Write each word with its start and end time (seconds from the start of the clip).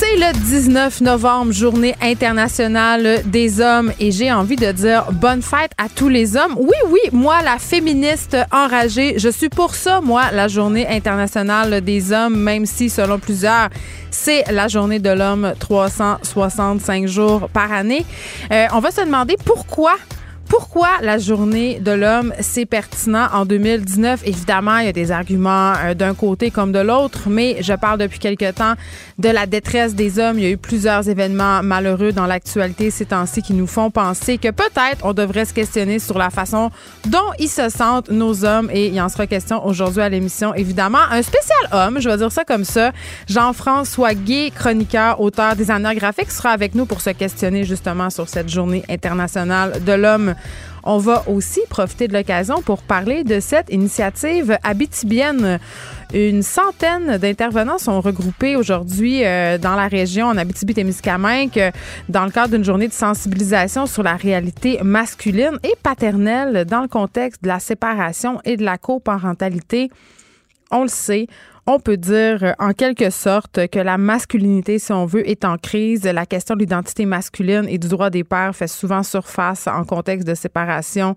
C'est 0.00 0.14
le 0.14 0.32
19 0.32 1.00
novembre, 1.00 1.50
journée 1.50 1.96
internationale 2.00 3.20
des 3.24 3.60
hommes, 3.60 3.92
et 3.98 4.12
j'ai 4.12 4.30
envie 4.30 4.54
de 4.54 4.70
dire 4.70 5.10
bonne 5.10 5.42
fête 5.42 5.72
à 5.76 5.88
tous 5.88 6.08
les 6.08 6.36
hommes. 6.36 6.54
Oui, 6.56 6.76
oui, 6.88 7.00
moi, 7.10 7.42
la 7.42 7.58
féministe 7.58 8.36
enragée, 8.52 9.18
je 9.18 9.28
suis 9.28 9.48
pour 9.48 9.74
ça, 9.74 10.00
moi, 10.00 10.30
la 10.32 10.46
journée 10.46 10.86
internationale 10.86 11.80
des 11.80 12.12
hommes, 12.12 12.38
même 12.38 12.64
si, 12.64 12.90
selon 12.90 13.18
plusieurs, 13.18 13.70
c'est 14.12 14.44
la 14.52 14.68
journée 14.68 15.00
de 15.00 15.10
l'homme 15.10 15.52
365 15.58 17.08
jours 17.08 17.48
par 17.48 17.72
année. 17.72 18.06
Euh, 18.52 18.66
on 18.74 18.78
va 18.78 18.92
se 18.92 19.00
demander 19.00 19.34
pourquoi 19.44 19.96
pourquoi 20.48 20.88
la 21.02 21.18
journée 21.18 21.78
de 21.78 21.90
l'homme, 21.90 22.32
c'est 22.40 22.64
pertinent 22.64 23.28
en 23.34 23.44
2019? 23.44 24.22
Évidemment, 24.24 24.78
il 24.78 24.86
y 24.86 24.88
a 24.88 24.92
des 24.92 25.12
arguments 25.12 25.74
euh, 25.76 25.92
d'un 25.92 26.14
côté 26.14 26.50
comme 26.50 26.72
de 26.72 26.78
l'autre, 26.78 27.28
mais 27.28 27.58
je 27.60 27.74
parle 27.74 27.98
depuis 27.98 28.18
quelque 28.18 28.50
temps 28.52 28.72
de 29.18 29.28
la 29.28 29.46
détresse 29.46 29.94
des 29.94 30.18
hommes. 30.18 30.38
Il 30.38 30.44
y 30.44 30.46
a 30.46 30.50
eu 30.50 30.56
plusieurs 30.56 31.08
événements 31.08 31.62
malheureux 31.62 32.12
dans 32.12 32.26
l'actualité 32.26 32.90
ces 32.90 33.06
temps-ci 33.06 33.42
qui 33.42 33.52
nous 33.52 33.66
font 33.66 33.90
penser 33.90 34.38
que 34.38 34.50
peut-être 34.50 35.04
on 35.04 35.12
devrait 35.12 35.44
se 35.44 35.52
questionner 35.52 35.98
sur 35.98 36.18
la 36.18 36.30
façon 36.30 36.70
dont 37.06 37.32
ils 37.38 37.48
se 37.48 37.68
sentent, 37.68 38.10
nos 38.10 38.44
hommes, 38.44 38.70
et 38.72 38.86
il 38.86 39.00
en 39.00 39.08
sera 39.08 39.26
question 39.26 39.64
aujourd'hui 39.66 40.02
à 40.02 40.08
l'émission, 40.08 40.54
évidemment. 40.54 40.98
Un 41.10 41.22
spécial 41.22 41.58
homme, 41.72 42.00
je 42.00 42.08
vais 42.08 42.16
dire 42.16 42.32
ça 42.32 42.44
comme 42.44 42.64
ça. 42.64 42.92
Jean-François 43.28 44.14
Guy, 44.14 44.50
chroniqueur, 44.52 45.20
auteur, 45.20 45.56
designer 45.56 45.94
graphique, 45.94 46.30
sera 46.30 46.50
avec 46.50 46.74
nous 46.74 46.86
pour 46.86 47.00
se 47.00 47.10
questionner 47.10 47.64
justement 47.64 48.10
sur 48.10 48.28
cette 48.28 48.48
journée 48.48 48.84
internationale 48.88 49.82
de 49.84 49.92
l'homme 49.92 50.34
on 50.88 50.96
va 50.96 51.22
aussi 51.28 51.60
profiter 51.68 52.08
de 52.08 52.14
l'occasion 52.14 52.62
pour 52.62 52.82
parler 52.82 53.22
de 53.22 53.40
cette 53.40 53.70
initiative 53.70 54.56
habitibienne. 54.64 55.58
Une 56.14 56.42
centaine 56.42 57.18
d'intervenants 57.18 57.76
sont 57.76 58.00
regroupés 58.00 58.56
aujourd'hui 58.56 59.22
euh, 59.22 59.58
dans 59.58 59.74
la 59.74 59.86
région 59.86 60.28
en 60.28 60.38
Abitibi-Témiscamingue 60.38 61.72
dans 62.08 62.24
le 62.24 62.30
cadre 62.30 62.54
d'une 62.54 62.64
journée 62.64 62.88
de 62.88 62.94
sensibilisation 62.94 63.84
sur 63.84 64.02
la 64.02 64.16
réalité 64.16 64.80
masculine 64.82 65.58
et 65.62 65.74
paternelle 65.82 66.64
dans 66.64 66.80
le 66.80 66.88
contexte 66.88 67.42
de 67.42 67.48
la 67.48 67.60
séparation 67.60 68.40
et 68.46 68.56
de 68.56 68.64
la 68.64 68.78
coparentalité. 68.78 69.90
On 70.70 70.82
le 70.82 70.88
sait, 70.88 71.26
on 71.68 71.78
peut 71.78 71.98
dire 71.98 72.42
euh, 72.42 72.52
en 72.58 72.72
quelque 72.72 73.10
sorte 73.10 73.68
que 73.68 73.78
la 73.78 73.98
masculinité, 73.98 74.78
si 74.78 74.90
on 74.90 75.04
veut, 75.04 75.28
est 75.28 75.44
en 75.44 75.58
crise. 75.58 76.04
La 76.04 76.24
question 76.24 76.54
de 76.54 76.60
l'identité 76.60 77.04
masculine 77.04 77.66
et 77.68 77.76
du 77.76 77.88
droit 77.88 78.08
des 78.08 78.24
pères 78.24 78.56
fait 78.56 78.66
souvent 78.66 79.02
surface 79.02 79.66
en 79.66 79.84
contexte 79.84 80.26
de 80.26 80.34
séparation. 80.34 81.14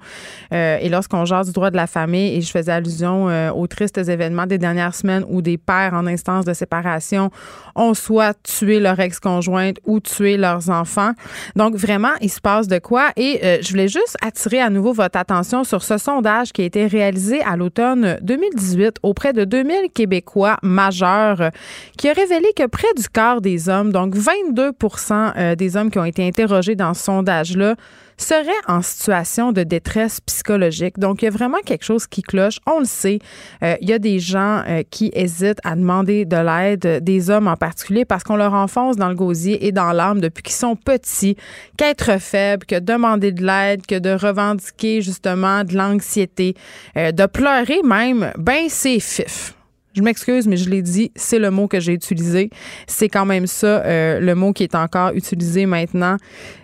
Euh, 0.54 0.78
et 0.82 0.90
lorsqu'on 0.90 1.24
jase 1.24 1.48
du 1.48 1.54
droit 1.54 1.72
de 1.72 1.78
la 1.78 1.88
famille, 1.88 2.36
et 2.36 2.42
je 2.42 2.52
faisais 2.52 2.74
allusion 2.74 3.30
euh, 3.30 3.50
aux 3.52 3.66
tristes 3.68 3.98
événements 3.98 4.46
des 4.46 4.58
dernières 4.58 4.94
semaines 4.94 5.24
où 5.30 5.42
des 5.42 5.58
pères 5.58 5.94
en 5.94 6.06
instance 6.06 6.44
de 6.44 6.54
séparation 6.54 7.32
ont 7.76 7.94
soit 7.94 8.38
tué 8.44 8.82
leur 8.82 9.00
ex-conjointe 9.00 9.78
ou 9.86 10.02
tué 10.02 10.36
leurs 10.36 10.70
enfants. 10.70 11.14
Donc 11.56 11.76
vraiment, 11.76 12.12
il 12.20 12.30
se 12.30 12.42
passe 12.42 12.68
de 12.68 12.80
quoi? 12.80 13.12
Et 13.16 13.62
je 13.62 13.70
voulais 13.70 13.88
juste 13.88 14.18
attirer 14.22 14.60
à 14.60 14.70
nouveau 14.70 14.92
votre 14.92 15.18
attention 15.18 15.64
sur 15.64 15.82
ce 15.82 15.98
sondage 15.98 16.52
qui 16.52 16.62
a 16.62 16.66
été 16.66 16.88
réalisé 16.88 17.42
à 17.44 17.56
l'automne 17.56 18.18
2018 18.22 18.98
auprès 19.04 19.32
de 19.32 19.46
2000 19.46 19.92
Québécois 19.94 20.41
majeur 20.62 21.42
euh, 21.42 21.50
qui 21.98 22.10
a 22.10 22.14
révélé 22.14 22.48
que 22.56 22.66
près 22.68 22.88
du 22.98 23.08
quart 23.08 23.42
des 23.42 23.70
hommes, 23.70 23.92
donc 23.92 24.16
22 24.16 24.72
euh, 25.12 25.56
des 25.56 25.78
hommes 25.78 25.92
qui 25.92 26.00
ont 26.00 26.06
été 26.06 26.26
interrogés 26.26 26.76
dans 26.76 26.94
ce 26.94 27.04
sondage-là, 27.04 27.76
seraient 28.18 28.52
en 28.68 28.84
situation 28.84 29.52
de 29.52 29.64
détresse 29.64 30.22
psychologique. 30.22 31.00
Donc, 31.00 31.22
il 31.22 31.26
y 31.26 31.28
a 31.28 31.32
vraiment 31.32 31.58
quelque 31.66 31.84
chose 31.84 32.06
qui 32.06 32.22
cloche. 32.22 32.60
On 32.68 32.80
le 32.80 32.86
sait. 32.86 33.18
Euh, 33.64 33.76
il 33.82 33.90
y 33.90 33.94
a 33.94 34.00
des 34.00 34.20
gens 34.20 34.64
qui 34.92 35.10
hésitent 35.14 35.60
à 35.64 35.76
demander 35.76 36.26
de 36.26 36.38
l'aide, 36.38 37.04
des 37.04 37.32
hommes 37.32 37.48
en 37.48 37.56
particulier, 37.56 38.06
parce 38.06 38.24
qu'on 38.24 38.36
leur 38.36 38.54
enfonce 38.54 38.96
dans 38.96 39.10
le 39.10 39.16
gosier 39.16 39.66
et 39.66 39.72
dans 39.72 39.92
l'âme 39.92 40.22
depuis 40.22 40.44
qu'ils 40.44 40.54
sont 40.54 40.76
petits 40.76 41.36
qu'être 41.78 42.20
faible, 42.22 42.66
que 42.68 42.80
demander 42.80 43.32
de 43.32 43.44
l'aide, 43.44 43.88
que 43.88 43.98
de 43.98 44.12
revendiquer 44.12 45.02
justement 45.02 45.64
de 45.64 45.76
l'anxiété, 45.76 46.54
de 46.96 47.26
pleurer 47.26 47.82
même, 47.84 48.32
ben 48.38 48.66
c'est 48.70 49.00
fif. 49.00 49.56
Je 49.94 50.02
m'excuse, 50.02 50.48
mais 50.48 50.56
je 50.56 50.70
l'ai 50.70 50.82
dit, 50.82 51.12
c'est 51.16 51.40
le 51.40 51.52
mot 51.52 51.68
que 51.68 51.80
j'ai 51.80 51.94
utilisé. 51.94 52.50
C'est 52.88 53.10
quand 53.10 53.26
même 53.26 53.46
ça, 53.46 53.84
euh, 53.84 54.20
le 54.20 54.36
mot 54.36 54.54
qui 54.54 54.64
est 54.64 54.76
encore 54.76 55.12
utilisé 55.14 55.66
maintenant. 55.66 56.16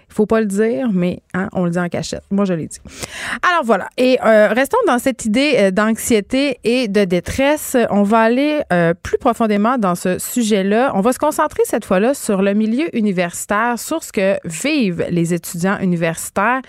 Il 0.10 0.14
faut 0.14 0.26
pas 0.26 0.40
le 0.40 0.46
dire, 0.46 0.90
mais 0.94 1.20
hein, 1.34 1.50
on 1.52 1.66
le 1.66 1.72
dit 1.72 1.78
en 1.78 1.90
cachette. 1.90 2.24
Moi, 2.32 2.46
je 2.46 2.54
l'ai 2.54 2.68
dit. 2.68 2.80
Alors 3.44 3.66
voilà. 3.66 3.90
Et 3.98 4.18
euh, 4.26 4.48
restons 4.48 4.78
dans 4.88 4.98
cette 4.98 5.26
idée 5.26 5.56
euh, 5.58 5.72
d'anxiété 5.72 6.58
et 6.64 6.88
de 6.88 7.04
détresse. 7.04 7.76
On 7.90 8.04
va 8.04 8.22
aller 8.22 8.62
plus 9.04 9.18
profondément 9.18 9.78
dans 9.78 9.96
ce 9.96 10.18
sujet-là. 10.18 10.94
On 10.96 11.02
va 11.02 11.12
se 11.12 11.20
concentrer 11.20 11.64
cette 11.66 11.84
fois-là 11.84 12.14
sur 12.14 12.42
le 12.42 12.54
milieu 12.54 12.96
universitaire, 12.96 13.78
sur 13.78 14.04
ce 14.04 14.14
que 14.14 14.38
vivent 14.46 15.06
les 15.10 15.34
étudiants 15.34 15.78
universitaires 15.80 16.62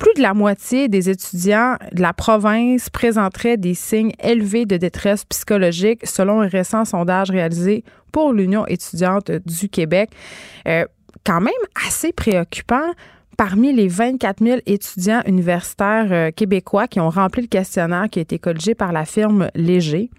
plus 0.00 0.14
de 0.16 0.22
la 0.22 0.32
moitié 0.32 0.88
des 0.88 1.10
étudiants 1.10 1.76
de 1.92 2.00
la 2.00 2.14
province 2.14 2.88
présenteraient 2.88 3.58
des 3.58 3.74
signes 3.74 4.12
élevés 4.20 4.64
de 4.64 4.78
détresse 4.78 5.26
psychologique 5.26 6.06
selon 6.06 6.40
un 6.40 6.48
récent 6.48 6.86
sondage 6.86 7.30
réalisé 7.30 7.84
pour 8.10 8.32
l'Union 8.32 8.66
étudiante 8.66 9.30
du 9.30 9.68
Québec. 9.68 10.10
Euh, 10.66 10.86
quand 11.24 11.42
même 11.42 11.52
assez 11.86 12.12
préoccupant 12.12 12.94
parmi 13.36 13.74
les 13.74 13.88
24 13.88 14.42
000 14.42 14.60
étudiants 14.64 15.20
universitaires 15.26 16.08
euh, 16.10 16.30
québécois 16.30 16.88
qui 16.88 16.98
ont 16.98 17.10
rempli 17.10 17.42
le 17.42 17.48
questionnaire 17.48 18.08
qui 18.10 18.20
a 18.20 18.22
été 18.22 18.38
colligé 18.38 18.74
par 18.74 18.92
la 18.92 19.04
firme 19.04 19.50
Léger. 19.54 20.10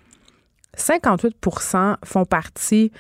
58% 0.78 1.96
font 2.06 2.26
partie 2.26 2.92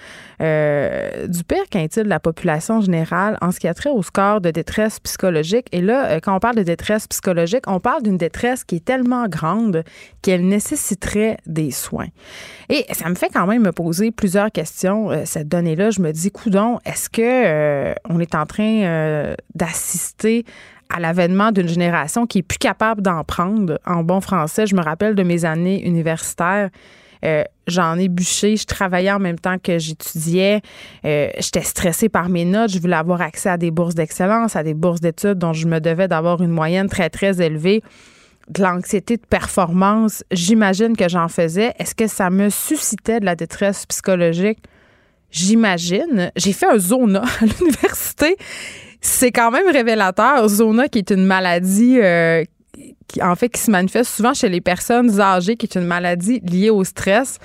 euh, 0.42 1.28
du 1.28 1.44
pire 1.44 1.64
quintile 1.70 2.04
de 2.04 2.09
la 2.09 2.20
population 2.20 2.82
générale 2.82 3.38
en 3.42 3.52
ce 3.52 3.59
qui 3.59 3.68
a 3.68 3.74
trait 3.74 3.90
au 3.90 4.04
score 4.04 4.42
de 4.42 4.52
détresse 4.52 5.00
psychologique. 5.00 5.68
Et 5.72 5.81
là, 5.81 6.08
euh, 6.08 6.20
quand 6.22 6.36
on 6.36 6.40
parle 6.40 6.56
de 6.56 6.64
détresse 6.64 7.08
psychologique, 7.08 7.64
on 7.68 7.80
parle 7.80 8.04
d'une 8.04 8.18
détresse 8.18 8.64
qui 8.66 8.76
est 8.76 8.86
tellement 8.86 9.28
grande 9.28 9.84
qu'elle 10.22 10.46
nécessiterait 10.48 11.38
des 11.46 11.72
soins. 11.72 12.10
Et 12.70 12.86
ça 12.92 13.10
me 13.10 13.16
fait 13.16 13.30
quand 13.30 13.48
même 13.48 13.64
me 13.64 13.72
poser 13.72 14.12
plusieurs 14.12 14.52
questions. 14.52 15.10
Euh, 15.10 15.22
cette 15.26 15.48
donnée-là, 15.48 15.92
je 15.92 16.02
me 16.02 16.12
dis, 16.12 16.30
coudon, 16.31 16.80
est-ce 16.86 17.10
que 17.10 17.94
on 18.10 18.20
est 18.20 18.36
en 18.36 18.46
train 18.46 19.36
d'assister 19.56 20.46
à 20.90 21.00
l'avènement 21.00 21.52
d'une 21.52 21.68
génération 21.68 22.26
qui 22.26 22.40
est 22.40 22.44
plus 22.44 22.58
capable 22.58 23.02
d'en 23.02 23.24
prendre 23.24 23.80
en 23.86 24.04
bon 24.04 24.20
français? 24.20 24.68
Je 24.68 24.76
me 24.76 24.81
rappelle 24.81 25.16
de 25.16 25.24
mes 25.24 25.46
années 25.46 25.86
universitaires. 25.86 26.70
Euh, 27.24 27.44
j'en 27.68 27.98
ai 27.98 28.08
bûché. 28.08 28.56
Je 28.58 28.66
travaillais 28.66 29.12
en 29.12 29.20
même 29.20 29.40
temps 29.40 29.58
que 29.58 29.78
j'étudiais. 29.78 30.62
Euh, 31.06 31.30
j'étais 31.40 31.62
stressée 31.62 32.09
par 32.09 32.30
mes 32.30 32.46
notes. 32.46 32.72
Je 32.72 32.80
voulais 32.80 32.96
avoir 32.96 33.22
accès 33.22 33.50
à 33.50 33.58
des 33.58 33.72
bourses 33.72 33.96
d'excellence, 33.96 34.56
à 34.56 34.64
des 34.64 34.74
bourses 34.74 35.02
d'études 35.02 35.38
dont 35.38 35.54
je 35.54 35.68
me 35.68 35.80
devais 35.80 36.08
d'avoir 36.08 36.42
une 36.42 36.52
moyenne 36.52 36.90
très, 36.90 37.10
très 37.10 37.42
élevée. 37.42 37.84
De 38.50 38.64
l'anxiété 38.64 39.18
de 39.18 39.26
performance, 39.26 40.24
j'imagine 40.31 40.98
que 40.98 41.08
j'en 41.08 41.28
faisais. 41.28 41.74
Est-ce 41.78 41.96
que 41.96 42.08
ça 42.08 42.30
me 42.30 42.50
suscitait 42.50 43.20
de 43.20 43.26
la 43.26 43.36
détresse 43.36 43.86
psychologique? 43.86 44.60
J'imagine. 45.30 46.31
J'ai 46.36 46.52
fait 46.52 46.66
un 46.66 46.78
zona 46.78 47.24
à 47.42 47.46
l'université. 47.46 48.36
C'est 49.00 49.31
quand 49.31 49.52
même 49.52 49.70
révélateur. 49.72 50.48
Zona, 50.48 50.88
qui 50.88 51.00
est 51.00 51.12
une 51.12 51.26
maladie 51.26 52.00
euh, 52.00 52.44
qui, 53.12 53.22
en 53.22 53.36
fait, 53.36 53.50
qui 53.50 53.60
se 53.60 53.72
manifeste 53.72 54.12
souvent 54.12 54.34
chez 54.34 54.50
les 54.50 54.62
personnes 54.62 55.19
âgées, 55.19 55.58
qui 55.58 55.66
est 55.66 55.75
une 55.75 55.86
maladie 55.86 56.40
liée 56.40 56.69
au 56.69 56.84
stress. 56.84 57.40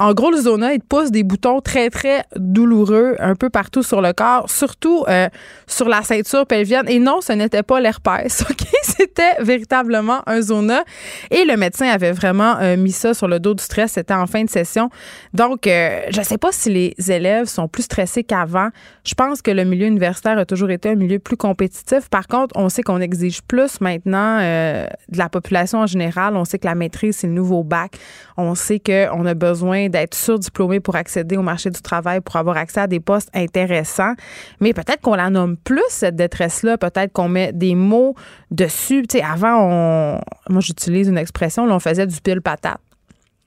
En 0.00 0.14
gros, 0.14 0.30
le 0.30 0.40
zona, 0.40 0.74
il 0.74 0.80
te 0.80 0.86
pousse 0.86 1.10
des 1.10 1.24
boutons 1.24 1.60
très, 1.60 1.90
très 1.90 2.22
douloureux 2.36 3.16
un 3.18 3.34
peu 3.34 3.50
partout 3.50 3.82
sur 3.82 4.00
le 4.00 4.12
corps, 4.12 4.48
surtout 4.48 5.04
euh, 5.08 5.28
sur 5.66 5.88
la 5.88 6.02
ceinture 6.02 6.46
pelvienne. 6.46 6.84
Et 6.88 7.00
non, 7.00 7.20
ce 7.20 7.32
n'était 7.32 7.64
pas 7.64 7.80
l'herpès, 7.80 8.42
OK? 8.50 8.64
C'était 8.84 9.34
véritablement 9.40 10.22
un 10.26 10.40
zona. 10.40 10.84
Et 11.32 11.44
le 11.44 11.56
médecin 11.56 11.88
avait 11.88 12.12
vraiment 12.12 12.56
euh, 12.60 12.76
mis 12.76 12.92
ça 12.92 13.12
sur 13.12 13.26
le 13.26 13.40
dos 13.40 13.54
du 13.54 13.62
stress. 13.62 13.92
C'était 13.92 14.14
en 14.14 14.28
fin 14.28 14.44
de 14.44 14.50
session. 14.50 14.88
Donc, 15.34 15.66
euh, 15.66 16.02
je 16.10 16.20
ne 16.20 16.24
sais 16.24 16.38
pas 16.38 16.52
si 16.52 16.70
les 16.70 17.10
élèves 17.10 17.46
sont 17.46 17.66
plus 17.66 17.82
stressés 17.82 18.22
qu'avant. 18.22 18.68
Je 19.04 19.14
pense 19.14 19.42
que 19.42 19.50
le 19.50 19.64
milieu 19.64 19.88
universitaire 19.88 20.38
a 20.38 20.44
toujours 20.44 20.70
été 20.70 20.90
un 20.90 20.94
milieu 20.94 21.18
plus 21.18 21.36
compétitif. 21.36 22.08
Par 22.08 22.28
contre, 22.28 22.56
on 22.56 22.68
sait 22.68 22.82
qu'on 22.82 23.00
exige 23.00 23.42
plus 23.42 23.80
maintenant 23.80 24.38
de 24.38 25.18
la 25.18 25.28
population 25.28 25.80
en 25.80 25.86
général. 25.86 26.36
On 26.36 26.44
sait 26.44 26.60
que 26.60 26.66
la 26.66 26.76
maîtrise, 26.76 27.16
c'est 27.16 27.26
le 27.26 27.32
nouveau 27.32 27.64
bac. 27.64 27.92
On 28.36 28.54
sait 28.54 28.78
qu'on 28.78 29.26
a 29.26 29.34
besoin 29.34 29.87
d'être 29.88 30.14
surdiplômé 30.14 30.80
pour 30.80 30.96
accéder 30.96 31.36
au 31.36 31.42
marché 31.42 31.70
du 31.70 31.80
travail, 31.80 32.20
pour 32.20 32.36
avoir 32.36 32.56
accès 32.56 32.80
à 32.80 32.86
des 32.86 33.00
postes 33.00 33.30
intéressants. 33.34 34.14
Mais 34.60 34.72
peut-être 34.72 35.00
qu'on 35.00 35.14
la 35.14 35.30
nomme 35.30 35.56
plus, 35.56 35.82
cette 35.88 36.16
détresse-là. 36.16 36.78
Peut-être 36.78 37.12
qu'on 37.12 37.28
met 37.28 37.52
des 37.52 37.74
mots 37.74 38.14
dessus. 38.50 39.04
Tu 39.08 39.18
sais, 39.18 39.24
avant, 39.24 39.56
on, 39.60 40.20
moi, 40.48 40.60
j'utilise 40.60 41.08
une 41.08 41.18
expression, 41.18 41.66
là, 41.66 41.74
on 41.74 41.80
faisait 41.80 42.06
du 42.06 42.20
pile 42.20 42.40
patate. 42.40 42.80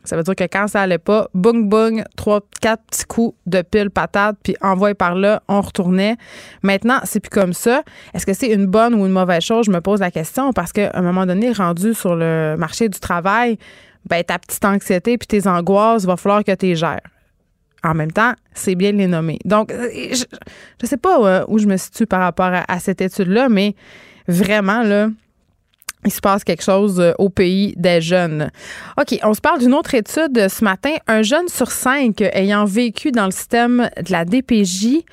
Ça 0.03 0.17
veut 0.17 0.23
dire 0.23 0.35
que 0.35 0.43
quand 0.45 0.67
ça 0.67 0.81
allait 0.81 0.97
pas, 0.97 1.27
boum, 1.33 1.69
boum, 1.69 2.03
trois, 2.15 2.41
quatre 2.59 2.83
petits 2.89 3.05
coups 3.05 3.38
de 3.45 3.61
pile 3.61 3.91
patate, 3.91 4.35
puis 4.41 4.55
envoyé 4.61 4.95
par 4.95 5.15
là, 5.15 5.43
on 5.47 5.61
retournait. 5.61 6.17
Maintenant, 6.63 6.99
c'est 7.03 7.19
plus 7.19 7.29
comme 7.29 7.53
ça. 7.53 7.83
Est-ce 8.13 8.25
que 8.25 8.33
c'est 8.33 8.51
une 8.51 8.65
bonne 8.65 8.95
ou 8.95 9.05
une 9.05 9.11
mauvaise 9.11 9.43
chose? 9.43 9.67
Je 9.67 9.71
me 9.71 9.79
pose 9.79 9.99
la 9.99 10.09
question 10.09 10.53
parce 10.53 10.71
qu'à 10.71 10.91
un 10.95 11.01
moment 11.01 11.25
donné, 11.25 11.51
rendu 11.51 11.93
sur 11.93 12.15
le 12.15 12.55
marché 12.57 12.89
du 12.89 12.99
travail, 12.99 13.59
ben, 14.06 14.24
ta 14.24 14.39
petite 14.39 14.63
anxiété 14.65 15.18
puis 15.18 15.27
tes 15.27 15.48
angoisses, 15.48 16.03
il 16.03 16.07
va 16.07 16.18
falloir 16.18 16.44
que 16.44 16.53
tu 16.53 16.68
les 16.68 16.75
gères. 16.75 17.01
En 17.83 17.95
même 17.95 18.12
temps, 18.12 18.33
c'est 18.53 18.75
bien 18.75 18.94
de 18.94 18.98
les 18.98 19.07
nommer. 19.07 19.39
Donc, 19.44 19.71
euh, 19.71 19.89
je 19.92 20.24
ne 20.83 20.88
sais 20.88 20.98
pas 20.98 21.19
euh, 21.19 21.45
où 21.48 21.57
je 21.57 21.65
me 21.65 21.77
situe 21.77 22.06
par 22.06 22.21
rapport 22.21 22.45
à, 22.53 22.63
à 22.68 22.80
cette 22.80 23.01
étude-là, 23.01 23.50
mais 23.50 23.75
vraiment, 24.27 24.83
là, 24.83 25.09
il 26.06 26.12
se 26.12 26.19
passe 26.19 26.44
quelque 26.44 26.63
chose 26.63 27.00
euh, 27.00 27.13
au 27.19 27.30
pays 27.30 27.74
des 27.77 28.01
jeunes. 28.01 28.51
OK, 29.00 29.18
on 29.24 29.33
se 29.33 29.42
parle 29.42 29.59
d'une 29.59 29.74
autre 29.74 29.94
étude 29.94 30.48
ce 30.48 30.63
matin. 30.63 30.95
Un 31.07 31.21
jeune 31.21 31.48
sur 31.48 31.71
cinq 31.71 32.21
ayant 32.21 32.65
vécu 32.65 33.12
dans 33.12 33.25
le 33.25 33.31
système 33.31 33.89
de 33.98 34.12
la 34.12 34.25
DPJ 34.25 35.03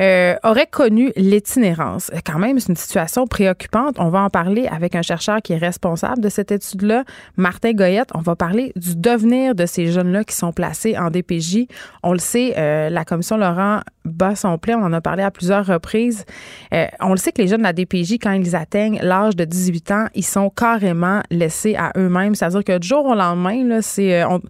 euh, 0.00 0.36
aurait 0.44 0.66
connu 0.66 1.12
l'itinérance. 1.16 2.10
Quand 2.24 2.38
même, 2.38 2.58
c'est 2.60 2.68
une 2.68 2.76
situation 2.76 3.26
préoccupante. 3.26 3.96
On 3.98 4.10
va 4.10 4.20
en 4.20 4.30
parler 4.30 4.66
avec 4.68 4.94
un 4.94 5.02
chercheur 5.02 5.42
qui 5.42 5.52
est 5.52 5.58
responsable 5.58 6.20
de 6.20 6.28
cette 6.28 6.52
étude-là, 6.52 7.04
Martin 7.36 7.72
Goyette. 7.72 8.10
On 8.14 8.20
va 8.20 8.36
parler 8.36 8.72
du 8.76 8.94
devenir 8.96 9.54
de 9.54 9.66
ces 9.66 9.88
jeunes-là 9.88 10.24
qui 10.24 10.36
sont 10.36 10.52
placés 10.52 10.96
en 10.96 11.10
DPJ. 11.10 11.66
On 12.02 12.12
le 12.12 12.18
sait, 12.18 12.54
euh, 12.56 12.90
la 12.90 13.04
commission 13.04 13.36
Laurent 13.36 13.80
bat 14.04 14.36
son 14.36 14.56
plein. 14.58 14.78
On 14.78 14.84
en 14.84 14.92
a 14.92 15.00
parlé 15.00 15.22
à 15.22 15.30
plusieurs 15.30 15.66
reprises. 15.66 16.24
Euh, 16.72 16.86
on 17.00 17.10
le 17.10 17.16
sait 17.16 17.32
que 17.32 17.42
les 17.42 17.48
jeunes 17.48 17.58
de 17.58 17.64
la 17.64 17.72
DPJ, 17.72 18.18
quand 18.22 18.32
ils 18.32 18.54
atteignent 18.54 19.00
l'âge 19.02 19.36
de 19.36 19.44
18 19.44 19.90
ans, 19.90 20.06
ils 20.14 20.24
sont 20.24 20.50
carrément 20.50 21.22
laissés 21.30 21.74
à 21.76 21.92
eux-mêmes. 21.96 22.34
C'est-à-dire 22.34 22.64
que 22.64 22.78
du 22.78 22.86
jour 22.86 23.04
au 23.04 23.14
lendemain, 23.14 23.64
là, 23.64 23.82
c'est... 23.82 24.24
On, 24.24 24.40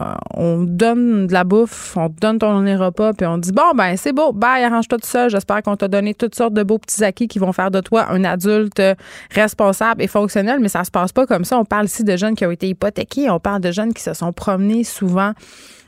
euh, 0.00 0.14
on 0.34 0.64
donne 0.64 1.28
de 1.28 1.32
la 1.32 1.44
bouffe, 1.44 1.96
on 1.96 2.08
donne 2.08 2.38
ton 2.38 2.64
repas, 2.64 3.12
puis 3.12 3.26
on 3.26 3.38
dit 3.38 3.52
bon 3.52 3.74
ben 3.76 3.96
c'est 3.96 4.12
beau, 4.12 4.32
bye, 4.32 4.64
arrange-toi 4.64 4.98
tout 4.98 5.06
seul. 5.06 5.30
J'espère 5.30 5.62
qu'on 5.62 5.76
t'a 5.76 5.88
donné 5.88 6.14
toutes 6.14 6.34
sortes 6.34 6.54
de 6.54 6.62
beaux 6.62 6.78
petits 6.78 7.04
acquis 7.04 7.28
qui 7.28 7.38
vont 7.38 7.52
faire 7.52 7.70
de 7.70 7.80
toi 7.80 8.06
un 8.10 8.24
adulte 8.24 8.82
responsable 9.30 10.02
et 10.02 10.08
fonctionnel, 10.08 10.58
mais 10.60 10.68
ça 10.68 10.84
se 10.84 10.90
passe 10.90 11.12
pas 11.12 11.26
comme 11.26 11.44
ça. 11.44 11.58
On 11.58 11.64
parle 11.64 11.86
ici 11.86 12.02
de 12.02 12.16
jeunes 12.16 12.34
qui 12.34 12.44
ont 12.44 12.50
été 12.50 12.68
hypothéqués, 12.68 13.30
on 13.30 13.38
parle 13.38 13.60
de 13.60 13.70
jeunes 13.70 13.94
qui 13.94 14.02
se 14.02 14.14
sont 14.14 14.32
promenés 14.32 14.84
souvent 14.84 15.32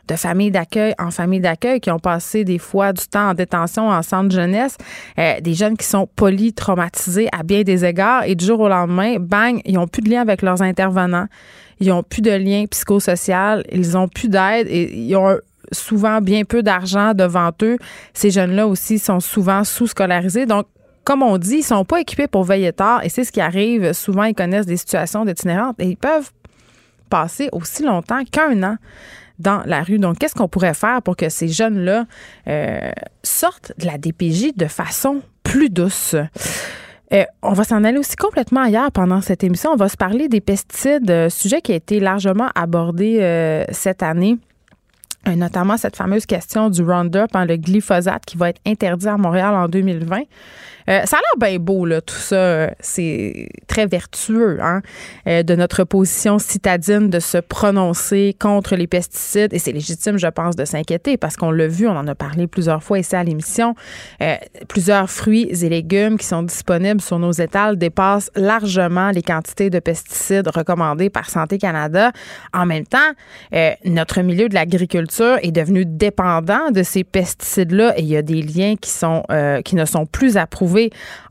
de 0.08 0.14
famille 0.14 0.50
d'accueil 0.50 0.94
en 0.98 1.10
famille 1.10 1.40
d'accueil, 1.40 1.80
qui 1.80 1.90
ont 1.90 1.98
passé 1.98 2.44
des 2.44 2.58
fois 2.58 2.92
du 2.92 3.06
temps 3.06 3.30
en 3.30 3.34
détention 3.34 3.88
en 3.88 4.02
centre 4.02 4.34
jeunesse, 4.34 4.76
euh, 5.18 5.40
des 5.40 5.54
jeunes 5.54 5.76
qui 5.76 5.86
sont 5.86 6.08
polytraumatisés 6.16 7.28
à 7.32 7.42
bien 7.42 7.62
des 7.62 7.84
égards 7.84 8.24
et 8.24 8.34
du 8.34 8.44
jour 8.44 8.60
au 8.60 8.68
lendemain, 8.68 9.16
bang, 9.18 9.60
ils 9.64 9.78
ont 9.78 9.88
plus 9.88 10.02
de 10.02 10.10
lien 10.10 10.20
avec 10.20 10.42
leurs 10.42 10.62
intervenants 10.62 11.26
ils 11.80 11.92
ont 11.92 12.02
plus 12.02 12.22
de 12.22 12.30
lien 12.30 12.64
psychosocial, 12.70 13.64
ils 13.70 13.96
ont 13.96 14.08
plus 14.08 14.28
d'aide 14.28 14.66
et 14.68 14.92
ils 14.94 15.16
ont 15.16 15.38
souvent 15.72 16.20
bien 16.20 16.44
peu 16.44 16.62
d'argent 16.62 17.14
devant 17.14 17.50
eux. 17.62 17.76
Ces 18.14 18.30
jeunes-là 18.30 18.66
aussi 18.66 18.98
sont 18.98 19.20
souvent 19.20 19.64
sous-scolarisés. 19.64 20.46
Donc, 20.46 20.66
comme 21.04 21.22
on 21.22 21.38
dit, 21.38 21.56
ils 21.58 21.62
sont 21.62 21.84
pas 21.84 22.00
équipés 22.00 22.26
pour 22.26 22.44
veiller 22.44 22.72
tard 22.72 23.04
et 23.04 23.08
c'est 23.08 23.24
ce 23.24 23.32
qui 23.32 23.40
arrive. 23.40 23.92
Souvent, 23.92 24.24
ils 24.24 24.34
connaissent 24.34 24.66
des 24.66 24.76
situations 24.76 25.24
d'itinérance 25.24 25.74
et 25.78 25.86
ils 25.86 25.96
peuvent 25.96 26.30
passer 27.10 27.48
aussi 27.52 27.82
longtemps 27.82 28.24
qu'un 28.24 28.62
an 28.62 28.76
dans 29.38 29.62
la 29.66 29.82
rue. 29.82 29.98
Donc, 29.98 30.18
qu'est-ce 30.18 30.34
qu'on 30.34 30.48
pourrait 30.48 30.74
faire 30.74 31.02
pour 31.02 31.16
que 31.16 31.28
ces 31.28 31.48
jeunes-là 31.48 32.06
euh, 32.48 32.90
sortent 33.22 33.72
de 33.78 33.86
la 33.86 33.98
DPJ 33.98 34.56
de 34.56 34.66
façon 34.66 35.22
plus 35.42 35.70
douce? 35.70 36.16
Euh, 37.12 37.24
on 37.42 37.52
va 37.52 37.64
s'en 37.64 37.84
aller 37.84 37.98
aussi 37.98 38.16
complètement 38.16 38.62
ailleurs 38.62 38.90
pendant 38.90 39.20
cette 39.20 39.44
émission. 39.44 39.70
On 39.70 39.76
va 39.76 39.88
se 39.88 39.96
parler 39.96 40.28
des 40.28 40.40
pesticides, 40.40 41.10
euh, 41.10 41.28
sujet 41.28 41.60
qui 41.60 41.72
a 41.72 41.76
été 41.76 42.00
largement 42.00 42.48
abordé 42.54 43.18
euh, 43.20 43.64
cette 43.70 44.02
année 44.02 44.38
notamment 45.34 45.76
cette 45.76 45.96
fameuse 45.96 46.24
question 46.24 46.70
du 46.70 46.82
Roundup, 46.82 47.34
hein, 47.34 47.46
le 47.46 47.56
glyphosate 47.56 48.24
qui 48.24 48.36
va 48.36 48.50
être 48.50 48.60
interdit 48.64 49.08
à 49.08 49.16
Montréal 49.16 49.56
en 49.56 49.66
2020. 49.66 50.20
Euh, 50.88 51.02
ça 51.04 51.16
a 51.16 51.20
l'air 51.20 51.50
bien 51.50 51.58
beau, 51.58 51.84
là, 51.84 52.00
tout 52.00 52.14
ça. 52.14 52.70
C'est 52.80 53.48
très 53.66 53.86
vertueux 53.86 54.58
hein, 54.60 54.82
euh, 55.26 55.42
de 55.42 55.54
notre 55.54 55.84
position 55.84 56.38
citadine 56.38 57.10
de 57.10 57.20
se 57.20 57.38
prononcer 57.38 58.36
contre 58.38 58.76
les 58.76 58.86
pesticides. 58.86 59.52
Et 59.52 59.58
c'est 59.58 59.72
légitime, 59.72 60.18
je 60.18 60.28
pense, 60.28 60.56
de 60.56 60.64
s'inquiéter 60.64 61.16
parce 61.16 61.36
qu'on 61.36 61.50
l'a 61.50 61.66
vu, 61.66 61.88
on 61.88 61.96
en 61.96 62.06
a 62.06 62.14
parlé 62.14 62.46
plusieurs 62.46 62.82
fois 62.82 62.98
ici 62.98 63.16
à 63.16 63.24
l'émission. 63.24 63.74
Euh, 64.22 64.36
plusieurs 64.68 65.10
fruits 65.10 65.48
et 65.50 65.68
légumes 65.68 66.18
qui 66.18 66.26
sont 66.26 66.42
disponibles 66.42 67.00
sur 67.00 67.18
nos 67.18 67.32
étals 67.32 67.76
dépassent 67.76 68.30
largement 68.36 69.10
les 69.10 69.22
quantités 69.22 69.70
de 69.70 69.78
pesticides 69.78 70.48
recommandées 70.48 71.10
par 71.10 71.28
Santé 71.28 71.58
Canada. 71.58 72.12
En 72.52 72.66
même 72.66 72.86
temps, 72.86 72.98
notre 73.84 74.20
milieu 74.20 74.48
de 74.48 74.54
l'agriculture 74.54 75.38
est 75.42 75.52
devenu 75.52 75.84
dépendant 75.84 76.70
de 76.70 76.82
ces 76.82 77.04
pesticides-là 77.04 77.98
et 77.98 78.02
il 78.02 78.08
y 78.08 78.16
a 78.16 78.22
des 78.22 78.42
liens 78.42 78.76
qui 78.80 78.90
sont 78.90 79.22
qui 79.64 79.74
ne 79.74 79.84
sont 79.84 80.06
plus 80.06 80.36
approuvés 80.36 80.75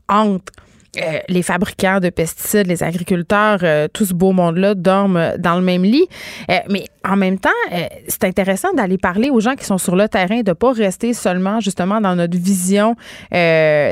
entre 0.08 0.52
euh, 0.98 1.18
les 1.28 1.42
fabricants 1.42 2.00
de 2.00 2.08
pesticides, 2.08 2.66
les 2.66 2.82
agriculteurs, 2.82 3.58
euh, 3.62 3.88
tout 3.92 4.04
ce 4.04 4.14
beau 4.14 4.32
monde-là 4.32 4.74
dorment 4.74 5.34
dans 5.38 5.56
le 5.56 5.62
même 5.62 5.82
lit. 5.82 6.06
Euh, 6.50 6.54
mais 6.70 6.84
en 7.06 7.16
même 7.16 7.38
temps, 7.38 7.50
c'est 8.08 8.24
intéressant 8.24 8.72
d'aller 8.72 8.98
parler 8.98 9.30
aux 9.30 9.38
gens 9.38 9.54
qui 9.54 9.64
sont 9.64 9.78
sur 9.78 9.94
le 9.94 10.08
terrain, 10.08 10.40
de 10.40 10.52
pas 10.52 10.72
rester 10.72 11.12
seulement 11.12 11.60
justement 11.60 12.00
dans 12.00 12.16
notre 12.16 12.36
vision 12.36 12.96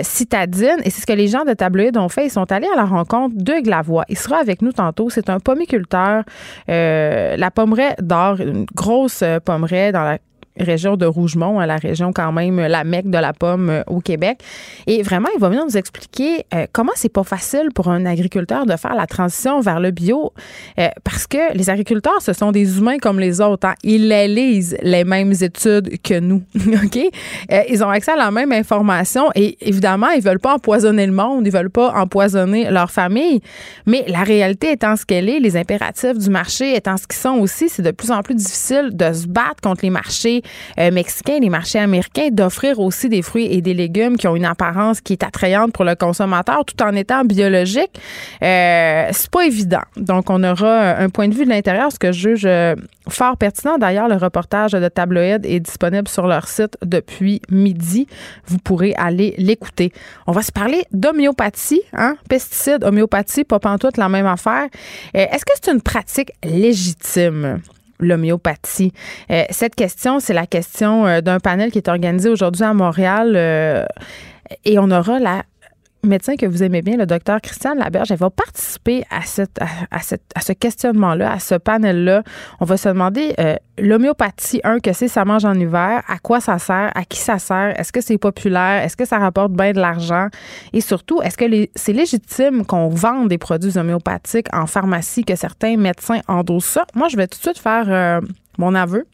citadine. 0.02 0.78
Et 0.84 0.90
c'est 0.90 1.02
ce 1.02 1.06
que 1.06 1.12
les 1.12 1.28
gens 1.28 1.44
de 1.44 1.52
Tabloïd 1.52 1.96
ont 1.96 2.08
fait. 2.08 2.26
Ils 2.26 2.30
sont 2.30 2.50
allés 2.50 2.66
à 2.72 2.76
la 2.76 2.84
rencontre 2.84 3.36
de 3.36 3.62
Glavois. 3.62 4.04
Il 4.08 4.18
sera 4.18 4.38
avec 4.38 4.62
nous 4.62 4.72
tantôt. 4.72 5.10
C'est 5.10 5.30
un 5.30 5.38
pommiculteur. 5.38 6.24
la 6.66 7.50
pommeraie 7.54 7.94
d'or, 8.00 8.40
une 8.40 8.66
grosse 8.74 9.22
pommeraie 9.44 9.92
dans 9.92 10.02
la 10.02 10.18
région 10.58 10.96
de 10.96 11.06
Rougemont, 11.06 11.60
la 11.60 11.76
région 11.76 12.12
quand 12.12 12.32
même, 12.32 12.60
la 12.60 12.84
mecque 12.84 13.10
de 13.10 13.18
la 13.18 13.32
pomme 13.32 13.70
euh, 13.70 13.82
au 13.86 14.00
Québec. 14.00 14.38
Et 14.86 15.02
vraiment, 15.02 15.28
il 15.34 15.40
va 15.40 15.48
venir 15.48 15.64
nous 15.64 15.76
expliquer 15.76 16.44
euh, 16.54 16.66
comment 16.72 16.92
c'est 16.94 17.12
pas 17.12 17.24
facile 17.24 17.68
pour 17.74 17.88
un 17.88 18.06
agriculteur 18.06 18.66
de 18.66 18.76
faire 18.76 18.94
la 18.94 19.06
transition 19.06 19.60
vers 19.60 19.80
le 19.80 19.90
bio, 19.90 20.32
euh, 20.78 20.88
parce 21.02 21.26
que 21.26 21.54
les 21.54 21.70
agriculteurs, 21.70 22.20
ce 22.20 22.32
sont 22.32 22.52
des 22.52 22.78
humains 22.78 22.98
comme 22.98 23.18
les 23.18 23.40
autres. 23.40 23.66
Hein. 23.66 23.74
Ils 23.82 24.08
lisent 24.08 24.76
les 24.82 25.04
mêmes 25.04 25.32
études 25.32 26.00
que 26.02 26.20
nous, 26.20 26.42
ok? 26.84 26.98
Ils 27.68 27.82
ont 27.82 27.88
accès 27.88 28.12
à 28.12 28.16
la 28.16 28.30
même 28.30 28.52
information 28.52 29.30
et 29.34 29.56
évidemment, 29.60 30.10
ils 30.10 30.22
veulent 30.22 30.38
pas 30.38 30.54
empoisonner 30.54 31.06
le 31.06 31.12
monde, 31.12 31.46
ils 31.46 31.52
veulent 31.52 31.70
pas 31.70 31.92
empoisonner 31.94 32.70
leur 32.70 32.90
famille. 32.90 33.40
Mais 33.86 34.04
la 34.08 34.22
réalité 34.22 34.72
étant 34.72 34.96
ce 34.96 35.04
qu'elle 35.04 35.28
est, 35.28 35.40
les 35.40 35.56
impératifs 35.56 36.18
du 36.18 36.30
marché 36.30 36.76
étant 36.76 36.96
ce 36.96 37.06
qu'ils 37.06 37.20
sont 37.20 37.38
aussi, 37.38 37.68
c'est 37.68 37.82
de 37.82 37.90
plus 37.90 38.10
en 38.10 38.22
plus 38.22 38.34
difficile 38.34 38.90
de 38.92 39.12
se 39.12 39.26
battre 39.26 39.60
contre 39.62 39.84
les 39.84 39.90
marchés 39.90 40.43
euh, 40.78 40.90
mexicains, 40.90 41.38
les 41.40 41.50
marchés 41.50 41.78
américains, 41.78 42.28
d'offrir 42.30 42.80
aussi 42.80 43.08
des 43.08 43.22
fruits 43.22 43.48
et 43.50 43.60
des 43.60 43.74
légumes 43.74 44.16
qui 44.16 44.26
ont 44.28 44.36
une 44.36 44.44
apparence 44.44 45.00
qui 45.00 45.14
est 45.14 45.22
attrayante 45.22 45.72
pour 45.72 45.84
le 45.84 45.94
consommateur 45.94 46.64
tout 46.64 46.82
en 46.82 46.94
étant 46.94 47.24
biologique. 47.24 48.00
Euh, 48.42 49.08
c'est 49.12 49.30
pas 49.30 49.46
évident. 49.46 49.82
Donc, 49.96 50.30
on 50.30 50.42
aura 50.42 50.96
un 50.98 51.08
point 51.08 51.28
de 51.28 51.34
vue 51.34 51.44
de 51.44 51.50
l'intérieur, 51.50 51.92
ce 51.92 51.98
que 51.98 52.12
je 52.12 52.28
juge 52.28 52.44
euh, 52.46 52.74
fort 53.08 53.36
pertinent. 53.36 53.78
D'ailleurs, 53.78 54.08
le 54.08 54.16
reportage 54.16 54.72
de 54.72 54.88
Tabloïd 54.88 55.44
est 55.44 55.60
disponible 55.60 56.08
sur 56.08 56.26
leur 56.26 56.48
site 56.48 56.76
depuis 56.84 57.40
midi. 57.50 58.06
Vous 58.46 58.58
pourrez 58.58 58.94
aller 58.96 59.34
l'écouter. 59.38 59.92
On 60.26 60.32
va 60.32 60.42
se 60.42 60.52
parler 60.52 60.84
d'homéopathie, 60.92 61.82
hein? 61.92 62.16
Pesticides, 62.28 62.84
homéopathie, 62.84 63.44
pas 63.44 63.58
pantoute 63.58 63.96
la 63.96 64.08
même 64.08 64.26
affaire. 64.26 64.68
Euh, 65.16 65.26
est-ce 65.30 65.44
que 65.44 65.52
c'est 65.60 65.72
une 65.72 65.82
pratique 65.82 66.32
légitime? 66.42 67.60
L'homéopathie. 68.00 68.92
Euh, 69.30 69.44
cette 69.50 69.74
question, 69.74 70.20
c'est 70.20 70.34
la 70.34 70.46
question 70.46 71.06
euh, 71.06 71.20
d'un 71.20 71.40
panel 71.40 71.70
qui 71.70 71.78
est 71.78 71.88
organisé 71.88 72.28
aujourd'hui 72.28 72.64
à 72.64 72.74
Montréal 72.74 73.34
euh, 73.36 73.84
et 74.64 74.78
on 74.78 74.90
aura 74.90 75.18
la 75.18 75.42
médecin 76.04 76.36
que 76.36 76.46
vous 76.46 76.62
aimez 76.62 76.82
bien, 76.82 76.96
le 76.96 77.06
docteur 77.06 77.40
Christiane 77.40 77.78
Laberge, 77.78 78.10
elle 78.10 78.18
va 78.18 78.30
participer 78.30 79.04
à, 79.10 79.22
ce 79.22 80.52
questionnement-là, 80.52 81.32
à 81.32 81.38
ce 81.38 81.54
panel-là. 81.54 82.22
On 82.60 82.64
va 82.64 82.76
se 82.76 82.88
demander 82.88 83.34
euh, 83.38 83.56
l'homéopathie, 83.78 84.60
un, 84.64 84.78
que 84.78 84.92
c'est, 84.92 85.08
ça 85.08 85.24
mange 85.24 85.44
en 85.44 85.54
hiver, 85.54 86.02
à 86.06 86.18
quoi 86.18 86.40
ça 86.40 86.58
sert, 86.58 86.90
à 86.94 87.04
qui 87.04 87.18
ça 87.18 87.38
sert, 87.38 87.78
est-ce 87.78 87.92
que 87.92 88.00
c'est 88.00 88.18
populaire, 88.18 88.82
est-ce 88.82 88.96
que 88.96 89.04
ça 89.04 89.18
rapporte 89.18 89.52
bien 89.52 89.72
de 89.72 89.80
l'argent? 89.80 90.28
Et 90.72 90.80
surtout, 90.80 91.22
est-ce 91.22 91.36
que 91.36 91.44
c'est 91.74 91.92
légitime 91.92 92.64
qu'on 92.64 92.88
vende 92.88 93.28
des 93.28 93.38
produits 93.38 93.76
homéopathiques 93.76 94.48
en 94.52 94.66
pharmacie, 94.66 95.24
que 95.24 95.36
certains 95.36 95.76
médecins 95.76 96.20
endossent 96.28 96.64
ça? 96.64 96.86
Moi, 96.94 97.08
je 97.08 97.16
vais 97.16 97.26
tout 97.26 97.38
de 97.38 97.42
suite 97.42 97.58
faire 97.58 97.84
euh, 97.88 98.20
mon 98.58 98.74
aveu. 98.74 99.06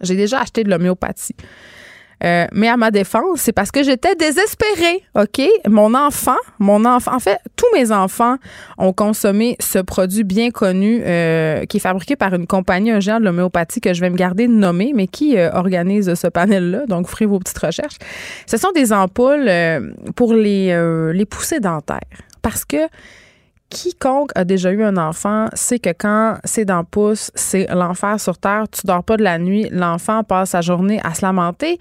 J'ai 0.00 0.16
déjà 0.16 0.40
acheté 0.40 0.64
de 0.64 0.70
l'homéopathie. 0.70 1.34
Euh, 2.24 2.46
mais 2.52 2.68
à 2.68 2.76
ma 2.76 2.90
défense, 2.90 3.40
c'est 3.40 3.52
parce 3.52 3.70
que 3.70 3.82
j'étais 3.82 4.14
désespérée, 4.14 5.02
OK? 5.14 5.40
Mon 5.68 5.94
enfant, 5.94 6.36
mon 6.58 6.84
enfant, 6.84 7.14
en 7.14 7.18
fait, 7.18 7.38
tous 7.56 7.66
mes 7.74 7.92
enfants 7.92 8.36
ont 8.76 8.92
consommé 8.92 9.56
ce 9.60 9.78
produit 9.78 10.24
bien 10.24 10.50
connu 10.50 11.02
euh, 11.04 11.64
qui 11.66 11.76
est 11.76 11.80
fabriqué 11.80 12.16
par 12.16 12.34
une 12.34 12.46
compagnie, 12.46 12.90
un 12.90 13.00
géant 13.00 13.20
de 13.20 13.24
l'homéopathie 13.24 13.80
que 13.80 13.94
je 13.94 14.00
vais 14.00 14.10
me 14.10 14.16
garder 14.16 14.48
de 14.48 14.58
mais 14.94 15.06
qui 15.06 15.38
euh, 15.38 15.50
organise 15.52 16.12
ce 16.14 16.26
panel-là. 16.26 16.86
Donc, 16.86 17.08
ferez 17.08 17.26
vos 17.26 17.38
petites 17.38 17.58
recherches. 17.58 17.96
Ce 18.46 18.56
sont 18.56 18.72
des 18.72 18.92
ampoules 18.92 19.50
pour 20.16 20.34
les, 20.34 21.12
les 21.12 21.24
poussées 21.24 21.60
dentaires. 21.60 22.00
Parce 22.42 22.64
que 22.64 22.76
quiconque 23.70 24.30
a 24.34 24.44
déjà 24.44 24.72
eu 24.72 24.82
un 24.82 24.96
enfant 24.96 25.48
sait 25.54 25.78
que 25.78 25.90
quand 25.90 26.38
c'est 26.44 26.64
dans 26.64 26.84
pouce, 26.84 27.30
c'est 27.34 27.66
l'enfer 27.70 28.18
sur 28.20 28.38
terre. 28.38 28.64
Tu 28.70 28.86
dors 28.86 29.04
pas 29.04 29.16
de 29.16 29.22
la 29.22 29.38
nuit. 29.38 29.68
L'enfant 29.70 30.24
passe 30.24 30.50
sa 30.50 30.60
journée 30.60 31.00
à 31.04 31.14
se 31.14 31.22
lamenter. 31.22 31.78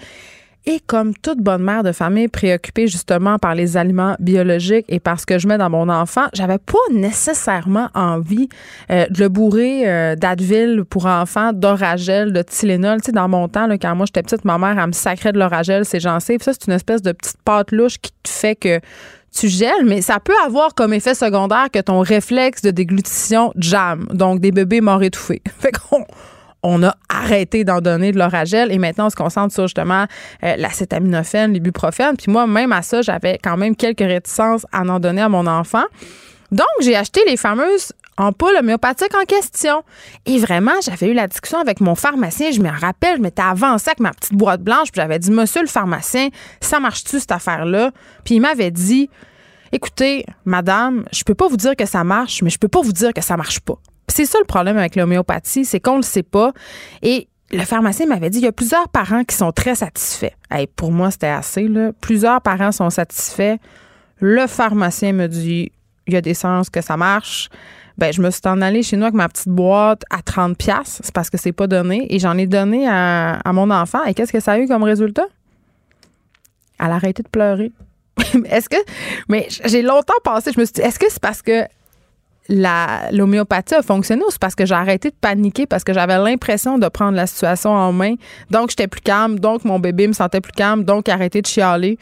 Et 0.70 0.82
comme 0.86 1.14
toute 1.14 1.40
bonne 1.40 1.64
mère 1.64 1.82
de 1.82 1.94
famille 1.94 2.28
préoccupée 2.28 2.88
justement 2.88 3.40
par 3.40 3.56
les 3.56 3.78
aliments 3.78 4.18
biologiques 4.20 4.86
et 4.90 5.00
par 5.00 5.18
ce 5.18 5.26
que 5.26 5.40
je 5.40 5.48
mets 5.48 5.58
dans 5.58 5.70
mon 5.70 5.88
enfant, 5.88 6.26
j'avais 6.34 6.58
pas 6.58 6.78
nécessairement 6.92 7.88
envie 7.96 8.50
euh, 8.92 9.06
de 9.10 9.22
le 9.22 9.30
bourrer 9.30 9.90
euh, 9.90 10.16
d'Advil 10.18 10.84
pour 10.84 11.06
enfants, 11.06 11.54
d'oragel, 11.54 12.34
de 12.34 12.42
Tylenol. 12.42 13.00
Tu 13.00 13.06
sais, 13.06 13.12
dans 13.14 13.30
mon 13.30 13.48
temps, 13.48 13.70
quand 13.82 13.96
moi 13.96 14.06
j'étais 14.08 14.24
petite, 14.24 14.44
ma 14.44 14.58
mère, 14.58 14.78
elle 14.78 14.88
me 14.88 14.92
sacrait 14.92 15.32
de 15.32 15.40
l'oragel, 15.40 15.86
c'est 15.86 16.02
gencives. 16.02 16.42
Ça, 16.42 16.52
c'est 16.52 16.68
une 16.68 16.74
espèce 16.74 17.02
de 17.02 17.14
petite 17.14 17.38
pâte 17.46 17.72
louche 17.72 17.98
qui 18.00 18.12
te 18.22 18.30
fait 18.30 18.56
que 18.58 18.82
tu 19.40 19.48
gèles, 19.50 19.86
mais 19.86 20.02
ça 20.02 20.20
peut 20.20 20.36
avoir 20.46 20.74
comme 20.74 20.94
effet 20.94 21.14
secondaire 21.14 21.68
que 21.72 21.80
ton 21.80 22.00
réflexe 22.00 22.62
de 22.62 22.72
déglutition 22.72 23.52
jam. 23.56 24.08
Donc, 24.12 24.40
des 24.40 24.52
bébés 24.52 24.82
morts 24.82 25.04
étouffés. 25.04 25.42
Fait 25.60 25.72
qu'on 25.72 26.06
on 26.64 26.84
a 26.84 26.96
arrêté 27.08 27.64
d'en 27.64 27.82
donner 27.82 28.12
de 28.12 28.18
l'oragel 28.18 28.72
et 28.72 28.80
maintenant 28.80 29.08
on 29.08 29.10
se 29.10 29.16
concentre 29.16 29.54
sur 29.54 29.68
justement 29.68 30.06
euh, 30.44 30.56
l'acétaminophène, 30.58 31.54
l'ibuprofène. 31.54 32.18
Puis 32.18 32.32
moi, 32.32 32.48
même 32.48 32.72
à 32.72 32.82
ça, 32.82 33.02
j'avais 33.02 33.40
quand 33.42 33.58
même 33.58 33.76
quelques 33.76 34.00
réticences 34.00 34.66
à 34.72 34.82
en 34.82 35.00
donner 35.00 35.22
à 35.22 35.30
mon 35.30 35.46
enfant. 35.46 35.86
Donc, 36.52 36.68
j'ai 36.82 36.96
acheté 36.96 37.22
les 37.28 37.38
fameuses 37.38 37.94
ampoules 38.18 38.56
homéopathiques 38.60 39.16
en 39.16 39.26
question. 39.26 39.84
Et 40.26 40.40
vraiment, 40.40 40.74
j'avais 40.84 41.10
eu 41.10 41.14
la 41.14 41.28
discussion 41.28 41.60
avec 41.60 41.80
mon 41.80 41.96
pharmacien. 41.96 42.52
Je 42.52 42.62
me 42.62 42.70
rappelle, 42.70 43.18
je 43.18 43.22
m'étais 43.22 43.42
avancée 43.42 43.90
avec 43.90 44.00
ma 44.00 44.12
petite 44.12 44.34
boîte 44.34 44.62
blanche. 44.62 44.92
Puis 44.92 45.02
j'avais 45.02 45.20
dit, 45.20 45.32
Monsieur 45.32 45.62
le 45.62 45.68
pharmacien, 45.68 46.30
ça 46.62 46.80
marche-tu 46.80 47.20
cette 47.20 47.32
affaire-là? 47.32 47.92
Puis 48.24 48.36
il 48.36 48.42
m'avait 48.42 48.72
dit, 48.72 49.10
Écoutez, 49.72 50.26
madame, 50.46 51.06
je 51.12 51.24
peux 51.24 51.36
pas 51.36 51.48
vous 51.48 51.58
dire 51.58 51.76
que 51.76 51.86
ça 51.86 52.04
marche, 52.04 52.42
mais 52.42 52.50
je 52.50 52.58
peux 52.58 52.68
pas 52.68 52.82
vous 52.82 52.94
dire 52.94 53.14
que 53.14 53.22
ça 53.22 53.38
marche 53.38 53.60
pas. 53.60 53.78
C'est 54.08 54.26
ça 54.26 54.40
le 54.40 54.46
problème 54.46 54.78
avec 54.78 54.96
l'homéopathie, 54.96 55.66
c'est 55.66 55.80
qu'on 55.80 55.98
le 55.98 56.04
sait 56.04 56.24
pas. 56.24 56.54
Et 57.02 57.28
le 57.52 57.64
pharmacien 57.64 58.06
m'avait 58.06 58.30
dit 58.30 58.40
il 58.40 58.46
y 58.46 58.48
a 58.48 58.52
plusieurs 58.52 58.88
parents 58.90 59.24
qui 59.24 59.36
sont 59.36 59.52
très 59.52 59.76
satisfaits. 59.76 60.34
Pour 60.76 60.92
moi, 60.92 61.12
c'était 61.12 61.28
assez. 61.28 61.68
Là. 61.68 61.92
Plusieurs 62.00 62.42
parents 62.42 62.72
sont 62.72 62.90
satisfaits. 62.90 63.58
Le 64.20 64.48
pharmacien 64.48 65.14
me 65.14 65.28
dit 65.28 65.72
il 66.08 66.14
y 66.14 66.18
a 66.18 66.22
des 66.22 66.34
chances 66.34 66.70
que 66.70 66.82
ça 66.82 66.98
marche. 66.98 67.50
Ben, 67.98 68.14
je 68.14 68.22
me 68.22 68.30
suis 68.30 68.42
en 68.46 68.62
allée 68.62 68.84
chez 68.84 68.96
nous 68.96 69.04
avec 69.04 69.16
ma 69.16 69.28
petite 69.28 69.50
boîte 69.50 70.04
à 70.12 70.22
30 70.22 70.56
pièces, 70.56 71.00
c'est 71.04 71.14
parce 71.14 71.30
que 71.32 71.38
c'est 71.38 71.52
pas 71.52 71.66
donné 71.66 72.06
et 72.14 72.20
j'en 72.20 72.38
ai 72.38 72.46
donné 72.46 72.88
à, 72.88 73.40
à 73.40 73.54
mon 73.54 73.72
enfant 73.72 74.04
et 74.04 74.14
qu'est-ce 74.14 74.32
que 74.32 74.40
ça 74.40 74.54
a 74.54 74.60
eu 74.60 74.68
comme 74.68 74.84
résultat? 74.84 75.26
Elle 76.80 76.92
a 76.92 76.96
arrêté 76.96 77.24
de 77.24 77.28
pleurer. 77.28 77.72
est-ce 78.50 78.70
que. 78.70 78.78
Mais 79.28 79.48
j'ai 79.66 79.82
longtemps 79.82 80.14
pensé, 80.24 80.52
je 80.54 80.60
me 80.60 80.66
suis 80.66 80.74
dit, 80.74 80.82
est-ce 80.82 81.00
que 81.00 81.10
c'est 81.10 81.22
parce 81.22 81.42
que 81.42 81.64
l'homéopathie 82.50 83.76
a 83.76 83.82
fonctionné 83.82 84.24
ou 84.24 84.32
c'est 84.32 84.40
parce 84.40 84.56
que 84.56 84.66
j'ai 84.66 84.76
arrêté 84.76 85.10
de 85.10 85.16
paniquer 85.20 85.66
parce 85.66 85.84
que 85.84 85.94
j'avais 85.94 86.18
l'impression 86.18 86.78
de 86.78 86.88
prendre 86.88 87.16
la 87.16 87.28
situation 87.28 87.72
en 87.72 87.92
main? 87.92 88.16
Donc, 88.50 88.70
j'étais 88.70 88.88
plus 88.88 89.02
calme. 89.02 89.40
Donc, 89.40 89.66
mon 89.66 89.80
bébé 89.80 90.08
me 90.08 90.14
sentait 90.14 90.42
plus 90.42 90.54
calme. 90.54 90.84
Donc, 90.84 91.10
arrêté 91.10 91.42
de 91.42 91.48
chialer. 91.48 91.98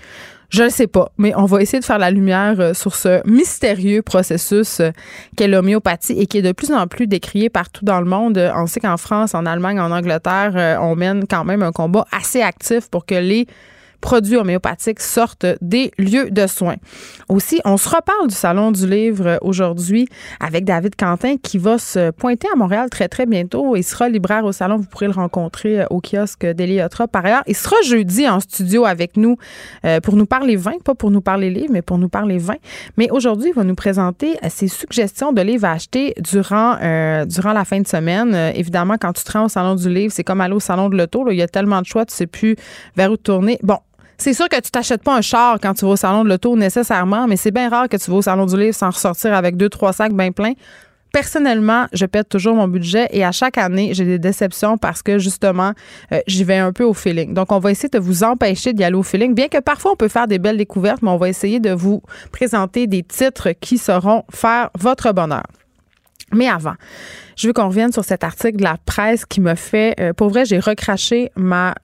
Je 0.49 0.63
ne 0.63 0.69
sais 0.69 0.87
pas, 0.87 1.11
mais 1.17 1.33
on 1.35 1.45
va 1.45 1.61
essayer 1.61 1.79
de 1.79 1.85
faire 1.85 1.97
la 1.97 2.11
lumière 2.11 2.59
euh, 2.59 2.73
sur 2.73 2.95
ce 2.95 3.27
mystérieux 3.27 4.01
processus 4.01 4.79
euh, 4.79 4.91
qu'est 5.35 5.47
l'homéopathie 5.47 6.19
et 6.19 6.27
qui 6.27 6.37
est 6.37 6.41
de 6.41 6.51
plus 6.51 6.71
en 6.71 6.87
plus 6.87 7.07
décrié 7.07 7.49
partout 7.49 7.83
dans 7.83 7.99
le 7.99 8.05
monde. 8.05 8.51
On 8.55 8.67
sait 8.67 8.79
qu'en 8.79 8.97
France, 8.97 9.33
en 9.33 9.45
Allemagne, 9.45 9.79
en 9.79 9.91
Angleterre, 9.91 10.53
euh, 10.55 10.77
on 10.79 10.95
mène 10.95 11.25
quand 11.27 11.43
même 11.43 11.63
un 11.63 11.71
combat 11.71 12.05
assez 12.11 12.41
actif 12.41 12.89
pour 12.89 13.05
que 13.05 13.15
les 13.15 13.47
produits 14.05 14.37
homéopathiques 14.37 14.99
sortent 14.99 15.47
des 15.61 15.89
lieux 15.97 16.29
de 16.29 16.45
soins. 16.45 16.75
Aussi, 17.27 17.59
on 17.65 17.75
se 17.75 17.89
reparle 17.89 18.27
du 18.27 18.35
Salon 18.35 18.71
du 18.71 18.87
Livre 18.87 19.39
aujourd'hui 19.41 20.07
avec 20.39 20.63
David 20.63 20.95
Quentin 20.95 21.37
qui 21.41 21.57
va 21.57 21.79
se 21.79 22.11
pointer 22.11 22.47
à 22.53 22.55
Montréal 22.55 22.91
très, 22.91 23.07
très 23.07 23.25
bientôt. 23.25 23.75
Il 23.75 23.83
sera 23.83 24.07
libraire 24.07 24.45
au 24.45 24.51
Salon. 24.51 24.77
Vous 24.77 24.85
pourrez 24.85 25.07
le 25.07 25.13
rencontrer 25.13 25.81
euh, 25.81 25.85
au 25.89 26.01
kiosque 26.01 26.45
d'Eliotra. 26.45 27.07
Par 27.07 27.25
ailleurs, 27.25 27.41
il 27.47 27.55
sera 27.55 27.77
jeudi 27.83 28.29
en 28.29 28.39
studio 28.39 28.85
avec 28.85 29.17
nous 29.17 29.37
euh, 29.85 29.99
pour 30.01 30.15
nous 30.15 30.27
parler 30.27 30.55
vin, 30.55 30.77
pas 30.83 30.93
pour 30.93 31.09
nous 31.09 31.21
parler 31.21 31.49
livres, 31.49 31.73
mais 31.73 31.81
pour 31.81 31.97
nous 31.97 32.09
parler 32.09 32.37
vin. 32.37 32.57
Mais 32.97 33.09
aujourd'hui, 33.09 33.49
il 33.49 33.55
va 33.55 33.63
nous 33.63 33.73
présenter 33.73 34.37
euh, 34.43 34.49
ses 34.51 34.67
suggestions 34.67 35.33
de 35.33 35.41
livres 35.41 35.65
à 35.65 35.71
acheter 35.71 36.13
durant, 36.19 36.77
durant 37.25 37.53
la 37.53 37.65
fin 37.65 37.79
de 37.79 37.87
semaine. 37.87 38.35
évidemment, 38.53 38.97
quand 39.01 39.13
tu 39.13 39.23
te 39.23 39.31
rends 39.31 39.45
au 39.45 39.49
Salon 39.49 39.73
du 39.73 39.89
Livre, 39.89 40.13
c'est 40.13 40.23
comme 40.23 40.41
aller 40.41 40.53
au 40.53 40.59
Salon 40.59 40.89
de 40.89 40.95
l'Auto. 40.95 41.31
Il 41.31 41.37
y 41.37 41.41
a 41.41 41.47
tellement 41.47 41.81
de 41.81 41.87
choix, 41.87 42.05
tu 42.05 42.13
sais 42.13 42.27
plus 42.27 42.55
vers 42.95 43.11
où 43.11 43.17
tourner. 43.17 43.57
Bon, 43.63 43.79
c'est 44.17 44.33
sûr 44.33 44.47
que 44.49 44.59
tu 44.59 44.71
t'achètes 44.71 45.03
pas 45.03 45.15
un 45.15 45.21
char 45.21 45.57
quand 45.61 45.73
tu 45.73 45.85
vas 45.85 45.91
au 45.91 45.95
salon 45.95 46.23
de 46.23 46.29
l'auto 46.29 46.55
nécessairement, 46.55 47.27
mais 47.27 47.37
c'est 47.37 47.51
bien 47.51 47.69
rare 47.69 47.89
que 47.89 47.97
tu 47.97 48.09
vas 48.09 48.17
au 48.17 48.21
salon 48.21 48.45
du 48.45 48.57
livre 48.57 48.75
sans 48.75 48.89
ressortir 48.89 49.33
avec 49.33 49.57
deux, 49.57 49.69
trois 49.69 49.93
sacs 49.93 50.13
bien 50.13 50.31
pleins. 50.31 50.53
Personnellement, 51.11 51.85
je 51.93 52.05
pète 52.05 52.27
toujours 52.27 52.55
mon 52.55 52.67
budget 52.67 53.07
et 53.11 53.23
à 53.23 53.31
chaque 53.31 53.57
année, 53.57 53.93
j'ai 53.93 54.03
des 54.03 54.19
déceptions 54.19 54.77
parce 54.77 55.01
que 55.01 55.17
justement, 55.17 55.71
euh, 56.11 56.19
j'y 56.27 56.43
vais 56.43 56.57
un 56.57 56.73
peu 56.73 56.83
au 56.83 56.93
feeling. 56.93 57.33
Donc, 57.33 57.53
on 57.53 57.59
va 57.59 57.71
essayer 57.71 57.87
de 57.87 57.99
vous 57.99 58.25
empêcher 58.25 58.73
d'y 58.73 58.83
aller 58.83 58.97
au 58.97 59.03
feeling, 59.03 59.33
bien 59.33 59.47
que 59.47 59.59
parfois 59.59 59.93
on 59.93 59.95
peut 59.95 60.09
faire 60.09 60.27
des 60.27 60.39
belles 60.39 60.57
découvertes, 60.57 61.01
mais 61.01 61.09
on 61.09 61.17
va 61.17 61.29
essayer 61.29 61.61
de 61.61 61.71
vous 61.71 62.01
présenter 62.33 62.85
des 62.87 63.01
titres 63.01 63.51
qui 63.61 63.77
sauront 63.77 64.23
faire 64.29 64.69
votre 64.77 65.13
bonheur. 65.13 65.45
Mais 66.33 66.49
avant, 66.49 66.75
je 67.37 67.47
veux 67.47 67.53
qu'on 67.53 67.67
revienne 67.69 67.93
sur 67.93 68.03
cet 68.03 68.25
article 68.25 68.57
de 68.57 68.63
la 68.63 68.75
presse 68.85 69.25
qui 69.25 69.39
me 69.39 69.55
fait, 69.55 69.95
euh, 70.01 70.11
pour 70.11 70.27
vrai, 70.27 70.43
j'ai 70.43 70.59
recraché 70.59 71.31
ma 71.37 71.75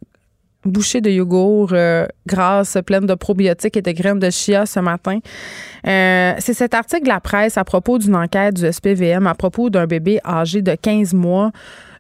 bouchée 0.66 1.02
de 1.02 1.10
yogourt 1.10 1.70
euh, 1.74 2.06
grasse, 2.28 2.78
pleine 2.86 3.06
de 3.06 3.14
probiotiques 3.16 3.78
et 3.78 3.82
de 3.82 3.92
graines 3.92 4.20
de 4.20 4.30
chia 4.30 4.66
ce 4.66 4.80
matin. 4.80 5.20
Euh, 5.88 6.34
c'est 6.40 6.54
cet 6.54 6.74
article 6.74 7.04
de 7.04 7.10
la 7.10 7.20
presse 7.20 7.58
à 7.58 7.64
propos 7.64 7.98
d'une 7.98 8.16
enquête 8.16 8.56
du 8.56 8.72
SPVM 8.72 9.28
à 9.28 9.34
propos 9.34 9.70
d'un 9.70 9.88
bébé 9.88 10.20
âgé 10.26 10.62
de 10.62 10.76
15 10.76 11.14
mois 11.14 11.52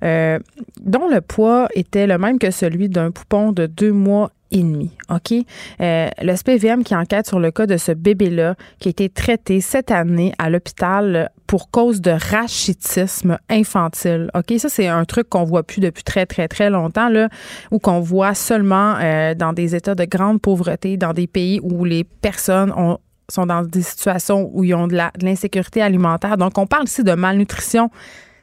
euh, 0.03 0.39
dont 0.81 1.07
le 1.09 1.21
poids 1.21 1.67
était 1.75 2.07
le 2.07 2.17
même 2.17 2.39
que 2.39 2.51
celui 2.51 2.89
d'un 2.89 3.11
poupon 3.11 3.51
de 3.51 3.65
deux 3.65 3.91
mois 3.91 4.31
Euh, 4.53 6.09
le 6.21 6.35
SPVM 6.35 6.83
qui 6.83 6.95
enquête 6.95 7.27
sur 7.27 7.39
le 7.39 7.51
cas 7.51 7.65
de 7.65 7.77
ce 7.77 7.91
bébé-là 7.91 8.55
qui 8.79 8.89
a 8.89 8.91
été 8.91 9.09
traité 9.09 9.61
cette 9.61 9.91
année 9.91 10.33
à 10.37 10.49
l'hôpital 10.49 11.29
pour 11.47 11.69
cause 11.71 12.01
de 12.01 12.11
rachitisme 12.11 13.37
infantile. 13.49 14.29
OK? 14.33 14.57
Ça, 14.57 14.69
c'est 14.69 14.87
un 14.87 15.05
truc 15.05 15.29
qu'on 15.29 15.43
voit 15.43 15.63
plus 15.63 15.81
depuis 15.81 16.03
très, 16.03 16.25
très, 16.25 16.47
très 16.47 16.69
longtemps, 16.69 17.09
là, 17.09 17.29
ou 17.71 17.79
qu'on 17.79 17.99
voit 17.99 18.33
seulement 18.33 18.95
euh, 18.99 19.33
dans 19.35 19.53
des 19.53 19.75
états 19.75 19.95
de 19.95 20.05
grande 20.05 20.41
pauvreté, 20.41 20.97
dans 20.97 21.13
des 21.13 21.27
pays 21.27 21.59
où 21.61 21.83
les 21.83 22.03
personnes 22.03 22.71
ont 22.75 22.97
sont 23.29 23.45
dans 23.45 23.61
des 23.61 23.81
situations 23.81 24.49
où 24.53 24.65
ils 24.65 24.75
ont 24.75 24.87
de 24.87 24.97
l'insécurité 25.21 25.81
alimentaire. 25.81 26.35
Donc, 26.37 26.57
on 26.57 26.67
parle 26.67 26.83
ici 26.83 27.01
de 27.01 27.13
malnutrition 27.13 27.89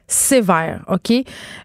sévère, 0.08 0.80
OK? 0.88 1.12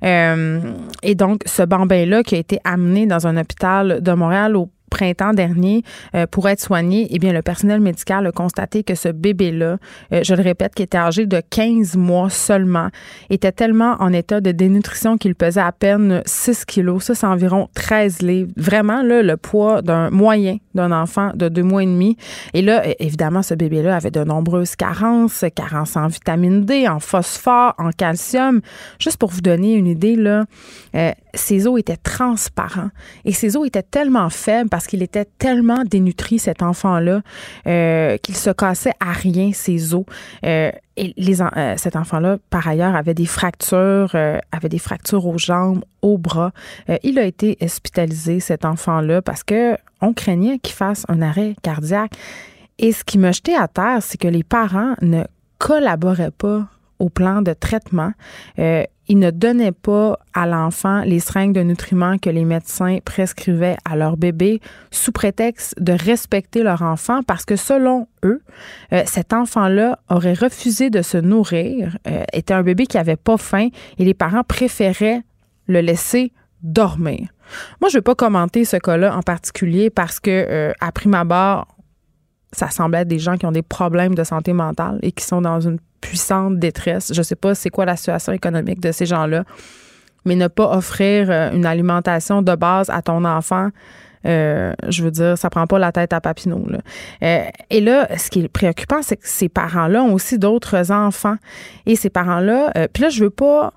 Euh, 0.03 0.59
et 1.01 1.15
donc, 1.15 1.41
ce 1.45 1.63
bambin-là 1.63 2.23
qui 2.23 2.35
a 2.35 2.37
été 2.37 2.59
amené 2.65 3.07
dans 3.07 3.25
un 3.25 3.37
hôpital 3.37 4.01
de 4.01 4.11
Montréal 4.11 4.55
au 4.55 4.69
printemps 4.93 5.33
dernier 5.33 5.81
euh, 6.13 6.27
pour 6.29 6.47
être 6.47 6.61
soigné, 6.61 7.07
eh 7.09 7.17
bien, 7.17 7.33
le 7.33 7.41
personnel 7.41 7.81
médical 7.81 8.27
a 8.27 8.31
constaté 8.31 8.83
que 8.83 8.93
ce 8.93 9.09
bébé-là, 9.09 9.77
euh, 10.13 10.21
je 10.23 10.35
le 10.35 10.43
répète, 10.43 10.75
qui 10.75 10.83
était 10.83 10.99
âgé 10.99 11.25
de 11.25 11.41
15 11.49 11.97
mois 11.97 12.29
seulement, 12.29 12.89
était 13.31 13.51
tellement 13.51 13.95
en 13.99 14.13
état 14.13 14.39
de 14.39 14.51
dénutrition 14.51 15.17
qu'il 15.17 15.33
pesait 15.33 15.61
à 15.61 15.71
peine 15.71 16.21
6 16.27 16.65
kilos. 16.65 17.05
Ça, 17.05 17.15
c'est 17.15 17.25
environ 17.25 17.69
13 17.73 18.21
livres. 18.21 18.51
Vraiment, 18.55 19.01
là, 19.01 19.23
le 19.23 19.35
poids 19.35 19.81
d'un 19.81 20.11
moyen 20.11 20.57
d'un 20.75 20.91
enfant 20.91 21.31
de 21.35 21.49
deux 21.49 21.63
mois 21.63 21.83
et 21.83 21.85
demi. 21.85 22.17
Et 22.53 22.61
là, 22.61 22.83
évidemment, 22.99 23.41
ce 23.43 23.53
bébé-là 23.53 23.95
avait 23.95 24.11
de 24.11 24.23
nombreuses 24.23 24.75
carences, 24.75 25.45
carences 25.55 25.95
en 25.95 26.07
vitamine 26.07 26.65
D, 26.65 26.87
en 26.87 26.99
phosphore, 26.99 27.73
en 27.77 27.91
calcium. 27.91 28.61
Juste 28.99 29.17
pour 29.17 29.29
vous 29.29 29.41
donner 29.41 29.73
une 29.75 29.87
idée, 29.87 30.15
là, 30.15 30.45
euh, 30.95 31.11
ses 31.33 31.67
os 31.67 31.79
étaient 31.79 31.97
transparents 31.97 32.89
et 33.25 33.33
ses 33.33 33.57
os 33.57 33.65
étaient 33.65 33.83
tellement 33.83 34.29
faibles 34.29 34.69
parce 34.69 34.82
qu'il 34.87 35.03
était 35.03 35.25
tellement 35.37 35.83
dénutri, 35.83 36.39
cet 36.39 36.61
enfant-là, 36.61 37.21
euh, 37.67 38.17
qu'il 38.17 38.35
se 38.35 38.49
cassait 38.49 38.93
à 38.99 39.11
rien 39.11 39.51
ses 39.53 39.93
os. 39.93 40.05
Euh, 40.45 40.71
et 40.95 41.13
euh, 41.17 41.73
cet 41.77 41.95
enfant-là, 41.95 42.37
par 42.49 42.67
ailleurs, 42.67 42.95
avait 42.95 43.13
des 43.13 43.25
fractures, 43.25 44.15
avait 44.51 44.69
des 44.69 44.79
fractures 44.79 45.25
aux 45.25 45.37
jambes, 45.37 45.83
aux 46.01 46.17
bras. 46.17 46.51
il 47.03 47.17
a 47.17 47.23
été 47.23 47.57
hospitalisé, 47.61 48.39
cet 48.39 48.63
enfant-là, 48.63 49.21
parce 49.21 49.43
que 49.43 49.75
on 50.01 50.13
craignait 50.13 50.59
qu'il 50.59 50.75
fasse 50.75 51.05
un 51.07 51.21
arrêt 51.21 51.55
cardiaque. 51.63 52.13
Et 52.77 52.91
ce 52.91 53.03
qui 53.03 53.17
m'a 53.17 53.31
jeté 53.31 53.55
à 53.55 53.67
terre, 53.67 53.99
c'est 54.01 54.19
que 54.19 54.27
les 54.27 54.43
parents 54.43 54.95
ne 55.01 55.23
collaboraient 55.57 56.31
pas 56.31 56.67
au 56.99 57.09
plan 57.09 57.41
de 57.41 57.53
traitement. 57.53 58.11
Euh, 58.59 58.83
ils 59.07 59.19
ne 59.19 59.31
donnaient 59.31 59.73
pas 59.73 60.17
à 60.33 60.47
l'enfant 60.47 61.01
les 61.01 61.19
seringues 61.19 61.53
de 61.53 61.61
nutriments 61.61 62.17
que 62.17 62.29
les 62.29 62.45
médecins 62.45 62.99
prescrivaient 63.03 63.75
à 63.83 63.97
leur 63.97 64.15
bébé 64.15 64.61
sous 64.91 65.11
prétexte 65.11 65.75
de 65.81 65.91
respecter 65.91 66.63
leur 66.63 66.81
enfant 66.81 67.21
parce 67.23 67.43
que 67.43 67.57
selon 67.57 68.07
eux, 68.23 68.41
euh, 68.93 69.03
cet 69.05 69.33
enfant-là 69.33 69.99
aurait 70.09 70.33
refusé 70.33 70.89
de 70.89 71.01
se 71.01 71.17
nourrir, 71.17 71.97
euh, 72.07 72.23
était 72.31 72.53
un 72.53 72.63
bébé 72.63 72.85
qui 72.85 72.97
avait 72.97 73.17
pas 73.17 73.37
faim 73.37 73.67
et 73.97 74.05
les 74.05 74.13
parents 74.13 74.43
préféraient 74.43 75.21
le 75.67 75.81
laisser 75.81 76.31
dormir. 76.61 77.27
Moi, 77.81 77.89
je 77.89 77.97
ne 77.97 77.99
vais 77.99 78.03
pas 78.03 78.15
commenter 78.15 78.63
ce 78.63 78.77
cas-là 78.77 79.15
en 79.17 79.21
particulier 79.21 79.89
parce 79.89 80.21
que, 80.21 80.71
à 80.79 80.91
prime 80.93 81.13
abord, 81.13 81.72
ça 82.53 82.69
semble 82.69 82.95
être 82.95 83.07
des 83.07 83.19
gens 83.19 83.37
qui 83.37 83.45
ont 83.45 83.51
des 83.51 83.61
problèmes 83.61 84.15
de 84.15 84.23
santé 84.23 84.53
mentale 84.53 84.99
et 85.01 85.11
qui 85.11 85.25
sont 85.25 85.41
dans 85.41 85.59
une 85.59 85.79
puissante 86.01 86.59
détresse. 86.59 87.11
Je 87.13 87.19
ne 87.19 87.23
sais 87.23 87.35
pas 87.35 87.55
c'est 87.55 87.69
quoi 87.69 87.85
la 87.85 87.95
situation 87.95 88.31
économique 88.31 88.79
de 88.79 88.91
ces 88.91 89.05
gens-là, 89.05 89.43
mais 90.25 90.35
ne 90.35 90.47
pas 90.47 90.75
offrir 90.75 91.29
euh, 91.29 91.51
une 91.51 91.65
alimentation 91.65 92.41
de 92.41 92.55
base 92.55 92.89
à 92.89 93.01
ton 93.01 93.25
enfant, 93.25 93.69
euh, 94.25 94.73
je 94.87 95.03
veux 95.03 95.11
dire, 95.11 95.37
ça 95.37 95.49
prend 95.49 95.67
pas 95.67 95.79
la 95.79 95.91
tête 95.91 96.13
à 96.13 96.21
Papineau. 96.21 96.65
Euh, 97.23 97.43
et 97.69 97.81
là, 97.81 98.07
ce 98.17 98.29
qui 98.29 98.39
est 98.39 98.47
préoccupant, 98.47 99.01
c'est 99.01 99.17
que 99.17 99.27
ces 99.27 99.49
parents-là 99.49 100.01
ont 100.01 100.13
aussi 100.13 100.39
d'autres 100.39 100.91
enfants. 100.91 101.35
Et 101.85 101.97
ces 101.97 102.09
parents-là, 102.09 102.71
puis 102.93 103.03
là, 103.03 103.09
je 103.09 103.25
veux 103.25 103.29
pas 103.29 103.73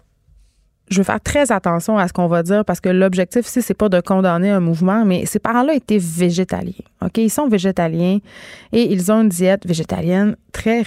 je 0.88 0.98
veux 0.98 1.04
faire 1.04 1.20
très 1.20 1.50
attention 1.50 1.98
à 1.98 2.06
ce 2.06 2.12
qu'on 2.12 2.28
va 2.28 2.42
dire 2.42 2.64
parce 2.64 2.80
que 2.80 2.88
l'objectif 2.88 3.46
ici, 3.46 3.62
c'est 3.62 3.74
pas 3.74 3.88
de 3.88 4.00
condamner 4.00 4.50
un 4.50 4.60
mouvement, 4.60 5.04
mais 5.04 5.26
ces 5.26 5.38
parents-là 5.38 5.74
étaient 5.74 5.98
végétaliens. 5.98 6.72
OK? 7.02 7.18
Ils 7.18 7.30
sont 7.30 7.48
végétaliens 7.48 8.18
et 8.72 8.92
ils 8.92 9.10
ont 9.10 9.22
une 9.22 9.28
diète 9.28 9.66
végétalienne 9.66 10.36
très 10.52 10.82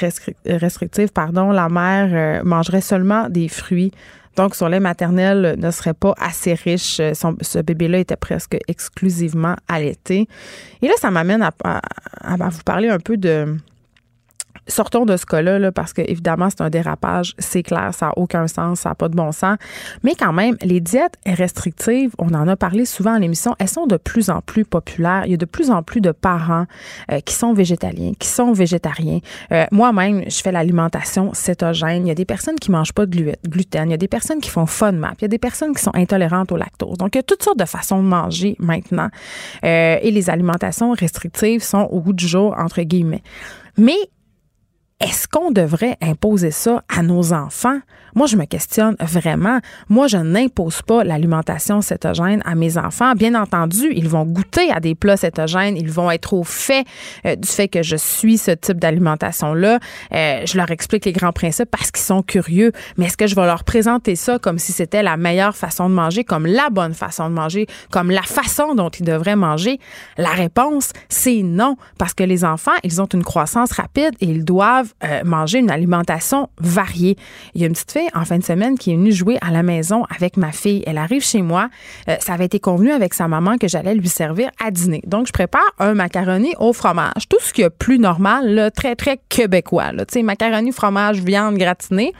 restrictive. 0.46 1.10
Pardon. 1.12 1.51
La 1.51 1.70
mère 1.70 2.10
euh, 2.12 2.44
mangerait 2.44 2.82
seulement 2.82 3.29
des 3.29 3.50
fruits. 3.50 3.91
Donc, 4.36 4.56
son 4.56 4.68
lait 4.68 4.79
maternel 4.79 5.56
ne 5.58 5.70
serait 5.70 5.94
pas 5.94 6.13
assez 6.18 6.53
riche. 6.53 7.01
ce 7.41 7.60
bébé-là 7.62 8.00
était 8.00 8.15
presque 8.15 8.58
exclusivement 8.70 9.56
allaité. 9.68 10.29
Et 10.82 10.88
là, 10.88 10.94
ça 10.98 11.12
m'amène 11.12 11.41
à, 11.44 11.51
vous 12.50 12.63
parler 12.63 12.88
un 12.88 13.00
peu 13.00 13.18
de, 13.18 13.58
sortons 14.70 15.06
de 15.06 15.18
ce 15.18 15.26
cas-là, 15.26 15.72
parce 15.72 15.94
que 15.94 16.02
évidemment, 16.02 16.50
c'est 16.50 16.62
un 16.62 16.70
dérapage, 16.70 17.34
c'est 17.38 17.64
clair, 17.64 17.94
ça 17.94 18.08
n'a 18.08 18.14
aucun 18.18 18.48
sens, 18.48 18.82
ça 18.82 18.90
n'a 18.90 18.96
pas 18.96 19.10
de 19.10 19.16
bon 19.16 19.32
sens. 19.32 19.58
Mais 20.04 20.16
quand 20.16 20.34
même, 20.34 20.56
les 20.62 20.80
diètes 20.80 21.16
restrictives, 21.26 22.14
on 22.18 22.34
en 22.34 22.48
a 22.48 22.56
parlé 22.56 22.86
souvent 22.86 23.16
en 23.16 23.22
émission, 23.22 23.56
elles 23.60 23.70
sont 23.70 23.88
de 23.88 23.98
plus 23.98 24.30
en 24.30 24.42
plus 24.42 24.66
populaires. 24.66 25.24
Il 25.26 25.32
y 25.32 25.34
a 25.34 25.38
de 25.38 25.46
plus 25.46 25.72
en 25.72 25.84
plus 25.84 26.02
de 26.02 26.12
parents 26.12 26.66
euh, 27.12 27.20
qui 27.20 27.34
sont 27.34 27.54
végétaliens, 27.54 28.14
qui 28.18 28.28
sont 28.28 28.54
végétariens. 28.54 29.20
Euh, 29.52 29.66
moi-même, 29.72 30.24
je 30.28 30.42
fais 30.42 30.52
l'alimentation 30.52 31.34
cétogène. 31.34 32.06
Il 32.06 32.10
y 32.10 32.12
a 32.12 32.16
des 32.16 32.26
personnes 32.26 32.56
qui 32.56 32.72
mangent 32.72 32.94
pas 32.94 33.06
de 33.06 33.34
gluten. 33.48 33.90
Il 33.90 33.92
y 33.92 33.94
a 33.94 33.98
des 33.98 34.08
personnes 34.08 34.40
qui 34.40 34.50
font 34.50 34.66
FODMAP. 34.66 35.16
Il 35.20 35.24
y 35.24 35.26
a 35.26 35.30
des 35.30 35.38
personnes 35.38 35.74
qui 35.74 35.82
sont 35.82 35.94
intolérantes 35.94 36.52
au 36.52 36.58
lactose. 36.58 36.98
Donc, 36.98 37.16
il 37.16 37.18
y 37.18 37.20
a 37.20 37.24
toutes 37.24 37.44
sortes 37.44 37.60
de 37.60 37.66
façons 37.66 38.02
de 38.02 38.08
manger 38.08 38.56
maintenant. 38.60 39.10
Euh, 39.64 39.98
et 40.02 40.12
les 40.12 40.30
alimentations 40.30 40.92
restrictives 40.92 41.64
sont 41.64 41.88
au 41.92 42.02
goût 42.02 42.14
du 42.14 42.28
jour, 42.28 42.56
entre 42.58 42.82
guillemets. 42.82 43.24
Mais 43.78 43.98
est-ce 45.00 45.29
qu'on 45.29 45.51
devrait 45.51 45.98
imposer 46.01 46.51
ça 46.51 46.84
à 46.94 47.01
nos 47.03 47.32
enfants? 47.32 47.79
Moi, 48.15 48.27
je 48.27 48.36
me 48.36 48.44
questionne 48.44 48.98
vraiment. 49.00 49.60
Moi, 49.88 50.08
je 50.08 50.18
n'impose 50.18 50.82
pas 50.82 51.06
l'alimentation 51.06 51.82
cétogène 51.82 52.41
à 52.44 52.56
mes 52.56 52.77
enfants. 52.77 53.13
Bien 53.13 53.34
entendu, 53.36 53.94
ils 53.96 54.10
vont 54.10 54.25
goûter 54.25 54.70
à 54.72 54.82
des 54.82 54.96
plats 54.96 55.15
cétogènes. 55.15 55.77
Ils 55.77 55.89
vont 55.89 56.12
être 56.12 56.34
au 56.34 56.44
fait 56.44 56.86
euh, 57.25 57.38
du 57.38 57.48
fait 57.48 57.70
que 57.70 57.82
je 57.82 57.96
suis 57.96 58.38
ce 58.38 58.51
type 58.51 58.77
d'alimentation-là. 58.77 59.79
Euh, 60.13 60.41
je 60.46 60.58
leur 60.58 60.70
explique 60.70 61.06
les 61.06 61.13
grands 61.13 61.32
principes 61.32 61.72
parce 61.72 61.91
qu'ils 61.91 62.03
sont 62.03 62.22
curieux. 62.22 62.74
Mais 62.98 63.06
est-ce 63.06 63.15
que 63.15 63.27
je 63.27 63.36
vais 63.36 63.46
leur 63.46 63.63
présenter 63.63 64.18
ça 64.18 64.38
comme 64.38 64.60
si 64.60 64.74
c'était 64.74 65.03
la 65.03 65.15
meilleure 65.15 65.56
façon 65.56 65.89
de 65.89 65.94
manger, 65.94 66.25
comme 66.25 66.46
la 66.46 66.70
bonne 66.70 66.94
façon 66.94 67.29
de 67.29 67.36
manger, 67.36 67.68
comme 67.89 68.12
la 68.12 68.24
façon 68.24 68.75
dont 68.75 68.89
ils 68.89 69.06
devraient 69.06 69.38
manger? 69.38 69.79
La 70.18 70.32
réponse, 70.32 70.91
c'est 71.08 71.41
non. 71.41 71.77
Parce 71.98 72.13
que 72.13 72.24
les 72.25 72.44
enfants, 72.44 72.75
ils 72.84 73.01
ont 73.01 73.06
une 73.06 73.24
croissance 73.24 73.72
rapide 73.72 74.15
et 74.20 74.25
ils 74.25 74.44
doivent 74.44 74.88
euh, 75.03 75.24
manger 75.24 75.60
une 75.60 75.72
alimentation 75.72 76.50
variée. 76.60 77.17
Il 77.53 77.62
y 77.62 77.63
a 77.63 77.67
une 77.67 77.74
petite 77.74 77.91
fille 77.91 78.10
en 78.13 78.25
fin 78.25 78.38
de 78.38 78.43
semaine 78.43 78.77
qui 78.77 78.91
est 78.91 78.96
venue 78.96 79.12
jouer 79.12 79.38
à 79.41 79.51
la 79.51 79.63
maison 79.63 80.03
avec 80.15 80.38
ma 80.38 80.51
fille. 80.51 80.84
Elle 80.86 80.98
arrive 80.98 81.24
chez 81.24 81.41
moi. 81.41 81.69
Euh, 82.08 82.15
ça 82.19 82.34
avait 82.34 82.46
été 82.46 82.60
convenu 82.60 82.91
avec 82.91 83.13
sa 83.13 83.27
maman 83.27 83.58
que 83.58 83.67
j'allais 83.67 83.96
lui 83.96 84.10
servir 84.10 84.50
à 84.63 84.72
dîner. 84.72 85.01
Donc, 85.05 85.27
je 85.27 85.31
prépare 85.31 85.69
un 85.79 85.93
macaroni 85.93 86.53
au 86.60 86.74
fromage. 86.74 87.27
Tout 87.29 87.39
ce 87.41 87.53
qui 87.53 87.62
est 87.62 87.69
plus 87.69 88.00
normal, 88.00 88.72
très, 88.75 88.96
très 88.96 89.19
québécois. 89.29 89.91
Tu 89.91 90.05
sais, 90.12 90.24
macaroni, 90.24 90.72
fromage, 90.72 91.19
viande 91.22 91.58
gratinée. 91.58 92.13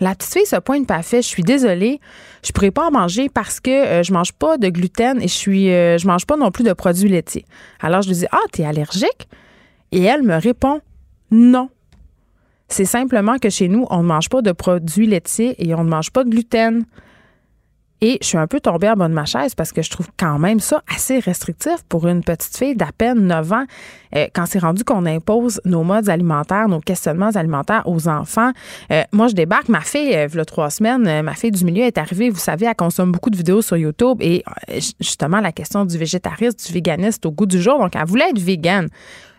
La 0.00 0.14
petite 0.14 0.32
fille 0.32 0.46
se 0.46 0.56
pointe 0.56 0.86
pas 0.86 1.02
fait. 1.02 1.22
Je 1.22 1.28
suis 1.28 1.42
désolée. 1.42 2.00
Je 2.44 2.52
pourrais 2.52 2.70
pas 2.70 2.88
en 2.88 2.90
manger 2.90 3.28
parce 3.28 3.60
que 3.60 3.70
euh, 3.70 4.02
je 4.02 4.12
mange 4.12 4.32
pas 4.32 4.58
de 4.58 4.68
gluten 4.68 5.18
et 5.18 5.28
je 5.28 5.34
suis, 5.34 5.66
je 5.66 6.06
mange 6.06 6.26
pas 6.26 6.36
non 6.36 6.50
plus 6.50 6.64
de 6.64 6.72
produits 6.72 7.08
laitiers. 7.08 7.44
Alors, 7.80 8.02
je 8.02 8.08
lui 8.08 8.16
dis, 8.16 8.26
ah, 8.32 8.38
t'es 8.52 8.64
allergique? 8.64 9.28
Et 9.92 10.02
elle 10.02 10.22
me 10.22 10.36
répond, 10.36 10.80
non. 11.30 11.68
C'est 12.68 12.84
simplement 12.84 13.38
que 13.38 13.50
chez 13.50 13.68
nous, 13.68 13.86
on 13.90 13.98
ne 13.98 14.08
mange 14.08 14.28
pas 14.28 14.42
de 14.42 14.52
produits 14.52 15.06
laitiers 15.06 15.54
et 15.58 15.74
on 15.74 15.84
ne 15.84 15.90
mange 15.90 16.10
pas 16.10 16.24
de 16.24 16.30
gluten. 16.30 16.84
Et 18.04 18.18
je 18.20 18.26
suis 18.26 18.36
un 18.36 18.48
peu 18.48 18.58
tombée 18.58 18.90
en 18.90 18.94
bas 18.94 19.06
de 19.06 19.14
ma 19.14 19.24
chaise 19.24 19.54
parce 19.54 19.70
que 19.70 19.80
je 19.80 19.88
trouve 19.88 20.08
quand 20.18 20.36
même 20.40 20.58
ça 20.58 20.82
assez 20.92 21.20
restrictif 21.20 21.84
pour 21.88 22.08
une 22.08 22.24
petite 22.24 22.56
fille 22.56 22.74
d'à 22.74 22.90
peine 22.98 23.28
9 23.28 23.52
ans. 23.52 23.64
Euh, 24.16 24.26
quand 24.34 24.44
c'est 24.46 24.58
rendu 24.58 24.82
qu'on 24.82 25.06
impose 25.06 25.60
nos 25.64 25.84
modes 25.84 26.08
alimentaires, 26.08 26.66
nos 26.66 26.80
questionnements 26.80 27.30
alimentaires 27.30 27.84
aux 27.86 28.08
enfants. 28.08 28.50
Euh, 28.90 29.04
moi, 29.12 29.28
je 29.28 29.34
débarque. 29.34 29.68
Ma 29.68 29.82
fille, 29.82 30.16
euh, 30.16 30.26
il 30.28 30.36
y 30.36 30.40
a 30.40 30.44
trois 30.44 30.70
semaines, 30.70 31.22
ma 31.22 31.34
fille 31.34 31.52
du 31.52 31.64
milieu 31.64 31.84
est 31.84 31.96
arrivée. 31.96 32.28
Vous 32.28 32.40
savez, 32.40 32.66
elle 32.66 32.74
consomme 32.74 33.12
beaucoup 33.12 33.30
de 33.30 33.36
vidéos 33.36 33.62
sur 33.62 33.76
YouTube 33.76 34.18
et 34.20 34.42
justement, 35.00 35.38
la 35.40 35.52
question 35.52 35.84
du 35.84 35.96
végétarisme, 35.96 36.56
du 36.66 36.72
véganisme 36.72 37.20
au 37.26 37.30
goût 37.30 37.46
du 37.46 37.62
jour. 37.62 37.78
Donc, 37.78 37.94
elle 37.94 38.04
voulait 38.04 38.30
être 38.30 38.40
végane. 38.40 38.88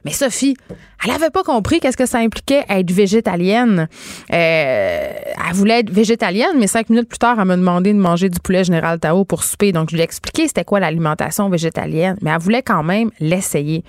Mais 0.05 0.11
Sophie, 0.11 0.55
elle 1.03 1.11
n'avait 1.11 1.29
pas 1.29 1.43
compris 1.43 1.79
qu'est-ce 1.79 1.97
que 1.97 2.05
ça 2.05 2.19
impliquait 2.19 2.63
être 2.69 2.91
végétalienne. 2.91 3.87
Euh, 4.31 5.09
elle 5.47 5.53
voulait 5.53 5.79
être 5.79 5.89
végétalienne, 5.89 6.57
mais 6.57 6.67
cinq 6.67 6.89
minutes 6.89 7.09
plus 7.09 7.19
tard, 7.19 7.37
elle 7.39 7.45
m'a 7.45 7.57
demandé 7.57 7.93
de 7.93 7.99
manger 7.99 8.29
du 8.29 8.39
poulet 8.39 8.63
général 8.63 8.99
Tao 8.99 9.25
pour 9.25 9.43
souper. 9.43 9.71
Donc, 9.71 9.89
je 9.89 9.95
lui 9.95 10.01
ai 10.01 10.03
expliqué 10.03 10.47
c'était 10.47 10.63
quoi 10.63 10.79
l'alimentation 10.79 11.49
végétalienne, 11.49 12.17
mais 12.21 12.31
elle 12.31 12.39
voulait 12.39 12.61
quand 12.61 12.83
même 12.83 13.11
l'essayer. 13.19 13.83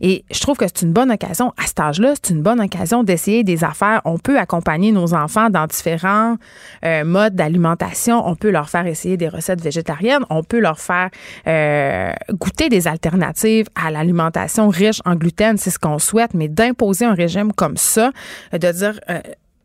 Et 0.00 0.24
je 0.30 0.40
trouve 0.40 0.56
que 0.56 0.66
c'est 0.66 0.82
une 0.82 0.92
bonne 0.92 1.10
occasion, 1.10 1.52
à 1.56 1.66
cet 1.66 1.80
âge-là, 1.80 2.14
c'est 2.22 2.32
une 2.32 2.42
bonne 2.42 2.60
occasion 2.60 3.02
d'essayer 3.02 3.44
des 3.44 3.64
affaires. 3.64 4.00
On 4.04 4.18
peut 4.18 4.38
accompagner 4.38 4.92
nos 4.92 5.12
enfants 5.14 5.50
dans 5.50 5.66
différents 5.66 6.36
euh, 6.84 7.04
modes 7.04 7.34
d'alimentation. 7.34 8.26
On 8.26 8.34
peut 8.34 8.50
leur 8.50 8.70
faire 8.70 8.86
essayer 8.86 9.16
des 9.16 9.28
recettes 9.28 9.60
végétariennes. 9.60 10.24
On 10.30 10.42
peut 10.42 10.60
leur 10.60 10.78
faire 10.78 11.10
euh, 11.46 12.12
goûter 12.32 12.68
des 12.68 12.88
alternatives 12.88 13.66
à 13.74 13.90
l'alimentation 13.90 14.68
riche 14.68 15.00
en 15.04 15.16
gluten 15.16 15.56
c'est 15.56 15.70
ce 15.70 15.78
qu'on 15.78 15.98
souhaite, 15.98 16.34
d'imposer 16.60 17.06
un 17.06 17.14
régime 17.14 17.52
comme 17.54 17.78
ça, 17.78 18.12
de 18.52 18.70
dire 18.70 19.00
euh, 19.08 19.20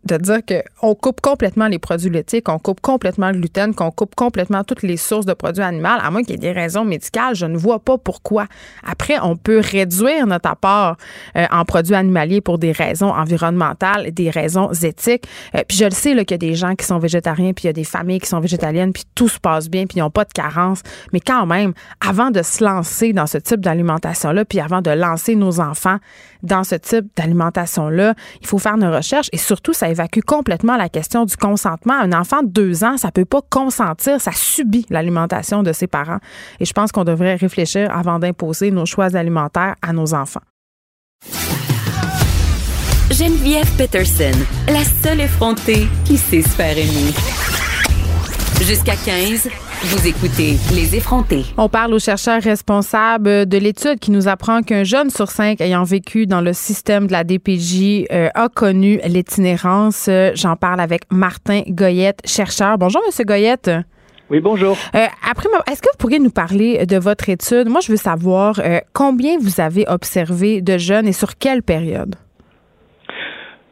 de 0.06 0.18
dire 0.18 0.40
qu'on 0.46 0.94
coupe 0.94 1.20
complètement 1.20 1.68
les 1.68 1.80
produits 1.80 2.10
laitiers, 2.10 2.42
qu'on 2.42 2.60
coupe 2.60 2.80
complètement 2.80 3.32
le 3.32 3.40
gluten, 3.40 3.74
qu'on 3.74 3.92
coupe 3.92 4.14
complètement 4.16 4.64
toutes 4.64 4.84
les 4.84 4.98
sources 4.98 5.26
de 5.26 5.34
produits 5.34 5.64
animaux, 5.64 5.90
à 6.00 6.12
moins 6.12 6.22
qu'il 6.22 6.32
y 6.32 6.34
ait 6.36 6.38
des 6.38 6.52
raisons 6.52 6.86
médicales, 6.86 7.36
je 7.36 7.46
ne 7.46 7.58
vois 7.58 7.80
pas 7.80 7.98
pourquoi. 7.98 8.46
Après, 8.86 9.18
on 9.22 9.36
peut 9.36 9.60
réduire 9.60 10.28
notre 10.28 10.50
apport 10.50 10.96
euh, 11.36 11.46
en 11.52 11.66
produits 11.66 11.96
animaliers 11.96 12.42
pour 12.42 12.60
des 12.60 12.72
raisons 12.72 13.10
environnementales, 13.10 14.12
des 14.12 14.30
raisons 14.30 14.72
éthiques. 14.72 15.26
Euh, 15.56 15.64
puis 15.68 15.78
je 15.78 15.86
le 15.86 15.92
sais 15.92 16.12
qu'il 16.12 16.32
y 16.32 16.34
a 16.36 16.38
des 16.38 16.54
gens 16.54 16.76
qui 16.76 16.86
sont 16.86 17.00
végétariens, 17.00 17.54
puis 17.54 17.64
il 17.64 17.68
y 17.68 17.70
a 17.70 17.74
des 17.74 17.84
familles 17.84 18.20
qui 18.20 18.30
sont 18.30 18.40
végétaliennes, 18.40 18.94
puis 18.94 19.06
tout 19.16 19.28
se 19.28 19.40
passe 19.40 19.70
bien, 19.70 19.88
puis 19.88 19.98
ils 19.98 20.02
n'ont 20.02 20.12
pas 20.12 20.26
de 20.26 20.34
carence. 20.34 20.84
Mais 21.14 21.20
quand 21.20 21.48
même, 21.48 21.74
avant 22.00 22.30
de 22.30 22.44
se 22.44 22.64
lancer 22.64 23.12
dans 23.12 23.28
ce 23.28 23.40
type 23.40 23.62
d'alimentation-là, 23.62 24.46
puis 24.46 24.60
avant 24.60 24.82
de 24.82 24.92
lancer 24.92 25.36
nos 25.36 25.60
enfants 25.60 25.98
dans 26.46 26.64
ce 26.64 26.76
type 26.76 27.06
d'alimentation-là, 27.16 28.14
il 28.42 28.48
faut 28.48 28.60
faire 28.60 28.78
nos 28.78 28.92
recherches 28.92 29.30
et 29.32 29.38
surtout, 29.38 29.74
ça 29.74 29.90
évacue 29.90 30.22
complètement 30.26 30.78
la 30.78 30.90
question 30.90 31.26
du 31.26 31.36
consentement. 31.36 31.94
Un 31.94 32.14
enfant 32.14 32.44
de 32.44 32.50
deux 32.50 32.84
ans, 32.84 32.98
ça 32.98 33.12
peut 33.12 33.26
pas 33.26 33.42
consentir, 33.50 34.22
ça 34.22 34.32
subit 34.34 34.86
l'alimentation 34.90 35.64
de 35.64 35.74
ses 35.74 35.88
parents. 35.88 36.20
Et 36.60 36.66
je 36.66 36.74
pense 36.74 36.92
qu'on 36.92 37.04
devrait 37.04 37.36
réfléchir 37.36 37.96
avant 37.96 38.20
d'imposer 38.20 38.72
nos 38.72 38.86
choix 38.86 39.16
alimentaires 39.16 39.76
à 39.82 39.94
nos 39.94 40.14
enfants. 40.14 40.42
Geneviève 43.12 43.70
Peterson, 43.78 44.38
la 44.68 44.84
seule 44.84 45.22
effrontée 45.22 45.88
qui 46.06 46.18
sait 46.18 46.42
se 46.42 46.50
faire 46.50 46.78
aimer. 46.78 47.14
Jusqu'à 48.62 48.96
15. 48.96 49.48
Vous 49.84 50.08
écoutez 50.08 50.56
Les 50.74 50.96
effrontés. 50.96 51.44
On 51.58 51.68
parle 51.68 51.94
aux 51.94 52.00
chercheurs 52.00 52.42
responsables 52.42 53.46
de 53.46 53.58
l'étude 53.58 54.00
qui 54.00 54.10
nous 54.10 54.28
apprend 54.28 54.62
qu'un 54.62 54.84
jeune 54.84 55.10
sur 55.10 55.30
cinq 55.30 55.60
ayant 55.60 55.84
vécu 55.84 56.28
dans 56.28 56.42
le 56.42 56.54
système 56.54 57.08
de 57.08 57.12
la 57.12 57.24
DPJ 57.24 58.06
euh, 58.12 58.30
a 58.34 58.48
connu 58.48 59.00
l'itinérance. 59.06 60.10
J'en 60.34 60.56
parle 60.56 60.80
avec 60.80 61.04
Martin 61.12 61.64
Goyette, 61.68 62.22
chercheur. 62.26 62.78
Bonjour, 62.78 63.02
Monsieur 63.06 63.26
Goyette. 63.26 63.70
Oui, 64.30 64.40
bonjour. 64.40 64.78
Euh, 64.96 65.06
après, 65.30 65.50
est-ce 65.70 65.82
que 65.82 65.90
vous 65.92 65.98
pourriez 66.00 66.20
nous 66.20 66.32
parler 66.32 66.86
de 66.86 66.98
votre 66.98 67.30
étude? 67.30 67.68
Moi, 67.68 67.82
je 67.82 67.92
veux 67.92 67.98
savoir 67.98 68.60
euh, 68.60 68.80
combien 68.94 69.38
vous 69.40 69.60
avez 69.60 69.86
observé 69.88 70.62
de 70.62 70.78
jeunes 70.78 71.08
et 71.08 71.14
sur 71.14 71.38
quelle 71.38 71.62
période? 71.62 72.16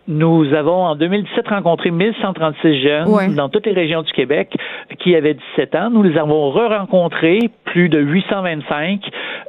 Nous 0.08 0.54
avons 0.54 0.84
en 0.84 0.96
2017 0.96 1.48
rencontré 1.48 1.90
1136 1.90 2.82
jeunes 2.82 3.36
dans 3.36 3.48
toutes 3.48 3.66
les 3.66 3.74
régions 3.74 4.02
du 4.02 4.12
Québec 4.12 4.54
qui 5.00 5.16
avaient 5.16 5.36
17 5.56 5.76
ans. 5.76 5.90
Nous 5.90 6.04
les 6.04 6.18
avons 6.18 6.52
re-rencontrés, 6.52 7.40
plus 7.64 7.88
de 7.88 8.00
825, 8.00 9.00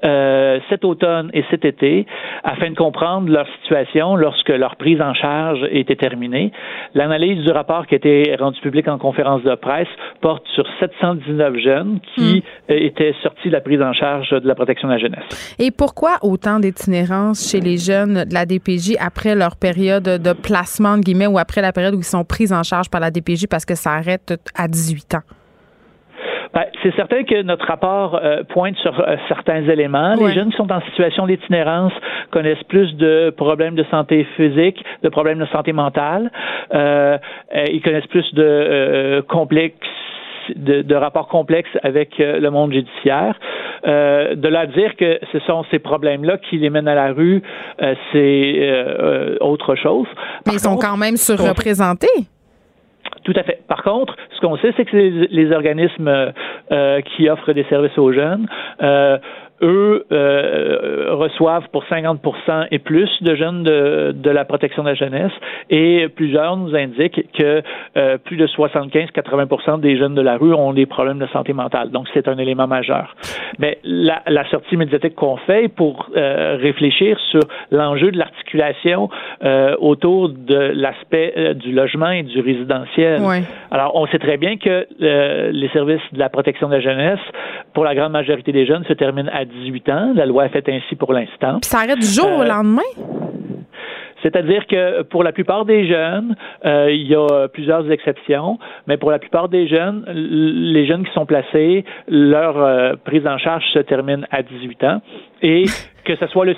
euh, 0.04 0.60
cet 0.68 0.84
automne 0.84 1.30
et 1.34 1.44
cet 1.50 1.64
été, 1.64 2.06
afin 2.44 2.70
de 2.70 2.76
comprendre 2.76 3.30
leur 3.30 3.46
situation 3.62 4.14
lorsque 4.16 4.50
leur 4.50 4.76
prise 4.76 5.00
en 5.00 5.12
charge 5.14 5.66
était 5.70 5.96
terminée. 5.96 6.52
L'analyse 6.94 7.42
du 7.42 7.50
rapport 7.50 7.86
qui 7.86 7.94
a 7.94 7.96
été 7.96 8.36
rendu 8.38 8.60
public 8.60 8.86
en 8.86 8.98
conférence 8.98 9.42
de 9.42 9.54
presse 9.56 9.88
porte 10.20 10.46
sur 10.54 10.64
719 10.78 11.56
jeunes 11.58 11.98
qui 12.14 12.44
hmm. 12.68 12.72
étaient 12.72 13.14
sortis 13.22 13.48
de 13.48 13.52
la 13.52 13.60
prise 13.60 13.82
en 13.82 13.92
charge 13.92 14.30
de 14.30 14.46
la 14.46 14.54
protection 14.54 14.88
de 14.88 14.92
la 14.92 14.98
jeunesse. 14.98 15.56
Et 15.58 15.70
pourquoi 15.70 16.18
autant 16.22 16.60
d'itinérance 16.60 17.50
chez 17.50 17.60
les 17.60 17.76
jeunes 17.76 18.24
de 18.24 18.34
la 18.34 18.46
DPJ 18.46 18.96
après 19.00 19.34
leur 19.34 19.56
période 19.56 20.04
de 20.04 20.32
placement, 20.44 20.98
de 20.98 21.02
guillemets, 21.02 21.26
ou 21.26 21.38
après 21.38 21.62
la 21.62 21.72
période 21.72 21.94
où 21.94 21.98
ils 21.98 22.04
sont 22.04 22.24
pris 22.24 22.52
en 22.52 22.62
charge 22.62 22.90
par 22.90 23.00
la 23.00 23.10
DPJ 23.10 23.46
parce 23.48 23.64
que 23.64 23.74
ça 23.74 23.92
arrête 23.92 24.34
à 24.54 24.68
18 24.68 25.14
ans? 25.14 25.22
Ben, 26.52 26.66
c'est 26.84 26.94
certain 26.94 27.24
que 27.24 27.42
notre 27.42 27.66
rapport 27.66 28.14
euh, 28.14 28.44
pointe 28.44 28.76
sur 28.76 29.00
euh, 29.00 29.16
certains 29.26 29.62
éléments. 29.68 30.14
Les 30.14 30.32
jeunes 30.34 30.50
qui 30.50 30.56
sont 30.56 30.70
en 30.70 30.80
situation 30.82 31.26
d'itinérance 31.26 31.92
connaissent 32.30 32.62
plus 32.68 32.94
de 32.94 33.34
problèmes 33.36 33.74
de 33.74 33.82
santé 33.90 34.24
physique, 34.36 34.84
de 35.02 35.08
problèmes 35.08 35.40
de 35.40 35.46
santé 35.46 35.72
mentale. 35.72 36.30
Euh, 36.72 37.18
ils 37.72 37.82
connaissent 37.82 38.06
plus 38.06 38.32
de 38.34 39.24
complexes 39.28 39.88
de, 40.56 40.94
rapports 40.94 41.28
complexes 41.28 41.76
avec 41.82 42.18
le 42.18 42.48
monde 42.50 42.72
judiciaire. 42.72 43.38
de 43.84 44.48
là 44.48 44.66
dire 44.66 44.96
que 44.96 45.18
ce 45.32 45.38
sont 45.40 45.64
ces 45.70 45.78
problèmes-là 45.78 46.38
qui 46.38 46.58
les 46.58 46.70
mènent 46.70 46.88
à 46.88 46.94
la 46.94 47.12
rue, 47.12 47.42
c'est 48.12 49.38
autre 49.40 49.74
chose. 49.74 50.06
Mais 50.46 50.54
ils 50.54 50.60
sont 50.60 50.76
quand 50.76 50.96
même 50.96 51.16
surreprésentés. 51.16 52.28
Tout 53.24 53.32
à 53.36 53.42
fait. 53.42 53.62
Par 53.68 53.82
contre, 53.82 54.16
ce 54.34 54.40
qu'on 54.40 54.56
sait, 54.58 54.72
c'est 54.76 54.84
que 54.84 54.96
les, 54.96 55.52
organismes 55.52 56.32
euh, 56.72 57.00
qui 57.00 57.28
offrent 57.28 57.52
des 57.52 57.64
services 57.64 57.96
aux 57.96 58.12
jeunes 58.12 58.46
euh, 58.82 59.18
eux 59.62 60.04
euh, 60.12 61.14
reçoivent 61.14 61.68
pour 61.70 61.84
50% 61.84 62.68
et 62.70 62.78
plus 62.78 63.10
de 63.22 63.34
jeunes 63.34 63.62
de, 63.62 64.12
de, 64.12 64.30
la 64.30 64.44
protection 64.44 64.82
de 64.82 64.88
la 64.88 64.94
jeunesse 64.94 65.32
et 65.70 66.08
plusieurs 66.08 66.56
nous 66.56 66.74
indiquent 66.74 67.30
que 67.32 67.62
euh, 67.96 68.18
plus 68.18 68.36
de 68.36 68.46
75-80 68.46 69.80
des 69.80 69.96
jeunes 69.96 70.14
de 70.14 70.22
la 70.22 70.36
rue 70.36 70.52
ont 70.54 70.72
des 70.72 70.86
problèmes 70.86 71.18
de 71.18 71.26
santé 71.28 71.52
mentale. 71.52 71.90
Donc 71.90 72.06
c'est 72.12 72.28
un 72.28 72.38
élément 72.38 72.66
majeur. 72.66 73.14
Mais 73.58 73.78
la, 73.84 74.22
la 74.26 74.48
sortie 74.50 74.76
médiatique 74.76 75.14
qu'on 75.14 75.36
fait 75.36 75.68
pour 75.68 76.10
euh, 76.16 76.56
réfléchir 76.60 77.18
sur 77.30 77.40
l'enjeu 77.70 78.10
de 78.10 78.18
l'articulation 78.18 79.08
euh, 79.44 79.76
autour 79.78 80.30
de 80.30 80.72
l'aspect 80.74 81.32
euh, 81.36 81.54
du 81.54 81.72
logement 81.72 82.10
et 82.10 82.22
du 82.22 82.40
résidentiel. 82.40 83.22
Alors 83.70 83.92
on 83.94 84.06
sait 84.06 84.18
très 84.18 84.36
bien 84.36 84.56
que 84.56 84.86
les 84.98 85.68
services 85.68 86.02
de 86.12 86.18
la 86.18 86.28
protection 86.28 86.68
de 86.68 86.74
la 86.74 86.80
jeunesse, 86.80 87.20
pour 87.72 87.84
la 87.84 87.94
grande 87.94 88.12
majorité 88.12 88.52
des 88.52 88.66
jeunes, 88.66 88.84
se 88.84 88.92
terminent 88.92 89.30
à 89.32 89.43
18 89.44 89.88
ans. 89.90 90.12
La 90.14 90.26
loi 90.26 90.46
est 90.46 90.50
faite 90.50 90.68
ainsi 90.68 90.96
pour 90.96 91.12
l'instant. 91.12 91.58
Puis 91.60 91.70
ça 91.70 91.78
arrête 91.78 91.98
du 91.98 92.06
jour 92.06 92.38
au 92.38 92.42
euh, 92.42 92.46
lendemain? 92.46 92.82
C'est-à-dire 94.22 94.66
que 94.66 95.02
pour 95.02 95.22
la 95.22 95.32
plupart 95.32 95.66
des 95.66 95.86
jeunes, 95.86 96.34
euh, 96.64 96.90
il 96.90 97.06
y 97.06 97.14
a 97.14 97.46
plusieurs 97.48 97.90
exceptions, 97.90 98.58
mais 98.86 98.96
pour 98.96 99.10
la 99.10 99.18
plupart 99.18 99.50
des 99.50 99.68
jeunes, 99.68 100.04
les 100.08 100.86
jeunes 100.86 101.04
qui 101.04 101.12
sont 101.12 101.26
placés, 101.26 101.84
leur 102.08 102.56
euh, 102.58 102.94
prise 103.04 103.26
en 103.26 103.36
charge 103.36 103.64
se 103.74 103.80
termine 103.80 104.26
à 104.30 104.42
18 104.42 104.84
ans. 104.84 105.02
Et 105.42 105.64
que 106.04 106.16
ce 106.16 106.26
soit 106.28 106.46
le 106.46 106.54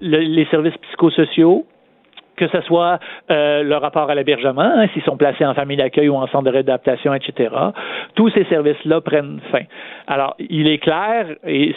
les 0.00 0.46
services 0.50 0.76
psychosociaux, 0.82 1.66
que 2.40 2.48
ce 2.48 2.62
soit 2.62 2.98
euh, 3.30 3.62
le 3.62 3.76
rapport 3.76 4.08
à 4.08 4.14
l'hébergement, 4.14 4.62
hein, 4.62 4.86
s'ils 4.94 5.02
sont 5.02 5.18
placés 5.18 5.44
en 5.44 5.52
famille 5.52 5.76
d'accueil 5.76 6.08
ou 6.08 6.16
en 6.16 6.26
centre 6.28 6.44
de 6.44 6.50
réadaptation, 6.50 7.12
etc. 7.12 7.54
Tous 8.14 8.30
ces 8.30 8.44
services-là 8.44 9.02
prennent 9.02 9.40
fin. 9.52 9.64
Alors, 10.06 10.34
il 10.38 10.66
est 10.68 10.78
clair, 10.78 11.26
et 11.46 11.74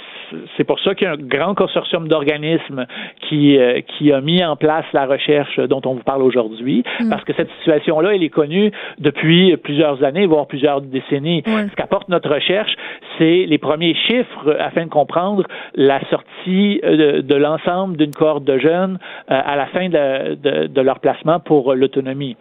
c'est 0.56 0.64
pour 0.64 0.80
ça 0.80 0.96
qu'il 0.96 1.06
y 1.06 1.10
a 1.10 1.14
un 1.14 1.18
grand 1.18 1.54
consortium 1.54 2.08
d'organismes 2.08 2.86
qui, 3.28 3.58
euh, 3.58 3.82
qui 3.82 4.14
a 4.14 4.22
mis 4.22 4.44
en 4.44 4.56
place 4.56 4.86
la 4.94 5.06
recherche 5.06 5.60
dont 5.60 5.82
on 5.86 5.96
vous 5.96 6.04
parle 6.04 6.24
aujourd'hui, 6.24 6.84
mm. 7.02 7.10
parce 7.10 7.26
que 7.26 7.34
cette 7.34 7.52
situation-là, 7.60 8.16
elle 8.16 8.24
est 8.24 8.30
connue 8.30 8.72
depuis 9.00 9.58
plusieurs 9.58 10.02
années, 10.04 10.26
voire 10.26 10.48
plusieurs 10.48 10.80
décennies. 10.80 11.44
Ce 11.46 11.76
qu'apporte 11.76 12.08
notre 12.08 12.34
recherche, 12.34 12.74
c'est 13.18 13.46
les 13.46 13.58
premiers 13.58 13.96
chiffres 13.96 14.56
afin 14.60 14.86
de 14.86 14.90
comprendre 14.90 15.44
la 15.76 16.00
sortie 16.10 16.80
euh, 16.86 17.18
de, 17.18 17.22
de 17.22 17.36
l'ensemble 17.36 17.98
d'une 17.98 18.12
cohorte 18.12 18.46
de 18.46 18.58
jeunes 18.58 18.98
à 19.28 19.56
la 19.56 19.66
fin 19.68 19.90
de, 19.90 20.36
de 20.36 20.53
de, 20.68 20.82
leur 20.82 21.00
placement 21.00 21.40
pour 21.40 21.74
l'autonomie. 21.74 22.36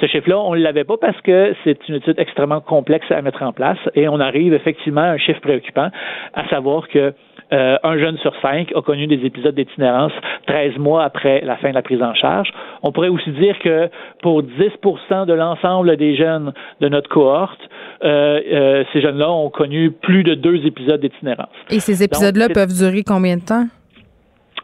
Ce 0.00 0.06
chiffre-là, 0.06 0.38
on 0.38 0.54
ne 0.54 0.60
l'avait 0.60 0.84
pas 0.84 0.96
parce 0.96 1.20
que 1.20 1.54
c'est 1.64 1.88
une 1.88 1.96
étude 1.96 2.18
extrêmement 2.18 2.60
complexe 2.60 3.10
à 3.10 3.20
mettre 3.22 3.42
en 3.42 3.52
place 3.52 3.78
et 3.94 4.08
on 4.08 4.20
arrive 4.20 4.54
effectivement 4.54 5.02
à 5.02 5.10
un 5.10 5.18
chiffre 5.18 5.40
préoccupant, 5.40 5.88
à 6.34 6.48
savoir 6.48 6.88
que 6.88 7.12
euh, 7.52 7.76
un 7.82 7.98
jeune 7.98 8.16
sur 8.18 8.32
cinq 8.40 8.72
a 8.74 8.80
connu 8.80 9.06
des 9.06 9.26
épisodes 9.26 9.54
d'itinérance 9.54 10.12
13 10.46 10.78
mois 10.78 11.04
après 11.04 11.42
la 11.42 11.56
fin 11.58 11.68
de 11.68 11.74
la 11.74 11.82
prise 11.82 12.02
en 12.02 12.14
charge. 12.14 12.48
On 12.82 12.92
pourrait 12.92 13.08
aussi 13.08 13.30
dire 13.32 13.58
que 13.58 13.90
pour 14.22 14.42
10% 14.42 15.26
de 15.26 15.32
l'ensemble 15.34 15.96
des 15.98 16.16
jeunes 16.16 16.54
de 16.80 16.88
notre 16.88 17.10
cohorte, 17.10 17.60
euh, 18.04 18.40
euh, 18.52 18.84
ces 18.92 19.02
jeunes-là 19.02 19.30
ont 19.30 19.50
connu 19.50 19.90
plus 19.90 20.22
de 20.22 20.34
deux 20.34 20.64
épisodes 20.64 21.00
d'itinérance. 21.00 21.50
Et 21.70 21.80
ces 21.80 22.02
épisodes-là 22.02 22.48
peuvent 22.48 22.72
durer 22.72 23.02
combien 23.04 23.36
de 23.36 23.44
temps? 23.44 23.66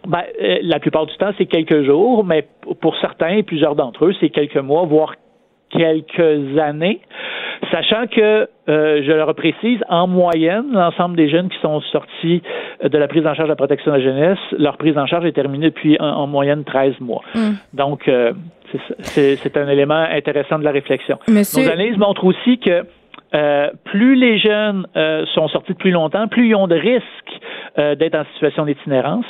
Ben, 0.06 0.22
euh, 0.40 0.58
la 0.62 0.78
plupart 0.78 1.06
du 1.06 1.16
temps, 1.16 1.30
c'est 1.38 1.46
quelques 1.46 1.82
jours, 1.82 2.24
mais 2.24 2.46
pour 2.80 2.96
certains, 2.98 3.42
plusieurs 3.42 3.74
d'entre 3.74 4.06
eux, 4.06 4.14
c'est 4.20 4.30
quelques 4.30 4.56
mois, 4.56 4.84
voire 4.84 5.14
quelques 5.70 6.58
années, 6.58 7.00
sachant 7.70 8.06
que, 8.06 8.48
euh, 8.68 9.02
je 9.04 9.12
le 9.12 9.34
précise, 9.34 9.80
en 9.88 10.06
moyenne, 10.06 10.72
l'ensemble 10.72 11.16
des 11.16 11.28
jeunes 11.28 11.48
qui 11.50 11.58
sont 11.60 11.80
sortis 11.92 12.42
de 12.82 12.96
la 12.96 13.06
prise 13.08 13.26
en 13.26 13.34
charge 13.34 13.48
de 13.48 13.52
la 13.52 13.56
protection 13.56 13.92
de 13.92 13.96
la 13.98 14.02
jeunesse, 14.02 14.38
leur 14.52 14.78
prise 14.78 14.96
en 14.96 15.06
charge 15.06 15.26
est 15.26 15.32
terminée 15.32 15.66
depuis 15.66 15.98
en, 16.00 16.26
moyenne 16.26 16.64
13 16.64 17.00
mois. 17.00 17.22
Hmm. 17.34 17.54
Donc, 17.74 18.08
euh, 18.08 18.32
c'est 19.02 19.56
un 19.56 19.68
élément 19.68 20.06
intéressant 20.10 20.58
de 20.58 20.64
la 20.64 20.70
réflexion. 20.70 21.18
Nos 21.28 21.58
analyses 21.58 21.96
montrent 21.96 22.24
aussi 22.24 22.58
que 22.58 22.84
euh, 23.34 23.70
plus 23.84 24.14
les 24.14 24.38
jeunes 24.38 24.86
euh, 24.96 25.26
sont 25.34 25.48
sortis 25.48 25.72
de 25.72 25.78
plus 25.78 25.90
longtemps, 25.90 26.28
plus 26.28 26.48
ils 26.48 26.54
ont 26.54 26.66
de 26.66 26.74
risques 26.74 27.04
euh, 27.78 27.94
d'être 27.94 28.14
en 28.14 28.24
situation 28.32 28.64
d'itinérance 28.64 29.26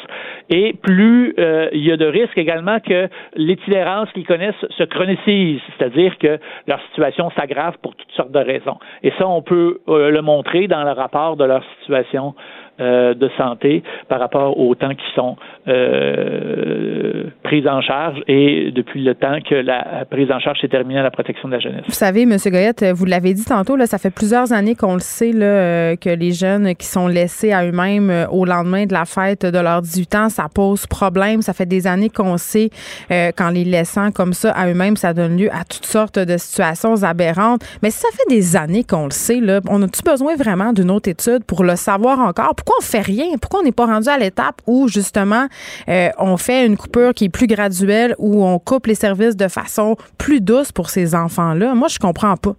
et 0.51 0.73
plus 0.73 1.35
il 1.73 1.85
y 1.85 1.93
a 1.93 1.97
de 1.97 2.07
risques 2.07 2.39
également 2.39 2.81
que 2.81 3.09
l'itinérance 3.37 4.11
qu'ils 4.13 4.27
connaissent 4.27 4.55
se 4.71 4.85
chronicise, 4.85 5.61
c'est-à-dire 5.77 6.17
que 6.19 6.39
leur 6.67 6.81
situation 6.89 7.31
s'aggrave 7.37 7.77
pour 7.83 7.95
toutes 7.95 8.11
sortes 8.13 8.33
de 8.33 8.39
raisons. 8.39 8.79
Et 9.03 9.13
ça, 9.19 9.29
on 9.29 9.43
peut 9.43 9.81
le 9.87 10.21
montrer 10.21 10.67
dans 10.67 10.85
le 10.85 10.93
rapport 10.93 11.37
de 11.37 11.45
leur 11.45 11.63
situation 11.81 12.35
euh, 12.81 13.15
de 13.15 13.29
santé 13.37 13.83
par 14.09 14.21
rapport 14.21 14.59
au 14.59 14.75
temps 14.75 14.95
qui 14.95 15.15
sont 15.15 15.37
euh, 15.67 17.25
prises 17.43 17.67
en 17.67 17.81
charge 17.81 18.21
et 18.29 18.71
depuis 18.71 19.03
le 19.03 19.15
temps 19.15 19.39
que 19.41 19.55
la 19.55 20.05
prise 20.11 20.31
en 20.31 20.39
charge 20.39 20.61
s'est 20.61 20.69
terminée 20.69 21.01
à 21.01 21.03
la 21.03 21.11
protection 21.11 21.49
de 21.49 21.55
la 21.55 21.61
jeunesse. 21.61 21.83
Vous 21.87 21.93
savez, 21.93 22.23
M. 22.23 22.37
Goyette, 22.47 22.85
vous 22.95 23.05
l'avez 23.05 23.35
dit 23.35 23.45
tantôt, 23.45 23.77
là, 23.77 23.87
ça 23.87 23.99
fait 23.99 24.15
plusieurs 24.15 24.53
années 24.53 24.75
qu'on 24.75 24.95
le 24.95 25.01
sait 25.01 25.33
là, 25.33 25.45
euh, 25.45 25.97
que 25.97 26.09
les 26.09 26.33
jeunes 26.33 26.75
qui 26.75 26.87
sont 26.87 27.09
laissés 27.09 27.53
à 27.53 27.67
eux-mêmes 27.67 28.11
euh, 28.11 28.27
au 28.29 28.45
lendemain 28.45 28.87
de 28.87 28.93
la 28.93 29.05
fête 29.05 29.45
de 29.45 29.59
leurs 29.59 29.83
18 29.83 30.15
ans, 30.15 30.29
ça 30.29 30.47
pose 30.55 30.87
problème. 30.87 31.43
Ça 31.43 31.53
fait 31.53 31.67
des 31.67 31.87
années 31.87 32.11
qu'on 32.11 32.37
sait 32.39 32.71
qu'en 33.09 33.51
les 33.51 33.65
laissant 33.65 34.11
comme 34.11 34.33
ça 34.33 34.53
à 34.53 34.69
eux-mêmes, 34.69 34.97
ça 34.97 35.13
donne 35.13 35.37
lieu 35.37 35.49
à 35.53 35.65
toutes 35.65 35.87
sortes 35.87 36.19
de 36.19 36.37
situations 36.37 37.03
aberrantes. 37.03 37.63
Mais 37.83 37.91
ça 37.91 38.09
fait 38.13 38.35
des 38.35 38.57
années 38.57 38.85
qu'on 38.85 39.05
le 39.05 39.11
sait, 39.11 39.41
là, 39.41 39.61
on 39.69 39.83
a-tu 39.83 40.03
besoin 40.03 40.37
vraiment 40.37 40.73
d'une 40.73 40.91
autre 40.91 41.09
étude 41.09 41.45
pour 41.45 41.65
le 41.65 41.77
savoir 41.77 42.21
encore? 42.21 42.55
On 42.79 42.83
fait 42.83 43.01
rien? 43.01 43.27
Pourquoi 43.41 43.61
on 43.61 43.63
n'est 43.63 43.73
pas 43.73 43.87
rendu 43.87 44.09
à 44.09 44.19
l'étape 44.19 44.57
où, 44.67 44.89
justement, 44.89 45.47
euh, 45.89 46.09
on 46.19 46.37
fait 46.37 46.67
une 46.67 46.77
coupure 46.77 47.15
qui 47.15 47.27
est 47.27 47.29
plus 47.33 47.47
graduelle, 47.47 48.15
où 48.19 48.45
on 48.45 48.59
coupe 48.59 48.87
les 48.87 48.95
services 48.95 49.37
de 49.37 49.49
façon 49.49 49.97
plus 50.19 50.41
douce 50.41 50.73
pour 50.73 50.91
ces 50.91 51.15
enfants-là? 51.15 51.75
Moi, 51.75 51.89
je 51.89 51.99
comprends 51.99 52.37
pas. 52.37 52.53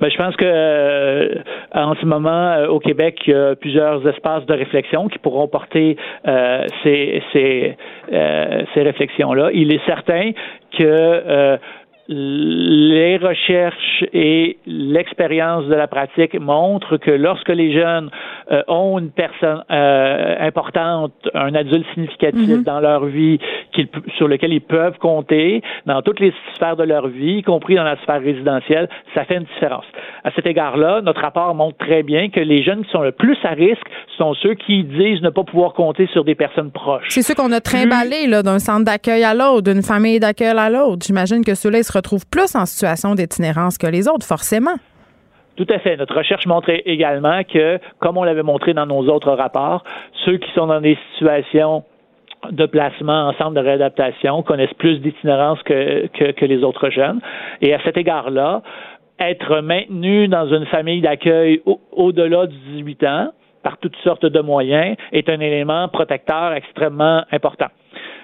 Ben, 0.00 0.10
je 0.10 0.16
pense 0.16 0.34
que 0.36 0.46
euh, 0.46 1.34
en 1.74 1.94
ce 1.94 2.06
moment, 2.06 2.52
euh, 2.52 2.68
au 2.68 2.80
Québec, 2.80 3.18
il 3.26 3.32
y 3.32 3.36
a 3.36 3.54
plusieurs 3.54 4.06
espaces 4.08 4.46
de 4.46 4.54
réflexion 4.54 5.08
qui 5.08 5.18
pourront 5.18 5.46
porter 5.48 5.96
ces, 6.82 7.22
ces, 7.32 7.76
ces 8.10 8.82
réflexions-là. 8.82 9.50
Il 9.52 9.74
est 9.74 9.84
certain 9.84 10.32
que 10.78 11.58
les 12.12 13.18
recherches 13.18 14.04
et 14.12 14.58
l'expérience 14.66 15.66
de 15.66 15.74
la 15.76 15.86
pratique 15.86 16.38
montrent 16.40 16.96
que 16.96 17.12
lorsque 17.12 17.50
les 17.50 17.72
jeunes 17.72 18.10
euh, 18.50 18.62
ont 18.66 18.98
une 18.98 19.10
personne 19.10 19.62
euh, 19.70 20.34
importante, 20.40 21.12
un 21.34 21.54
adulte 21.54 21.86
significatif 21.94 22.48
Mhm. 22.48 22.64
dans 22.64 22.80
leur 22.80 23.06
vie 23.06 23.38
sur 24.16 24.26
lequel 24.26 24.52
ils 24.52 24.60
peuvent 24.60 24.98
compter 24.98 25.62
dans 25.86 26.02
toutes 26.02 26.18
les 26.18 26.32
sphères 26.56 26.76
de 26.76 26.82
leur 26.82 27.06
vie, 27.06 27.38
y 27.38 27.42
compris 27.42 27.76
dans 27.76 27.84
la 27.84 27.96
sphère 28.02 28.20
résidentielle, 28.20 28.88
ça 29.14 29.24
fait 29.24 29.36
une 29.36 29.44
différence. 29.54 29.84
À 30.24 30.32
cet 30.32 30.46
égard-là, 30.46 31.02
notre 31.02 31.20
rapport 31.20 31.54
montre 31.54 31.78
très 31.78 32.02
bien 32.02 32.28
que 32.28 32.40
les 32.40 32.64
jeunes 32.64 32.84
qui 32.84 32.90
sont 32.90 33.02
le 33.02 33.12
plus 33.12 33.38
à 33.44 33.50
risque 33.50 33.86
sont 34.18 34.34
ceux 34.34 34.54
qui 34.54 34.82
disent 34.82 35.22
ne 35.22 35.30
pas 35.30 35.44
pouvoir 35.44 35.74
compter 35.74 36.08
sur 36.08 36.24
des 36.24 36.34
personnes 36.34 36.72
proches. 36.72 37.06
C'est 37.08 37.22
ceux 37.22 37.34
qu'on 37.34 37.52
a 37.52 37.60
trimballés 37.60 38.26
d'un 38.42 38.58
centre 38.58 38.84
d'accueil 38.84 39.22
à 39.22 39.34
l'autre, 39.34 39.72
d'une 39.72 39.82
famille 39.82 40.18
d'accueil 40.18 40.48
à 40.56 40.68
l'autre. 40.68 41.06
J'imagine 41.06 41.44
que 41.44 41.54
ceux-là, 41.54 41.78
ils 41.78 41.84
se 41.84 41.92
retrouvent 42.00 42.26
plus 42.28 42.54
en 42.56 42.66
situation 42.66 43.14
d'itinérance 43.14 43.78
que 43.78 43.86
les 43.86 44.08
autres, 44.08 44.26
forcément. 44.26 44.76
Tout 45.56 45.66
à 45.68 45.78
fait. 45.78 45.96
Notre 45.96 46.16
recherche 46.16 46.46
montrait 46.46 46.82
également 46.86 47.42
que, 47.44 47.78
comme 47.98 48.16
on 48.16 48.24
l'avait 48.24 48.42
montré 48.42 48.72
dans 48.72 48.86
nos 48.86 49.02
autres 49.08 49.32
rapports, 49.32 49.84
ceux 50.24 50.38
qui 50.38 50.50
sont 50.52 50.66
dans 50.66 50.80
des 50.80 50.96
situations 51.12 51.84
de 52.50 52.66
placement 52.66 53.28
en 53.28 53.32
de 53.54 53.60
réadaptation 53.60 54.42
connaissent 54.42 54.72
plus 54.78 54.98
d'itinérance 55.00 55.62
que, 55.62 56.06
que, 56.08 56.44
les 56.46 56.64
autres 56.64 56.88
jeunes. 56.88 57.20
Et 57.60 57.74
à 57.74 57.78
cet 57.84 57.96
égard-là, 57.98 58.62
être 59.18 59.60
maintenu 59.60 60.28
dans 60.28 60.46
une 60.48 60.64
famille 60.66 61.02
d'accueil 61.02 61.60
au- 61.66 61.80
au-delà 61.92 62.46
du 62.46 62.56
18 62.76 63.04
ans, 63.04 63.28
par 63.62 63.76
toutes 63.76 63.96
sortes 64.02 64.24
de 64.24 64.40
moyens, 64.40 64.96
est 65.12 65.28
un 65.28 65.40
élément 65.40 65.88
protecteur 65.88 66.54
extrêmement 66.54 67.22
important. 67.30 67.68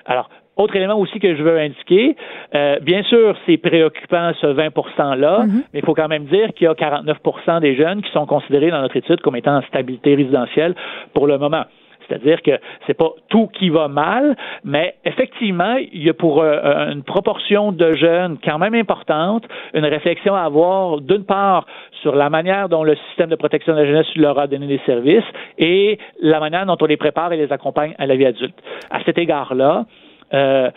Alors, 0.06 0.30
autre 0.56 0.74
élément 0.76 0.98
aussi 0.98 1.18
que 1.18 1.36
je 1.36 1.42
veux 1.42 1.58
indiquer, 1.58 2.16
euh, 2.54 2.78
bien 2.80 3.02
sûr, 3.02 3.36
c'est 3.46 3.58
préoccupant 3.58 4.32
ce 4.40 4.46
20 4.46 4.68
%-là, 4.68 5.44
mais 5.72 5.80
il 5.80 5.84
faut 5.84 5.94
quand 5.94 6.08
même 6.08 6.24
dire 6.24 6.52
qu'il 6.54 6.66
y 6.66 6.68
a 6.68 6.74
49 6.74 7.18
des 7.60 7.76
jeunes 7.76 8.02
qui 8.02 8.10
sont 8.12 8.26
considérés 8.26 8.70
dans 8.70 8.80
notre 8.80 8.96
étude 8.96 9.20
comme 9.20 9.36
étant 9.36 9.58
en 9.58 9.62
stabilité 9.62 10.14
résidentielle 10.14 10.74
pour 11.12 11.26
le 11.26 11.38
moment. 11.38 11.64
C'est-à-dire 12.08 12.40
que 12.42 12.52
c'est 12.86 12.94
pas 12.94 13.10
tout 13.28 13.48
qui 13.48 13.68
va 13.68 13.88
mal, 13.88 14.36
mais 14.64 14.94
effectivement, 15.04 15.76
il 15.76 16.04
y 16.04 16.08
a 16.08 16.14
pour 16.14 16.40
euh, 16.40 16.92
une 16.92 17.02
proportion 17.02 17.72
de 17.72 17.94
jeunes 17.94 18.38
quand 18.44 18.58
même 18.58 18.74
importante 18.74 19.44
une 19.74 19.84
réflexion 19.84 20.34
à 20.34 20.42
avoir, 20.42 21.00
d'une 21.00 21.24
part, 21.24 21.66
sur 22.02 22.14
la 22.14 22.30
manière 22.30 22.68
dont 22.68 22.84
le 22.84 22.96
système 23.08 23.30
de 23.30 23.36
protection 23.36 23.74
de 23.74 23.80
la 23.80 23.86
jeunesse 23.86 24.06
leur 24.16 24.38
a 24.38 24.46
donné 24.46 24.66
des 24.66 24.80
services 24.86 25.24
et 25.58 25.98
la 26.20 26.40
manière 26.40 26.66
dont 26.66 26.76
on 26.80 26.86
les 26.86 26.96
prépare 26.96 27.32
et 27.32 27.36
les 27.36 27.52
accompagne 27.52 27.94
à 27.98 28.06
la 28.06 28.16
vie 28.16 28.26
adulte. 28.26 28.54
À 28.90 29.02
cet 29.04 29.18
égard-là, 29.18 29.86
euh, 30.34 30.70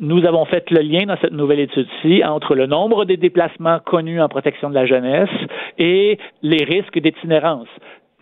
nous 0.00 0.24
avons 0.26 0.44
fait 0.44 0.70
le 0.70 0.80
lien 0.80 1.06
dans 1.06 1.16
cette 1.20 1.32
nouvelle 1.32 1.60
étude-ci 1.60 2.24
entre 2.24 2.54
le 2.54 2.66
nombre 2.66 3.04
des 3.04 3.16
déplacements 3.16 3.78
connus 3.78 4.20
en 4.20 4.28
protection 4.28 4.68
de 4.68 4.74
la 4.74 4.86
jeunesse 4.86 5.30
et 5.78 6.18
les 6.42 6.64
risques 6.64 6.98
d'itinérance 6.98 7.68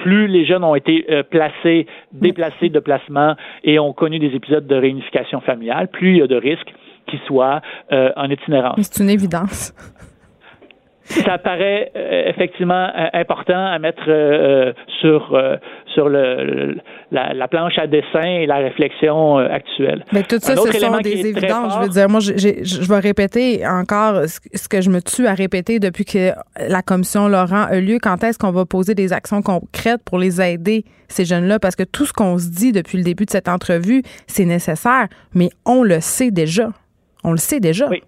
plus 0.02 0.26
les 0.26 0.44
jeunes 0.44 0.64
ont 0.64 0.74
été 0.74 1.06
euh, 1.10 1.22
placés, 1.22 1.86
déplacés 2.12 2.68
de 2.68 2.80
placement 2.80 3.36
et 3.62 3.78
ont 3.78 3.92
connu 3.92 4.18
des 4.18 4.34
épisodes 4.34 4.66
de 4.66 4.74
réunification 4.74 5.40
familiale, 5.40 5.88
plus 5.88 6.10
il 6.10 6.16
y 6.18 6.22
a 6.22 6.26
de 6.26 6.36
risques 6.36 6.72
qu'ils 7.06 7.20
soient 7.20 7.60
euh, 7.92 8.10
en 8.16 8.28
itinérance. 8.28 8.80
C'est 8.80 9.02
une 9.02 9.10
évidence. 9.10 9.72
Ça 11.04 11.36
paraît 11.38 11.90
euh, 11.96 12.28
effectivement 12.28 12.88
euh, 12.96 13.06
important 13.12 13.66
à 13.66 13.78
mettre 13.78 14.02
euh, 14.08 14.72
sur 15.00 15.36
sur 15.94 16.08
le, 16.08 16.44
le- 16.44 16.76
la, 17.10 17.34
la 17.34 17.48
planche 17.48 17.76
à 17.78 17.86
dessin 17.86 18.22
et 18.22 18.46
la 18.46 18.56
réflexion 18.56 19.36
actuelle. 19.36 20.04
Mais 20.12 20.22
tout 20.22 20.38
ça, 20.40 20.56
ce 20.56 20.72
sont 20.78 20.98
des 20.98 21.26
évidences. 21.26 21.74
Je 21.74 21.82
veux 21.82 21.88
dire, 21.88 22.08
moi, 22.08 22.20
je 22.20 22.88
vais 22.88 22.98
répéter 23.00 23.66
encore 23.66 24.22
ce 24.26 24.38
ce 24.54 24.68
que 24.68 24.80
je 24.80 24.90
me 24.90 25.00
tue 25.02 25.26
à 25.26 25.34
répéter 25.34 25.80
depuis 25.80 26.04
que 26.04 26.30
la 26.68 26.82
commission 26.82 27.28
Laurent 27.28 27.64
a 27.68 27.80
lieu. 27.80 27.98
Quand 28.00 28.22
est-ce 28.24 28.38
qu'on 28.38 28.52
va 28.52 28.64
poser 28.64 28.94
des 28.94 29.12
actions 29.12 29.42
concrètes 29.42 30.02
pour 30.04 30.18
les 30.18 30.40
aider, 30.40 30.84
ces 31.08 31.24
jeunes-là? 31.24 31.58
Parce 31.58 31.76
que 31.76 31.82
tout 31.82 32.06
ce 32.06 32.12
qu'on 32.12 32.38
se 32.38 32.48
dit 32.48 32.72
depuis 32.72 32.96
le 32.98 33.04
début 33.04 33.24
de 33.26 33.30
cette 33.30 33.48
entrevue, 33.48 34.02
c'est 34.26 34.44
nécessaire, 34.44 35.08
mais 35.34 35.50
on 35.66 35.82
le 35.82 36.00
sait 36.00 36.30
déjà. 36.30 36.68
On 37.24 37.32
le 37.32 37.38
sait 37.38 37.60
déjà. 37.60 37.88
Oui. 37.88 38.02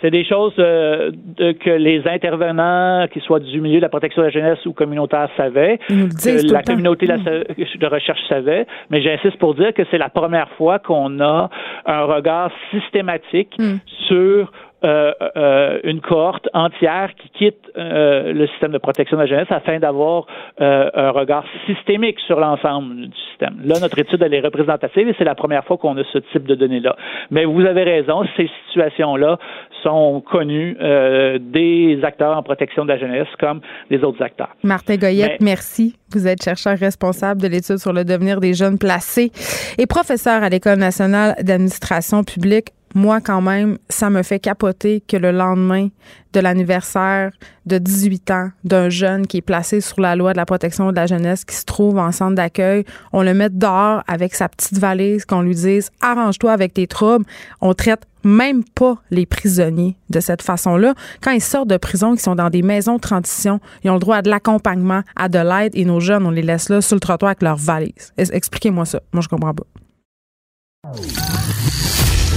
C'est 0.00 0.10
des 0.10 0.24
choses 0.24 0.54
euh, 0.58 1.10
de- 1.36 1.52
que 1.52 1.70
les 1.70 2.02
intervenants, 2.08 3.06
qu'ils 3.12 3.22
soient 3.22 3.40
du 3.40 3.60
milieu 3.60 3.76
de 3.76 3.82
la 3.82 3.88
protection 3.88 4.22
de 4.22 4.26
la 4.26 4.32
jeunesse 4.32 4.64
ou 4.66 4.72
communautaire, 4.72 5.28
savaient, 5.36 5.78
Ils 5.90 6.08
que 6.08 6.46
tout 6.46 6.54
la 6.54 6.62
communauté 6.62 7.06
de, 7.06 7.10
la- 7.12 7.18
de 7.18 7.86
recherche 7.86 8.20
savait, 8.28 8.66
mais 8.90 9.02
j'insiste 9.02 9.36
pour 9.38 9.54
dire 9.54 9.74
que 9.74 9.82
c'est 9.90 9.98
la 9.98 10.08
première 10.08 10.48
fois 10.52 10.78
qu'on 10.78 11.20
a 11.20 11.50
un 11.86 12.02
regard 12.04 12.50
systématique 12.70 13.54
Hmm. 13.58 13.76
sur 14.08 14.50
euh, 14.84 15.12
euh, 15.36 15.78
une 15.84 16.00
cohorte 16.00 16.48
entière 16.54 17.10
qui 17.20 17.28
quitte 17.30 17.70
euh, 17.76 18.32
le 18.32 18.46
système 18.48 18.72
de 18.72 18.78
protection 18.78 19.16
de 19.16 19.22
la 19.22 19.28
jeunesse 19.28 19.48
afin 19.50 19.78
d'avoir 19.78 20.26
euh, 20.60 20.90
un 20.94 21.10
regard 21.10 21.44
systémique 21.66 22.18
sur 22.26 22.40
l'ensemble 22.40 22.96
du 23.08 23.16
système. 23.30 23.56
Là, 23.64 23.78
notre 23.80 23.98
étude, 23.98 24.22
elle 24.22 24.34
est 24.34 24.40
représentative 24.40 25.08
et 25.08 25.14
c'est 25.18 25.24
la 25.24 25.34
première 25.34 25.64
fois 25.64 25.76
qu'on 25.76 25.96
a 25.96 26.02
ce 26.12 26.18
type 26.32 26.44
de 26.44 26.54
données-là. 26.54 26.96
Mais 27.30 27.44
vous 27.44 27.60
avez 27.62 27.82
raison, 27.84 28.22
ces 28.36 28.48
situations-là 28.68 29.38
sont 29.82 30.20
connues 30.20 30.76
euh, 30.80 31.38
des 31.40 32.00
acteurs 32.02 32.36
en 32.36 32.42
protection 32.42 32.84
de 32.84 32.88
la 32.90 32.98
jeunesse 32.98 33.28
comme 33.38 33.60
des 33.90 34.02
autres 34.02 34.22
acteurs. 34.22 34.50
Martin 34.62 34.96
Goyette, 34.96 35.40
Mais- 35.40 35.46
merci. 35.50 35.96
Vous 36.12 36.26
êtes 36.26 36.42
chercheur 36.42 36.76
responsable 36.76 37.40
de 37.40 37.46
l'étude 37.46 37.78
sur 37.78 37.92
le 37.92 38.04
devenir 38.04 38.40
des 38.40 38.52
jeunes 38.52 38.78
placés 38.78 39.30
et 39.78 39.86
professeur 39.86 40.42
à 40.42 40.48
l'École 40.48 40.78
nationale 40.78 41.34
d'administration 41.42 42.24
publique. 42.24 42.70
Moi, 42.94 43.20
quand 43.20 43.40
même, 43.40 43.78
ça 43.88 44.10
me 44.10 44.22
fait 44.24 44.40
capoter 44.40 45.00
que 45.06 45.16
le 45.16 45.30
lendemain 45.30 45.88
de 46.32 46.40
l'anniversaire 46.40 47.30
de 47.66 47.78
18 47.78 48.30
ans 48.32 48.50
d'un 48.64 48.88
jeune 48.88 49.26
qui 49.28 49.36
est 49.36 49.42
placé 49.42 49.80
sur 49.80 50.00
la 50.00 50.16
loi 50.16 50.32
de 50.32 50.36
la 50.38 50.44
protection 50.46 50.90
de 50.90 50.96
la 50.96 51.06
jeunesse, 51.06 51.44
qui 51.44 51.54
se 51.54 51.64
trouve 51.64 51.98
en 51.98 52.10
centre 52.10 52.34
d'accueil, 52.34 52.84
on 53.12 53.22
le 53.22 53.32
mette 53.32 53.56
dehors 53.56 54.02
avec 54.08 54.34
sa 54.34 54.48
petite 54.48 54.78
valise, 54.78 55.24
qu'on 55.24 55.42
lui 55.42 55.54
dise 55.54 55.90
arrange-toi 56.00 56.52
avec 56.52 56.74
tes 56.74 56.88
troubles. 56.88 57.24
On 57.60 57.74
traite 57.74 58.02
même 58.24 58.64
pas 58.64 58.96
les 59.10 59.24
prisonniers 59.24 59.96
de 60.10 60.18
cette 60.20 60.42
façon-là. 60.42 60.94
Quand 61.22 61.30
ils 61.30 61.40
sortent 61.40 61.68
de 61.70 61.76
prison, 61.76 62.14
ils 62.14 62.20
sont 62.20 62.34
dans 62.34 62.50
des 62.50 62.62
maisons 62.62 62.96
de 62.96 63.00
transition, 63.00 63.60
ils 63.84 63.90
ont 63.90 63.94
le 63.94 64.00
droit 64.00 64.16
à 64.16 64.22
de 64.22 64.30
l'accompagnement, 64.30 65.02
à 65.16 65.28
de 65.28 65.38
l'aide, 65.38 65.72
et 65.76 65.84
nos 65.84 66.00
jeunes, 66.00 66.26
on 66.26 66.30
les 66.30 66.42
laisse 66.42 66.68
là 66.68 66.80
sur 66.80 66.96
le 66.96 67.00
trottoir 67.00 67.28
avec 67.30 67.42
leur 67.42 67.56
valise. 67.56 68.12
Es- 68.18 68.34
Expliquez-moi 68.34 68.84
ça. 68.84 69.00
Moi, 69.12 69.22
je 69.22 69.28
comprends 69.28 69.54
pas. 69.54 69.64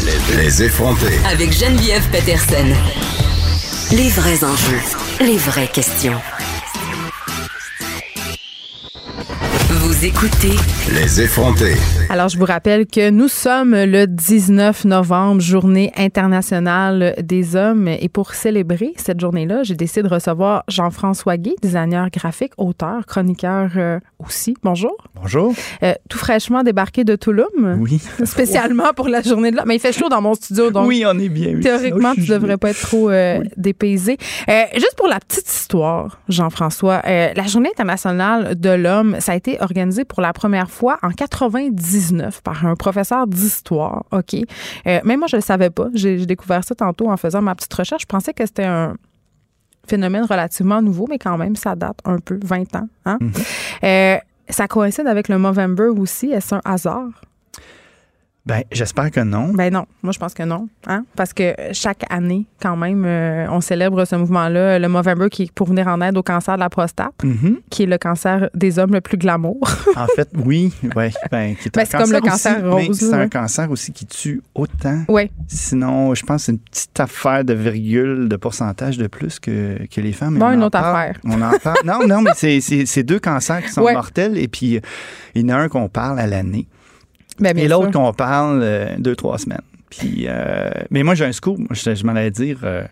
Les 0.06 0.64
effrontés. 0.64 1.18
Avec 1.26 1.54
Geneviève 1.54 2.06
Peterson. 2.10 2.74
Les 3.94 4.10
vrais 4.10 4.44
enjeux, 4.44 4.82
les 5.22 5.38
vraies 5.38 5.70
questions. 5.70 6.20
Vous 9.86 10.06
écoutez 10.06 10.56
Les 10.94 11.20
effrontés. 11.20 11.76
Alors, 12.10 12.30
je 12.30 12.38
vous 12.38 12.46
rappelle 12.46 12.88
que 12.88 13.10
nous 13.10 13.28
sommes 13.28 13.76
le 13.76 14.06
19 14.08 14.86
novembre, 14.86 15.42
journée 15.42 15.92
internationale 15.98 17.14
des 17.22 17.58
hommes. 17.58 17.90
Et 17.90 18.08
pour 18.08 18.34
célébrer 18.34 18.94
cette 18.96 19.20
journée-là, 19.20 19.64
j'ai 19.64 19.76
décidé 19.76 20.04
de 20.04 20.08
recevoir 20.08 20.64
Jean-François 20.70 21.36
Guy, 21.36 21.56
designer 21.62 22.10
graphique, 22.12 22.54
auteur, 22.58 23.06
chroniqueur 23.06 23.72
euh, 23.76 24.00
aussi. 24.26 24.56
Bonjour. 24.64 24.96
Bonjour. 25.22 25.54
Euh, 25.84 25.94
tout 26.10 26.18
fraîchement 26.18 26.64
débarqué 26.64 27.04
de 27.04 27.18
Touloum. 27.18 27.78
Oui. 27.78 28.02
Spécialement 28.24 28.94
pour 28.96 29.10
la 29.10 29.22
journée 29.22 29.52
de 29.52 29.58
là. 29.58 29.64
Mais 29.66 29.76
il 29.76 29.82
fait 29.82 29.92
chaud 29.92 30.08
dans 30.08 30.22
mon 30.22 30.34
studio, 30.34 30.72
donc 30.72 30.88
oui, 30.88 31.04
on 31.06 31.20
est 31.20 31.28
bien. 31.28 31.56
oui. 31.56 31.60
Théoriquement, 31.60 32.14
tu 32.14 32.22
suis 32.22 32.32
devrais 32.32 32.56
pas 32.56 32.70
être 32.70 32.80
trop 32.80 33.10
euh, 33.10 33.42
dépaysé. 33.58 34.18
Euh, 34.48 34.64
juste 34.76 34.96
pour 34.96 35.10
la 35.10 35.20
petite 35.20 35.52
histoire, 35.52 36.22
Jean-François, 36.30 37.02
euh, 37.06 37.34
la 37.36 37.48
Journée 37.48 37.70
internationale 37.70 38.58
de 38.58 38.70
l'homme, 38.70 39.18
ça 39.20 39.34
a 39.34 39.36
été 39.36 39.58
organisé 39.60 39.73
pour 40.08 40.22
la 40.22 40.34
première 40.34 40.70
fois 40.70 40.98
en 41.02 41.12
99 41.12 42.42
par 42.42 42.66
un 42.66 42.76
professeur 42.76 43.28
d'histoire. 43.28 44.06
OK? 44.12 44.36
Euh, 44.88 45.00
même 45.04 45.20
moi, 45.20 45.28
je 45.28 45.36
le 45.38 45.42
savais 45.42 45.70
pas. 45.70 45.88
J'ai 45.94 46.26
découvert 46.26 46.64
ça 46.64 46.76
tantôt 46.76 47.10
en 47.10 47.18
faisant 47.18 47.42
ma 47.42 47.56
petite 47.56 47.74
recherche. 47.74 48.04
Je 48.04 48.08
pensais 48.08 48.34
que 48.34 48.46
c'était 48.46 48.66
un 48.66 48.96
phénomène 49.88 50.26
relativement 50.26 50.82
nouveau, 50.82 51.08
mais 51.10 51.20
quand 51.20 51.38
même, 51.38 51.56
ça 51.56 51.76
date 51.76 51.98
un 52.06 52.20
peu, 52.20 52.40
20 52.44 52.76
ans. 52.76 52.88
Hein? 53.06 53.18
Euh, 53.84 54.18
ça 54.50 54.68
coïncide 54.68 55.08
avec 55.08 55.28
le 55.28 55.38
Movember 55.38 55.90
aussi. 55.98 56.32
Est-ce 56.32 56.56
un 56.56 56.62
hasard? 56.64 57.10
Ben, 58.46 58.64
j'espère 58.74 59.10
que 59.10 59.22
non. 59.22 59.54
Ben 59.54 59.72
non, 59.72 59.86
moi 60.02 60.12
je 60.12 60.20
pense 60.20 60.34
que 60.34 60.44
non, 60.44 60.68
hein? 60.86 61.06
parce 61.16 61.32
que 61.32 61.54
chaque 61.72 62.04
année, 62.10 62.46
quand 62.62 62.76
même, 62.76 63.06
euh, 63.06 63.46
on 63.50 63.62
célèbre 63.62 64.04
ce 64.04 64.18
mouvement-là, 64.18 64.80
le 64.80 64.90
Movember 64.90 65.30
qui 65.30 65.44
est 65.44 65.52
pour 65.54 65.68
venir 65.70 65.88
en 65.88 66.02
aide 66.02 66.18
au 66.18 66.24
cancer 66.24 66.56
de 66.56 66.60
la 66.60 66.70
prostate, 66.70 67.14
Mhm. 67.24 67.60
qui 67.70 67.84
est 67.84 67.86
le 67.86 67.98
cancer 67.98 68.50
des 68.54 68.80
hommes 68.80 68.92
le 68.92 69.00
plus 69.00 69.18
glamour. 69.18 69.60
En 69.96 70.08
fait, 70.08 70.28
oui. 70.44 70.74
Ouais, 70.94 71.12
ben, 71.32 71.56
qui 71.56 71.70
est 71.70 71.74
Ben, 71.74 71.84
un 71.84 71.86
c'est 71.86 71.98
comme 71.98 72.12
le 72.12 72.20
cancer 72.20 72.58
aussi, 72.66 72.88
rose, 72.88 72.88
mais 72.90 72.94
C'est 73.08 73.16
ouais. 73.16 73.22
un 73.24 73.30
cancer 73.30 73.72
aussi 73.72 73.94
qui 73.94 74.06
tue 74.08 74.42
autant. 74.56 75.04
oui, 75.08 75.32
Sinon, 75.48 76.14
je 76.14 76.26
pense 76.26 76.42
que 76.42 76.46
c'est 76.48 76.52
une 76.52 76.60
petite 76.60 77.00
affaire 77.00 77.46
de 77.46 77.54
virgule 77.54 78.28
de 78.28 78.36
pourcentage 78.36 78.98
de 78.98 79.08
plus 79.08 79.40
que, 79.40 79.86
que 79.88 80.02
les 80.02 80.12
femmes. 80.12 80.38
Bon, 80.38 80.48
on 80.48 80.52
une 80.52 80.64
autre 80.64 80.72
parle. 80.72 80.96
affaire. 80.98 81.20
On 81.24 81.42
en 81.42 81.52
parle. 81.64 81.78
Non, 81.86 82.06
non, 82.06 82.22
mais 82.22 82.32
c'est- 82.36 82.60
c'est 82.60 82.86
c'est 82.86 83.04
deux 83.04 83.20
cancers 83.20 83.64
qui 83.64 83.70
sont 83.72 83.84
Ouais. 83.84 83.94
mortels. 83.94 84.38
Et 84.38 84.50
puis, 84.50 84.82
il 85.36 85.42
y 85.42 85.46
en 85.46 85.56
a 85.56 85.62
un 85.62 85.70
qu'on 85.70 85.88
parle 85.88 86.20
à 86.20 86.28
l'année 86.28 86.68
ben 87.40 87.58
et 87.58 87.68
l'autre 87.68 87.92
qu'on 87.92 88.14
parle 88.14 88.62
euh, 88.64 88.96
deux, 88.98 89.16
trois 89.16 89.38
semaines. 89.38 89.62
Puis, 89.90 90.26
euh, 90.28 90.70
mais 90.90 91.04
moi, 91.04 91.16
j'ai 91.16 91.26
un 91.26 91.32
scoop. 91.32 91.60
Je, 91.72 91.94
je 91.96 92.04
m'en 92.06 92.14
allais 92.16 92.32
dire, 92.32 92.60
euh, 92.64 92.84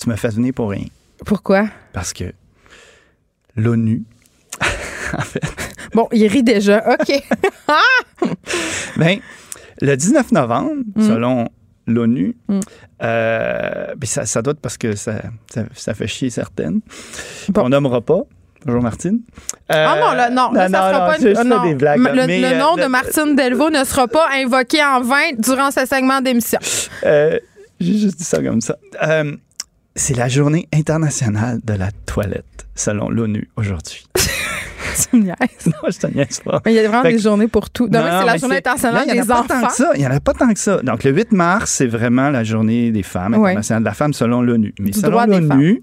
tu 0.00 0.08
m'as 0.08 0.16
fait 0.16 0.28
venir 0.30 0.54
pour 0.54 0.70
rien. 0.70 0.84
Pourquoi? 1.26 1.68
Parce 1.92 2.12
que 2.12 2.32
l'ONU, 3.56 4.04
Bon, 5.94 6.06
il 6.12 6.26
rit 6.28 6.42
déjà. 6.42 6.84
OK. 6.92 7.22
ben, 8.96 9.18
le 9.80 9.96
19 9.96 10.32
novembre, 10.32 10.72
Mm. 10.94 11.02
selon 11.02 11.48
l'ONU, 11.86 12.36
Mm. 12.48 12.60
ben, 13.00 13.96
ça, 14.04 14.26
ça 14.26 14.42
doit 14.42 14.52
être 14.52 14.60
parce 14.60 14.76
que 14.76 14.94
ça, 14.96 15.22
ça, 15.52 15.64
ça 15.74 15.94
fait 15.94 16.06
chier 16.06 16.30
certaines. 16.30 16.80
Bon. 17.48 17.62
On 17.64 17.68
nommera 17.70 18.00
pas. 18.00 18.20
Bonjour 18.68 18.82
Martine. 18.82 19.20
Ah 19.70 19.96
non, 19.98 20.12
là, 20.12 20.28
non, 20.28 20.52
là, 20.52 20.68
ça 20.68 20.92
sera 20.92 21.06
pas 21.06 21.16
une- 21.18 21.34
je 21.34 21.42
non. 21.42 21.62
des 21.66 21.74
blagues. 21.74 22.00
Le, 22.00 22.26
mais, 22.26 22.40
le 22.42 22.46
euh, 22.48 22.58
nom 22.58 22.76
de 22.76 22.84
Martine 22.84 23.34
Delvaux 23.34 23.70
ne 23.70 23.82
sera 23.82 24.06
pas 24.08 24.26
invoqué 24.34 24.84
en 24.84 25.00
vain 25.00 25.32
durant 25.38 25.70
ce 25.70 25.86
segment 25.86 26.20
d'émission. 26.20 26.58
Euh, 27.04 27.38
J'ai 27.80 27.96
juste 27.96 28.18
dit 28.18 28.24
ça 28.24 28.42
comme 28.42 28.60
ça. 28.60 28.76
Euh, 29.02 29.34
c'est 29.96 30.14
la 30.14 30.28
journée 30.28 30.68
internationale 30.74 31.60
de 31.64 31.72
la 31.72 31.88
toilette, 32.04 32.66
selon 32.74 33.08
l'ONU 33.08 33.48
aujourd'hui. 33.56 34.06
Tu 35.10 35.16
me 35.16 35.22
niaises. 35.22 35.36
non, 35.66 35.88
je 35.90 35.98
te 35.98 36.06
niaise 36.08 36.40
pas. 36.44 36.60
Mais 36.66 36.72
il 36.72 36.76
y 36.76 36.80
a 36.80 36.88
vraiment 36.88 37.02
Fait 37.02 37.10
des 37.12 37.16
que- 37.16 37.22
journées 37.22 37.46
pour 37.48 37.70
tout. 37.70 37.86
Demain, 37.88 38.10
Non, 38.10 38.18
c'est 38.20 38.26
la 38.26 38.36
journée 38.36 38.56
internationale 38.58 38.94
là, 38.94 39.04
il 39.06 39.08
y 39.16 39.18
en 39.18 39.22
a 39.22 39.22
des 39.22 39.28
pas 39.28 39.44
tant 39.48 39.54
enfants. 39.58 39.66
que 39.68 39.72
ça. 39.74 39.90
Il 39.94 40.00
n'y 40.00 40.06
en 40.06 40.10
a 40.10 40.20
pas 40.20 40.34
tant 40.34 40.52
que 40.52 40.58
ça. 40.58 40.82
Donc, 40.82 41.04
le 41.04 41.12
8 41.12 41.32
mars, 41.32 41.70
c'est 41.70 41.86
vraiment 41.86 42.28
la 42.30 42.42
journée 42.44 42.90
des 42.90 43.02
femmes, 43.04 43.34
Ouais. 43.34 43.50
internationale 43.50 43.82
de 43.84 43.88
la 43.88 43.94
femme, 43.94 44.12
selon 44.12 44.42
l'ONU. 44.42 44.74
Mais 44.80 44.90
Du 44.90 44.98
selon 45.00 45.24
des 45.26 45.40
l'ONU, 45.40 45.82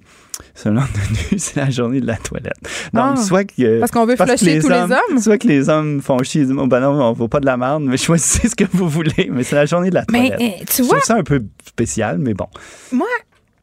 selon 0.54 0.76
l'ONU, 0.82 0.88
c'est 1.38 1.56
la 1.58 1.70
journée 1.70 2.02
de 2.02 2.08
la 2.08 2.18
toilette. 2.18 2.54
Donc, 2.94 3.16
Ah. 3.18 3.22
soit 3.22 3.44
que... 3.46 3.80
Parce 3.80 3.92
qu'on 3.92 4.06
veut 4.06 4.16
parce 4.16 4.32
flusher 4.38 4.60
tous 4.60 4.70
les 4.70 4.76
hommes. 4.76 5.20
Soit 5.22 5.38
que 5.38 5.48
les 5.48 5.70
hommes 5.70 6.02
font 6.02 6.18
chier, 6.24 6.42
ils 6.42 6.48
disent, 6.48 6.56
oh, 6.60 6.68
ben 6.68 6.80
non, 6.80 6.90
on 6.92 7.10
ne 7.12 7.16
vaut 7.16 7.28
pas 7.28 7.40
de 7.40 7.46
la 7.46 7.58
merde, 7.58 7.84
mais 7.84 7.98
choisissez 7.98 8.48
ce 8.50 8.56
que 8.56 8.66
vous 8.72 8.90
voulez. 8.90 9.30
Mais 9.32 9.44
c'est 9.44 9.56
la 9.56 9.66
journée 9.66 9.90
de 9.90 9.96
la 9.96 10.06
Mais 10.12 10.30
toilette. 10.30 10.42
euh, 10.62 10.66
tu 10.70 10.78
Je 10.78 10.84
vois, 10.84 10.98
trouve 10.98 11.04
ça 11.06 11.16
un 11.16 11.24
peu 11.24 11.44
spécial, 11.66 12.18
mais 12.20 12.34
bon. 12.34 12.48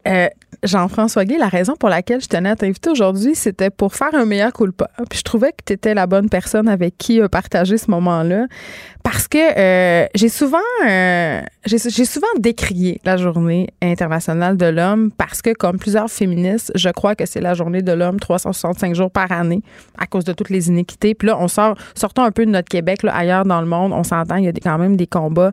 Euh, 0.08 0.28
Jean-François 0.62 1.24
Gay, 1.24 1.38
la 1.38 1.48
raison 1.48 1.74
pour 1.74 1.88
laquelle 1.88 2.20
je 2.20 2.28
tenais 2.28 2.50
à 2.50 2.56
t'inviter 2.56 2.88
aujourd'hui, 2.88 3.34
c'était 3.34 3.70
pour 3.70 3.94
faire 3.94 4.14
un 4.14 4.24
meilleur 4.24 4.52
culpa. 4.52 4.88
Puis 5.10 5.18
je 5.18 5.24
trouvais 5.24 5.50
que 5.50 5.64
tu 5.66 5.72
étais 5.72 5.92
la 5.92 6.06
bonne 6.06 6.28
personne 6.28 6.68
avec 6.68 6.96
qui 6.98 7.20
euh, 7.20 7.28
partager 7.28 7.78
ce 7.78 7.90
moment-là. 7.90 8.46
Parce 9.02 9.26
que 9.26 9.38
euh, 9.38 10.06
j'ai 10.14 10.28
souvent 10.28 10.58
euh, 10.86 11.40
j'ai 11.66 12.04
souvent 12.04 12.28
décrié 12.38 13.00
la 13.04 13.16
journée 13.16 13.70
internationale 13.82 14.56
de 14.56 14.66
l'homme 14.66 15.10
parce 15.10 15.42
que, 15.42 15.52
comme 15.52 15.78
plusieurs 15.78 16.08
féministes, 16.08 16.70
je 16.76 16.90
crois 16.90 17.16
que 17.16 17.26
c'est 17.26 17.40
la 17.40 17.54
journée 17.54 17.82
de 17.82 17.92
l'homme 17.92 18.20
365 18.20 18.94
jours 18.94 19.10
par 19.10 19.32
année 19.32 19.62
à 19.98 20.06
cause 20.06 20.24
de 20.24 20.32
toutes 20.32 20.50
les 20.50 20.68
inéquités. 20.68 21.14
Puis 21.14 21.26
là, 21.26 21.36
on 21.40 21.48
sort, 21.48 21.76
sortons 21.96 22.22
un 22.22 22.30
peu 22.30 22.46
de 22.46 22.50
notre 22.50 22.68
Québec, 22.68 23.02
là, 23.02 23.16
ailleurs 23.16 23.44
dans 23.44 23.60
le 23.60 23.66
monde, 23.66 23.92
on 23.92 24.04
s'entend, 24.04 24.36
il 24.36 24.44
y 24.44 24.48
a 24.48 24.52
quand 24.52 24.78
même 24.78 24.96
des 24.96 25.08
combats 25.08 25.50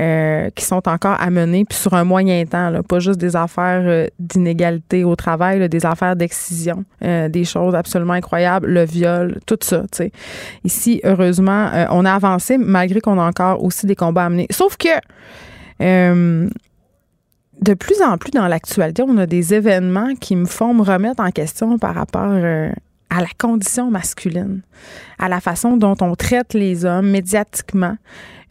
euh, 0.00 0.48
qui 0.54 0.64
sont 0.64 0.88
encore 0.88 1.20
à 1.20 1.28
mener, 1.28 1.64
puis 1.64 1.76
sur 1.76 1.92
un 1.94 2.04
moyen 2.04 2.44
temps, 2.44 2.72
pas 2.86 3.00
juste 3.00 3.18
des 3.18 3.34
affaires 3.34 3.82
euh, 3.84 4.06
d'inégalité 4.20 5.02
au 5.02 5.16
travail, 5.16 5.68
des 5.68 5.84
affaires 5.84 6.14
d'excision, 6.14 6.84
euh, 7.02 7.28
des 7.28 7.44
choses 7.44 7.74
absolument 7.74 8.12
incroyables, 8.12 8.68
le 8.68 8.84
viol, 8.84 9.40
tout 9.44 9.58
ça. 9.60 9.82
Ici, 10.62 11.00
heureusement, 11.02 11.70
on 11.90 12.04
a 12.04 12.12
avancé, 12.12 12.58
malgré 12.58 13.00
qu'on 13.00 13.18
a 13.18 13.24
encore 13.24 13.64
aussi 13.64 13.86
des 13.86 13.96
combats 13.96 14.26
à 14.26 14.28
mener. 14.28 14.46
Sauf 14.50 14.76
que 14.76 14.88
de 17.60 17.74
plus 17.74 18.00
en 18.00 18.18
plus 18.18 18.30
dans 18.30 18.46
l'actualité, 18.46 19.02
on 19.02 19.18
a 19.18 19.26
des 19.26 19.52
événements 19.52 20.14
qui 20.14 20.36
me 20.36 20.46
font 20.46 20.74
me 20.74 20.82
remettre 20.82 21.20
en 21.20 21.30
question 21.32 21.76
par 21.76 21.96
rapport 21.96 22.30
à 23.10 23.20
la 23.20 23.28
condition 23.36 23.90
masculine, 23.90 24.62
à 25.18 25.28
la 25.28 25.40
façon 25.40 25.76
dont 25.76 25.96
on 26.00 26.14
traite 26.14 26.54
les 26.54 26.84
hommes 26.84 27.10
médiatiquement, 27.10 27.96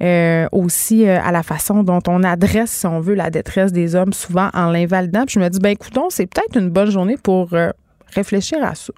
euh, 0.02 0.48
aussi 0.52 1.08
euh, 1.08 1.20
à 1.22 1.32
la 1.32 1.44
façon 1.44 1.84
dont 1.84 2.02
on 2.08 2.24
adresse, 2.24 2.72
si 2.72 2.86
on 2.86 3.00
veut, 3.00 3.16
la 3.16 3.30
détresse 3.30 3.72
des 3.72 3.96
hommes, 3.96 4.14
souvent 4.14 4.50
en 4.54 4.72
l'invalidant. 4.72 5.26
Puis 5.26 5.36
je 5.36 5.40
me 5.40 5.50
dis, 5.50 5.60
ben 5.60 5.70
écoutons, 5.70 6.10
c'est 6.10 6.28
peut-être 6.28 6.58
une 6.58 6.70
bonne 6.70 6.92
journée 6.92 7.18
pour 7.18 7.54
euh, 7.54 7.72
réfléchir 8.14 8.64
à 8.64 8.76
ça. 8.76 8.94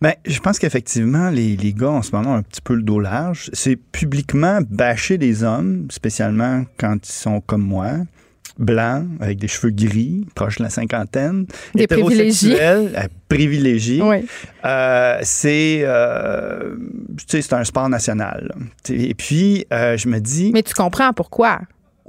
Ben, 0.00 0.14
je 0.26 0.38
pense 0.40 0.58
qu'effectivement, 0.58 1.28
les, 1.28 1.56
les 1.56 1.74
gars 1.74 1.90
en 1.90 2.02
ce 2.02 2.12
moment 2.14 2.32
ont 2.32 2.36
un 2.36 2.42
petit 2.42 2.62
peu 2.62 2.74
le 2.74 2.82
dos 2.82 3.00
large. 3.00 3.50
C'est 3.52 3.76
publiquement 3.76 4.60
bâcher 4.68 5.18
les 5.18 5.44
hommes, 5.44 5.88
spécialement 5.90 6.64
quand 6.78 7.06
ils 7.06 7.12
sont 7.12 7.40
comme 7.42 7.62
moi, 7.62 7.92
blancs, 8.60 9.06
avec 9.20 9.38
des 9.38 9.48
cheveux 9.48 9.72
gris, 9.72 10.26
proches 10.34 10.58
de 10.58 10.62
la 10.62 10.70
cinquantaine, 10.70 11.46
Des 11.74 11.86
privilégiés. 11.86 12.56
euh, 12.60 12.88
privilégiés. 13.28 14.02
Oui. 14.02 14.26
Euh, 14.64 15.18
c'est, 15.22 15.80
euh, 15.82 16.76
tu 17.18 17.24
sais, 17.26 17.42
c'est 17.42 17.54
un 17.54 17.64
sport 17.64 17.88
national. 17.88 18.52
là. 18.54 18.94
Et 18.94 19.14
puis, 19.14 19.64
je 19.70 20.08
me 20.08 20.20
dis, 20.20 20.50
Mais 20.52 20.62
tu 20.62 20.74
comprends 20.74 21.12
pourquoi? 21.12 21.60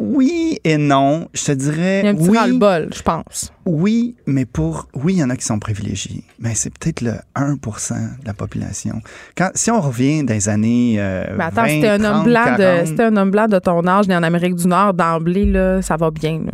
Oui 0.01 0.59
et 0.63 0.77
non. 0.77 1.27
Je 1.33 1.45
te 1.45 1.51
dirais, 1.51 1.99
Il 2.01 2.05
y 2.05 2.07
a 2.07 2.11
un 2.11 2.15
petit 2.15 2.29
oui, 2.29 2.37
ras-le-bol, 2.37 2.89
je 2.95 3.01
pense. 3.01 3.53
oui, 3.65 4.15
mais 4.25 4.45
pour. 4.45 4.87
Oui, 4.93 5.13
il 5.13 5.19
y 5.19 5.23
en 5.23 5.29
a 5.29 5.35
qui 5.35 5.45
sont 5.45 5.59
privilégiés, 5.59 6.23
mais 6.39 6.55
c'est 6.55 6.71
peut-être 6.77 7.01
le 7.01 7.13
1% 7.35 7.93
de 8.21 8.25
la 8.25 8.33
population. 8.33 9.01
Quand, 9.37 9.49
si 9.55 9.71
on 9.71 9.79
revient 9.81 10.23
des 10.23 10.49
années. 10.49 10.95
Euh, 10.97 11.25
Mais 11.37 11.43
attends, 11.45 11.63
20, 11.63 11.67
c'était 11.69 11.87
un 11.89 12.03
homme 12.03 12.13
30, 12.13 12.25
blanc 12.25 12.51
de 12.53 12.57
40, 12.57 12.87
c'était 12.87 13.03
un 13.03 13.17
homme 13.17 13.31
blanc 13.31 13.47
de 13.47 13.59
ton 13.59 13.87
âge 13.87 14.07
né 14.07 14.15
en 14.15 14.23
Amérique 14.23 14.55
du 14.55 14.67
Nord 14.67 14.93
d'emblée 14.93 15.45
là, 15.45 15.81
ça 15.81 15.97
va 15.97 16.11
bien 16.11 16.41
là. 16.45 16.51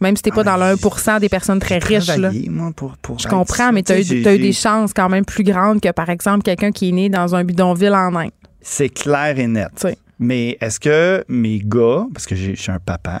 Même 0.00 0.16
si 0.16 0.22
t'es 0.22 0.30
pas 0.30 0.42
Ah, 0.46 0.56
dans 0.56 0.56
le 0.56 0.76
1% 0.76 1.18
des 1.18 1.28
personnes 1.28 1.58
très 1.58 1.78
riches 1.78 2.06
là. 2.16 2.30
moi, 2.50 2.70
pour, 2.76 2.96
pour 2.98 3.18
Je 3.18 3.26
comprends, 3.26 3.56
ça. 3.66 3.72
mais 3.72 3.82
tu 3.82 3.90
as, 3.92 4.00
eu, 4.00 4.22
des 4.38 4.52
chances 4.52 4.92
quand 4.94 5.08
même 5.08 5.24
plus 5.24 5.42
grandes 5.42 5.80
que, 5.80 5.90
par 5.90 6.08
exemple, 6.08 6.42
quelqu'un 6.44 6.70
qui 6.70 6.90
est 6.90 6.92
né 6.92 7.08
dans 7.08 7.34
un 7.34 7.42
bidonville 7.42 7.92
en 7.94 8.14
Inde. 8.14 8.30
C'est 8.60 8.90
clair 8.90 9.36
et 9.38 9.48
net. 9.48 9.68
Mais 10.18 10.56
est-ce 10.60 10.80
que 10.80 11.24
mes 11.28 11.60
gars, 11.60 12.06
parce 12.12 12.26
que 12.26 12.34
j'ai- 12.34 12.54
je 12.56 12.60
suis 12.62 12.72
un 12.72 12.78
papa, 12.80 13.20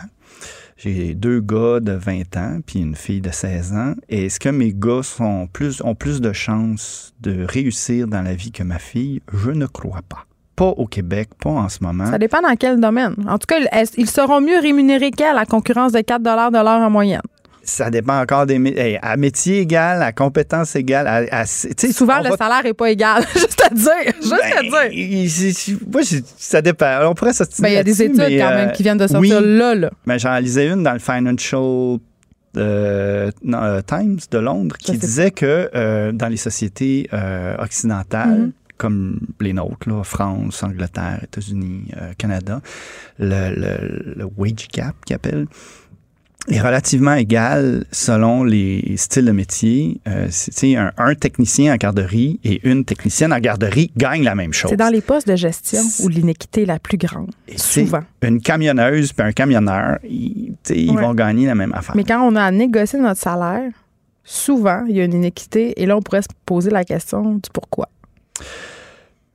j'ai 0.76 1.14
deux 1.14 1.40
gars 1.40 1.80
de 1.80 1.92
20 1.92 2.36
ans 2.36 2.58
puis 2.64 2.80
une 2.80 2.94
fille 2.94 3.20
de 3.20 3.30
16 3.30 3.72
ans, 3.72 3.94
est-ce 4.08 4.38
que 4.40 4.48
mes 4.48 4.72
gars 4.72 5.02
sont 5.02 5.46
plus, 5.52 5.80
ont 5.82 5.94
plus 5.94 6.20
de 6.20 6.32
chances 6.32 7.14
de 7.20 7.44
réussir 7.44 8.06
dans 8.08 8.22
la 8.22 8.34
vie 8.34 8.52
que 8.52 8.62
ma 8.62 8.78
fille? 8.78 9.20
Je 9.32 9.50
ne 9.50 9.66
crois 9.66 10.02
pas. 10.08 10.24
Pas 10.56 10.70
au 10.70 10.86
Québec, 10.86 11.28
pas 11.40 11.50
en 11.50 11.68
ce 11.68 11.78
moment. 11.82 12.06
Ça 12.06 12.18
dépend 12.18 12.40
dans 12.40 12.56
quel 12.56 12.80
domaine. 12.80 13.14
En 13.28 13.38
tout 13.38 13.46
cas, 13.46 13.60
ils 13.96 14.10
seront 14.10 14.40
mieux 14.40 14.58
rémunérés 14.60 15.12
qu'elle 15.12 15.36
à 15.38 15.46
concurrence 15.46 15.92
de 15.92 16.00
4 16.00 16.20
de 16.22 16.58
l'heure 16.58 16.80
en 16.82 16.90
moyenne? 16.90 17.20
Ça 17.68 17.90
dépend 17.90 18.18
encore 18.20 18.46
des 18.46 18.54
hey, 18.78 18.98
à 19.02 19.16
métier 19.18 19.58
égal, 19.60 20.02
à 20.02 20.10
compétence 20.12 20.74
égale, 20.74 21.06
à, 21.06 21.40
à- 21.42 21.46
Souvent, 21.46 22.18
le 22.22 22.30
va- 22.30 22.36
salaire 22.38 22.64
est 22.64 22.72
pas 22.72 22.90
égal. 22.90 23.22
juste 23.34 23.62
à 23.62 23.74
dire. 23.74 24.12
Juste 24.22 24.32
à 24.32 24.62
Ben, 24.62 24.88
dire. 24.90 25.78
moi, 25.92 26.00
ça 26.38 26.62
dépend. 26.62 26.98
On 27.10 27.14
pourrait 27.14 27.34
s'obstiner 27.34 27.68
Ben, 27.68 27.72
il 27.72 27.76
y 27.76 27.78
a 27.78 27.84
des 27.84 28.02
études 28.02 28.16
mais, 28.16 28.38
quand 28.38 28.50
euh, 28.50 28.56
même 28.56 28.72
qui 28.72 28.82
viennent 28.82 28.96
de 28.96 29.06
sortir 29.06 29.40
oui. 29.42 29.56
là, 29.58 29.74
là. 29.74 29.90
Mais 30.06 30.18
j'en 30.18 30.36
lisais 30.38 30.66
une 30.68 30.82
dans 30.82 30.94
le 30.94 30.98
Financial 30.98 31.98
euh, 32.56 33.30
non, 33.44 33.62
euh, 33.62 33.80
Times 33.86 34.18
de 34.30 34.38
Londres 34.38 34.76
qui 34.78 34.96
disait 34.96 35.30
que 35.30 35.68
euh, 35.74 36.12
dans 36.12 36.28
les 36.28 36.36
sociétés 36.38 37.08
euh, 37.12 37.54
occidentales, 37.58 38.28
Mhm. 38.38 38.52
comme 38.78 39.20
les 39.40 39.52
nôtres, 39.52 39.88
là, 39.88 40.02
France, 40.04 40.62
Angleterre, 40.62 41.20
États-Unis, 41.24 41.88
euh, 42.00 42.12
Canada, 42.16 42.60
le, 43.18 43.54
le- 43.54 44.14
le 44.16 44.24
wage 44.38 44.68
gap 44.72 44.94
qu'ils 45.04 45.16
appellent 45.16 45.46
est 46.50 46.60
relativement 46.60 47.14
égal 47.14 47.84
selon 47.92 48.44
les 48.44 48.94
styles 48.96 49.24
de 49.26 49.32
métier. 49.32 50.00
Euh, 50.08 50.26
c'est- 50.30 50.76
un, 50.76 50.92
un 50.98 51.14
technicien 51.14 51.72
en 51.74 51.76
garderie 51.76 52.40
et 52.44 52.60
une 52.68 52.84
technicienne 52.84 53.32
en 53.32 53.38
garderie 53.38 53.90
gagnent 53.96 54.24
la 54.24 54.34
même 54.34 54.52
chose. 54.52 54.70
C'est 54.70 54.76
dans 54.76 54.88
les 54.92 55.00
postes 55.00 55.28
de 55.28 55.36
gestion 55.36 55.80
où 56.00 56.08
l'inéquité 56.08 56.62
est 56.62 56.66
la 56.66 56.78
plus 56.78 56.98
grande. 56.98 57.30
Et 57.46 57.58
Souvent. 57.58 58.02
Une 58.22 58.40
camionneuse 58.40 59.12
puis 59.12 59.26
un 59.26 59.32
camionneur, 59.32 59.98
ils, 60.04 60.54
ils 60.70 60.92
vont 60.96 61.14
gagner 61.14 61.46
la 61.46 61.54
même 61.54 61.72
affaire. 61.74 61.96
Mais 61.96 62.04
quand 62.04 62.20
on 62.22 62.34
a 62.36 62.42
à 62.44 62.50
négocier 62.50 62.98
notre 62.98 63.20
salaire, 63.20 63.70
souvent, 64.24 64.84
il 64.88 64.96
y 64.96 65.00
a 65.00 65.04
une 65.04 65.14
inéquité 65.14 65.80
et 65.80 65.86
là, 65.86 65.96
on 65.96 66.02
pourrait 66.02 66.22
se 66.22 66.28
poser 66.46 66.70
la 66.70 66.84
question 66.84 67.34
du 67.34 67.50
pourquoi. 67.52 67.88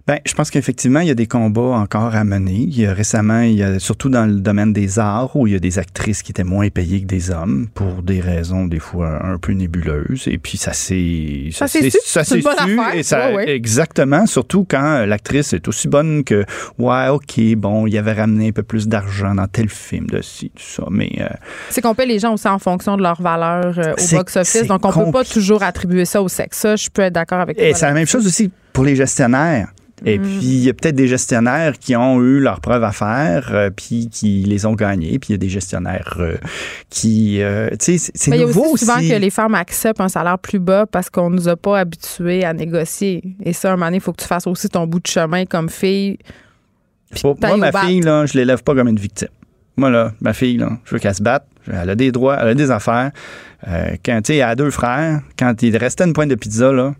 Ben, 0.06 0.20
je 0.26 0.34
pense 0.34 0.52
qu'effectivement, 0.52 1.00
il 1.00 1.08
y 1.08 1.12
a 1.12 1.16
des 1.16 1.28
combats 1.28 1.62
encore 1.78 2.13
à 2.13 2.26
mener. 2.26 2.52
Il 2.56 2.78
y 2.78 2.86
a 2.86 2.94
récemment, 2.94 3.39
il 3.39 3.54
y 3.54 3.63
a, 3.63 3.80
surtout 3.80 4.10
dans 4.10 4.26
le 4.26 4.42
domaine 4.42 4.74
des 4.74 5.00
arts, 5.00 5.34
où 5.38 5.48
il 5.48 5.54
y 5.54 5.56
a 5.56 5.60
des 5.60 5.80
actrices 5.80 6.22
qui 6.24 6.34
étaient 6.34 6.44
moins 6.44 6.68
payées 6.68 7.00
que 7.02 7.06
des 7.06 7.32
hommes 7.32 7.68
pour 7.74 8.04
des 8.04 8.20
raisons 8.20 8.66
des 8.66 8.80
fois 8.80 9.26
un 9.26 9.38
peu 9.38 9.54
nébuleuses. 9.54 10.28
Et 10.28 10.38
puis 10.38 10.58
ça 10.58 10.74
s'est 10.74 11.48
Ça 11.54 11.70
s'est 11.70 11.89
su? 11.89 11.98
ça 12.04 12.26
s'est 12.26 12.42
su. 12.42 12.48
affaire. 12.48 12.96
Et 12.96 13.04
ça, 13.04 13.30
Ouais, 13.30 13.36
ouais. 13.36 13.50
exactement. 13.56 14.26
Surtout 14.26 14.66
quand 14.70 15.06
l'actrice 15.06 15.54
est 15.54 15.66
aussi 15.70 15.88
bonne 15.88 16.26
que 16.26 16.44
ouais, 16.78 17.08
ok, 17.08 17.56
bon, 17.56 17.88
il 17.88 17.98
avait 17.98 18.12
ramené 18.12 18.50
un 18.50 18.52
peu 18.52 18.63
plus 18.63 18.89
d'argent 18.89 19.34
dans 19.36 19.48
tel 19.48 19.70
film 19.70 20.08
de 20.08 20.22
ci, 20.22 20.50
tout 20.54 20.62
ça. 20.63 20.84
Mais 20.92 21.12
euh, 21.22 21.28
C'est 21.70 21.80
qu'on 21.80 21.96
paie 21.96 22.06
les 22.06 22.20
gens 22.20 22.34
aussi 22.34 22.50
en 22.50 22.60
fonction 22.60 22.98
de 22.98 23.04
leur 23.04 23.22
valeur 23.22 23.80
euh, 23.80 23.94
au 23.94 24.16
box-office. 24.18 24.52
c'est 24.52 24.66
Donc, 24.68 24.84
on 24.86 24.92
peut 25.06 25.12
pas 25.12 25.24
toujours 25.24 25.63
attribuer 25.63 26.04
ça 26.04 26.22
au 26.22 26.28
sexe. 26.28 26.58
Ça, 26.58 26.76
je 26.76 26.89
peux 26.89 27.04
être 27.04 27.13
d'accord 27.13 27.39
avec 27.39 27.56
toi. 27.56 27.66
Et 27.66 27.74
c'est 27.74 27.86
la 27.86 27.94
même 27.94 28.06
chose 28.08 28.28
aussi 28.28 28.52
pour 28.74 28.84
les 28.84 28.98
gestionnaires. 28.98 29.70
Et 30.06 30.20
Mm. 30.20 30.22
puis, 30.22 30.39
il 30.42 30.60
y 30.66 30.70
a 30.70 30.74
peut-être 30.74 30.96
des 30.96 31.08
gestionnaires 31.08 31.78
qui 31.80 31.96
ont 31.96 32.22
eu 32.22 32.39
leurs 32.39 32.60
preuves 32.60 32.84
à 32.84 32.92
faire, 32.92 33.50
euh, 33.54 33.70
puis 33.70 34.10
qui 34.12 34.44
les 34.44 34.66
ont 34.66 34.74
gagnés. 34.74 35.18
Puis, 35.20 35.30
il 35.30 35.32
y 35.32 35.36
a 35.36 35.38
des 35.38 35.50
gestionnaires 35.50 36.16
euh, 36.20 36.36
qui... 36.89 37.42
euh, 37.42 37.70
tu 37.72 37.78
sais, 37.80 37.98
c'est- 37.98 38.12
c'est 38.16 38.32
Mais 38.32 38.38
il 38.38 38.42
y 38.42 38.44
a 38.44 38.48
nouveau 38.48 38.66
aussi 38.74 38.86
souvent 38.86 38.98
aussi. 39.00 39.10
que 39.10 39.16
les 39.16 39.30
femmes 39.30 39.56
acceptent 39.56 40.02
un 40.02 40.10
salaire 40.10 40.38
plus 40.39 40.60
bas 40.60 40.86
parce 40.86 41.10
qu'on 41.10 41.30
nous 41.30 41.48
a 41.48 41.56
pas 41.56 41.80
habitués 41.80 42.44
à 42.44 42.54
négocier. 42.54 43.24
Et 43.44 43.54
ça, 43.54 43.70
un 43.70 43.72
moment 43.76 43.86
donné, 43.86 43.98
il 43.98 44.02
faut 44.02 44.12
que 44.12 44.22
tu 44.22 44.28
fasses 44.28 44.48
aussi 44.48 44.68
ton 44.70 44.86
bout 44.88 45.00
de 45.00 45.08
chemin 45.08 45.46
comme 45.46 45.70
fille. 45.70 46.18
Pour- 47.22 47.38
moi, 47.39 47.58
ma 47.58 47.72
fille, 47.72 48.02
là, 48.02 48.26
je 48.26 48.34
l'élève 48.38 48.63
pas 48.63 48.74
comme 48.76 48.88
une 48.88 49.00
victime. 49.00 49.30
Moi, 49.78 49.89
là, 49.89 50.13
ma 50.22 50.34
fille, 50.34 50.58
là, 50.58 50.70
je 50.86 50.92
veux 50.96 51.00
qu'elle 51.00 51.16
se 51.16 51.24
batte. 51.24 51.46
Elle 51.72 51.89
a 51.89 51.96
des 51.96 52.12
droits, 52.12 52.38
elle 52.42 52.50
a 52.50 52.54
des 52.56 52.72
affaires. 52.72 53.12
Euh, 53.68 53.96
quand, 54.04 54.18
tu 54.22 54.34
sais, 54.34 54.38
elle 54.38 54.44
a 54.50 54.56
deux 54.56 54.70
frères. 54.72 55.22
Quand 55.39 55.62
il 55.63 55.78
restait 55.78 56.04
une 56.04 56.13
pointe 56.13 56.30
de 56.30 56.36
pizza, 56.36 56.72
là. 56.74 56.94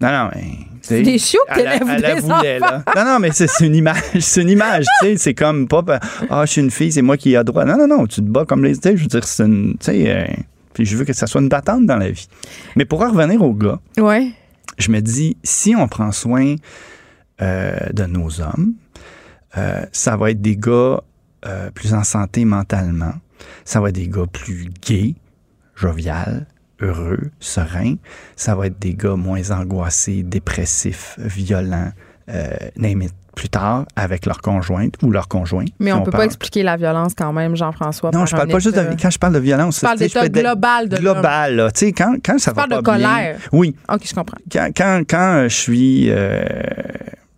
Non, 0.00 0.08
non, 0.10 0.30
mais. 0.34 0.44
C'est 0.82 1.02
des 1.02 1.18
chiots 1.18 1.40
que 1.48 1.54
t'élèves 1.54 1.86
la 2.00 2.14
voulait, 2.14 2.58
enfants. 2.62 2.82
là. 2.86 2.94
Non, 2.96 3.04
non, 3.12 3.18
mais 3.18 3.30
c'est 3.32 3.46
c'est 3.46 3.66
une 3.66 3.74
image. 3.76 4.00
C'est 4.20 4.40
une 4.42 4.48
image, 4.48 4.86
tu 5.02 5.06
sais. 5.08 5.16
C'est 5.18 5.34
comme 5.34 5.68
pas. 5.68 5.84
Ah, 6.30 6.44
je 6.46 6.52
suis 6.52 6.60
une 6.62 6.70
fille, 6.70 6.90
c'est 6.90 7.02
moi 7.02 7.16
qui 7.18 7.34
ai 7.34 7.44
droit. 7.44 7.64
Non, 7.66 7.76
non, 7.76 7.86
non. 7.86 8.06
Tu 8.06 8.16
te 8.22 8.26
bats 8.26 8.46
comme 8.46 8.64
les. 8.64 8.74
Tu 8.76 8.80
sais, 8.88 8.96
je 8.96 9.02
veux 9.02 9.08
dire, 9.08 9.24
c'est 9.24 9.44
une. 9.44 9.72
Tu 9.78 9.84
sais. 9.86 10.04
euh, 10.10 10.24
puis 10.72 10.86
je 10.86 10.96
veux 10.96 11.04
que 11.04 11.12
ça 11.12 11.26
soit 11.26 11.40
une 11.42 11.48
battante 11.50 11.84
dans 11.84 11.96
la 11.96 12.10
vie. 12.10 12.26
Mais 12.76 12.86
pour 12.86 13.02
en 13.02 13.10
revenir 13.10 13.42
au 13.42 13.52
gars, 13.52 13.78
Ouais. 13.98 14.30
je 14.78 14.90
me 14.90 15.00
dis, 15.00 15.36
si 15.44 15.74
on 15.76 15.86
prend 15.86 16.12
soin 16.12 16.54
euh, 17.42 17.76
de 17.92 18.04
nos 18.06 18.40
hommes, 18.40 18.72
euh, 19.58 19.84
ça 19.92 20.16
va 20.16 20.30
être 20.30 20.40
des 20.40 20.56
gars 20.56 21.00
plus 21.74 21.92
en 21.94 22.04
santé 22.04 22.44
mentalement. 22.44 23.12
Ça 23.64 23.80
va 23.80 23.88
être 23.90 23.94
des 23.96 24.08
gars 24.08 24.26
plus 24.32 24.70
gays, 24.82 25.14
jovial, 25.74 26.46
heureux, 26.80 27.18
sereins. 27.40 27.94
Ça 28.36 28.54
va 28.54 28.66
être 28.66 28.78
des 28.78 28.94
gars 28.94 29.16
moins 29.16 29.50
angoissés, 29.50 30.22
dépressifs, 30.22 31.16
violents, 31.18 31.92
euh, 32.28 32.48
name 32.76 33.02
it, 33.02 33.12
plus 33.36 33.48
tard 33.48 33.86
avec 33.96 34.26
leur 34.26 34.40
conjointe 34.42 34.94
ou 35.02 35.10
leur 35.10 35.28
conjoint. 35.28 35.64
Mais 35.78 35.92
on 35.92 36.02
peut 36.02 36.10
pas 36.10 36.18
parle- 36.18 36.26
expliquer 36.26 36.62
la 36.62 36.76
violence 36.76 37.12
quand 37.16 37.32
même, 37.32 37.54
Jean-François. 37.56 38.10
Non, 38.12 38.26
je 38.26 38.34
parle 38.36 38.48
pas 38.48 38.58
juste 38.58 38.76
de, 38.76 39.00
quand 39.00 39.08
je 39.10 39.18
parle 39.18 39.34
de 39.34 39.38
violence. 39.38 39.80
Je 39.82 39.96
d'état 39.98 40.20
peux 40.20 40.26
être- 40.26 40.32
global 40.32 40.88
de 40.88 40.96
global, 40.96 41.56
là. 41.56 41.70
Tu 41.70 41.86
sais, 41.86 41.92
quand, 41.92 42.16
quand 42.24 42.38
ça 42.38 42.50
Tu 42.50 42.56
va 42.56 42.66
pas 42.66 42.76
de 42.76 42.82
bien- 42.82 42.92
colère. 42.94 43.38
Oui, 43.52 43.74
OK, 43.88 44.00
je 44.04 44.14
comprends. 44.14 44.36
quand, 44.52 44.68
quand, 44.76 45.02
quand 45.08 45.44
je 45.48 45.54
suis. 45.54 46.10
euh, 46.10 46.42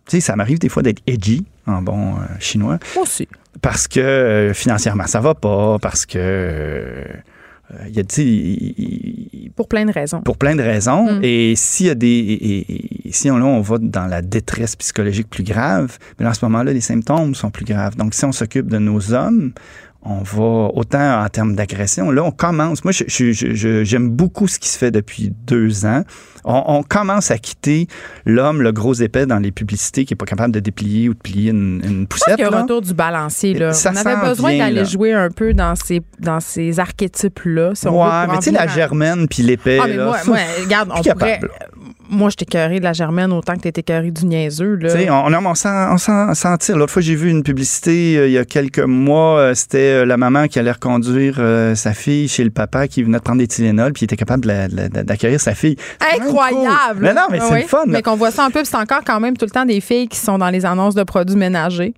tu 0.05 0.17
sais, 0.17 0.19
ça 0.19 0.35
m'arrive 0.35 0.59
des 0.59 0.67
fois 0.69 0.81
d'être 0.83 1.01
edgy 1.07 1.45
en 1.67 1.81
bon 1.81 2.15
euh, 2.15 2.19
chinois 2.39 2.77
Moi 2.95 3.03
aussi. 3.03 3.27
parce 3.61 3.87
que 3.87 3.99
euh, 4.01 4.53
financièrement 4.53 5.07
ça 5.07 5.21
va 5.21 5.33
pas, 5.35 5.77
parce 5.79 6.05
que. 6.05 7.05
il 7.87 7.95
y 7.95 7.99
a, 7.99 8.03
Pour 9.63 9.69
plein 9.69 9.85
de 9.85 9.91
raisons. 9.91 10.21
pour 10.21 10.37
plein 10.37 10.55
de 10.55 10.61
raisons. 10.61 11.19
Mm. 11.19 11.23
Et 11.23 11.53
s'il 11.55 11.85
y 11.87 11.89
a 11.89 11.95
des. 11.95 12.65
et 13.05 13.11
si 13.11 13.31
on, 13.31 13.37
là, 13.37 13.45
on 13.45 13.61
va 13.61 13.77
dans 13.79 14.07
la 14.07 14.21
détresse 14.21 14.75
psychologique 14.75 15.29
plus 15.29 15.43
grave, 15.43 15.97
mais 16.19 16.25
à 16.25 16.33
ce 16.33 16.43
moment-là, 16.45 16.73
les 16.73 16.81
symptômes 16.81 17.33
sont 17.35 17.49
plus 17.49 17.65
graves. 17.65 17.95
Donc, 17.95 18.13
si 18.13 18.25
on 18.25 18.31
s'occupe 18.31 18.67
de 18.67 18.77
nos 18.77 19.13
hommes, 19.13 19.53
on 20.05 20.21
va, 20.21 20.69
autant 20.73 21.23
en 21.23 21.29
termes 21.29 21.55
d'agression, 21.55 22.11
là, 22.11 22.23
on 22.23 22.31
commence. 22.31 22.83
Moi, 22.83 22.91
je- 22.91 23.05
je- 23.07 23.31
je- 23.31 23.53
je- 23.53 23.83
j'aime 23.83 24.09
beaucoup 24.09 24.47
ce 24.47 24.59
qui 24.59 24.67
se 24.69 24.77
fait 24.77 24.91
depuis 24.91 25.31
deux 25.47 25.85
ans. 25.85 26.03
On, 26.45 26.61
on 26.67 26.83
commence 26.83 27.31
à 27.31 27.37
quitter 27.37 27.87
l'homme, 28.25 28.61
le 28.61 28.73
gros 28.73 28.93
épais 28.95 29.25
dans 29.25 29.39
les 29.39 29.51
publicités 29.51 30.03
qui 30.03 30.11
n'est 30.13 30.17
pas 30.17 30.25
capable 30.25 30.53
de 30.53 30.59
déplier 30.59 31.07
ou 31.07 31.13
de 31.13 31.19
plier 31.19 31.51
une, 31.51 31.81
une 31.85 32.05
poussette. 32.05 32.35
qu'il 32.35 32.43
y 32.43 32.47
a 32.49 32.53
un 32.57 32.61
retour 32.63 32.81
du 32.81 32.93
balancier. 32.93 33.53
Là. 33.53 33.71
Ça 33.71 33.91
On 33.93 33.95
avait 33.95 34.27
besoin 34.27 34.57
d'aller 34.57 34.83
jouer 34.83 35.13
un 35.13 35.29
peu 35.29 35.53
dans 35.53 35.75
ces, 35.75 36.01
dans 36.19 36.41
ces 36.41 36.79
archétypes-là. 36.81 37.71
Si 37.75 37.87
on 37.87 37.91
veut, 37.93 37.97
ouais, 37.99 38.27
mais 38.27 38.37
tu 38.39 38.43
sais, 38.43 38.51
la 38.51 38.67
germaine 38.67 39.27
puis 39.29 39.43
l'épais. 39.43 39.79
Ah, 39.81 39.87
mais 39.87 39.95
là, 39.95 40.05
moi, 40.07 40.17
ça, 40.17 40.27
moi, 40.29 40.39
regarde, 40.61 40.89
on 40.93 41.01
pourrait. 41.01 41.39
Moi, 42.13 42.29
je 42.29 42.35
t'ai 42.35 42.45
de 42.45 42.83
la 42.83 42.93
germaine 42.93 43.31
autant 43.33 43.55
que 43.55 43.61
t'es 43.67 43.79
écœuré 43.79 44.11
du 44.11 44.25
niaiseux. 44.25 44.75
Là. 44.75 44.89
On, 45.09 45.33
on 45.33 45.55
s'en, 45.55 45.93
on 45.93 45.97
s'en- 45.97 46.57
tire. 46.57 46.77
L'autre 46.77 46.93
fois, 46.93 47.01
j'ai 47.01 47.15
vu 47.15 47.29
une 47.29 47.43
publicité 47.43 48.17
euh, 48.17 48.27
il 48.27 48.33
y 48.33 48.37
a 48.37 48.45
quelques 48.45 48.79
mois. 48.79 49.39
euh, 49.39 49.53
c'était 49.55 50.01
euh, 50.01 50.05
la 50.05 50.17
maman 50.17 50.47
qui 50.47 50.59
allait 50.59 50.71
reconduire 50.71 51.41
sa 51.75 51.93
fille 51.93 52.27
chez 52.27 52.43
le 52.43 52.49
papa 52.51 52.87
qui 52.87 53.03
venait 53.03 53.17
de 53.17 53.23
prendre 53.23 53.39
des 53.39 53.47
Tylenol 53.47 53.93
puis 53.93 54.01
il 54.01 54.05
était 54.05 54.15
capable 54.15 54.45
d'accueillir 55.03 55.39
sa 55.41 55.55
fille. 55.55 55.75
C'est 56.01 56.21
Incroyable! 56.21 56.67
cool. 56.93 57.01
Mais 57.01 57.13
non, 57.13 57.21
mais 57.31 57.39
c'est 57.39 57.53
Oui, 57.53 57.61
le 57.61 57.67
fun. 57.67 57.77
là. 57.79 57.83
Mais 57.87 58.01
qu'on 58.01 58.15
voit 58.15 58.31
ça 58.31 58.45
un 58.45 58.51
peu, 58.51 58.63
c'est 58.63 58.75
encore 58.77 59.01
quand 59.05 59.19
même 59.19 59.35
tout 59.35 59.45
le 59.45 59.51
temps 59.51 59.65
des 59.65 59.81
filles 59.81 60.07
qui 60.07 60.17
sont 60.19 60.37
dans 60.37 60.49
les 60.49 60.65
annonces 60.65 60.95
de 60.95 61.03
produits 61.03 61.35
ménagers. 61.35 61.93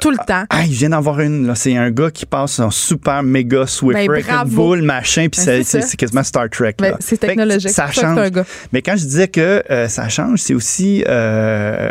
Tout 0.00 0.10
le 0.10 0.16
temps. 0.18 0.44
Ah, 0.50 0.64
il 0.64 0.72
vient 0.72 0.90
d'en 0.90 1.00
voir 1.00 1.20
une. 1.20 1.46
là. 1.46 1.54
C'est 1.54 1.76
un 1.76 1.90
gars 1.90 2.10
qui 2.10 2.26
passe 2.26 2.58
un 2.60 2.70
super 2.70 3.22
méga 3.22 3.66
Swiffer 3.66 4.06
Ben, 4.06 4.12
avec 4.12 4.28
une 4.30 4.48
boule, 4.50 4.82
machin, 4.82 5.28
puis 5.30 5.40
Ben, 5.44 5.62
c'est, 5.64 5.96
quasiment 5.96 6.22
Star 6.22 6.48
Trek. 6.50 6.74
Ben, 6.78 6.92
là. 6.92 6.96
c'est 7.00 7.18
technologique. 7.18 7.70
Ça 7.70 7.90
change. 7.90 8.14
c'est 8.16 8.20
un 8.20 8.30
gars. 8.30 8.44
Mais 8.72 8.82
quand 8.82 8.96
je 8.96 9.04
disais 9.04 9.28
que 9.28 9.62
euh, 9.70 9.88
ça 9.88 10.08
change, 10.08 10.40
c'est 10.40 10.54
aussi, 10.54 11.04
euh, 11.08 11.90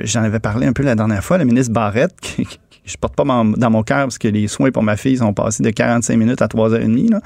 j'en 0.00 0.22
avais 0.22 0.40
parlé 0.40 0.66
un 0.66 0.72
peu 0.72 0.82
la 0.82 0.94
dernière 0.94 1.22
fois, 1.22 1.38
la 1.38 1.44
ministre 1.44 1.72
Barrette, 1.72 2.14
qui, 2.20 2.46
je 2.84 2.96
porte 2.96 3.14
pas 3.14 3.24
dans 3.24 3.70
mon 3.70 3.82
cœur 3.82 4.02
parce 4.04 4.18
que 4.18 4.28
les 4.28 4.48
soins 4.48 4.70
pour 4.70 4.82
ma 4.82 4.96
fille 4.96 5.18
sont 5.18 5.32
passés 5.32 5.62
de 5.62 5.70
45 5.70 6.16
minutes 6.16 6.42
à 6.42 6.46
3h30, 6.46 7.10
là, 7.10 7.20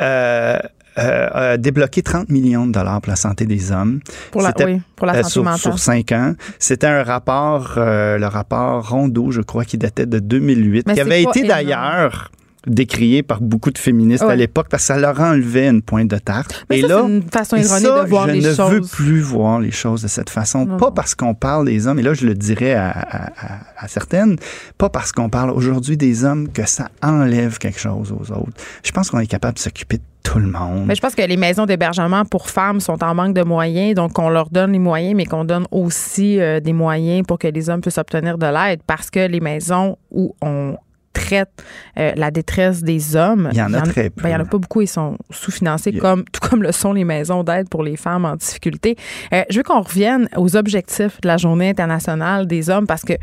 euh, 0.00 0.58
euh, 0.98 1.52
a 1.52 1.56
débloqué 1.56 2.02
30 2.02 2.28
millions 2.28 2.66
de 2.66 2.72
dollars 2.72 3.00
pour 3.00 3.10
la 3.10 3.16
santé 3.16 3.46
des 3.46 3.72
hommes. 3.72 4.00
Pour 4.30 4.42
la, 4.42 4.48
C'était, 4.48 4.64
oui, 4.64 4.80
pour 4.96 5.06
la 5.06 5.14
euh, 5.14 5.22
santé 5.22 5.32
sur, 5.32 5.44
mentale. 5.44 5.58
sur 5.60 5.78
5 5.78 6.12
ans. 6.12 6.34
C'était 6.58 6.86
un 6.86 7.02
rapport, 7.02 7.74
euh, 7.76 8.18
le 8.18 8.26
rapport 8.26 8.88
Rondeau, 8.88 9.30
je 9.30 9.40
crois, 9.40 9.64
qui 9.64 9.78
datait 9.78 10.06
de 10.06 10.18
2008, 10.18 10.86
Mais 10.86 10.94
qui 10.94 11.00
avait 11.00 11.22
été 11.22 11.46
d'ailleurs 11.46 12.30
décrié 12.66 13.22
par 13.22 13.40
beaucoup 13.40 13.70
de 13.70 13.78
féministes 13.78 14.24
à 14.24 14.34
l'époque 14.36 14.66
parce 14.68 14.82
que 14.82 14.86
ça 14.88 14.98
leur 14.98 15.18
enlevait 15.20 15.68
une 15.68 15.80
pointe 15.82 16.08
de 16.08 16.18
tarte. 16.18 16.64
Mais 16.68 16.78
Et 16.78 16.82
ça, 16.82 16.88
là, 16.88 17.00
une 17.08 17.22
façon 17.22 17.56
et 17.56 17.62
ça, 17.62 18.02
de 18.02 18.08
voir 18.08 18.26
je 18.28 18.32
les 18.32 18.40
ne 18.42 18.52
choses. 18.54 18.70
veux 18.70 18.80
plus 18.80 19.20
voir 19.20 19.60
les 19.60 19.70
choses 19.70 20.02
de 20.02 20.08
cette 20.08 20.30
façon. 20.30 20.66
Non, 20.66 20.76
pas 20.76 20.90
parce 20.90 21.14
qu'on 21.14 21.34
parle 21.34 21.66
des 21.66 21.86
hommes, 21.86 21.98
et 21.98 22.02
là 22.02 22.14
je 22.14 22.26
le 22.26 22.34
dirais 22.34 22.74
à, 22.74 22.88
à- 22.90 23.26
à- 23.26 23.58
à 23.78 23.88
certaines, 23.88 24.36
pas 24.76 24.88
parce 24.90 25.12
qu'on 25.12 25.28
parle 25.30 25.50
aujourd'hui 25.50 25.96
des 25.96 26.24
hommes 26.24 26.48
que 26.48 26.66
ça 26.66 26.88
enlève 27.02 27.58
quelque 27.58 27.78
chose 27.80 28.12
aux 28.12 28.32
autres. 28.32 28.52
Je 28.82 28.90
pense 28.92 29.10
qu'on 29.10 29.20
est 29.20 29.26
capable 29.26 29.54
de 29.54 29.60
s'occuper 29.60 29.98
de 29.98 30.02
tout 30.24 30.38
le 30.40 30.48
monde. 30.50 30.84
Mais 30.86 30.94
je 30.94 31.00
pense 31.00 31.14
que 31.14 31.22
les 31.22 31.36
maisons 31.38 31.64
d'hébergement 31.64 32.24
pour 32.24 32.50
femmes 32.50 32.80
sont 32.80 33.02
en 33.02 33.14
manque 33.14 33.34
de 33.34 33.42
moyens, 33.44 33.94
donc 33.94 34.18
on 34.18 34.28
leur 34.28 34.50
donne 34.50 34.72
les 34.72 34.78
moyens, 34.78 35.14
mais 35.16 35.24
qu'on 35.26 35.44
donne 35.44 35.64
aussi 35.70 36.38
euh, 36.40 36.60
des 36.60 36.72
moyens 36.74 37.24
pour 37.26 37.38
que 37.38 37.46
les 37.48 37.70
hommes 37.70 37.80
puissent 37.80 37.98
obtenir 37.98 38.36
de 38.36 38.46
l'aide, 38.46 38.80
parce 38.86 39.08
que 39.10 39.20
les 39.26 39.40
maisons 39.40 39.96
où 40.10 40.34
on 40.42 40.76
traite 41.18 41.50
euh, 41.98 42.12
la 42.16 42.30
détresse 42.30 42.82
des 42.82 43.16
hommes, 43.16 43.48
Il 43.52 43.58
y 43.58 43.62
en 43.62 43.72
a 43.74 43.82
très 43.82 44.10
peu. 44.10 44.22
ben, 44.22 44.28
il 44.30 44.32
y 44.32 44.36
en 44.36 44.40
a 44.40 44.44
pas 44.44 44.58
beaucoup, 44.58 44.80
ils 44.80 44.86
sont 44.88 45.16
sous-financés, 45.30 45.92
comme 45.92 46.24
tout 46.32 46.40
comme 46.48 46.62
le 46.62 46.72
sont 46.72 46.92
les 46.92 47.04
maisons 47.04 47.42
d'aide 47.44 47.68
pour 47.68 47.82
les 47.82 47.96
femmes 47.96 48.24
en 48.24 48.36
difficulté. 48.36 48.96
Euh, 49.32 49.42
je 49.50 49.56
veux 49.58 49.62
qu'on 49.62 49.82
revienne 49.82 50.28
aux 50.36 50.56
objectifs 50.56 51.20
de 51.20 51.28
la 51.28 51.36
Journée 51.36 51.70
internationale 51.70 52.46
des 52.46 52.70
hommes, 52.70 52.86
parce 52.86 53.02
que 53.02 53.14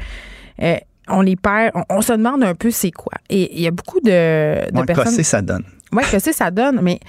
euh, 0.61 0.75
on 1.07 1.21
les 1.21 1.35
perd, 1.35 1.71
on, 1.75 1.83
on 1.89 2.01
se 2.01 2.13
demande 2.13 2.43
un 2.43 2.55
peu 2.55 2.71
c'est 2.71 2.91
quoi. 2.91 3.13
Et 3.29 3.55
il 3.55 3.61
y 3.61 3.67
a 3.67 3.71
beaucoup 3.71 3.99
de, 4.01 4.69
de 4.71 4.77
Ouais, 4.79 4.85
personnes. 4.85 5.05
casser, 5.05 5.23
ça 5.23 5.41
donne. 5.41 5.63
Oui, 5.91 6.03
que 6.11 6.19
c'est 6.19 6.33
ça 6.33 6.51
donne, 6.51 6.79
mais 6.81 6.99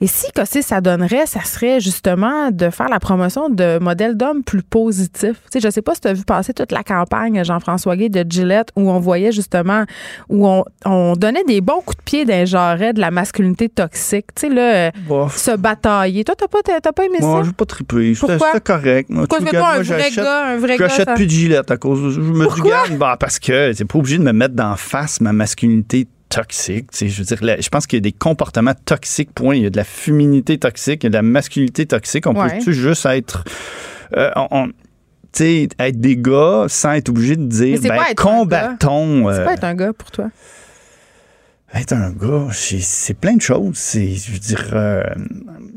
et 0.00 0.06
si 0.06 0.30
que 0.32 0.44
ça 0.62 0.80
donnerait, 0.80 1.26
ça 1.26 1.42
serait 1.42 1.80
justement 1.80 2.50
de 2.52 2.70
faire 2.70 2.88
la 2.88 3.00
promotion 3.00 3.50
de 3.50 3.78
modèles 3.80 4.16
d'hommes 4.16 4.42
plus 4.44 4.62
positifs. 4.62 5.36
Tu 5.50 5.54
sais, 5.54 5.60
je 5.60 5.70
sais 5.70 5.82
pas 5.82 5.94
si 5.94 6.00
tu 6.02 6.08
as 6.08 6.12
vu 6.12 6.24
passer 6.24 6.54
toute 6.54 6.70
la 6.72 6.82
campagne 6.84 7.42
Jean-François 7.44 7.96
Guy 7.96 8.08
de 8.08 8.24
Gillette 8.28 8.68
où 8.76 8.90
on 8.90 9.00
voyait 9.00 9.32
justement 9.32 9.84
où 10.28 10.46
on, 10.46 10.64
on 10.84 11.14
donnait 11.16 11.44
des 11.44 11.60
bons 11.60 11.80
coups 11.80 11.96
de 11.96 12.02
pied 12.02 12.24
d'un 12.24 12.44
genre 12.44 12.76
de 12.76 13.00
la 13.00 13.10
masculinité 13.10 13.68
toxique. 13.68 14.26
Tu 14.36 14.48
sais 14.48 14.54
là, 14.54 14.74
euh, 14.88 14.90
Bof. 15.08 15.36
se 15.36 15.56
batailler. 15.56 16.22
Toi 16.24 16.34
t'as 16.38 16.48
pas 16.48 16.58
t'as 16.62 16.92
pas 16.92 17.04
aimé 17.04 17.18
Moi, 17.20 17.40
ça? 17.40 17.46
j'ai 17.46 17.52
pas 17.52 17.64
trippé. 17.64 18.14
C'était 18.14 18.60
correct. 18.62 19.10
Moi, 19.10 19.26
Pourquoi 19.26 19.38
tu 19.38 19.56
regardes, 19.56 19.80
un 19.80 19.82
moi, 19.82 19.96
vrai 19.96 20.10
gars, 20.10 20.44
un 20.46 20.56
vrai 20.58 20.76
gars 20.76 20.88
J'achète 20.88 21.14
plus 21.14 21.26
de 21.26 21.30
gilette 21.30 21.70
à 21.70 21.76
cause 21.76 22.02
de, 22.02 22.10
je 22.10 22.20
me 22.20 22.44
Pourquoi? 22.44 22.62
regarde, 22.64 22.98
bah, 22.98 23.16
parce 23.18 23.38
que 23.38 23.72
c'est 23.72 23.84
pas 23.84 23.98
obligé 23.98 24.18
de 24.18 24.22
me 24.22 24.32
mettre 24.32 24.54
d'en 24.54 24.76
face 24.76 25.20
ma 25.20 25.32
masculinité 25.32 26.06
toxique. 26.28 26.90
Tu 26.92 26.98
sais, 26.98 27.08
je 27.08 27.18
veux 27.22 27.24
dire, 27.36 27.60
je 27.62 27.68
pense 27.68 27.86
qu'il 27.86 27.96
y 27.96 28.00
a 28.00 28.02
des 28.02 28.12
comportements 28.12 28.74
toxiques, 28.84 29.32
point. 29.34 29.56
Il 29.56 29.62
y 29.62 29.66
a 29.66 29.70
de 29.70 29.76
la 29.76 29.84
féminité 29.84 30.58
toxique, 30.58 31.04
il 31.04 31.06
y 31.06 31.08
a 31.08 31.10
de 31.10 31.14
la 31.16 31.22
masculinité 31.22 31.86
toxique. 31.86 32.26
On 32.26 32.34
Ouais. 32.34 32.58
peut-tu 32.58 32.72
juste 32.74 33.06
être. 33.06 33.44
euh, 34.16 34.30
on- 34.36 34.48
on- 34.50 34.68
tu 34.68 34.74
sais, 35.32 35.68
être 35.78 36.00
des 36.00 36.16
gars 36.16 36.64
sans 36.68 36.92
être 36.92 37.10
obligé 37.10 37.36
de 37.36 37.44
dire, 37.44 37.78
c'est 37.82 37.88
ben, 37.88 38.00
combattons. 38.16 39.30
C'est 39.32 39.40
euh, 39.40 39.44
pas 39.44 39.52
être 39.54 39.64
un 39.64 39.74
gars 39.74 39.92
pour 39.92 40.10
toi. 40.10 40.30
être 41.74 41.92
un 41.92 42.10
gars, 42.12 42.48
c'est 42.52 42.80
c'est 42.80 43.12
plein 43.14 43.36
de 43.36 43.42
choses. 43.42 43.76
C'est, 43.76 44.08
je 44.14 44.32
veux 44.32 44.38
dire, 44.38 44.70
euh, 44.72 45.02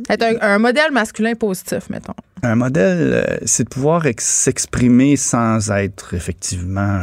Être 0.10 0.24
un, 0.24 0.36
un 0.54 0.58
modèle 0.60 0.92
masculin 0.94 1.36
positif, 1.36 1.90
mettons. 1.90 2.14
un 2.44 2.56
modèle, 2.56 3.40
c'est 3.46 3.66
de 3.66 3.70
pouvoir 3.70 4.06
ex- 4.06 4.26
s'exprimer 4.26 5.18
sans 5.18 5.70
être 5.72 6.14
effectivement 6.14 7.02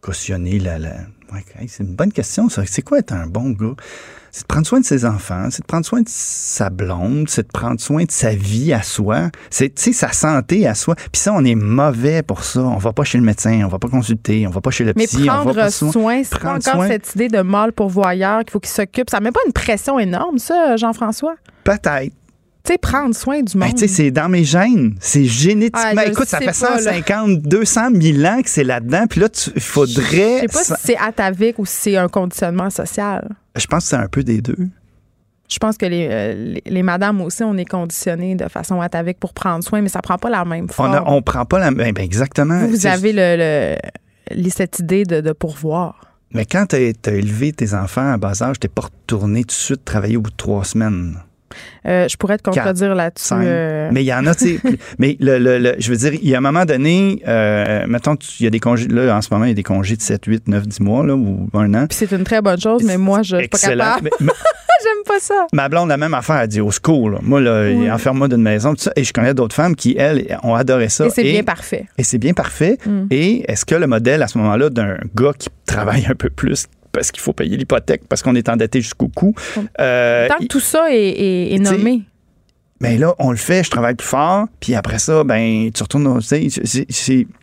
cautionné. 0.00 0.58
La, 0.58 0.78
la... 0.78 0.94
C'est 1.68 1.82
une 1.84 1.94
bonne 1.94 2.12
question, 2.12 2.48
ça. 2.48 2.62
C'est 2.66 2.82
quoi 2.82 2.98
être 2.98 3.12
un 3.12 3.26
bon 3.26 3.50
gars? 3.50 3.74
C'est 4.32 4.42
de 4.42 4.46
prendre 4.46 4.66
soin 4.66 4.78
de 4.78 4.84
ses 4.84 5.04
enfants, 5.04 5.48
c'est 5.50 5.62
de 5.62 5.66
prendre 5.66 5.84
soin 5.84 6.02
de 6.02 6.08
sa 6.08 6.70
blonde, 6.70 7.28
c'est 7.28 7.42
de 7.42 7.52
prendre 7.52 7.80
soin 7.80 8.04
de 8.04 8.10
sa 8.12 8.30
vie 8.32 8.72
à 8.72 8.80
soi, 8.82 9.30
c'est, 9.50 9.76
sa 9.76 10.12
santé 10.12 10.68
à 10.68 10.76
soi. 10.76 10.94
Puis 10.94 11.20
ça, 11.20 11.32
on 11.34 11.44
est 11.44 11.56
mauvais 11.56 12.22
pour 12.22 12.44
ça. 12.44 12.60
On 12.60 12.76
va 12.76 12.92
pas 12.92 13.02
chez 13.02 13.18
le 13.18 13.24
médecin, 13.24 13.62
on 13.64 13.68
va 13.68 13.80
pas 13.80 13.88
consulter, 13.88 14.46
on 14.46 14.50
va 14.50 14.60
pas 14.60 14.70
chez 14.70 14.84
le 14.84 14.92
Mais 14.94 15.06
psy, 15.06 15.22
on 15.22 15.24
va 15.24 15.32
prendre 15.32 15.54
pas 15.54 15.70
soin. 15.70 16.22
c'est 16.22 16.30
pas 16.30 16.38
Prendre 16.38 16.56
encore 16.68 16.74
soin. 16.74 16.88
cette 16.88 17.12
idée 17.16 17.28
de 17.28 17.40
mâle 17.42 17.72
pourvoyeur 17.72 18.40
qu'il 18.40 18.50
faut 18.52 18.60
qu'il 18.60 18.70
s'occupe. 18.70 19.10
Ça 19.10 19.18
met 19.18 19.32
pas 19.32 19.40
une 19.46 19.52
pression 19.52 19.98
énorme, 19.98 20.38
ça, 20.38 20.76
Jean-François? 20.76 21.34
Peut-être. 21.64 22.14
Sais, 22.70 22.78
prendre 22.78 23.14
soin 23.16 23.42
du 23.42 23.58
Ben, 23.58 23.66
monde. 23.66 23.74
tu 23.74 23.80
sais, 23.80 23.88
c'est 23.88 24.10
dans 24.12 24.28
mes 24.28 24.44
gènes. 24.44 24.94
C'est 25.00 25.24
génétiquement. 25.24 25.92
Ah, 25.96 26.06
Écoute, 26.06 26.28
ça 26.28 26.38
fait 26.38 26.46
pas, 26.58 26.76
là. 26.76 26.92
150, 26.92 27.42
200 27.42 27.80
000 28.00 28.24
ans 28.24 28.42
que 28.42 28.48
c'est 28.48 28.62
là-dedans. 28.64 29.06
Puis 29.08 29.20
là, 29.20 29.28
il 29.54 29.60
faudrait. 29.60 30.36
Je 30.36 30.40
sais 30.42 30.46
pas 30.48 30.64
si 30.64 30.72
c'est 30.78 30.96
atavique 30.98 31.58
ou 31.58 31.66
si 31.66 31.76
c'est 31.80 31.96
un 31.96 32.06
conditionnement 32.08 32.70
social. 32.70 33.28
Je 33.56 33.66
pense 33.66 33.84
que 33.84 33.88
c'est 33.90 33.96
un 33.96 34.06
peu 34.06 34.22
des 34.22 34.40
deux. 34.40 34.68
Je 35.50 35.58
pense 35.58 35.76
que 35.76 35.86
les, 35.86 36.06
euh, 36.08 36.34
les, 36.34 36.62
les 36.64 36.82
madames 36.84 37.20
aussi, 37.22 37.42
on 37.42 37.56
est 37.56 37.64
conditionnés 37.64 38.36
de 38.36 38.46
façon 38.46 38.80
atavique 38.80 39.18
pour 39.18 39.34
prendre 39.34 39.64
soin, 39.64 39.80
mais 39.80 39.88
ça 39.88 40.00
prend 40.00 40.16
pas 40.16 40.30
la 40.30 40.44
même 40.44 40.66
On, 40.70 40.72
forme. 40.72 40.94
a- 40.94 41.02
on 41.10 41.22
prend 41.22 41.44
pas 41.44 41.58
la. 41.58 41.72
Ben, 41.72 41.92
ben, 41.92 42.04
exactement. 42.04 42.66
vous, 42.68 42.86
avez 42.86 43.12
le, 43.12 44.48
cette 44.48 44.78
idée 44.78 45.02
de, 45.04 45.20
de 45.20 45.32
pourvoir. 45.32 46.02
Mais 46.32 46.46
quand 46.46 46.66
tu 46.68 46.76
as, 46.76 47.10
élevé 47.10 47.52
tes 47.52 47.74
enfants 47.74 48.12
à 48.12 48.16
bas 48.16 48.40
âge, 48.40 48.60
t'es 48.60 48.68
pas 48.68 48.82
retourné 48.82 49.40
tout 49.42 49.48
de 49.48 49.52
suite 49.52 49.84
travailler 49.84 50.16
au 50.16 50.20
bout 50.20 50.30
de 50.30 50.36
trois 50.36 50.62
semaines. 50.64 51.16
Euh, 51.86 52.08
je 52.08 52.16
pourrais 52.16 52.38
te 52.38 52.42
contredire 52.42 52.94
là-dessus. 52.94 53.34
euh, 53.36 53.88
Mais 53.92 54.02
il 54.02 54.06
y 54.06 54.14
en 54.14 54.26
a, 54.26 54.34
tu 54.34 54.56
sais. 54.56 54.60
mais 54.98 55.16
le, 55.20 55.38
le- 55.38 55.58
le- 55.58 55.74
je 55.78 55.90
veux 55.90 55.96
dire, 55.96 56.14
il 56.14 56.28
y 56.28 56.34
a 56.34 56.38
un 56.38 56.42
moment 56.42 56.64
donné, 56.64 57.22
euh, 57.26 57.84
mettons, 57.88 58.16
il 58.38 58.44
y 58.44 58.46
a 58.46 58.50
des 58.50 58.60
congés, 58.60 58.88
là, 58.88 59.16
en 59.16 59.22
ce 59.22 59.28
moment, 59.32 59.44
il 59.44 59.48
y 59.48 59.52
a 59.52 59.54
des 59.54 59.62
congés 59.62 59.96
de 59.96 60.02
7, 60.02 60.24
8, 60.26 60.48
9, 60.48 60.66
10 60.66 60.80
mois, 60.80 61.04
là, 61.06 61.14
ou 61.14 61.48
un 61.54 61.72
an. 61.74 61.86
Puis 61.88 61.96
c'est 61.98 62.12
une 62.14 62.24
très 62.24 62.40
bonne 62.42 62.60
chose, 62.60 62.82
mais 62.84 62.96
moi, 62.98 63.22
je 63.22 63.36
suis 63.38 63.48
pas 63.48 63.58
capable. 63.58 64.10
J'aime 64.20 65.04
pas 65.06 65.20
ça. 65.20 65.46
ma 65.52 65.68
blonde, 65.68 65.90
la 65.90 65.98
même 65.98 66.14
affaire, 66.14 66.36
elle 66.36 66.48
dit 66.48 66.60
au 66.62 66.70
secours, 66.70 67.10
là. 67.10 67.18
Moi, 67.22 67.40
là, 67.42 67.64
Oui. 67.70 67.90
enferme-moi 67.90 68.28
d'une 68.28 68.40
maison, 68.42 68.74
tout 68.74 68.80
ça. 68.80 68.92
Et 68.96 69.04
je 69.04 69.12
connais 69.12 69.34
d'autres 69.34 69.54
femmes 69.54 69.76
qui, 69.76 69.94
elles, 69.98 70.38
ont 70.42 70.54
adoré 70.54 70.88
ça. 70.88 71.04
Et 71.06 71.10
c'est 71.10 71.22
bien 71.22 71.42
parfait. 71.42 71.84
Et 71.98 72.02
c'est 72.02 72.16
bien 72.16 72.32
parfait. 72.32 72.78
Mm. 72.86 73.02
Et 73.10 73.50
est-ce 73.50 73.66
que 73.66 73.74
le 73.74 73.86
modèle, 73.86 74.22
à 74.22 74.26
ce 74.28 74.38
moment-là, 74.38 74.70
d'un 74.70 74.96
gars 75.14 75.32
qui 75.38 75.48
travaille 75.66 76.06
un 76.08 76.14
peu 76.14 76.30
plus 76.30 76.66
parce 76.92 77.10
qu'il 77.10 77.20
faut 77.20 77.32
payer 77.32 77.56
l'hypothèque, 77.56 78.02
parce 78.08 78.22
qu'on 78.22 78.34
est 78.34 78.48
endetté 78.48 78.80
jusqu'au 78.80 79.08
cou, 79.08 79.34
euh, 79.78 80.28
Tant 80.28 80.38
que 80.38 80.46
tout 80.46 80.60
ça 80.60 80.86
est, 80.90 81.58
nommé. 81.60 82.02
ben 82.80 82.98
là, 82.98 83.14
on 83.18 83.30
le 83.30 83.36
fait, 83.36 83.62
je 83.64 83.70
travaille 83.70 83.94
plus 83.94 84.06
fort, 84.06 84.46
puis 84.60 84.74
après 84.74 84.98
ça, 84.98 85.24
ben, 85.24 85.70
tu 85.72 85.82
retournes 85.82 86.20
C'est 86.20 86.48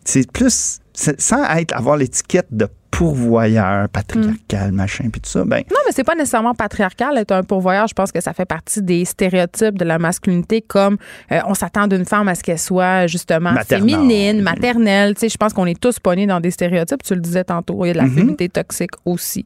c'est 0.03 0.31
plus. 0.31 0.79
Sans 0.99 1.43
être, 1.55 1.75
avoir 1.75 1.95
l'étiquette 1.97 2.47
de 2.49 2.67
pourvoyeur, 2.89 3.87
patriarcal, 3.89 4.71
machin, 4.71 5.09
puis 5.11 5.21
tout 5.21 5.29
ça, 5.29 5.43
ben, 5.45 5.57
Non, 5.69 5.77
mais 5.85 5.91
c'est 5.91 6.03
pas 6.03 6.15
nécessairement 6.15 6.55
patriarcal 6.55 7.15
être 7.17 7.31
un 7.31 7.43
pourvoyeur. 7.43 7.87
Je 7.87 7.93
pense 7.93 8.11
que 8.11 8.19
ça 8.21 8.33
fait 8.33 8.45
partie 8.45 8.81
des 8.81 9.05
stéréotypes 9.05 9.77
de 9.77 9.85
la 9.85 9.99
masculinité, 9.99 10.61
comme 10.61 10.97
euh, 11.31 11.39
on 11.47 11.53
s'attend 11.53 11.87
d'une 11.87 12.05
femme 12.05 12.27
à 12.27 12.33
ce 12.35 12.41
qu'elle 12.41 12.57
soit 12.57 13.05
justement 13.07 13.51
Maternelle. 13.51 13.89
féminine, 13.91 14.41
maternelle. 14.41 15.13
Tu 15.13 15.21
sais, 15.21 15.29
je 15.29 15.37
pense 15.37 15.53
qu'on 15.53 15.65
est 15.67 15.79
tous 15.79 15.99
pognés 15.99 16.25
dans 16.25 16.39
des 16.39 16.49
stéréotypes. 16.51 17.03
Tu 17.03 17.13
le 17.13 17.21
disais 17.21 17.43
tantôt, 17.43 17.85
il 17.85 17.89
y 17.89 17.91
a 17.91 17.93
de 17.93 17.97
la 17.99 18.05
Mhm. 18.05 18.15
féminité 18.15 18.49
toxique 18.49 18.91
aussi. 19.05 19.45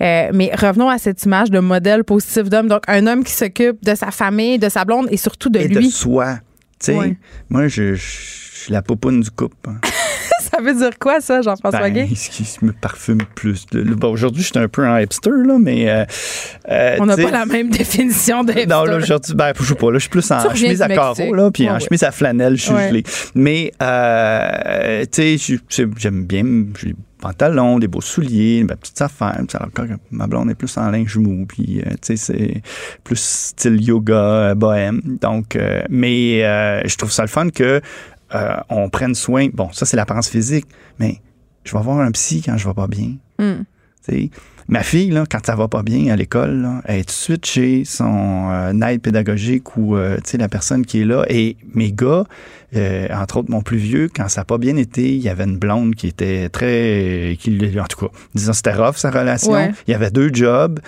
Euh, 0.00 0.30
mais 0.32 0.50
revenons 0.54 0.88
à 0.88 0.96
cette 0.98 1.22
image 1.24 1.50
de 1.50 1.58
modèle 1.58 2.02
positif 2.04 2.44
d'homme. 2.48 2.68
Donc, 2.68 2.82
un 2.88 3.06
homme 3.06 3.22
qui 3.24 3.32
s'occupe 3.32 3.84
de 3.84 3.94
sa 3.94 4.10
famille, 4.10 4.58
de 4.58 4.68
sa 4.70 4.84
blonde 4.86 5.08
et 5.10 5.16
surtout 5.18 5.50
de 5.50 5.58
et 5.58 5.68
lui. 5.68 5.88
de 5.88 5.92
soi. 5.92 6.38
Tu 6.80 6.92
sais, 6.92 7.16
moi, 7.50 7.68
je, 7.68 7.94
je 7.94 8.02
suis 8.02 8.72
la 8.72 8.82
popoune 8.82 9.20
du 9.20 9.30
couple. 9.30 9.56
hein. 9.68 9.78
Ça 10.56 10.62
veut 10.62 10.74
dire 10.74 10.98
quoi, 10.98 11.20
ça, 11.20 11.42
Jean-François 11.42 11.90
Ben, 11.90 12.08
ce 12.14 12.30
qui 12.30 12.64
me 12.64 12.72
parfume 12.72 13.18
plus. 13.34 13.66
Bon, 13.72 14.08
aujourd'hui, 14.10 14.42
je 14.42 14.48
suis 14.48 14.58
un 14.58 14.68
peu 14.68 14.84
un 14.84 15.00
hipster, 15.00 15.30
là, 15.30 15.58
mais. 15.60 15.88
euh, 15.90 16.04
euh, 16.70 16.96
On 17.00 17.06
n'a 17.06 17.16
pas 17.16 17.30
la 17.30 17.46
même 17.46 17.70
définition 17.70 18.44
de 18.44 18.52
Non, 18.68 18.84
là, 18.84 18.96
aujourd'hui, 18.96 19.34
ben, 19.34 19.52
je 19.58 19.64
sais 19.64 19.74
pas, 19.74 19.86
là, 19.90 19.94
je 19.98 20.02
suis 20.02 20.10
plus 20.10 20.30
en 20.30 20.54
chemise 20.54 20.82
à 20.82 20.88
carreaux, 20.88 21.34
là, 21.34 21.50
puis 21.50 21.64
Ouais, 21.64 21.70
en 21.70 21.74
ouais. 21.74 21.80
chemise 21.80 22.02
à 22.04 22.10
flanelle, 22.10 22.56
je 22.56 22.62
suis 22.62 22.72
Ouais. 22.74 22.88
gelé. 22.88 23.02
Mais, 23.34 23.72
euh, 23.82 25.04
tu 25.10 25.38
sais, 25.38 25.56
j'aime 25.98 26.24
bien, 26.24 26.44
j'ai 26.78 26.88
des 26.88 26.96
pantalons, 27.20 27.78
des 27.78 27.88
beaux 27.88 28.00
souliers, 28.00 28.64
ma 28.68 28.76
petite 28.76 29.00
affaire. 29.00 29.36
alors, 29.54 29.68
quand 29.74 29.86
ma 30.10 30.26
blonde 30.26 30.50
est 30.50 30.54
plus 30.54 30.76
en 30.76 30.90
linge 30.90 31.16
mou, 31.16 31.46
puis, 31.46 31.80
euh, 31.80 31.90
tu 32.02 32.14
sais, 32.14 32.16
c'est 32.16 32.62
plus 33.04 33.18
style 33.18 33.80
yoga, 33.82 34.14
euh, 34.14 34.54
bohème. 34.54 35.00
Donc, 35.20 35.56
euh, 35.56 35.82
mais 35.88 36.44
euh, 36.44 36.82
je 36.84 36.96
trouve 36.96 37.10
ça 37.10 37.22
le 37.22 37.28
fun 37.28 37.48
que 37.50 37.80
euh, 38.34 38.56
on 38.68 38.88
prenne 38.88 39.14
soin. 39.14 39.48
Bon, 39.52 39.70
ça, 39.72 39.86
c'est 39.86 39.96
l'apparence 39.96 40.28
physique, 40.28 40.66
mais 40.98 41.20
je 41.64 41.76
vais 41.76 41.82
voir 41.82 42.00
un 42.00 42.10
psy 42.12 42.42
quand 42.44 42.56
je 42.56 42.66
vais 42.66 42.74
pas 42.74 42.86
bien. 42.86 43.16
Hmm. 43.38 43.62
Ma 44.68 44.82
fille, 44.82 45.10
là, 45.10 45.24
quand 45.30 45.44
ça 45.46 45.54
va 45.54 45.68
pas 45.68 45.82
bien 45.82 46.12
à 46.12 46.16
l'école, 46.16 46.62
là, 46.62 46.82
elle 46.86 47.00
est 47.00 47.04
tout 47.04 47.06
de 47.06 47.12
suite 47.12 47.46
chez 47.46 47.84
son 47.84 48.50
euh, 48.50 48.72
aide 48.88 49.00
pédagogique 49.00 49.76
ou 49.76 49.96
euh, 49.96 50.16
tu 50.16 50.30
sais, 50.30 50.38
la 50.38 50.48
personne 50.48 50.84
qui 50.84 51.02
est 51.02 51.04
là. 51.04 51.24
Et 51.28 51.56
mes 51.72 51.92
gars, 51.92 52.24
euh, 52.74 53.06
entre 53.12 53.36
autres 53.38 53.50
mon 53.50 53.62
plus 53.62 53.76
vieux, 53.76 54.08
quand 54.12 54.28
ça 54.28 54.40
n'a 54.40 54.44
pas 54.44 54.58
bien 54.58 54.76
été, 54.76 55.14
il 55.14 55.22
y 55.22 55.28
avait 55.28 55.44
une 55.44 55.56
blonde 55.56 55.94
qui 55.94 56.08
était 56.08 56.48
très... 56.48 57.36
Qui, 57.38 57.60
en 57.78 57.84
tout 57.84 58.06
cas, 58.06 58.12
disons, 58.34 58.52
c'était 58.52 58.74
rough 58.74 58.96
sa 58.96 59.10
relation. 59.10 59.52
Ouais. 59.52 59.72
Il 59.86 59.92
y 59.92 59.94
avait 59.94 60.10
deux 60.10 60.30
jobs. 60.32 60.80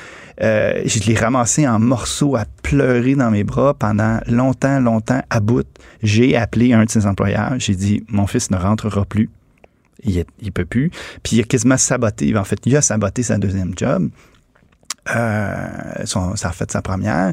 Euh, 0.42 0.82
je 0.84 0.98
l'ai 1.04 1.14
ramassé 1.14 1.66
en 1.68 1.78
morceaux 1.78 2.34
à 2.34 2.46
pleurer 2.62 3.14
dans 3.14 3.30
mes 3.30 3.44
bras 3.44 3.74
pendant 3.74 4.18
longtemps, 4.26 4.80
longtemps, 4.80 5.22
à 5.30 5.38
bout. 5.38 5.66
J'ai 6.02 6.36
appelé 6.36 6.72
un 6.72 6.84
de 6.84 6.90
ses 6.90 7.06
employeurs. 7.06 7.54
J'ai 7.58 7.76
dit, 7.76 8.04
mon 8.08 8.26
fils 8.26 8.50
ne 8.50 8.56
rentrera 8.56 9.04
plus. 9.04 9.30
Il, 10.04 10.18
est- 10.18 10.26
il 10.40 10.52
peut 10.52 10.64
plus. 10.64 10.90
Puis 11.22 11.36
il 11.36 11.40
a 11.40 11.44
quasiment 11.44 11.76
saboté. 11.76 12.36
En 12.36 12.44
fait, 12.44 12.58
il 12.66 12.76
a 12.76 12.82
saboté 12.82 13.22
sa 13.22 13.36
deuxième 13.38 13.72
job. 13.76 14.10
Euh, 15.14 16.04
son- 16.04 16.36
ça 16.36 16.48
a 16.50 16.52
fait 16.52 16.70
sa 16.70 16.82
première 16.82 17.32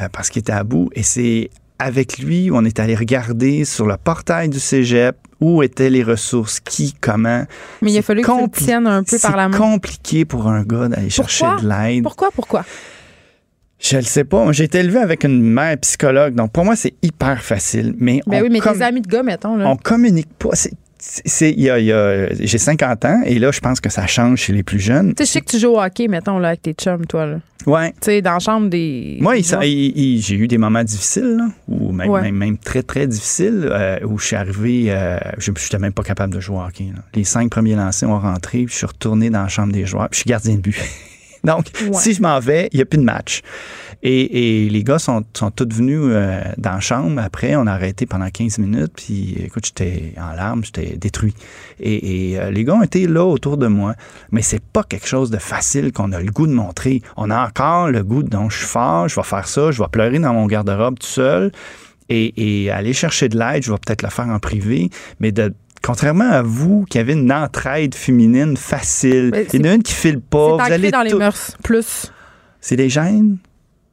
euh, 0.00 0.08
parce 0.12 0.30
qu'il 0.30 0.40
était 0.40 0.52
à 0.52 0.64
bout. 0.64 0.90
Et 0.94 1.02
c'est 1.02 1.50
avec 1.78 2.18
lui 2.18 2.50
on 2.52 2.64
est 2.64 2.78
allé 2.80 2.94
regarder 2.94 3.64
sur 3.64 3.86
le 3.86 3.96
portail 3.96 4.48
du 4.48 4.58
cégep 4.60 5.16
où 5.40 5.62
étaient 5.62 5.90
les 5.90 6.02
ressources, 6.02 6.58
qui, 6.60 6.94
comment. 7.00 7.44
Mais 7.82 7.92
il 7.92 7.98
a 7.98 8.00
C'est 8.00 8.02
fallu 8.02 8.22
que 8.22 8.26
tu 8.26 8.32
compli- 8.32 8.64
tiennes 8.64 8.86
un 8.86 9.02
peu 9.02 9.18
par 9.18 9.36
la 9.36 9.44
C'est 9.44 9.48
main. 9.50 9.58
compliqué 9.58 10.24
pour 10.24 10.48
un 10.48 10.62
gars 10.62 10.88
d'aller 10.88 11.10
chercher 11.10 11.44
de 11.62 11.68
l'aide. 11.68 12.02
Pourquoi, 12.02 12.30
pourquoi? 12.34 12.64
Je 13.78 13.96
le 13.96 14.02
sais 14.02 14.24
pas. 14.24 14.50
J'ai 14.52 14.64
été 14.64 14.78
élevé 14.78 14.98
avec 14.98 15.24
une 15.24 15.42
mère 15.42 15.76
psychologue, 15.78 16.34
donc 16.34 16.50
pour 16.52 16.64
moi, 16.64 16.74
c'est 16.76 16.94
hyper 17.02 17.42
facile. 17.42 17.94
Mais, 17.98 18.20
Ben 18.26 18.38
on 18.40 18.42
oui, 18.44 18.48
mais 18.50 18.60
tes 18.60 18.82
amis 18.82 19.02
de 19.02 19.08
gars, 19.08 19.22
mettons, 19.22 19.56
là. 19.56 19.68
on 19.68 19.76
communique 19.76 20.32
pas. 20.38 20.50
C'est- 20.54 20.72
c'est, 21.06 21.50
il 21.50 21.60
y 21.60 21.68
a, 21.70 21.78
il 21.78 21.84
y 21.86 21.92
a- 21.92 22.32
j'ai 22.34 22.56
50 22.58 23.04
ans 23.04 23.20
et 23.26 23.38
là, 23.38 23.50
je 23.52 23.60
pense 23.60 23.80
que 23.80 23.90
ça 23.90 24.06
change 24.06 24.38
chez 24.40 24.52
les 24.54 24.62
plus 24.62 24.80
jeunes. 24.80 25.14
Tu 25.14 25.22
sais, 25.22 25.26
je 25.26 25.32
sais 25.32 25.40
que 25.42 25.50
tu 25.50 25.58
joues 25.58 25.68
au 25.74 25.80
hockey, 25.80 26.08
mettons, 26.08 26.38
là, 26.38 26.48
avec 26.48 26.62
tes 26.62 26.72
chums, 26.72 27.04
toi, 27.06 27.26
là. 27.26 27.36
Ouais. 27.66 27.90
Tu 27.92 27.96
sais, 28.02 28.22
dans 28.22 28.32
la 28.34 28.38
chambre 28.38 28.68
des. 28.68 29.18
Moi, 29.20 29.36
j'ai 29.40 30.34
eu 30.34 30.48
des 30.48 30.58
moments 30.58 30.82
difficiles, 30.84 31.36
là, 31.38 31.46
ou 31.68 31.92
même, 31.92 32.08
Ouais. 32.10 32.22
même, 32.22 32.34
même 32.36 32.58
très, 32.58 32.82
très 32.82 33.06
difficiles, 33.06 33.68
euh, 33.70 33.98
où 34.06 34.18
je 34.18 34.26
suis 34.26 34.36
arrivé, 34.36 34.86
euh, 34.88 35.18
je 35.38 35.50
n'étais 35.50 35.78
même 35.78 35.92
pas 35.92 36.02
capable 36.02 36.34
de 36.34 36.40
jouer 36.40 36.56
au 36.56 36.60
hockey. 36.62 36.88
là. 36.94 37.02
Les 37.14 37.24
cinq 37.24 37.50
premiers 37.50 37.74
lancers 37.76 38.08
ont 38.08 38.18
rentré, 38.18 38.64
puis 38.64 38.72
je 38.72 38.76
suis 38.78 38.86
retourné 38.86 39.30
dans 39.30 39.42
la 39.42 39.48
chambre 39.48 39.72
des 39.72 39.84
joueurs, 39.86 40.08
puis 40.10 40.16
je 40.18 40.20
suis 40.22 40.28
gardien 40.28 40.54
de 40.56 40.60
but. 40.60 40.76
Donc, 41.44 41.66
Ouais. 41.82 41.92
si 41.94 42.14
je 42.14 42.22
m'en 42.22 42.40
vais, 42.40 42.68
il 42.72 42.76
n'y 42.76 42.82
a 42.82 42.86
plus 42.86 42.98
de 42.98 43.04
match. 43.04 43.42
Et, 44.02 44.64
et 44.64 44.68
les 44.68 44.84
gars 44.84 44.98
sont, 44.98 45.24
sont 45.34 45.50
tous 45.50 45.68
venus 45.74 46.00
euh, 46.02 46.42
dans 46.58 46.72
la 46.72 46.80
chambre. 46.80 47.20
Après, 47.22 47.56
on 47.56 47.66
a 47.66 47.72
arrêté 47.72 48.04
pendant 48.06 48.28
15 48.28 48.58
minutes. 48.58 48.92
Puis, 48.96 49.34
écoute, 49.44 49.64
j'étais 49.66 50.12
en 50.18 50.34
larmes, 50.34 50.62
j'étais 50.64 50.96
détruit. 50.96 51.34
Et, 51.80 52.32
et, 52.32 52.38
euh, 52.38 52.50
les 52.50 52.64
gars 52.64 52.74
ont 52.74 52.82
été 52.82 53.06
là 53.06 53.24
autour 53.24 53.56
de 53.56 53.66
moi. 53.66 53.94
Mais 54.30 54.42
c'est 54.42 54.62
pas 54.62 54.82
quelque 54.82 55.06
chose 55.06 55.30
de 55.30 55.38
facile 55.38 55.92
qu'on 55.92 56.12
a 56.12 56.20
le 56.20 56.30
goût 56.30 56.46
de 56.46 56.52
montrer. 56.52 57.00
On 57.16 57.30
a 57.30 57.46
encore 57.46 57.90
le 57.90 58.02
goût 58.02 58.22
de, 58.22 58.28
donc, 58.28 58.50
je 58.50 58.58
suis 58.58 58.66
fort, 58.66 59.08
je 59.08 59.16
vais 59.16 59.22
faire 59.22 59.48
ça, 59.48 59.70
je 59.70 59.82
vais 59.82 59.88
pleurer 59.90 60.18
dans 60.18 60.34
mon 60.34 60.46
garde-robe 60.46 60.98
tout 60.98 61.06
seul. 61.06 61.50
Et, 62.10 62.64
et 62.64 62.70
aller 62.70 62.92
chercher 62.92 63.30
de 63.30 63.38
l'aide, 63.38 63.62
je 63.62 63.72
vais 63.72 63.78
peut-être 63.78 64.02
le 64.02 64.10
faire 64.10 64.28
en 64.28 64.38
privé. 64.38 64.90
Mais 65.20 65.32
de 65.32 65.54
Contrairement 65.84 66.30
à 66.30 66.40
vous 66.40 66.86
qui 66.88 66.98
avez 66.98 67.12
une 67.12 67.30
entraide 67.30 67.94
féminine 67.94 68.56
facile, 68.56 69.46
il 69.52 69.60
y 69.60 69.68
en 69.68 69.70
a 69.70 69.74
une 69.74 69.82
qui 69.82 69.92
file 69.92 70.18
pas, 70.18 70.56
C'est 70.64 70.72
allez 70.72 70.90
dans 70.90 71.02
les 71.02 71.12
mœurs, 71.12 71.56
plus. 71.62 72.10
C'est 72.58 72.76
des 72.76 72.88
gènes? 72.88 73.36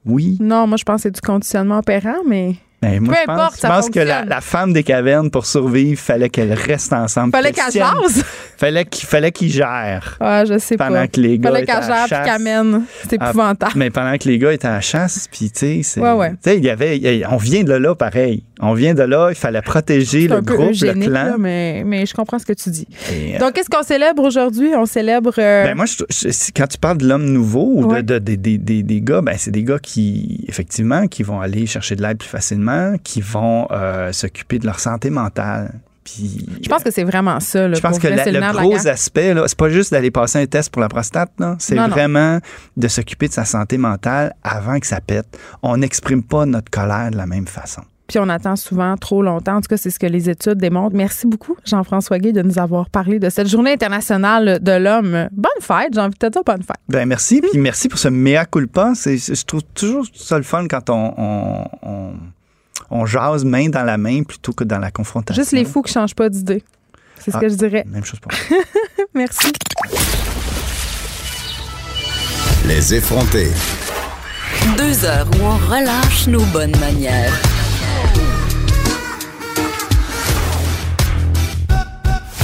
Oui. 0.06 0.38
Non, 0.40 0.68
moi, 0.68 0.78
je 0.78 0.86
pense 0.86 0.98
que 0.98 1.02
c'est 1.04 1.12
du 1.12 1.20
conditionnement 1.20 1.80
opérant, 1.80 2.24
mais. 2.26 2.56
Ben, 2.82 3.00
moi, 3.00 3.14
Peu 3.14 3.20
je 3.22 3.26
pense, 3.28 3.40
importe, 3.40 3.56
je 3.58 3.60
ça 3.62 3.68
pense 3.70 3.90
que 3.92 4.00
la, 4.00 4.42
femme 4.42 4.74
des 4.74 4.82
cavernes, 4.84 5.30
pour 5.30 5.46
survivre, 5.46 6.00
fallait 6.02 6.30
qu'elle 6.30 6.52
reste 6.54 6.92
ensemble. 6.94 7.32
Fallait 7.32 7.52
qu'elle 7.52 7.72
jase? 7.72 8.24
Fallait 8.58 8.86
qu'il 8.86 9.08
fallait 9.08 9.32
qu'ils 9.32 9.52
gèrent. 9.52 10.18
Ah, 10.20 10.46
je 10.46 10.60
sais 10.60 10.78
Pendant 10.78 10.94
pas. 10.94 11.08
que 11.08 11.20
les 11.20 11.40
gars 11.40 11.50
Fallait 11.50 11.64
étaient 11.64 11.72
à 11.72 11.80
qu'elle 11.80 11.88
gère 11.88 12.06
puis 12.22 12.32
qu'elle 12.32 12.42
mène. 12.44 12.82
C'est 13.10 13.18
Ah, 13.20 13.30
épouvantable. 13.30 13.72
Mais 13.76 13.90
pendant 13.90 14.16
que 14.20 14.28
les 14.30 14.38
gars 14.38 14.54
étaient 14.54 14.68
à 14.68 14.74
la 14.74 14.82
chasse, 14.82 15.28
puis 15.32 15.50
tu 15.50 15.60
sais, 15.60 15.82
c'est- 15.84 16.00
Ouais, 16.00 16.12
ouais. 16.12 16.30
tu 16.32 16.38
sais, 16.44 16.58
il 16.58 16.64
y 16.64 16.70
avait, 16.70 17.24
on 17.30 17.38
vient 17.38 17.64
de 17.64 17.74
là, 17.74 17.96
pareil. 17.96 18.44
On 18.60 18.74
vient 18.76 18.94
de 18.94 19.02
là, 19.02 19.30
il 19.32 19.36
fallait 19.36 19.64
protéger 19.64 20.28
le 20.28 20.42
groupe, 20.42 20.74
le 20.80 20.94
clan. 20.94 21.10
là, 21.10 21.36
mais, 21.40 21.82
mais 21.84 22.06
je 22.06 22.14
comprends 22.14 22.38
ce 22.38 22.46
que 22.46 22.54
tu 22.54 22.70
dis. 22.70 22.88
Et, 23.12 23.36
euh, 23.36 23.40
Donc, 23.40 23.54
qu'est-ce 23.54 23.70
qu'on 23.70 23.82
célèbre 23.82 24.22
aujourd'hui? 24.24 24.70
On 24.76 24.86
célèbre. 24.86 25.34
euh, 25.40 25.64
Ben 25.66 25.76
moi, 25.76 25.86
je- 25.88 26.04
je- 26.12 26.52
quand 26.56 26.68
tu 26.68 26.78
parles 26.78 27.00
de 27.00 27.08
l'homme 27.08 27.26
nouveau 27.26 27.72
ou 27.78 27.82
de- 27.88 27.94
Ouais. 27.94 28.04
de- 28.04 28.20
de- 28.20 28.36
des- 28.36 28.60
des- 28.60 28.84
des 28.84 29.02
gars, 29.02 29.22
ben 29.22 29.34
c'est 29.40 29.50
des 29.50 29.64
gars 29.64 29.80
qui, 29.80 30.46
effectivement, 30.48 31.08
qui 31.08 31.24
vont 31.24 31.42
aller 31.42 31.66
chercher 31.66 31.96
de 31.96 32.04
l'aide 32.04 32.20
plus 32.20 32.30
facilement, 32.30 32.71
qui 33.04 33.22
vont 33.22 33.68
euh, 33.72 34.12
s'occuper 34.12 34.60
de 34.60 34.66
leur 34.66 34.80
santé 34.80 35.10
mentale. 35.10 35.74
Puis, 36.04 36.46
je 36.64 36.68
pense 36.68 36.84
que 36.84 36.90
c'est 36.92 37.04
vraiment 37.04 37.40
ça. 37.40 37.68
Là, 37.68 37.76
je 37.76 37.80
pense 37.82 38.00
que 38.00 38.08
la- 38.08 38.26
le 38.26 38.54
gros 38.58 38.88
aspect, 38.88 39.36
c'est 39.46 39.58
pas 39.58 39.70
juste 39.70 39.92
d'aller 39.92 40.10
passer 40.10 40.40
un 40.40 40.48
test 40.48 40.72
pour 40.72 40.82
la 40.82 40.90
prostate, 40.90 41.32
c'est 41.60 41.76
non. 41.76 41.88
vraiment 41.90 42.40
de 42.76 42.88
s'occuper 42.88 43.28
de 43.28 43.34
sa 43.34 43.46
santé 43.46 43.78
mentale 43.78 44.34
avant 44.44 44.80
que 44.80 44.88
ça 44.88 45.00
pète. 45.00 45.38
On 45.62 45.78
n'exprime 45.78 46.24
pas 46.24 46.46
notre 46.48 46.72
colère 46.72 47.12
de 47.12 47.18
la 47.18 47.28
même 47.28 47.46
façon. 47.48 47.84
Puis 48.08 48.20
on 48.20 48.28
attend 48.28 48.58
souvent 48.58 48.98
trop 48.98 49.22
longtemps. 49.24 49.56
En 49.58 49.62
tout 49.62 49.70
cas, 49.70 49.78
c'est 49.78 49.90
ce 49.92 49.98
que 50.00 50.08
les 50.08 50.30
études 50.30 50.58
démontrent. 50.58 50.96
Merci 50.98 51.28
beaucoup, 51.28 51.56
Jean-François 51.64 52.20
Guy, 52.20 52.34
de 52.34 52.42
nous 52.42 52.60
avoir 52.60 52.90
parlé 52.90 53.20
de 53.20 53.30
cette 53.30 53.48
journée 53.48 53.72
internationale 53.72 54.60
de 54.62 54.72
l'homme. 54.74 55.30
Bonne 55.32 55.62
fête, 55.62 55.94
j'ai 55.94 56.02
envie 56.02 56.16
de 56.20 56.28
te 56.28 56.30
dire 56.30 56.42
bonne 56.46 56.62
fête. 56.64 56.76
Ben 56.90 57.08
merci, 57.08 57.40
puis 57.40 57.58
merci 57.62 57.88
pour 57.88 58.00
ce 58.00 58.10
mea 58.10 58.44
culpa. 58.46 58.92
Je 58.96 59.44
trouve 59.46 59.62
toujours 59.76 60.06
ça 60.14 60.36
le 60.36 60.44
fun 60.44 60.68
quand 60.68 60.90
on, 60.90 61.14
on, 61.18 61.66
on, 61.84 62.14
on 62.92 63.06
jase 63.06 63.44
main 63.46 63.70
dans 63.70 63.84
la 63.84 63.98
main 63.98 64.22
plutôt 64.24 64.54
que 64.54 64.64
dans 64.64 64.78
la 64.78 64.92
confrontation. 64.92 65.42
Juste 65.42 65.54
les 65.54 65.66
fous 65.66 65.82
qui 65.82 65.92
changent 65.94 66.14
pas 66.16 66.30
d'idée. 66.30 66.64
C'est 67.20 67.32
ce 67.32 67.38
Ah. 67.38 67.40
que 67.40 67.50
je 67.50 67.56
dirais. 67.56 67.84
Même 67.88 68.04
chose 68.06 68.20
pour 68.20 68.32
moi. 68.52 68.60
Merci. 69.16 69.52
Les 72.68 72.94
effrontés. 72.94 73.52
Deux 74.78 75.06
heures 75.06 75.28
où 75.40 75.44
on 75.44 75.58
relâche 75.68 76.28
nos 76.28 76.44
bonnes 76.46 76.76
manières. 76.80 77.34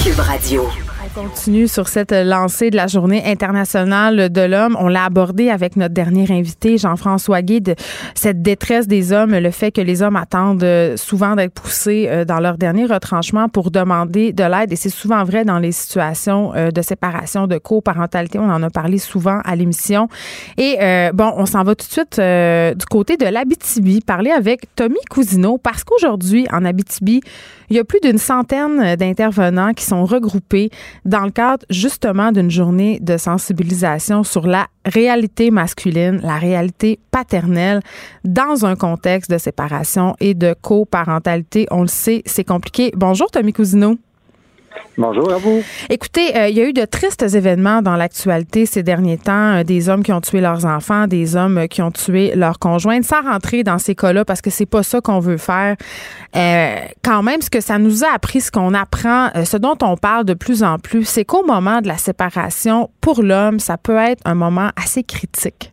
Cube 0.02 0.18
Radio. 0.20 0.68
On 1.16 1.22
continue 1.22 1.68
sur 1.68 1.88
cette 1.88 2.12
lancée 2.12 2.70
de 2.70 2.76
la 2.76 2.86
Journée 2.86 3.22
internationale 3.24 4.30
de 4.30 4.40
l'homme. 4.40 4.76
On 4.80 4.88
l'a 4.88 5.04
abordé 5.04 5.48
avec 5.48 5.76
notre 5.76 5.94
dernier 5.94 6.30
invité, 6.30 6.76
Jean-François 6.76 7.40
Guide, 7.42 7.76
cette 8.14 8.42
détresse 8.42 8.88
des 8.88 9.12
hommes, 9.12 9.32
le 9.34 9.50
fait 9.50 9.70
que 9.70 9.80
les 9.80 10.02
hommes 10.02 10.16
attendent 10.16 10.62
euh, 10.62 10.96
souvent 10.96 11.36
d'être 11.36 11.54
poussés 11.54 12.06
euh, 12.08 12.24
dans 12.24 12.40
leur 12.40 12.58
dernier 12.58 12.84
retranchement 12.84 13.48
pour 13.48 13.70
demander 13.70 14.32
de 14.32 14.42
l'aide. 14.44 14.72
Et 14.72 14.76
c'est 14.76 14.90
souvent 14.90 15.24
vrai 15.24 15.44
dans 15.44 15.58
les 15.58 15.72
situations 15.72 16.52
euh, 16.54 16.70
de 16.70 16.82
séparation, 16.82 17.46
de 17.46 17.58
coparentalité. 17.58 18.38
On 18.38 18.50
en 18.50 18.62
a 18.62 18.70
parlé 18.70 18.98
souvent 18.98 19.40
à 19.44 19.56
l'émission. 19.56 20.08
Et 20.56 20.78
bon, 21.14 21.32
on 21.36 21.46
s'en 21.46 21.62
va 21.62 21.74
tout 21.74 21.86
de 21.86 21.92
suite 21.92 22.20
du 22.20 22.86
côté 22.86 23.16
de 23.16 23.26
l'Abitibi, 23.26 24.00
parler 24.00 24.30
avec 24.30 24.74
Tommy 24.74 24.98
Cousineau, 25.10 25.58
parce 25.58 25.84
qu'aujourd'hui, 25.84 26.46
en 26.52 26.64
Abitibi, 26.64 27.20
il 27.70 27.76
y 27.76 27.78
a 27.78 27.84
plus 27.84 28.00
d'une 28.00 28.18
centaine 28.18 28.96
d'intervenants 28.96 29.74
qui 29.74 29.84
sont 29.84 30.04
regroupés 30.04 30.70
dans 31.08 31.24
le 31.24 31.30
cadre 31.30 31.64
justement 31.70 32.32
d'une 32.32 32.50
journée 32.50 33.00
de 33.00 33.16
sensibilisation 33.16 34.22
sur 34.22 34.46
la 34.46 34.66
réalité 34.84 35.50
masculine, 35.50 36.20
la 36.22 36.36
réalité 36.36 37.00
paternelle 37.10 37.80
dans 38.24 38.66
un 38.66 38.76
contexte 38.76 39.30
de 39.30 39.38
séparation 39.38 40.14
et 40.20 40.34
de 40.34 40.54
coparentalité. 40.60 41.66
On 41.70 41.80
le 41.80 41.88
sait, 41.88 42.22
c'est 42.26 42.44
compliqué. 42.44 42.92
Bonjour 42.94 43.30
Tommy 43.30 43.54
Cousineau. 43.54 43.96
Bonjour 44.96 45.32
à 45.32 45.38
vous. 45.38 45.62
Écoutez, 45.90 46.36
euh, 46.36 46.48
il 46.48 46.56
y 46.56 46.60
a 46.60 46.64
eu 46.68 46.72
de 46.72 46.84
tristes 46.84 47.22
événements 47.22 47.82
dans 47.82 47.94
l'actualité 47.94 48.66
ces 48.66 48.82
derniers 48.82 49.18
temps. 49.18 49.58
Euh, 49.58 49.62
des 49.62 49.88
hommes 49.88 50.02
qui 50.02 50.12
ont 50.12 50.20
tué 50.20 50.40
leurs 50.40 50.64
enfants, 50.64 51.06
des 51.06 51.36
hommes 51.36 51.68
qui 51.68 51.82
ont 51.82 51.92
tué 51.92 52.34
leurs 52.34 52.58
conjointes, 52.58 53.04
sans 53.04 53.22
rentrer 53.22 53.62
dans 53.62 53.78
ces 53.78 53.94
cas-là 53.94 54.24
parce 54.24 54.40
que 54.40 54.50
c'est 54.50 54.66
pas 54.66 54.82
ça 54.82 55.00
qu'on 55.00 55.20
veut 55.20 55.36
faire. 55.36 55.76
Euh, 56.36 56.76
quand 57.04 57.22
même, 57.22 57.42
ce 57.42 57.50
que 57.50 57.60
ça 57.60 57.78
nous 57.78 58.04
a 58.04 58.08
appris, 58.12 58.40
ce 58.40 58.50
qu'on 58.50 58.74
apprend, 58.74 59.30
ce 59.44 59.56
dont 59.56 59.76
on 59.82 59.96
parle 59.96 60.24
de 60.24 60.34
plus 60.34 60.62
en 60.62 60.78
plus, 60.78 61.04
c'est 61.04 61.24
qu'au 61.24 61.44
moment 61.44 61.80
de 61.80 61.88
la 61.88 61.96
séparation, 61.96 62.90
pour 63.00 63.22
l'homme, 63.22 63.60
ça 63.60 63.76
peut 63.78 63.96
être 63.96 64.20
un 64.24 64.34
moment 64.34 64.70
assez 64.76 65.04
critique. 65.04 65.72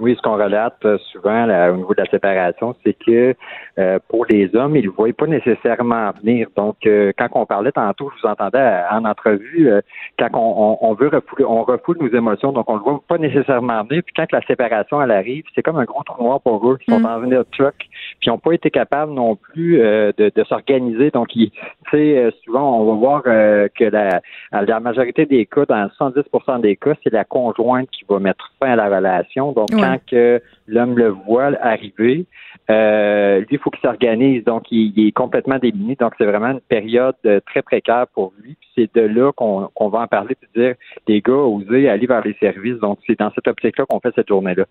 Oui, 0.00 0.16
ce 0.16 0.22
qu'on 0.22 0.36
relate 0.36 0.78
euh, 0.86 0.96
souvent 1.12 1.44
au 1.44 1.76
niveau 1.76 1.92
de 1.92 2.00
la 2.00 2.10
séparation, 2.10 2.74
c'est 2.82 2.94
que 2.94 3.34
euh, 3.78 3.98
pour 4.08 4.24
les 4.30 4.54
hommes, 4.56 4.74
ils 4.74 4.86
ne 4.86 4.90
voient 4.90 5.12
pas 5.12 5.26
nécessairement 5.26 6.10
venir. 6.22 6.48
Donc, 6.56 6.76
euh, 6.86 7.12
quand 7.18 7.28
on 7.32 7.44
parlait 7.44 7.70
tantôt, 7.70 8.10
je 8.16 8.22
vous 8.22 8.28
entendais 8.32 8.80
en 8.90 9.04
entrevue, 9.04 9.70
quand 10.18 10.30
on, 10.32 10.94
veut 10.94 11.08
refouler, 11.08 11.44
on 11.44 11.64
refoule 11.64 11.98
nos 12.00 12.08
émotions, 12.08 12.50
donc 12.52 12.70
on 12.70 12.74
ne 12.74 12.78
le 12.78 12.84
voit 12.84 13.02
pas 13.06 13.18
nécessairement 13.18 13.84
venir. 13.84 14.02
Puis 14.04 14.14
quand 14.16 14.32
la 14.32 14.40
séparation 14.46 15.02
elle 15.02 15.10
arrive, 15.10 15.44
c'est 15.54 15.62
comme 15.62 15.76
un 15.76 15.84
gros 15.84 16.02
trou 16.02 16.22
noir 16.22 16.40
pour 16.40 16.66
eux. 16.70 16.78
Ils 16.88 16.94
sont 16.94 17.00
dans 17.00 17.22
une 17.22 17.44
truc, 17.52 17.74
puis 18.18 18.26
ils 18.26 18.30
n'ont 18.30 18.38
pas 18.38 18.52
été 18.52 18.70
capables 18.70 19.12
non 19.12 19.36
plus 19.36 19.78
de, 19.78 20.32
de 20.34 20.44
s'organiser. 20.44 21.10
Donc, 21.10 21.28
tu 21.28 21.50
sais, 21.90 22.30
souvent 22.44 22.80
on 22.80 22.92
va 22.92 22.98
voir 22.98 23.22
que 23.22 23.84
la, 23.84 24.20
la 24.52 24.80
majorité 24.80 25.26
des 25.26 25.46
cas, 25.46 25.64
dans 25.66 25.88
70% 25.98 26.60
des 26.60 26.76
cas, 26.76 26.94
c'est 27.02 27.12
la 27.12 27.24
conjointe 27.24 27.88
qui 27.90 28.04
va 28.08 28.18
mettre 28.18 28.52
fin 28.58 28.72
à 28.72 28.76
la 28.76 28.94
relation. 28.94 29.52
Donc, 29.52 29.70
que 30.06 30.42
l'homme 30.66 30.96
le 30.96 31.08
voit 31.08 31.50
arriver, 31.60 32.26
euh, 32.70 33.40
lui, 33.40 33.48
il 33.50 33.58
faut 33.58 33.70
qu'il 33.70 33.80
s'organise. 33.80 34.44
Donc, 34.44 34.64
il, 34.70 34.92
est 35.06 35.12
complètement 35.12 35.58
démuni. 35.58 35.96
Donc, 35.96 36.12
c'est 36.18 36.24
vraiment 36.24 36.50
une 36.50 36.60
période 36.60 37.16
euh, 37.26 37.40
très 37.46 37.62
précaire 37.62 38.06
pour 38.14 38.32
lui. 38.40 38.56
c'est 38.76 38.88
de 38.94 39.00
là 39.00 39.32
qu'on 39.32 39.88
va 39.88 40.00
en 40.00 40.06
parler 40.06 40.36
puis 40.40 40.48
dire, 40.54 40.74
les 41.08 41.20
gars, 41.20 41.32
osez 41.32 41.88
aller 41.88 42.06
vers 42.06 42.24
les 42.24 42.36
services. 42.38 42.78
Donc, 42.80 42.98
c'est 43.06 43.18
dans 43.18 43.30
cette 43.34 43.48
optique-là 43.48 43.86
qu'on 43.88 43.98
fait 44.00 44.12
cette 44.14 44.28
journée-là. 44.28 44.64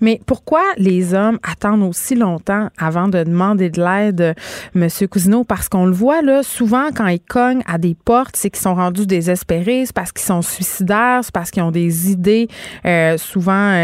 Mais 0.00 0.20
pourquoi 0.26 0.62
les 0.78 1.14
hommes 1.14 1.38
attendent 1.48 1.82
aussi 1.82 2.16
longtemps 2.16 2.68
avant 2.78 3.08
de 3.08 3.22
demander 3.22 3.70
de 3.70 3.80
l'aide, 3.80 4.34
M. 4.74 4.88
Cousineau? 5.08 5.44
Parce 5.44 5.68
qu'on 5.68 5.86
le 5.86 5.92
voit, 5.92 6.22
là, 6.22 6.42
souvent, 6.42 6.88
quand 6.94 7.06
ils 7.06 7.20
cognent 7.20 7.62
à 7.66 7.78
des 7.78 7.94
portes, 7.94 8.36
c'est 8.36 8.50
qu'ils 8.50 8.62
sont 8.62 8.74
rendus 8.74 9.06
désespérés, 9.06 9.86
c'est 9.86 9.94
parce 9.94 10.12
qu'ils 10.12 10.26
sont 10.26 10.42
suicidaires, 10.42 11.20
c'est 11.22 11.34
parce 11.34 11.50
qu'ils 11.50 11.62
ont 11.62 11.70
des 11.70 12.10
idées 12.10 12.48
euh, 12.84 13.16
souvent 13.16 13.74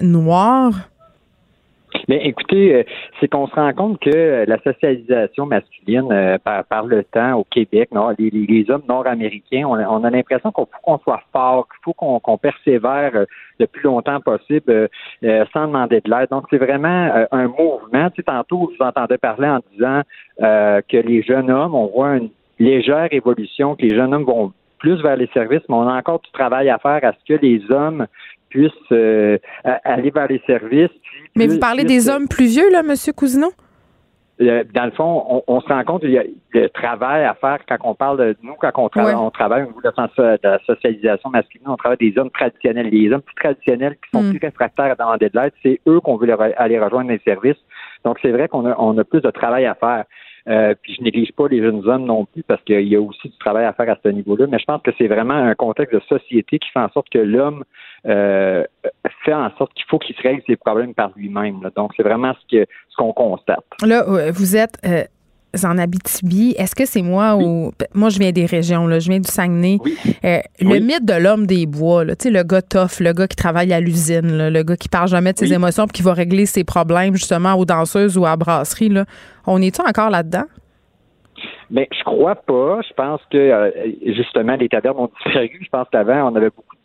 noires. 0.00 0.91
Mais 2.08 2.20
écoutez, 2.24 2.74
euh, 2.74 2.82
c'est 3.20 3.28
qu'on 3.28 3.46
se 3.46 3.54
rend 3.54 3.72
compte 3.72 4.00
que 4.00 4.10
euh, 4.10 4.44
la 4.46 4.58
socialisation 4.62 5.46
masculine 5.46 6.10
euh, 6.10 6.38
par, 6.38 6.84
le 6.84 7.04
temps 7.04 7.34
au 7.38 7.44
Québec, 7.44 7.90
non, 7.92 8.14
les, 8.18 8.70
hommes 8.70 8.82
nord-américains, 8.88 9.64
on, 9.66 10.04
a 10.04 10.10
l'impression 10.10 10.50
qu'il 10.50 10.64
faut 10.64 10.80
qu'on 10.82 10.98
soit 10.98 11.22
fort, 11.32 11.68
qu'il 11.68 11.78
faut 11.84 11.92
qu'on 11.92 12.38
persévère 12.38 13.12
le 13.58 13.66
plus 13.66 13.82
longtemps 13.82 14.20
possible 14.20 14.88
sans 15.52 15.66
demander 15.66 16.00
de 16.00 16.10
l'aide. 16.10 16.28
Donc, 16.30 16.46
c'est 16.50 16.58
vraiment 16.58 17.26
un 17.30 17.46
mouvement. 17.48 18.10
Tu 18.10 18.16
sais, 18.16 18.22
tantôt, 18.22 18.70
je 18.72 18.78
vous 18.78 18.88
entendais 18.88 19.18
parler 19.18 19.48
en 19.48 19.60
disant 19.72 20.02
que 20.38 20.96
les 20.96 21.22
jeunes 21.22 21.50
hommes, 21.50 21.74
on 21.74 21.86
voit 21.86 22.16
une 22.16 22.30
légère 22.58 23.08
évolution, 23.10 23.76
que 23.76 23.82
les 23.82 23.94
jeunes 23.94 24.14
hommes 24.14 24.24
vont 24.24 24.52
plus 24.78 25.00
vers 25.02 25.16
les 25.16 25.28
services, 25.28 25.62
mais 25.68 25.76
on 25.76 25.88
a 25.88 25.96
encore 25.96 26.20
du 26.20 26.30
travail 26.32 26.68
à 26.68 26.78
faire 26.78 27.00
à 27.02 27.12
ce 27.12 27.34
que 27.34 27.40
les 27.40 27.62
hommes 27.70 28.06
puissent 28.48 28.92
aller 29.84 30.10
vers 30.10 30.28
les 30.28 30.42
services, 30.46 30.90
mais 31.36 31.46
vous 31.46 31.58
parlez 31.58 31.84
des 31.84 32.08
hommes 32.08 32.28
plus 32.28 32.46
vieux, 32.46 32.70
là, 32.70 32.80
M. 32.80 32.94
Cousineau? 33.14 33.52
Euh, 34.40 34.64
dans 34.74 34.86
le 34.86 34.90
fond, 34.92 35.42
on, 35.46 35.60
se 35.60 35.68
rend 35.68 35.84
compte 35.84 36.00
qu'il 36.00 36.10
y 36.10 36.18
a 36.18 36.24
le 36.54 36.68
travail 36.70 37.24
à 37.24 37.34
faire 37.34 37.58
quand 37.68 37.76
on 37.84 37.94
parle 37.94 38.18
de 38.18 38.36
nous, 38.42 38.54
quand 38.54 38.72
on, 38.76 38.88
travaille, 38.88 39.14
on 39.14 39.30
travaille 39.30 39.62
au 39.62 39.66
niveau 39.66 39.80
de 39.82 40.38
la, 40.42 40.58
socialisation 40.66 41.30
masculine, 41.30 41.68
on 41.68 41.76
travaille 41.76 41.98
des 41.98 42.18
hommes 42.18 42.30
traditionnels. 42.30 42.88
Les 42.88 43.12
hommes 43.12 43.20
plus 43.20 43.34
traditionnels 43.36 43.96
qui 43.96 44.10
sont 44.12 44.22
mm. 44.22 44.30
plus 44.30 44.40
réfractaires 44.42 44.92
à 44.92 44.94
demander 44.94 45.28
de 45.28 45.38
l'aide, 45.38 45.52
c'est 45.62 45.80
eux 45.86 46.00
qu'on 46.00 46.16
veut 46.16 46.28
aller 46.56 46.78
rejoindre 46.80 47.10
les 47.10 47.20
services. 47.24 47.60
Donc, 48.04 48.18
c'est 48.22 48.32
vrai 48.32 48.48
qu'on 48.48 48.66
a, 48.66 48.74
on 48.78 48.96
a 48.98 49.04
plus 49.04 49.20
de 49.20 49.30
travail 49.30 49.66
à 49.66 49.74
faire. 49.74 50.04
Euh, 50.48 50.74
puis 50.82 50.94
je 50.98 51.02
néglige 51.02 51.32
pas 51.32 51.48
les 51.48 51.62
jeunes 51.62 51.86
hommes 51.88 52.04
non 52.04 52.24
plus 52.24 52.42
parce 52.42 52.62
qu'il 52.62 52.88
y 52.88 52.96
a 52.96 53.00
aussi 53.00 53.28
du 53.28 53.38
travail 53.38 53.64
à 53.64 53.72
faire 53.72 53.90
à 53.90 53.96
ce 54.02 54.08
niveau-là. 54.08 54.46
Mais 54.48 54.58
je 54.58 54.64
pense 54.64 54.82
que 54.82 54.90
c'est 54.98 55.06
vraiment 55.06 55.34
un 55.34 55.54
contexte 55.54 55.94
de 55.94 56.00
société 56.00 56.58
qui 56.58 56.68
fait 56.70 56.80
en 56.80 56.90
sorte 56.90 57.08
que 57.10 57.18
l'homme 57.18 57.64
euh, 58.06 58.64
fait 59.24 59.34
en 59.34 59.50
sorte 59.56 59.72
qu'il 59.74 59.84
faut 59.88 59.98
qu'il 59.98 60.16
se 60.16 60.22
règle 60.22 60.42
ses 60.46 60.56
problèmes 60.56 60.94
par 60.94 61.12
lui-même. 61.16 61.60
Donc 61.76 61.92
c'est 61.96 62.02
vraiment 62.02 62.34
ce 62.34 62.56
que 62.56 62.66
ce 62.88 62.96
qu'on 62.96 63.12
constate. 63.12 63.64
Là, 63.82 64.04
euh, 64.08 64.32
vous 64.32 64.56
êtes 64.56 64.76
en 65.64 65.78
Abitibi, 65.78 66.54
est-ce 66.56 66.74
que 66.74 66.86
c'est 66.86 67.02
moi 67.02 67.36
ou 67.36 67.72
moi 67.94 68.08
je 68.08 68.18
viens 68.18 68.32
des 68.32 68.46
régions 68.46 68.86
là, 68.86 68.98
je 68.98 69.08
viens 69.10 69.20
du 69.20 69.30
Saguenay. 69.30 69.78
Le 70.22 70.78
mythe 70.78 71.04
de 71.04 71.14
l'homme 71.14 71.46
des 71.46 71.66
bois, 71.66 72.04
là, 72.04 72.14
le 72.24 72.42
gars 72.42 72.62
tough, 72.62 73.00
le 73.00 73.12
gars 73.12 73.26
qui 73.26 73.36
travaille 73.36 73.72
à 73.72 73.80
l'usine, 73.80 74.48
le 74.48 74.62
gars 74.62 74.76
qui 74.76 74.88
parle 74.88 75.08
jamais 75.08 75.32
de 75.32 75.38
ses 75.38 75.52
émotions 75.52 75.86
puis 75.86 75.94
qui 75.94 76.02
va 76.02 76.14
régler 76.14 76.46
ses 76.46 76.64
problèmes 76.64 77.14
justement 77.14 77.54
aux 77.54 77.64
danseuses 77.64 78.16
ou 78.16 78.24
à 78.24 78.30
la 78.30 78.36
brasserie 78.36 78.88
là. 78.88 79.04
On 79.46 79.60
est-tu 79.60 79.80
encore 79.82 80.10
là-dedans? 80.10 80.44
Mais 81.70 81.88
ben, 81.90 81.98
je 81.98 82.04
crois 82.04 82.34
pas. 82.34 82.80
Je 82.86 82.94
pense 82.94 83.20
que 83.30 83.38
euh, 83.38 83.70
justement 84.14 84.56
les 84.56 84.68
tavernes 84.68 84.98
ont 84.98 85.10
disparu. 85.24 85.58
Je 85.62 85.68
pense 85.70 85.88
qu'avant 85.90 86.30
on 86.30 86.36
avait 86.36 86.50
beaucoup 86.50 86.76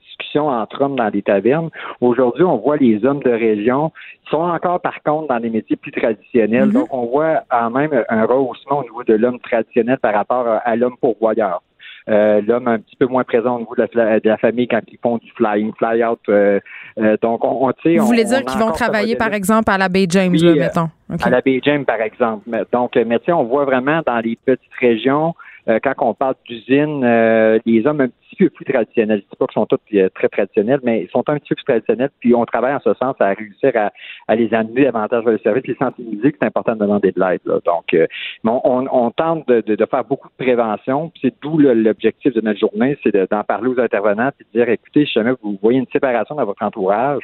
entre 0.45 0.81
hommes 0.81 0.95
dans 0.95 1.09
les 1.09 1.21
tavernes. 1.21 1.69
Aujourd'hui, 2.01 2.43
on 2.43 2.57
voit 2.57 2.77
les 2.77 3.05
hommes 3.05 3.23
de 3.23 3.31
région 3.31 3.91
ils 4.27 4.29
sont 4.29 4.37
encore 4.41 4.81
par 4.81 5.01
contre 5.03 5.27
dans 5.29 5.39
des 5.39 5.49
métiers 5.49 5.75
plus 5.77 5.91
traditionnels. 5.91 6.69
Mm-hmm. 6.69 6.73
Donc 6.73 6.93
on 6.93 7.05
voit 7.05 7.43
quand 7.49 7.69
même 7.69 8.03
un 8.09 8.25
rehaussement 8.25 8.79
au 8.79 8.83
niveau 8.83 9.03
de 9.03 9.13
l'homme 9.13 9.39
traditionnel 9.39 9.97
par 9.99 10.13
rapport 10.13 10.45
à 10.63 10.75
l'homme 10.75 10.97
pourvoyeur. 10.99 11.61
Euh, 12.09 12.41
l'homme 12.47 12.69
un 12.69 12.79
petit 12.79 12.95
peu 12.95 13.05
moins 13.05 13.25
présent 13.25 13.55
au 13.55 13.59
niveau 13.59 13.75
de 13.75 14.29
la, 14.29 14.37
famille 14.37 14.67
quand 14.67 14.79
ils 14.87 14.97
font 15.03 15.17
du 15.17 15.29
flying, 15.31 15.73
fly-out. 15.77 16.19
Euh, 16.29 16.59
euh, 16.99 17.17
donc, 17.21 17.43
on, 17.43 17.67
Vous 17.67 18.05
voulez 18.05 18.23
dire 18.23 18.45
qu'ils 18.45 18.59
vont 18.59 18.71
travailler, 18.71 19.17
par 19.17 19.33
exemple, 19.33 19.69
à 19.69 19.77
la 19.77 19.89
Bay 19.89 20.05
James, 20.09 20.37
mettons? 20.55 20.89
À 21.21 21.29
la 21.29 21.41
Bay 21.41 21.59
James, 21.63 21.83
par 21.83 21.99
exemple. 21.99 22.49
Donc, 22.71 22.95
mais 22.95 23.19
on 23.27 23.43
voit 23.43 23.65
vraiment 23.65 24.01
dans 24.05 24.19
les 24.19 24.37
petites 24.45 24.73
régions, 24.79 25.35
euh, 25.69 25.79
quand 25.83 25.93
on 25.99 26.13
parle 26.13 26.35
d'usine, 26.45 27.03
euh, 27.03 27.59
les 27.65 27.85
hommes 27.85 28.01
un 28.01 28.07
petit 28.07 28.35
peu 28.37 28.49
plus 28.49 28.65
traditionnels, 28.65 29.19
je 29.19 29.29
dis 29.29 29.35
pas 29.37 29.47
qu'ils 29.47 29.53
sont 29.53 29.65
tous 29.65 29.79
euh, 29.95 30.09
très 30.15 30.29
traditionnels, 30.29 30.79
mais 30.83 31.03
ils 31.03 31.09
sont 31.09 31.23
un 31.27 31.37
petit 31.37 31.49
peu 31.49 31.55
plus 31.55 31.65
traditionnels, 31.65 32.09
puis 32.19 32.33
on 32.33 32.45
travaille 32.45 32.73
en 32.73 32.79
ce 32.79 32.93
sens 32.93 33.15
à 33.19 33.33
réussir 33.33 33.73
à, 33.75 34.35
les 34.35 34.53
amener 34.53 34.85
davantage 34.85 35.23
vers 35.23 35.33
le 35.33 35.39
service, 35.39 35.67
les 35.67 35.75
sensibiliser 35.75 36.31
que 36.31 36.37
c'est 36.39 36.47
important 36.47 36.73
de 36.75 36.79
demander 36.79 37.11
de 37.11 37.19
l'aide. 37.19 37.41
Donc, 37.65 37.95
on, 38.43 39.11
tente 39.11 39.47
de, 39.47 39.85
faire 39.85 40.03
beaucoup 40.03 40.29
de 40.29 40.43
prévention, 40.43 41.11
c'est 41.21 41.33
d'où 41.41 41.57
l'objectif 41.57 42.33
de 42.33 42.41
notre 42.41 42.59
journée, 42.59 42.97
c'est 43.03 43.15
d'en 43.29 43.43
parler 43.43 43.69
aux 43.69 43.79
intervenants, 43.79 44.29
puis 44.37 44.45
de 44.53 44.59
dire, 44.59 44.69
écoutez, 44.69 45.05
si 45.05 45.13
jamais 45.13 45.33
vous 45.41 45.57
voyez 45.61 45.79
une 45.79 45.87
séparation 45.91 46.35
dans 46.35 46.45
votre 46.45 46.63
entourage, 46.63 47.23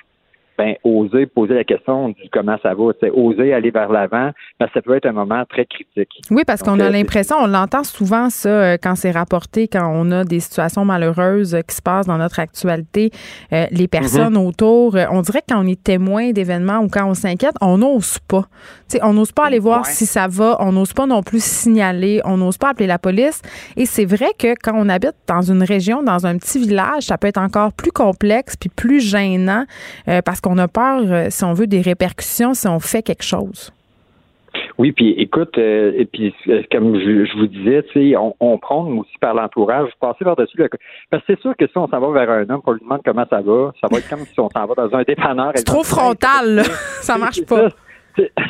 ben, 0.57 0.75
oser 0.83 1.25
poser 1.25 1.55
la 1.55 1.63
question 1.63 2.09
du 2.09 2.29
comment 2.31 2.57
ça 2.61 2.73
va, 2.73 2.91
oser 3.13 3.53
aller 3.53 3.71
vers 3.71 3.91
l'avant, 3.91 4.31
ben, 4.59 4.67
ça 4.73 4.81
peut 4.81 4.95
être 4.95 5.05
un 5.05 5.11
moment 5.11 5.43
très 5.49 5.65
critique. 5.65 6.21
Oui, 6.29 6.43
parce 6.45 6.61
qu'on 6.61 6.79
a 6.79 6.85
euh, 6.85 6.89
l'impression, 6.89 7.37
on 7.39 7.47
l'entend 7.47 7.83
souvent 7.83 8.29
ça 8.29 8.49
euh, 8.49 8.77
quand 8.81 8.95
c'est 8.95 9.11
rapporté, 9.11 9.67
quand 9.67 9.91
on 9.93 10.11
a 10.11 10.23
des 10.23 10.39
situations 10.39 10.85
malheureuses 10.85 11.57
qui 11.67 11.75
se 11.75 11.81
passent 11.81 12.05
dans 12.05 12.17
notre 12.17 12.39
actualité, 12.39 13.11
euh, 13.51 13.65
les 13.71 13.87
personnes 13.87 14.33
mhm. 14.33 14.45
autour, 14.45 14.95
on 15.11 15.21
dirait 15.21 15.41
que 15.41 15.53
quand 15.53 15.63
on 15.63 15.67
est 15.67 15.81
témoin 15.81 16.31
d'événements 16.31 16.79
ou 16.79 16.87
quand 16.87 17.07
on 17.07 17.13
s'inquiète, 17.13 17.55
on 17.61 17.79
n'ose 17.79 18.19
pas. 18.19 18.45
sais, 18.87 18.99
on 19.03 19.13
n'ose 19.13 19.31
pas 19.31 19.45
aller 19.45 19.59
voir 19.59 19.85
si 19.85 20.05
ça 20.05 20.27
va, 20.27 20.57
on 20.59 20.71
n'ose 20.71 20.93
pas 20.93 21.05
non 21.05 21.23
plus 21.23 21.43
signaler, 21.43 22.21
on 22.25 22.37
n'ose 22.37 22.57
pas 22.57 22.69
appeler 22.69 22.87
la 22.87 22.99
police. 22.99 23.41
Et 23.75 23.85
c'est 23.85 24.05
vrai 24.05 24.31
que 24.37 24.53
quand 24.61 24.73
on 24.75 24.89
habite 24.89 25.15
dans 25.27 25.41
une 25.41 25.63
région, 25.63 26.03
dans 26.03 26.25
un 26.25 26.37
petit 26.37 26.59
village, 26.59 27.03
ça 27.03 27.17
peut 27.17 27.27
être 27.27 27.39
encore 27.41 27.73
plus 27.73 27.91
complexe 27.91 28.55
puis 28.55 28.69
plus 28.69 28.99
gênant 28.99 29.65
parce 30.25 30.41
qu'on 30.43 30.57
a 30.57 30.67
peur, 30.67 31.01
euh, 31.01 31.27
si 31.29 31.43
on 31.43 31.53
veut, 31.53 31.67
des 31.67 31.81
répercussions 31.81 32.53
si 32.53 32.67
on 32.67 32.79
fait 32.79 33.01
quelque 33.01 33.23
chose. 33.23 33.71
Oui, 34.77 34.91
puis 34.91 35.11
écoute, 35.17 35.57
euh, 35.57 35.91
et 35.95 36.05
puis 36.05 36.33
euh, 36.47 36.61
comme 36.71 36.95
je, 36.99 37.37
vous 37.37 37.47
disais, 37.47 37.83
tu 37.91 38.11
sais, 38.11 38.17
on, 38.17 38.35
on 38.39 38.57
prend 38.57 38.85
aussi 38.87 39.17
par 39.19 39.33
l'entourage, 39.33 39.89
passer 39.99 40.23
par-dessus 40.23 40.57
le 40.57 40.69
parce 41.09 41.23
que 41.23 41.33
c'est 41.33 41.41
sûr 41.41 41.55
que 41.57 41.67
si 41.67 41.77
on 41.77 41.87
s'en 41.87 41.99
va 41.99 42.11
vers 42.11 42.29
un 42.29 42.49
homme 42.49 42.61
pour 42.61 42.73
lui 42.73 42.81
demander 42.81 43.01
comment 43.05 43.25
ça 43.29 43.41
va, 43.41 43.71
ça 43.81 43.87
va 43.91 43.97
être 43.97 44.09
comme 44.09 44.25
si 44.25 44.39
on 44.39 44.49
s'en 44.49 44.65
va 44.65 44.75
dans 44.75 44.95
un 44.95 45.03
dépanneur. 45.03 45.51
C'est 45.55 45.63
trop 45.63 45.83
frontal, 45.83 46.55
là. 46.55 46.63
ça 47.01 47.17
marche 47.17 47.43
pas. 47.45 47.69
Ça, 47.69 47.75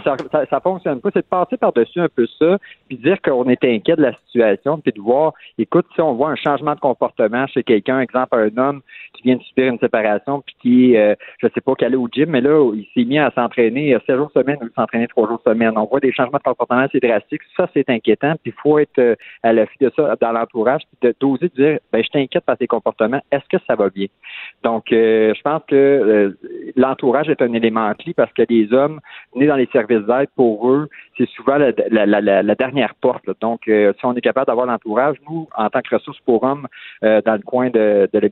ça, 0.03 0.15
ça, 0.49 0.59
fonctionne 0.59 0.99
pas. 1.01 1.09
C'est 1.13 1.21
de 1.21 1.25
passer 1.25 1.57
par-dessus 1.57 1.99
un 1.99 2.09
peu 2.09 2.27
ça, 2.39 2.57
puis 2.87 2.97
dire 2.97 3.21
qu'on 3.21 3.45
est 3.49 3.63
inquiet 3.63 3.95
de 3.95 4.01
la 4.01 4.13
situation, 4.25 4.79
puis 4.79 4.91
de 4.91 5.01
voir, 5.01 5.33
écoute, 5.57 5.85
si 5.95 6.01
on 6.01 6.13
voit 6.13 6.29
un 6.29 6.35
changement 6.35 6.75
de 6.75 6.79
comportement 6.79 7.47
chez 7.47 7.63
quelqu'un, 7.63 7.99
exemple 7.99 8.35
un 8.35 8.57
homme 8.57 8.81
qui 9.13 9.23
vient 9.23 9.35
de 9.35 9.43
subir 9.43 9.71
une 9.71 9.79
séparation, 9.79 10.41
puis 10.41 10.55
qui, 10.61 10.97
euh, 10.97 11.15
je 11.39 11.47
sais 11.53 11.61
pas, 11.61 11.75
qui 11.75 11.85
allait 11.85 11.95
au 11.95 12.07
gym, 12.11 12.29
mais 12.29 12.41
là, 12.41 12.71
il 12.73 12.85
s'est 12.93 13.07
mis 13.07 13.19
à 13.19 13.31
s'entraîner 13.31 13.97
7 14.05 14.15
jours 14.15 14.31
semaine 14.31 14.57
ou 14.61 14.69
s'entraîner 14.75 15.07
3 15.07 15.27
jours 15.27 15.41
semaine. 15.45 15.73
On 15.75 15.85
voit 15.85 15.99
des 15.99 16.11
changements 16.11 16.37
de 16.37 16.43
comportement 16.43 16.81
assez 16.81 16.99
drastiques. 16.99 17.41
Ça, 17.55 17.67
c'est 17.73 17.89
inquiétant, 17.89 18.33
puis 18.41 18.53
il 18.55 18.61
faut 18.61 18.79
être 18.79 18.99
euh, 18.99 19.15
à 19.43 19.53
l'affût 19.53 19.77
de 19.79 19.91
ça 19.95 20.15
dans 20.19 20.31
l'entourage, 20.31 20.81
puis 21.01 21.13
d'oser 21.19 21.49
dire, 21.49 21.79
ben, 21.91 22.03
je 22.03 22.09
t'inquiète 22.09 22.43
par 22.45 22.57
tes 22.57 22.67
comportements. 22.67 23.21
Est-ce 23.31 23.45
que 23.49 23.63
ça 23.67 23.75
va 23.75 23.89
bien? 23.89 24.07
Donc, 24.63 24.91
euh, 24.91 25.33
je 25.35 25.41
pense 25.41 25.61
que 25.67 25.75
euh, 25.75 26.37
l'entourage 26.75 27.29
est 27.29 27.41
un 27.41 27.53
élément 27.53 27.93
clé 27.93 28.13
parce 28.13 28.31
que 28.33 28.43
les 28.49 28.71
hommes 28.73 28.99
les 29.55 29.67
services 29.67 30.05
d'aide, 30.05 30.29
pour 30.35 30.69
eux, 30.69 30.89
c'est 31.17 31.29
souvent 31.29 31.57
la, 31.57 32.55
dernière 32.55 32.95
porte. 32.95 33.29
Donc, 33.41 33.61
si 33.65 34.05
on 34.05 34.13
est 34.15 34.21
capable 34.21 34.47
d'avoir 34.47 34.65
l'entourage, 34.65 35.17
nous, 35.29 35.47
en 35.55 35.69
tant 35.69 35.81
que 35.81 35.95
ressources 35.95 36.19
pour 36.21 36.43
hommes 36.43 36.67
dans 37.01 37.35
le 37.35 37.43
coin 37.43 37.69
de, 37.69 38.09
de 38.11 38.19
la 38.19 38.29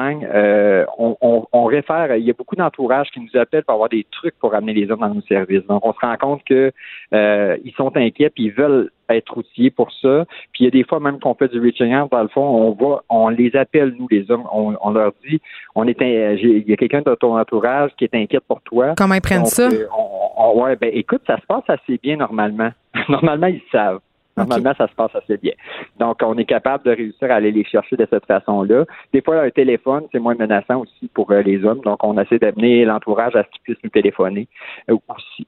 euh, 0.00 0.84
on, 0.98 1.64
réfère, 1.64 2.16
il 2.16 2.24
y 2.24 2.30
a 2.30 2.32
beaucoup 2.32 2.56
d'entourages 2.56 3.08
qui 3.10 3.20
nous 3.20 3.40
appellent 3.40 3.64
pour 3.64 3.74
avoir 3.74 3.88
des 3.88 4.06
trucs 4.10 4.38
pour 4.38 4.54
amener 4.54 4.74
les 4.74 4.90
hommes 4.90 5.00
dans 5.00 5.14
nos 5.14 5.22
services. 5.22 5.64
Donc, 5.66 5.84
on 5.84 5.92
se 5.92 6.00
rend 6.00 6.16
compte 6.16 6.44
que 6.44 6.72
euh, 7.14 7.56
ils 7.64 7.72
sont 7.72 7.96
inquiets 7.96 8.30
puis 8.30 8.44
ils 8.44 8.52
veulent 8.52 8.90
être 9.14 9.36
outillés 9.36 9.70
pour 9.70 9.90
ça. 9.92 10.24
Puis 10.52 10.60
il 10.60 10.64
y 10.64 10.68
a 10.68 10.70
des 10.70 10.84
fois 10.84 11.00
même 11.00 11.18
qu'on 11.18 11.34
fait 11.34 11.48
du 11.48 11.60
reaching 11.60 11.94
out, 11.94 12.10
dans 12.10 12.22
le 12.22 12.28
fond, 12.28 12.42
on 12.42 12.72
va, 12.72 13.02
on 13.08 13.28
les 13.28 13.54
appelle, 13.56 13.94
nous, 13.98 14.08
les 14.10 14.30
hommes, 14.30 14.46
on, 14.52 14.90
leur 14.90 15.12
dit, 15.28 15.40
on 15.74 15.86
est 15.86 16.00
il 16.00 16.68
y 16.68 16.72
a 16.72 16.76
quelqu'un 16.76 17.02
de 17.02 17.14
ton 17.14 17.38
entourage 17.38 17.90
qui 17.96 18.04
est 18.04 18.14
inquiète 18.14 18.44
pour 18.46 18.60
toi. 18.62 18.94
Comment 18.96 19.14
ils 19.14 19.20
prennent 19.20 19.46
ça? 19.46 19.68
Euh, 19.68 20.54
ouais, 20.54 20.76
ben 20.76 20.90
écoute, 20.92 21.22
ça 21.26 21.36
se 21.36 21.46
passe 21.46 21.64
assez 21.68 21.98
bien 22.02 22.16
normalement. 22.16 22.70
normalement, 23.08 23.46
ils 23.46 23.62
savent. 23.70 24.00
Normalement, 24.36 24.72
ça 24.78 24.88
se 24.88 24.94
passe 24.94 25.14
assez 25.14 25.36
bien. 25.36 25.52
Donc, 25.98 26.18
on 26.22 26.36
est 26.38 26.44
capable 26.44 26.84
de 26.84 26.90
réussir 26.90 27.30
à 27.30 27.34
aller 27.34 27.52
les 27.52 27.64
chercher 27.64 27.96
de 27.96 28.06
cette 28.08 28.24
façon-là. 28.26 28.84
Des 29.12 29.20
fois, 29.20 29.42
un 29.42 29.50
téléphone, 29.50 30.04
c'est 30.12 30.18
moins 30.18 30.34
menaçant 30.34 30.80
aussi 30.80 31.08
pour 31.12 31.30
euh, 31.30 31.42
les 31.42 31.62
hommes. 31.64 31.80
Donc, 31.80 32.02
on 32.02 32.16
essaie 32.18 32.38
d'amener 32.38 32.84
l'entourage 32.84 33.36
à 33.36 33.42
ce 33.42 33.48
qu'ils 33.50 33.62
puissent 33.62 33.84
nous 33.84 33.90
téléphoner 33.90 34.48
euh, 34.88 34.96
aussi. 35.08 35.46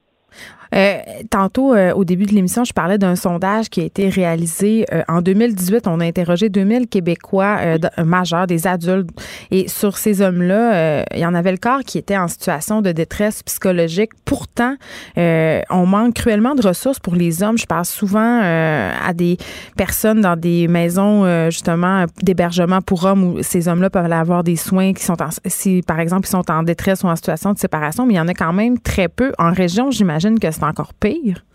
Euh, 0.73 0.97
tantôt, 1.29 1.73
euh, 1.73 1.93
au 1.93 2.03
début 2.03 2.25
de 2.25 2.33
l'émission, 2.33 2.63
je 2.63 2.73
parlais 2.73 2.97
d'un 2.97 3.15
sondage 3.15 3.69
qui 3.69 3.81
a 3.81 3.83
été 3.83 4.09
réalisé 4.09 4.85
euh, 4.91 5.03
en 5.07 5.21
2018. 5.21 5.87
On 5.87 5.99
a 5.99 6.05
interrogé 6.05 6.49
2000 6.49 6.87
Québécois 6.87 7.59
majeurs, 8.03 8.47
des 8.47 8.67
adultes. 8.67 9.09
Et 9.51 9.67
sur 9.67 9.97
ces 9.97 10.21
hommes-là, 10.21 11.03
il 11.13 11.19
y 11.19 11.25
en 11.25 11.33
avait 11.33 11.51
le 11.51 11.57
corps 11.57 11.81
qui 11.85 11.97
était 11.97 12.17
en 12.17 12.27
situation 12.27 12.81
de 12.81 12.91
détresse 12.91 13.43
psychologique. 13.43 14.11
Pourtant, 14.25 14.75
on 15.17 15.85
manque 15.85 16.15
cruellement 16.15 16.55
de 16.55 16.65
ressources 16.65 16.99
pour 16.99 17.15
les 17.15 17.43
hommes. 17.43 17.57
Je 17.57 17.65
parle 17.65 17.85
souvent 17.85 18.41
à 18.41 19.13
des 19.13 19.37
personnes 19.77 20.21
dans 20.21 20.35
des 20.35 20.67
maisons, 20.67 21.49
justement, 21.49 22.05
d'hébergement 22.21 22.81
pour 22.81 23.05
hommes 23.05 23.23
où 23.23 23.43
ces 23.43 23.67
hommes-là 23.67 23.89
peuvent 23.89 24.11
avoir 24.11 24.43
des 24.43 24.55
soins 24.55 24.93
qui 24.93 25.03
sont 25.03 25.15
si, 25.45 25.81
par 25.85 25.99
exemple, 25.99 26.27
ils 26.27 26.31
sont 26.31 26.49
en 26.51 26.63
détresse 26.63 27.03
ou 27.03 27.07
en 27.07 27.15
situation 27.15 27.53
de 27.53 27.59
séparation. 27.59 28.05
Mais 28.05 28.15
il 28.15 28.17
y 28.17 28.21
en 28.21 28.27
a 28.27 28.33
quand 28.33 28.53
même 28.53 28.79
très 28.79 29.07
peu. 29.07 29.31
En 29.37 29.51
région, 29.51 29.91
j'imagine 29.91 30.22
que 30.39 30.51
c'est 30.51 30.63
encore 30.63 30.93
pire. 30.93 31.45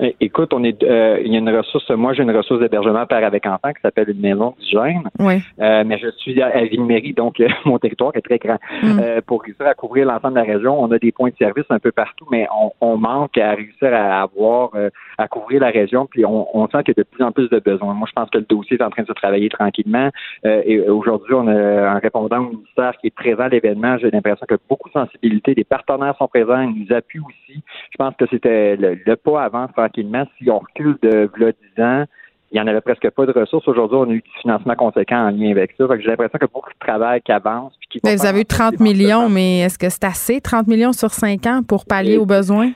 Eh, 0.00 0.16
écoute, 0.20 0.52
on 0.52 0.64
est, 0.64 0.82
euh, 0.82 1.20
il 1.24 1.32
y 1.32 1.36
a 1.36 1.38
une 1.38 1.54
ressource. 1.54 1.88
Moi, 1.90 2.14
j'ai 2.14 2.22
une 2.22 2.36
ressource 2.36 2.60
d'hébergement 2.60 3.06
père 3.06 3.24
avec 3.24 3.46
enfant 3.46 3.72
qui 3.72 3.80
s'appelle 3.80 4.10
une 4.10 4.20
maison 4.20 4.54
d'hygiène. 4.58 5.02
Oui. 5.20 5.40
Euh, 5.60 5.84
mais 5.86 5.98
je 5.98 6.08
suis 6.16 6.40
à, 6.42 6.64
Ville-Mairie, 6.64 7.12
donc 7.12 7.38
euh, 7.40 7.48
mon 7.64 7.78
territoire 7.78 8.12
est 8.14 8.22
très 8.22 8.38
grand. 8.38 8.58
Mm. 8.82 9.20
pour 9.26 9.42
réussir 9.42 9.66
à 9.66 9.74
couvrir 9.74 10.06
l'ensemble 10.06 10.34
de 10.34 10.40
la 10.40 10.52
région, 10.52 10.82
on 10.82 10.90
a 10.90 10.98
des 10.98 11.12
points 11.12 11.30
de 11.30 11.36
service 11.36 11.64
un 11.70 11.78
peu 11.78 11.92
partout, 11.92 12.26
mais 12.30 12.46
on, 12.80 12.96
manque 12.96 13.36
à 13.38 13.50
réussir 13.54 13.92
à 13.92 14.22
avoir, 14.22 14.70
à 15.18 15.28
couvrir 15.28 15.60
la 15.60 15.70
région. 15.70 16.06
Puis 16.06 16.24
on, 16.24 16.68
sent 16.68 16.78
qu'il 16.84 16.94
y 16.96 17.00
a 17.00 17.02
de 17.02 17.08
plus 17.08 17.24
en 17.24 17.32
plus 17.32 17.48
de 17.48 17.58
besoins. 17.58 17.92
Moi, 17.92 18.06
je 18.08 18.12
pense 18.12 18.30
que 18.30 18.38
le 18.38 18.44
dossier 18.44 18.76
est 18.78 18.82
en 18.82 18.90
train 18.90 19.02
de 19.02 19.08
se 19.08 19.12
travailler 19.12 19.48
tranquillement. 19.48 20.10
et 20.44 20.80
aujourd'hui, 20.80 21.34
on 21.34 21.46
a 21.48 21.90
un 21.90 21.98
répondant 21.98 22.38
au 22.38 22.50
ministère 22.50 22.96
qui 23.00 23.08
est 23.08 23.14
présent 23.14 23.44
à 23.44 23.48
l'événement. 23.48 23.98
J'ai 23.98 24.10
l'impression 24.10 24.46
que 24.48 24.54
beaucoup 24.68 24.88
de 24.88 24.94
sensibilité, 24.94 25.54
des 25.54 25.64
partenaires 25.64 26.16
sont 26.18 26.28
présents, 26.28 26.62
ils 26.62 26.86
nous 26.86 26.96
appuient 26.96 27.20
aussi. 27.20 27.62
Je 27.90 27.96
pense 27.98 28.14
que 28.16 28.26
c'était 28.30 28.76
le, 28.76 28.98
le 29.04 29.16
pas 29.16 29.42
avant 29.42 29.66
tranquillement. 29.84 30.24
Si 30.38 30.50
on 30.50 30.58
recule 30.58 30.96
de 31.02 31.30
10 31.76 31.82
ans, 31.82 32.04
il 32.52 32.60
n'y 32.60 32.60
en 32.60 32.66
avait 32.68 32.80
presque 32.80 33.10
pas 33.10 33.26
de 33.26 33.32
ressources. 33.32 33.66
Aujourd'hui, 33.66 33.98
on 33.98 34.08
a 34.10 34.12
eu 34.12 34.22
du 34.22 34.30
financement 34.40 34.76
conséquent 34.76 35.26
en 35.26 35.30
lien 35.30 35.50
avec 35.50 35.74
ça. 35.76 35.86
j'ai 35.98 36.06
l'impression 36.06 36.38
qu'il 36.38 36.42
y 36.42 36.50
a 36.50 36.54
beaucoup 36.54 36.70
de 36.70 36.78
travail 36.78 37.20
qui 37.22 37.32
avance. 37.32 37.72
vous 38.04 38.26
avez 38.26 38.42
eu 38.42 38.44
30 38.44 38.78
millions, 38.80 39.28
mais 39.28 39.60
est-ce 39.60 39.78
que 39.78 39.88
c'est 39.88 40.04
assez, 40.04 40.40
30 40.40 40.68
millions 40.68 40.92
sur 40.92 41.10
5 41.10 41.46
ans 41.46 41.60
pour 41.66 41.84
pallier 41.84 42.16
aux 42.16 42.26
besoins? 42.26 42.70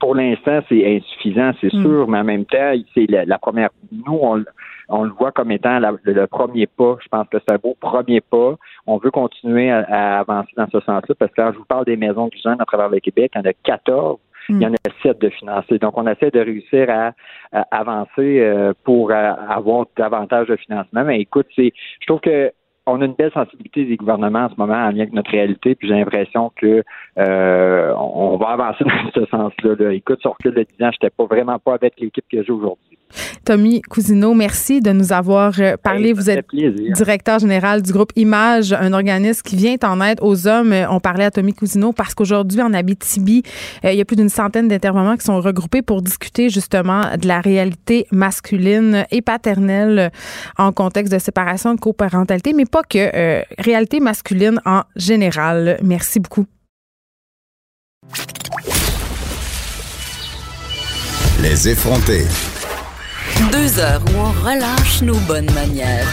Pour 0.00 0.16
l'instant, 0.16 0.60
c'est 0.68 0.96
insuffisant, 0.96 1.52
c'est 1.60 1.72
hmm. 1.72 1.82
sûr, 1.82 2.08
mais 2.08 2.18
en 2.18 2.24
même 2.24 2.44
temps, 2.44 2.72
c'est 2.92 3.06
la, 3.08 3.38
première. 3.38 3.70
Nous, 3.92 4.18
on, 4.20 5.04
le 5.04 5.10
voit 5.12 5.30
comme 5.30 5.52
étant 5.52 5.78
le, 5.78 6.26
premier 6.26 6.66
pas. 6.66 6.96
Je 7.00 7.08
pense 7.08 7.28
que 7.28 7.38
c'est 7.38 7.54
un 7.54 7.58
beau 7.58 7.76
premier 7.80 8.20
pas. 8.20 8.56
On 8.86 8.98
veut 8.98 9.12
continuer 9.12 9.70
à, 9.70 10.18
avancer 10.18 10.50
dans 10.56 10.66
ce 10.66 10.80
sens-là 10.80 11.14
parce 11.16 11.30
que 11.30 11.40
quand 11.40 11.52
je 11.52 11.58
vous 11.58 11.64
parle 11.64 11.84
des 11.84 11.96
maisons 11.96 12.26
du 12.26 12.38
jeune 12.42 12.60
à 12.60 12.64
travers 12.64 12.88
le 12.88 12.98
Québec, 12.98 13.30
il 13.34 13.38
y 13.38 13.40
en 13.42 13.48
a 13.48 13.52
14 13.62 14.18
il 14.48 14.62
y 14.62 14.66
en 14.66 14.72
a 14.72 14.76
sept 15.02 15.20
de 15.20 15.30
financer. 15.30 15.78
Donc, 15.78 15.96
on 15.96 16.06
essaie 16.06 16.30
de 16.30 16.40
réussir 16.40 16.88
à, 16.90 17.12
avancer 17.70 18.40
euh, 18.40 18.72
pour 18.84 19.10
euh, 19.10 19.32
avoir 19.48 19.86
davantage 19.96 20.48
de 20.48 20.56
financement. 20.56 21.04
Mais 21.04 21.20
écoute, 21.20 21.46
c'est, 21.54 21.72
je 22.00 22.06
trouve 22.06 22.20
que 22.20 22.52
on 22.86 23.00
a 23.00 23.04
une 23.06 23.14
belle 23.14 23.32
sensibilité 23.32 23.84
des 23.84 23.96
gouvernements 23.96 24.44
en 24.44 24.50
ce 24.50 24.56
moment 24.58 24.74
en 24.74 24.90
lien 24.90 25.00
avec 25.00 25.12
notre 25.12 25.30
réalité, 25.30 25.74
puis 25.74 25.88
j'ai 25.88 25.94
l'impression 25.94 26.52
que 26.54 26.82
euh, 27.18 27.94
on 27.96 28.36
va 28.36 28.48
avancer 28.48 28.84
dans 28.84 29.10
ce 29.14 29.24
sens-là. 29.26 29.74
Là. 29.78 29.92
Écoute, 29.92 30.20
sur 30.20 30.32
recul 30.32 30.54
de 30.54 30.66
10 30.78 30.84
ans, 30.84 30.90
j'étais 30.92 31.10
pas 31.10 31.24
vraiment 31.24 31.58
pas 31.58 31.74
avec 31.74 31.98
l'équipe 31.98 32.24
que 32.30 32.42
j'ai 32.42 32.52
aujourd'hui. 32.52 32.93
Tommy 33.44 33.82
Cousineau, 33.82 34.34
merci 34.34 34.80
de 34.80 34.90
nous 34.92 35.12
avoir 35.12 35.54
euh, 35.58 35.76
parlé. 35.76 36.12
Vous 36.12 36.30
êtes 36.30 36.46
directeur 36.94 37.38
général 37.38 37.82
du 37.82 37.92
groupe 37.92 38.12
Image, 38.16 38.72
un 38.72 38.92
organisme 38.92 39.42
qui 39.42 39.56
vient 39.56 39.76
en 39.82 40.00
aide 40.00 40.18
aux 40.22 40.46
hommes. 40.46 40.74
On 40.90 41.00
parlait 41.00 41.24
à 41.24 41.30
Tommy 41.30 41.52
Cousineau 41.52 41.92
parce 41.92 42.14
qu'aujourd'hui, 42.14 42.62
en 42.62 42.72
Abitibi, 42.72 43.42
euh, 43.84 43.92
il 43.92 43.98
y 43.98 44.00
a 44.00 44.04
plus 44.04 44.16
d'une 44.16 44.28
centaine 44.28 44.68
d'intervenants 44.68 45.16
qui 45.16 45.24
sont 45.24 45.40
regroupés 45.40 45.82
pour 45.82 46.02
discuter 46.02 46.48
justement 46.48 47.02
de 47.16 47.28
la 47.28 47.40
réalité 47.40 48.06
masculine 48.10 49.04
et 49.10 49.22
paternelle 49.22 50.10
en 50.58 50.72
contexte 50.72 51.12
de 51.12 51.18
séparation 51.18 51.74
de 51.74 51.80
coparentalité, 51.80 52.52
mais 52.54 52.64
pas 52.64 52.82
que, 52.82 52.98
euh, 53.14 53.42
réalité 53.58 54.00
masculine 54.00 54.60
en 54.64 54.82
général. 54.96 55.78
Merci 55.82 56.20
beaucoup. 56.20 56.46
Les 61.42 61.68
effrontés. 61.68 62.24
Deux 63.34 63.80
heures 63.80 64.00
où 64.06 64.18
on 64.18 64.48
relâche 64.48 65.02
nos 65.02 65.18
bonnes 65.26 65.50
manières. 65.52 66.06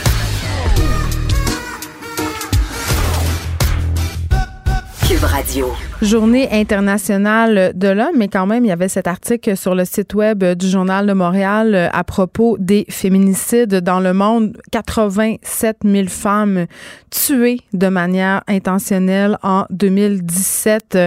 Cube 5.08 5.24
Radio. 5.24 5.68
Journée 6.02 6.50
internationale 6.52 7.74
de 7.76 7.90
l'homme, 7.90 8.16
mais 8.18 8.28
quand 8.28 8.48
même, 8.48 8.66
il 8.66 8.70
y 8.70 8.72
avait 8.72 8.88
cet 8.88 9.06
article 9.06 9.56
sur 9.56 9.76
le 9.76 9.86
site 9.86 10.16
web 10.16 10.44
du 10.44 10.68
Journal 10.68 11.06
de 11.06 11.14
Montréal 11.14 11.76
euh, 11.76 11.90
à 11.94 12.04
propos 12.04 12.58
des 12.60 12.86
féminicides 12.90 13.76
dans 13.76 14.00
le 14.00 14.14
monde. 14.14 14.58
87 14.72 15.78
000 15.86 16.08
femmes 16.08 16.66
tuées 17.12 17.60
de 17.74 17.88
manière 17.88 18.42
intentionnelle 18.48 19.38
en 19.44 19.66
2017 19.70 20.98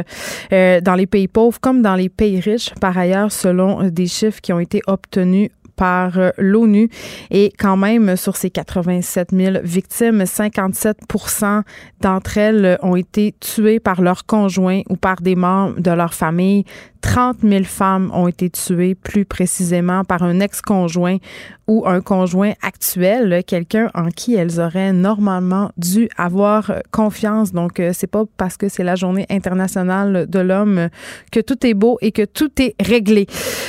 euh, 0.52 0.80
dans 0.80 0.94
les 0.94 1.06
pays 1.06 1.26
pauvres 1.26 1.58
comme 1.60 1.82
dans 1.82 1.96
les 1.96 2.08
pays 2.08 2.38
riches, 2.38 2.72
par 2.80 2.96
ailleurs, 2.96 3.32
selon 3.32 3.88
des 3.88 4.06
chiffres 4.06 4.40
qui 4.40 4.52
ont 4.52 4.60
été 4.60 4.80
obtenus 4.86 5.50
par 5.76 6.18
euh, 6.18 6.30
l'ONU. 6.38 6.88
Et 7.30 7.52
quand 7.58 7.76
même, 7.76 8.16
sur 8.16 8.36
ces 8.36 8.50
87 8.50 9.30
000 9.32 9.58
victimes, 9.62 10.22
57% 10.22 11.62
d'entre 12.00 12.38
elles 12.38 12.78
ont 12.82 12.96
été 12.96 13.34
tuées 13.40 13.80
par 13.80 14.02
leur 14.02 14.26
conjoint 14.26 14.82
ou 14.88 14.96
par 14.96 15.20
des 15.20 15.36
membres 15.36 15.80
de 15.80 15.90
leur 15.90 16.14
famille. 16.14 16.64
30 17.04 17.40
000 17.42 17.64
femmes 17.64 18.10
ont 18.14 18.28
été 18.28 18.48
tuées 18.48 18.94
plus 18.94 19.26
précisément 19.26 20.04
par 20.04 20.22
un 20.22 20.40
ex-conjoint 20.40 21.18
ou 21.66 21.84
un 21.86 22.00
conjoint 22.00 22.52
actuel, 22.62 23.42
quelqu'un 23.46 23.90
en 23.94 24.08
qui 24.08 24.34
elles 24.34 24.60
auraient 24.60 24.92
normalement 24.92 25.70
dû 25.76 26.08
avoir 26.16 26.72
confiance. 26.90 27.52
Donc, 27.52 27.80
euh, 27.80 27.90
c'est 27.94 28.06
pas 28.06 28.24
parce 28.36 28.56
que 28.56 28.68
c'est 28.68 28.84
la 28.84 28.96
journée 28.96 29.26
internationale 29.30 30.26
de 30.28 30.38
l'homme 30.38 30.88
que 31.32 31.40
tout 31.40 31.66
est 31.66 31.74
beau 31.74 31.98
et 32.00 32.12
que 32.12 32.24
tout 32.24 32.50
est 32.60 32.74
réglé. 32.80 33.26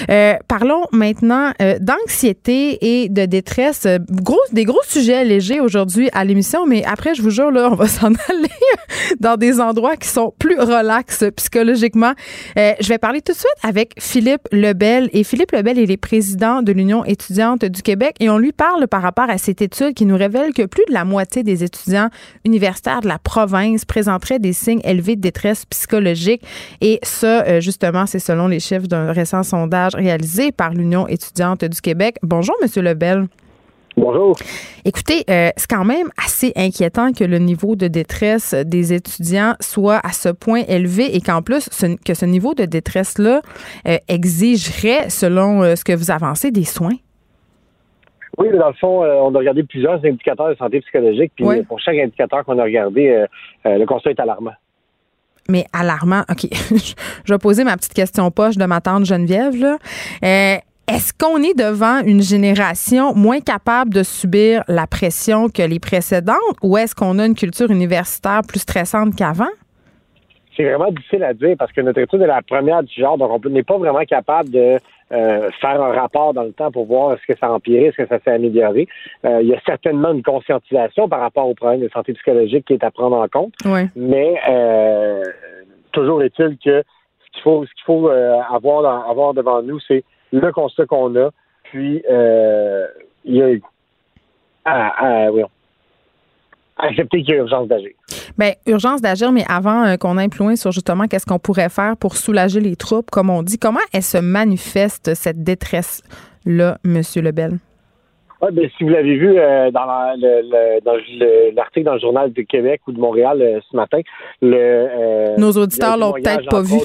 Euh, 0.09 0.35
parlons 0.47 0.83
maintenant 0.91 1.51
euh, 1.61 1.77
d'anxiété 1.79 3.03
et 3.03 3.09
de 3.09 3.25
détresse. 3.25 3.87
Gros, 4.09 4.39
des 4.51 4.65
gros 4.65 4.83
sujets 4.85 5.23
légers 5.23 5.59
aujourd'hui 5.59 6.09
à 6.13 6.25
l'émission, 6.25 6.65
mais 6.65 6.83
après, 6.85 7.15
je 7.15 7.21
vous 7.21 7.29
jure, 7.29 7.51
là, 7.51 7.69
on 7.71 7.75
va 7.75 7.87
s'en 7.89 8.07
aller 8.07 8.49
dans 9.19 9.37
des 9.37 9.59
endroits 9.59 9.95
qui 9.95 10.07
sont 10.07 10.33
plus 10.37 10.59
relax 10.59 11.23
psychologiquement. 11.35 12.13
je 12.55 12.87
vais 12.87 12.97
parler 12.97 13.21
de 13.31 13.37
suite 13.37 13.55
avec 13.63 13.93
Philippe 13.99 14.47
Lebel. 14.51 15.09
Et 15.13 15.23
Philippe 15.23 15.51
Lebel, 15.51 15.77
il 15.77 15.91
est 15.91 15.97
président 15.97 16.61
de 16.61 16.71
l'Union 16.71 17.03
étudiante 17.05 17.65
du 17.65 17.81
Québec 17.81 18.15
et 18.19 18.29
on 18.29 18.37
lui 18.37 18.51
parle 18.51 18.87
par 18.87 19.01
rapport 19.01 19.29
à 19.29 19.37
cette 19.37 19.61
étude 19.61 19.93
qui 19.93 20.05
nous 20.05 20.17
révèle 20.17 20.53
que 20.53 20.65
plus 20.65 20.83
de 20.87 20.93
la 20.93 21.05
moitié 21.05 21.43
des 21.43 21.63
étudiants 21.63 22.09
universitaires 22.45 23.01
de 23.01 23.07
la 23.07 23.19
province 23.19 23.85
présenteraient 23.85 24.39
des 24.39 24.53
signes 24.53 24.81
élevés 24.83 25.15
de 25.15 25.21
détresse 25.21 25.65
psychologique. 25.65 26.43
Et 26.81 26.99
ça, 27.03 27.43
euh, 27.45 27.61
justement, 27.61 28.05
c'est 28.05 28.19
selon 28.19 28.47
les 28.47 28.59
chiffres 28.59 28.87
d'un 28.87 29.11
récent 29.11 29.43
sondage 29.43 29.95
réalisé 29.95 30.51
par 30.51 30.71
l'Union 30.73 31.07
étudiante 31.07 31.65
du 31.65 31.81
Québec. 31.81 32.17
Bonjour, 32.21 32.55
Monsieur 32.61 32.81
Lebel. 32.81 33.27
Bonjour. 33.97 34.35
Écoutez, 34.83 35.23
euh, 35.29 35.51
c'est 35.55 35.69
quand 35.69 35.85
même 35.85 36.09
assez 36.23 36.51
inquiétant 36.57 37.13
que 37.13 37.23
le 37.23 37.37
niveau 37.37 37.77
de 37.77 37.87
détresse 37.87 38.53
des 38.53 38.93
étudiants 38.93 39.53
soit 39.61 40.01
à 40.03 40.09
ce 40.09 40.29
point 40.29 40.63
élevé 40.67 41.15
et 41.15 41.21
qu'en 41.21 41.41
plus, 41.41 41.69
que 42.05 42.13
ce 42.13 42.25
niveau 42.25 42.53
de 42.53 42.65
détresse-là 42.65 43.41
euh, 43.87 43.97
exigerait, 44.09 45.09
selon 45.09 45.63
euh, 45.63 45.75
ce 45.75 45.85
que 45.85 45.93
vous 45.93 46.11
avancez, 46.11 46.51
des 46.51 46.65
soins. 46.65 46.97
Oui, 48.37 48.49
mais 48.51 48.57
dans 48.57 48.67
le 48.67 48.73
fond, 48.73 49.05
on 49.05 49.33
a 49.33 49.37
regardé 49.37 49.63
plusieurs 49.63 50.03
indicateurs 50.03 50.49
de 50.49 50.55
santé 50.55 50.81
psychologique, 50.81 51.31
puis 51.37 51.45
pour 51.63 51.79
chaque 51.79 51.97
indicateur 51.97 52.43
qu'on 52.43 52.59
a 52.59 52.63
regardé, 52.63 53.25
le 53.63 53.85
constat 53.85 54.09
est 54.09 54.19
alarmant. 54.19 54.51
Mais 55.47 55.63
alarmant, 55.71 56.23
OK. 56.29 56.49
Je 56.51 57.33
vais 57.33 57.37
poser 57.37 57.63
ma 57.63 57.77
petite 57.77 57.93
question 57.93 58.29
poche 58.31 58.57
de 58.57 58.65
ma 58.65 58.81
tante 58.81 59.05
Geneviève. 59.05 59.55
Là. 59.55 59.77
Est-ce 60.87 61.13
qu'on 61.17 61.37
est 61.37 61.57
devant 61.57 62.05
une 62.05 62.21
génération 62.21 63.15
moins 63.15 63.39
capable 63.39 63.91
de 63.91 64.03
subir 64.03 64.63
la 64.67 64.85
pression 64.85 65.49
que 65.49 65.63
les 65.63 65.79
précédentes 65.79 66.35
ou 66.61 66.77
est-ce 66.77 66.93
qu'on 66.93 67.17
a 67.17 67.25
une 67.25 67.33
culture 67.33 67.71
universitaire 67.71 68.41
plus 68.47 68.59
stressante 68.59 69.15
qu'avant? 69.15 69.49
C'est 70.55 70.63
vraiment 70.63 70.91
difficile 70.91 71.23
à 71.23 71.33
dire 71.33 71.55
parce 71.57 71.71
que 71.71 71.81
notre 71.81 71.99
étude 71.99 72.21
est 72.21 72.27
la 72.27 72.43
première 72.43 72.83
du 72.83 72.93
genre, 72.93 73.17
donc 73.17 73.31
on 73.43 73.49
n'est 73.49 73.63
pas 73.63 73.79
vraiment 73.79 74.05
capable 74.05 74.51
de 74.51 74.77
euh, 75.11 75.49
faire 75.59 75.81
un 75.81 75.91
rapport 75.91 76.35
dans 76.35 76.43
le 76.43 76.53
temps 76.53 76.71
pour 76.71 76.85
voir 76.85 77.13
est-ce 77.13 77.33
que 77.33 77.37
ça 77.39 77.47
a 77.47 77.49
empiré, 77.49 77.85
est-ce 77.85 77.97
que 77.97 78.07
ça 78.07 78.19
s'est 78.23 78.31
amélioré. 78.31 78.87
Euh, 79.25 79.41
il 79.41 79.47
y 79.47 79.55
a 79.55 79.59
certainement 79.65 80.11
une 80.11 80.23
conscientisation 80.23 81.09
par 81.09 81.19
rapport 81.19 81.47
aux 81.49 81.55
problèmes 81.55 81.81
de 81.81 81.89
santé 81.89 82.13
psychologique 82.13 82.65
qui 82.67 82.73
est 82.73 82.83
à 82.83 82.91
prendre 82.91 83.17
en 83.17 83.27
compte. 83.27 83.53
Mais 83.95 84.39
euh, 84.47 85.23
toujours 85.93 86.21
est-il 86.21 86.57
que 86.63 86.83
ce 86.83 87.31
qu'il 87.33 87.41
faut, 87.41 87.65
ce 87.65 87.73
qu'il 87.73 87.85
faut 87.85 88.07
avoir, 88.07 89.09
avoir 89.09 89.33
devant 89.33 89.63
nous, 89.63 89.79
c'est 89.87 90.03
le 90.39 90.51
constat 90.51 90.85
qu'on 90.85 91.15
a, 91.15 91.29
puis 91.63 92.03
euh, 92.09 92.87
il 93.23 93.35
y 93.35 93.41
a 93.41 93.47
ah, 94.65 95.27
oui, 95.31 95.43
accepter 96.77 97.23
qu'il 97.23 97.29
y 97.29 97.37
a 97.37 97.41
urgence 97.41 97.67
d'agir. 97.67 97.91
Bien, 98.37 98.53
urgence 98.67 99.01
d'agir, 99.01 99.31
mais 99.31 99.45
avant 99.47 99.85
euh, 99.85 99.95
qu'on 99.97 100.17
aille 100.17 100.29
plus 100.29 100.43
loin 100.43 100.55
sur 100.55 100.71
justement 100.71 101.07
qu'est-ce 101.07 101.25
qu'on 101.25 101.39
pourrait 101.39 101.69
faire 101.69 101.95
pour 101.97 102.15
soulager 102.15 102.59
les 102.59 102.75
troupes, 102.75 103.09
comme 103.11 103.29
on 103.29 103.43
dit, 103.43 103.57
comment 103.57 103.79
elle 103.93 104.03
se 104.03 104.17
manifeste, 104.17 105.13
cette 105.13 105.43
détresse-là, 105.43 106.77
M. 106.83 107.01
Lebel? 107.17 107.59
Ben, 108.41 108.69
si 108.77 108.83
vous 108.83 108.89
l'avez 108.89 109.15
vu 109.15 109.37
euh, 109.37 109.71
dans 109.71 109.85
l'article 111.55 111.85
dans 111.85 111.93
le 111.93 111.99
Journal 111.99 112.31
du 112.31 112.45
Québec 112.45 112.81
ou 112.87 112.91
de 112.91 112.99
Montréal 112.99 113.61
ce 113.69 113.75
matin, 113.75 114.01
le, 114.41 115.39
nos 115.39 115.51
auditeurs 115.51 115.97
l'ont 115.97 116.13
peut-être 116.13 116.49
pas 116.49 116.61
vu. 116.61 116.77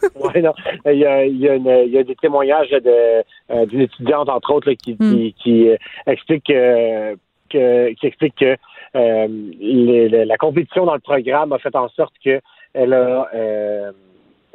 oui, 0.16 0.42
non. 0.42 0.52
Il 0.86 0.98
y 0.98 1.06
a, 1.06 1.24
il 1.24 1.38
y 1.38 1.48
a, 1.48 1.56
il 1.56 1.90
y 1.90 1.98
a 1.98 2.04
des 2.04 2.16
témoignages 2.16 2.70
de, 2.70 3.24
euh, 3.50 3.66
d'une 3.66 3.80
étudiante, 3.80 4.28
entre 4.28 4.52
autres, 4.52 4.72
qui, 4.72 4.96
qui, 4.96 5.04
hmm. 5.04 5.32
qui, 5.42 5.68
euh, 5.68 5.76
explique 6.06 6.50
euh, 6.50 7.14
que, 7.50 7.92
qui 7.94 8.06
explique 8.06 8.36
que 8.36 8.56
la 8.94 10.36
compétition 10.36 10.84
dans 10.86 10.94
le 10.94 11.00
programme 11.00 11.52
a 11.52 11.58
fait 11.58 11.74
en 11.76 11.88
sorte 11.90 12.14
que 12.24 12.40
elle 12.74 12.92
a 12.92 13.28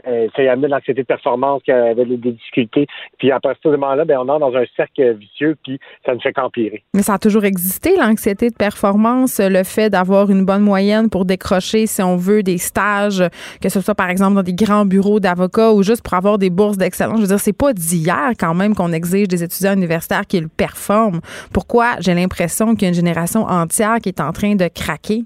euh, 0.07 0.27
ça 0.35 0.43
y 0.43 0.47
amené 0.47 0.67
de 0.67 0.71
l'anxiété 0.71 1.01
de 1.01 1.07
performance, 1.07 1.61
qui 1.63 1.71
avait 1.71 2.05
des 2.05 2.17
difficultés. 2.17 2.87
Puis 3.17 3.31
à 3.31 3.39
partir 3.39 3.71
de 3.71 3.75
ce 3.75 3.79
moment-là, 3.79 4.05
ben, 4.05 4.17
on 4.19 4.29
entre 4.29 4.39
dans 4.39 4.55
un 4.55 4.65
cercle 4.75 5.13
vicieux, 5.15 5.55
puis 5.63 5.79
ça 6.05 6.13
ne 6.13 6.19
fait 6.19 6.33
qu'empirer. 6.33 6.83
Mais 6.93 7.01
ça 7.01 7.15
a 7.15 7.19
toujours 7.19 7.45
existé, 7.45 7.95
l'anxiété 7.97 8.49
de 8.49 8.55
performance, 8.55 9.39
le 9.39 9.63
fait 9.63 9.89
d'avoir 9.89 10.29
une 10.29 10.45
bonne 10.45 10.61
moyenne 10.61 11.09
pour 11.09 11.25
décrocher, 11.25 11.87
si 11.87 12.01
on 12.01 12.17
veut, 12.17 12.43
des 12.43 12.57
stages, 12.57 13.23
que 13.61 13.69
ce 13.69 13.81
soit 13.81 13.95
par 13.95 14.09
exemple 14.09 14.35
dans 14.35 14.43
des 14.43 14.53
grands 14.53 14.85
bureaux 14.85 15.19
d'avocats 15.19 15.73
ou 15.73 15.83
juste 15.83 16.03
pour 16.03 16.13
avoir 16.13 16.37
des 16.37 16.49
bourses 16.49 16.77
d'excellence. 16.77 17.17
Je 17.17 17.21
veux 17.21 17.27
dire, 17.27 17.39
c'est 17.39 17.57
pas 17.57 17.73
d'hier 17.73 18.31
quand 18.39 18.53
même 18.53 18.75
qu'on 18.75 18.91
exige 18.91 19.27
des 19.27 19.43
étudiants 19.43 19.73
universitaires 19.73 20.25
qu'ils 20.27 20.49
performent. 20.49 21.21
Pourquoi? 21.53 21.95
J'ai 21.99 22.13
l'impression 22.13 22.73
qu'il 22.73 22.83
y 22.83 22.85
a 22.85 22.89
une 22.89 22.93
génération 22.93 23.41
entière 23.41 23.97
qui 24.01 24.09
est 24.09 24.21
en 24.21 24.31
train 24.31 24.55
de 24.55 24.67
craquer? 24.67 25.23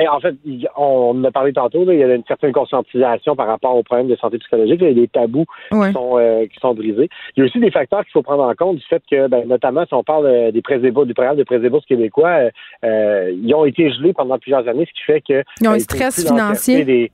Ben, 0.00 0.08
en 0.08 0.20
fait, 0.20 0.34
on 0.78 1.22
a 1.24 1.30
parlé 1.30 1.52
tantôt, 1.52 1.84
il 1.90 1.98
y 1.98 2.02
a 2.02 2.14
une 2.14 2.24
certaine 2.24 2.52
conscientisation 2.52 3.36
par 3.36 3.46
rapport 3.46 3.76
aux 3.76 3.82
problèmes 3.82 4.08
de 4.08 4.16
santé 4.16 4.38
psychologique. 4.38 4.80
Il 4.80 4.88
y 4.88 4.90
a 4.90 4.94
des 4.94 5.08
tabous 5.08 5.44
qui, 5.70 5.92
sont, 5.92 6.18
euh, 6.18 6.46
qui 6.46 6.58
sont 6.58 6.72
brisés. 6.72 7.10
Il 7.36 7.40
y 7.40 7.42
a 7.42 7.44
aussi 7.44 7.60
des 7.60 7.70
facteurs 7.70 8.02
qu'il 8.04 8.12
faut 8.12 8.22
prendre 8.22 8.44
en 8.44 8.54
compte 8.54 8.76
du 8.76 8.84
fait 8.86 9.02
que, 9.10 9.28
ben, 9.28 9.46
notamment, 9.46 9.84
si 9.84 9.92
on 9.92 10.02
parle 10.02 10.26
euh, 10.26 10.52
des 10.52 10.62
présébourses, 10.62 11.06
du 11.06 11.12
programme 11.12 11.36
de 11.36 11.44
présébourses 11.44 11.84
québécois, 11.84 12.48
euh, 12.82 13.30
ils 13.30 13.54
ont 13.54 13.66
été 13.66 13.90
gelés 13.90 14.14
pendant 14.14 14.38
plusieurs 14.38 14.66
années, 14.68 14.86
ce 14.86 14.92
qui 14.98 15.04
fait 15.04 15.20
que... 15.20 15.44
Ils 15.60 15.68
ont 15.68 15.72
un 15.72 15.78
stress 15.78 16.26
financier. 16.26 17.10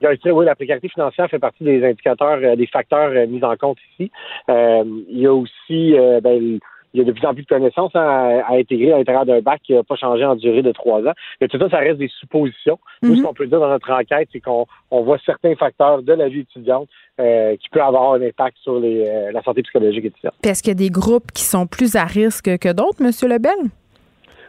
oui, 0.00 0.44
la 0.44 0.54
précarité 0.54 0.88
financière 0.88 1.28
fait 1.28 1.40
partie 1.40 1.64
des 1.64 1.84
indicateurs, 1.84 2.56
des 2.56 2.66
facteurs 2.68 3.10
mis 3.26 3.42
en 3.42 3.56
compte 3.56 3.78
ici. 3.92 4.12
il 4.48 5.18
y 5.18 5.26
a 5.26 5.34
aussi 5.34 5.96
ben, 6.22 6.60
il 6.94 6.98
y 6.98 7.02
a 7.02 7.04
de 7.04 7.12
plus 7.12 7.26
en 7.26 7.34
plus 7.34 7.42
de 7.42 7.48
connaissances 7.48 7.94
à, 7.94 8.52
intégrer 8.52 8.92
à 8.92 8.98
l'intérieur 8.98 9.26
d'un 9.26 9.40
bac 9.40 9.60
qui 9.62 9.74
n'a 9.74 9.82
pas 9.82 9.96
changé 9.96 10.24
en 10.24 10.36
durée 10.36 10.62
de 10.62 10.72
trois 10.72 11.00
ans. 11.00 11.12
Mais 11.40 11.48
tout 11.48 11.58
ça, 11.58 11.68
ça 11.68 11.78
reste 11.78 11.98
des 11.98 12.08
suppositions. 12.08 12.78
Nous, 13.02 13.14
ce 13.14 13.20
mhm. 13.20 13.26
qu'on 13.26 13.34
peut 13.34 13.46
dire 13.46 13.60
dans 13.60 13.68
notre 13.68 13.90
enquête, 13.90 14.28
c'est 14.32 14.40
qu'on 14.40 14.66
voit 14.90 15.18
certains 15.24 15.54
facteurs 15.56 16.02
de 16.02 16.12
la 16.12 16.28
vie 16.28 16.40
étudiante 16.40 16.88
euh, 17.20 17.56
qui 17.56 17.68
peuvent 17.68 17.82
avoir 17.82 18.14
un 18.14 18.22
impact 18.22 18.56
sur 18.62 18.78
les, 18.78 19.06
euh, 19.06 19.32
la 19.32 19.42
santé 19.42 19.62
psychologique 19.62 20.04
étudiante. 20.04 20.34
Est-ce 20.42 20.62
qu'il 20.62 20.70
y 20.70 20.72
a 20.72 20.74
des 20.74 20.90
groupes 20.90 21.32
qui 21.32 21.42
sont 21.42 21.66
plus 21.66 21.96
à 21.96 22.04
risque 22.04 22.58
que 22.58 22.72
d'autres, 22.72 23.00
M. 23.00 23.10
Lebel? 23.30 23.70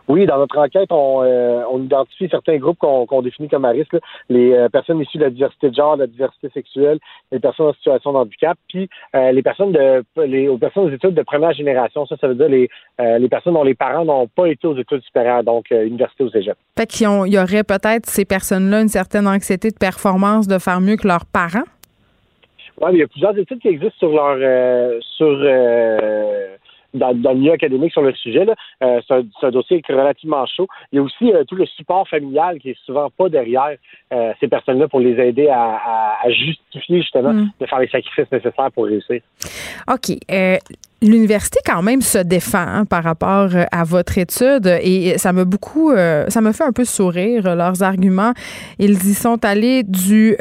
Oui, 0.09 0.25
dans 0.25 0.39
notre 0.39 0.57
enquête, 0.57 0.91
on, 0.91 1.21
euh, 1.23 1.61
on 1.71 1.83
identifie 1.83 2.27
certains 2.29 2.57
groupes 2.57 2.79
qu'on 2.79 3.21
définit 3.21 3.47
comme 3.47 3.63
à 3.63 3.69
risque, 3.69 3.95
les 4.27 4.53
euh, 4.53 4.67
personnes 4.67 4.99
issues 4.99 5.19
de 5.19 5.25
la 5.25 5.29
diversité 5.29 5.69
de 5.69 5.75
genre, 5.75 5.97
de 5.97 6.01
la 6.01 6.07
diversité 6.07 6.49
sexuelle, 6.49 6.97
les 7.31 7.39
personnes 7.39 7.67
en 7.67 7.73
situation 7.73 8.13
de 8.13 8.17
handicap, 8.17 8.57
puis 8.67 8.89
euh, 9.15 9.31
les 9.31 9.43
personnes 9.43 9.71
de 9.71 10.03
les 10.25 10.47
aux 10.47 10.57
personnes 10.57 10.85
aux 10.85 10.89
études 10.89 11.13
de 11.13 11.21
première 11.21 11.53
génération. 11.53 12.07
Ça, 12.07 12.15
ça 12.19 12.27
veut 12.27 12.33
dire 12.33 12.49
les, 12.49 12.69
les 12.97 13.29
personnes 13.29 13.53
dont 13.53 13.63
les 13.63 13.75
parents 13.75 14.03
n'ont 14.03 14.27
pas 14.27 14.47
été 14.47 14.65
aux 14.65 14.75
études 14.75 15.03
supérieures, 15.03 15.43
donc 15.43 15.69
université 15.69 16.23
ou 16.23 16.29
cégep. 16.31 16.57
Fait 16.75 16.87
qu'il 16.87 17.05
y 17.05 17.37
aurait 17.37 17.63
peut-être 17.63 18.07
ces 18.07 18.25
personnes-là 18.25 18.81
une 18.81 18.87
certaine 18.87 19.27
anxiété 19.27 19.69
de 19.69 19.77
performance 19.77 20.47
de 20.47 20.57
faire 20.57 20.81
mieux 20.81 20.95
que 20.95 21.07
leurs 21.07 21.25
parents? 21.25 21.67
Oui, 22.81 22.89
il 22.93 22.99
y 22.99 23.03
a 23.03 23.07
plusieurs 23.07 23.37
études 23.37 23.59
qui 23.59 23.67
existent 23.67 23.99
sur 23.99 24.09
leur 24.09 24.37
sur 25.01 25.37
dans, 26.93 27.11
le 27.11 27.35
milieu 27.35 27.53
académique 27.53 27.91
sur 27.91 28.01
le 28.01 28.13
sujet. 28.13 28.45
Euh, 28.83 29.01
c'est, 29.07 29.45
un, 29.45 29.51
dossier 29.51 29.81
relativement 29.87 30.45
chaud. 30.45 30.67
Il 30.91 30.97
y 30.97 30.99
a 30.99 31.01
aussi 31.01 31.31
euh, 31.33 31.43
tout 31.43 31.55
le 31.55 31.65
support 31.65 32.07
familial 32.07 32.59
qui 32.59 32.71
est 32.71 32.77
souvent 32.85 33.09
pas 33.09 33.29
derrière 33.29 33.75
euh, 34.13 34.33
ces 34.39 34.47
personnes-là 34.47 34.87
pour 34.87 34.99
les 34.99 35.19
aider 35.19 35.49
à, 35.49 36.17
justifier 36.29 37.01
justement 37.01 37.33
mm. 37.33 37.51
de 37.59 37.65
faire 37.65 37.79
les 37.79 37.87
sacrifices 37.87 38.31
nécessaires 38.31 38.71
pour 38.73 38.85
réussir. 38.85 39.21
OK. 39.87 40.17
L'université 41.01 41.59
quand 41.65 41.81
même 41.81 42.01
se 42.01 42.17
défend 42.17 42.65
hein, 42.67 42.85
par 42.85 43.05
rapport 43.05 43.55
euh, 43.55 43.63
à 43.71 43.85
votre 43.85 44.17
étude 44.17 44.67
et 44.81 45.17
ça 45.17 45.31
m'a 45.31 45.45
beaucoup, 45.45 45.91
euh, 45.91 46.25
ça 46.27 46.41
me 46.41 46.51
fait 46.51 46.65
un 46.65 46.73
peu 46.73 46.83
sourire 46.83 47.47
euh, 47.47 47.55
leurs 47.55 47.83
arguments. 47.83 48.33
Ils 48.79 49.07
y 49.07 49.13
sont 49.13 49.43
allés 49.45 49.83
du 49.83 50.35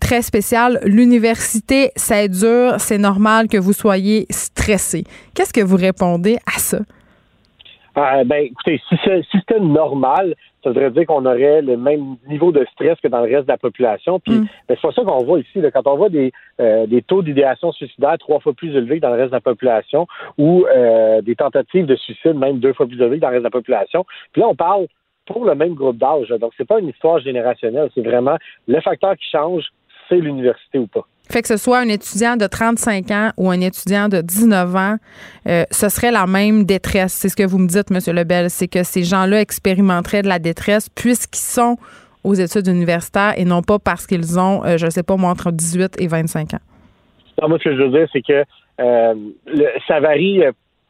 très 0.00 0.22
spécial. 0.22 0.80
L'université, 0.84 1.92
c'est 1.96 2.28
dur, 2.28 2.76
c'est 2.78 2.98
normal 2.98 3.48
que 3.48 3.58
vous 3.58 3.74
soyez 3.74 4.26
stressé. 4.30 5.04
Qu'est-ce 5.34 5.52
que 5.52 5.60
vous 5.60 5.76
répondez 5.76 6.38
à 6.46 6.58
ça? 6.58 6.78
Ben, 7.94 8.32
écoutez, 8.32 8.80
si, 8.88 8.96
si 8.96 9.38
c'était 9.38 9.60
normal, 9.60 10.34
ça 10.62 10.70
voudrait 10.70 10.90
dire 10.90 11.06
qu'on 11.06 11.26
aurait 11.26 11.62
le 11.62 11.76
même 11.76 12.16
niveau 12.28 12.52
de 12.52 12.64
stress 12.72 12.98
que 13.00 13.08
dans 13.08 13.20
le 13.20 13.34
reste 13.34 13.46
de 13.46 13.52
la 13.52 13.58
population. 13.58 14.20
Puis 14.20 14.34
mm. 14.34 14.46
ben, 14.68 14.76
c'est 14.76 14.80
pas 14.80 14.92
ça 14.92 15.02
qu'on 15.02 15.24
voit 15.24 15.40
ici. 15.40 15.60
Quand 15.72 15.86
on 15.86 15.96
voit 15.96 16.08
des, 16.08 16.32
euh, 16.60 16.86
des 16.86 17.02
taux 17.02 17.22
d'idéation 17.22 17.72
suicidaire 17.72 18.16
trois 18.18 18.40
fois 18.40 18.52
plus 18.52 18.74
élevés 18.74 18.96
que 18.96 19.02
dans 19.02 19.10
le 19.10 19.16
reste 19.16 19.30
de 19.30 19.36
la 19.36 19.40
population, 19.40 20.06
ou 20.38 20.64
euh, 20.66 21.20
des 21.22 21.34
tentatives 21.34 21.86
de 21.86 21.96
suicide 21.96 22.34
même 22.34 22.58
deux 22.58 22.72
fois 22.72 22.86
plus 22.86 23.00
élevées 23.00 23.16
que 23.16 23.22
dans 23.22 23.28
le 23.28 23.34
reste 23.34 23.44
de 23.44 23.48
la 23.48 23.50
population. 23.50 24.04
Puis 24.32 24.40
là, 24.40 24.48
on 24.48 24.54
parle 24.54 24.86
pour 25.26 25.44
le 25.44 25.54
même 25.54 25.74
groupe 25.74 25.98
d'âge. 25.98 26.28
Donc, 26.28 26.52
c'est 26.56 26.66
pas 26.66 26.80
une 26.80 26.88
histoire 26.88 27.18
générationnelle. 27.20 27.90
C'est 27.94 28.06
vraiment 28.06 28.36
le 28.66 28.80
facteur 28.80 29.16
qui 29.16 29.28
change, 29.30 29.64
c'est 30.08 30.16
l'université 30.16 30.78
ou 30.78 30.86
pas. 30.86 31.06
Fait 31.30 31.40
que 31.40 31.48
ce 31.48 31.56
soit 31.56 31.78
un 31.78 31.88
étudiant 31.88 32.36
de 32.36 32.46
35 32.46 33.10
ans 33.10 33.30
ou 33.36 33.50
un 33.50 33.60
étudiant 33.60 34.08
de 34.08 34.20
19 34.20 34.76
ans, 34.76 34.96
euh, 35.48 35.64
ce 35.70 35.88
serait 35.88 36.10
la 36.10 36.26
même 36.26 36.64
détresse. 36.64 37.12
C'est 37.12 37.28
ce 37.28 37.36
que 37.36 37.46
vous 37.46 37.58
me 37.58 37.68
dites, 37.68 37.90
M. 37.90 38.14
Lebel, 38.14 38.50
c'est 38.50 38.68
que 38.68 38.82
ces 38.82 39.02
gens-là 39.02 39.40
expérimenteraient 39.40 40.22
de 40.22 40.28
la 40.28 40.38
détresse 40.38 40.88
puisqu'ils 40.90 41.38
sont 41.38 41.76
aux 42.24 42.34
études 42.34 42.66
universitaires 42.66 43.34
et 43.36 43.44
non 43.44 43.62
pas 43.62 43.78
parce 43.78 44.06
qu'ils 44.06 44.38
ont, 44.38 44.64
euh, 44.64 44.76
je 44.76 44.86
ne 44.86 44.90
sais 44.90 45.02
pas, 45.02 45.16
moi, 45.16 45.30
entre 45.30 45.50
18 45.50 46.00
et 46.00 46.06
25 46.06 46.54
ans. 46.54 46.58
Non, 47.40 47.48
moi, 47.48 47.58
ce 47.58 47.64
que 47.64 47.76
je 47.76 47.82
veux 47.82 47.90
dire, 47.90 48.08
c'est 48.12 48.22
que 48.22 48.44
euh, 48.80 49.14
ça 49.88 50.00
varie 50.00 50.42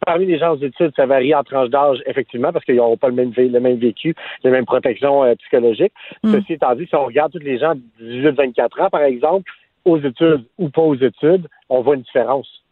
parmi 0.04 0.26
les 0.26 0.38
gens 0.38 0.54
aux 0.54 0.60
études, 0.60 0.92
ça 0.96 1.06
varie 1.06 1.32
en 1.32 1.44
tranche 1.44 1.68
d'âge, 1.70 1.98
effectivement, 2.06 2.52
parce 2.52 2.64
qu'ils 2.64 2.74
n'auront 2.74 2.96
pas 2.96 3.06
le 3.08 3.14
même, 3.14 3.32
le 3.36 3.60
même 3.60 3.76
vécu, 3.76 4.16
les 4.42 4.50
mêmes 4.50 4.64
protections 4.64 5.22
psychologiques. 5.36 5.92
Mm. 6.24 6.32
Ceci 6.32 6.54
étant 6.54 6.74
dit, 6.74 6.86
si 6.86 6.96
on 6.96 7.04
regarde 7.04 7.30
tous 7.30 7.38
les 7.38 7.58
gens 7.60 7.74
de 7.76 8.32
18-24 8.32 8.82
ans, 8.82 8.90
par 8.90 9.02
exemple, 9.02 9.48
aux 9.84 9.98
études 9.98 10.44
ou 10.58 10.68
pas 10.68 10.82
aux 10.82 10.96
études, 10.96 11.48
on 11.68 11.82
voit 11.82 11.94
une 11.94 12.02
différence. 12.02 12.62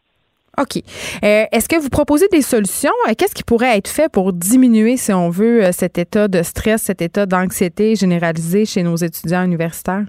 OK. 0.57 0.77
Euh, 1.23 1.45
est-ce 1.51 1.69
que 1.69 1.79
vous 1.81 1.89
proposez 1.89 2.27
des 2.27 2.41
solutions? 2.41 2.91
Euh, 3.07 3.13
qu'est-ce 3.17 3.33
qui 3.33 3.43
pourrait 3.43 3.77
être 3.77 3.87
fait 3.87 4.11
pour 4.11 4.33
diminuer, 4.33 4.97
si 4.97 5.13
on 5.13 5.29
veut, 5.29 5.63
euh, 5.63 5.71
cet 5.71 5.97
état 5.97 6.27
de 6.27 6.43
stress, 6.43 6.83
cet 6.83 7.01
état 7.01 7.25
d'anxiété 7.25 7.95
généralisé 7.95 8.65
chez 8.65 8.83
nos 8.83 8.97
étudiants 8.97 9.43
universitaires? 9.43 10.05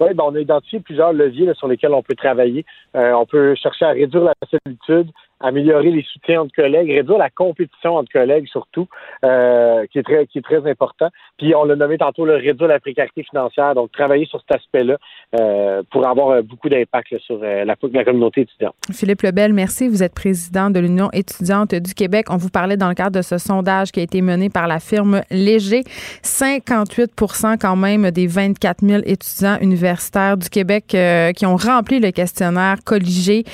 Oui, 0.00 0.14
ben, 0.14 0.24
on 0.26 0.34
a 0.34 0.40
identifié 0.40 0.80
plusieurs 0.80 1.12
leviers 1.12 1.52
sur 1.54 1.68
lesquels 1.68 1.92
on 1.92 2.02
peut 2.02 2.14
travailler. 2.14 2.64
on 2.94 3.26
peut 3.26 3.54
chercher 3.56 3.84
à 3.84 3.90
réduire 3.90 4.24
la 4.24 4.34
solitude, 4.48 5.10
améliorer 5.40 5.90
les 5.90 6.02
soutiens 6.02 6.42
entre 6.42 6.54
collègues, 6.54 6.90
réduire 6.90 7.18
la 7.18 7.30
compétition 7.30 7.96
entre 7.96 8.12
collègues 8.12 8.46
surtout, 8.48 8.88
euh, 9.24 9.86
qui 9.92 9.98
est 9.98 10.02
très 10.02 10.26
qui 10.26 10.38
est 10.38 10.42
très 10.42 10.68
important. 10.68 11.08
Puis 11.38 11.54
on 11.54 11.64
l'a 11.64 11.76
nommé 11.76 11.98
tantôt, 11.98 12.24
le 12.24 12.34
réduire 12.34 12.68
la 12.68 12.80
précarité 12.80 13.22
financière, 13.22 13.74
donc 13.74 13.92
travailler 13.92 14.26
sur 14.26 14.40
cet 14.40 14.58
aspect-là 14.58 14.96
euh, 15.38 15.82
pour 15.90 16.06
avoir 16.06 16.30
euh, 16.30 16.42
beaucoup 16.42 16.68
d'impact 16.68 17.18
sur 17.18 17.38
la, 17.38 17.64
la 17.64 17.76
communauté 17.76 18.42
étudiante. 18.42 18.74
Philippe 18.92 19.22
Lebel, 19.22 19.52
merci. 19.52 19.88
Vous 19.88 20.02
êtes 20.02 20.14
président 20.14 20.70
de 20.70 20.80
l'Union 20.80 21.08
étudiante 21.12 21.74
du 21.74 21.94
Québec. 21.94 22.26
On 22.30 22.36
vous 22.36 22.50
parlait 22.50 22.76
dans 22.76 22.88
le 22.88 22.94
cadre 22.94 23.16
de 23.16 23.22
ce 23.22 23.38
sondage 23.38 23.92
qui 23.92 24.00
a 24.00 24.02
été 24.02 24.22
mené 24.22 24.50
par 24.50 24.66
la 24.66 24.80
firme 24.80 25.22
Léger. 25.30 25.82
58% 26.22 27.58
quand 27.60 27.76
même 27.76 28.10
des 28.10 28.26
24 28.26 28.84
000 28.84 29.02
étudiants 29.04 29.58
universitaires 29.60 30.36
du 30.36 30.48
Québec 30.48 30.84
qui 30.88 31.46
ont 31.46 31.56
rempli 31.56 32.00
le 32.00 32.10
questionnaire 32.10 32.76
colligé 32.84 33.44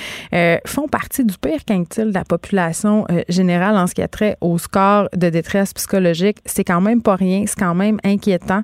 font 0.67 0.89
partie 0.89 1.25
du 1.25 1.37
pire 1.39 1.65
de 1.83 2.13
la 2.13 2.25
population 2.25 3.07
euh, 3.11 3.23
générale 3.29 3.77
en 3.77 3.87
ce 3.87 3.95
qui 3.95 4.03
a 4.03 4.09
trait 4.09 4.37
au 4.41 4.59
score 4.59 5.09
de 5.17 5.29
détresse 5.29 5.73
psychologique, 5.73 6.39
c'est 6.45 6.65
quand 6.65 6.81
même 6.81 7.03
pas 7.03 7.17
rien, 7.17 7.45
c'est 7.47 7.59
quand 7.59 7.75
même 7.75 7.99
inquiétant. 8.05 8.63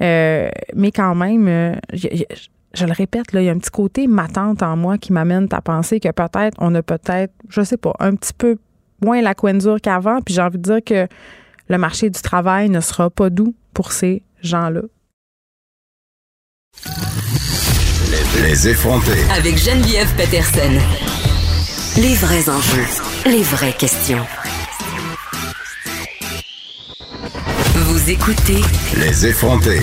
Euh, 0.00 0.48
mais 0.74 0.92
quand 0.92 1.14
même, 1.14 1.48
euh, 1.48 1.74
je, 1.92 2.86
le 2.86 2.92
répète, 2.92 3.32
là, 3.32 3.42
il 3.42 3.46
y 3.46 3.48
a 3.48 3.52
un 3.52 3.58
petit 3.58 3.70
côté 3.70 4.06
matante 4.06 4.62
en 4.62 4.76
moi 4.76 4.98
qui 4.98 5.12
m'amène 5.12 5.48
à 5.52 5.60
penser 5.60 6.00
que 6.00 6.10
peut-être 6.10 6.56
on 6.58 6.74
a 6.74 6.82
peut-être, 6.82 7.32
je 7.48 7.62
sais 7.62 7.76
pas, 7.76 7.92
un 7.98 8.14
petit 8.14 8.32
peu 8.32 8.56
moins 9.02 9.20
la 9.20 9.34
coin 9.34 9.54
dure 9.54 9.80
qu'avant. 9.80 10.20
Puis 10.20 10.34
j'ai 10.34 10.42
envie 10.42 10.58
de 10.58 10.62
dire 10.62 10.84
que 10.84 11.06
le 11.68 11.78
marché 11.78 12.10
du 12.10 12.20
travail 12.20 12.68
ne 12.68 12.80
sera 12.80 13.10
pas 13.10 13.30
doux 13.30 13.54
pour 13.74 13.92
ces 13.92 14.22
gens-là. 14.42 14.82
Les 18.42 18.68
effronter. 18.68 19.24
Avec 19.30 19.56
Geneviève 19.58 20.12
Peterson. 20.16 21.21
Les 21.98 22.14
vrais 22.14 22.48
enjeux, 22.48 22.86
les 23.26 23.42
vraies 23.42 23.74
questions. 23.74 24.24
Vous 27.74 28.10
écoutez 28.10 28.62
Les 28.96 29.26
effronter. 29.26 29.82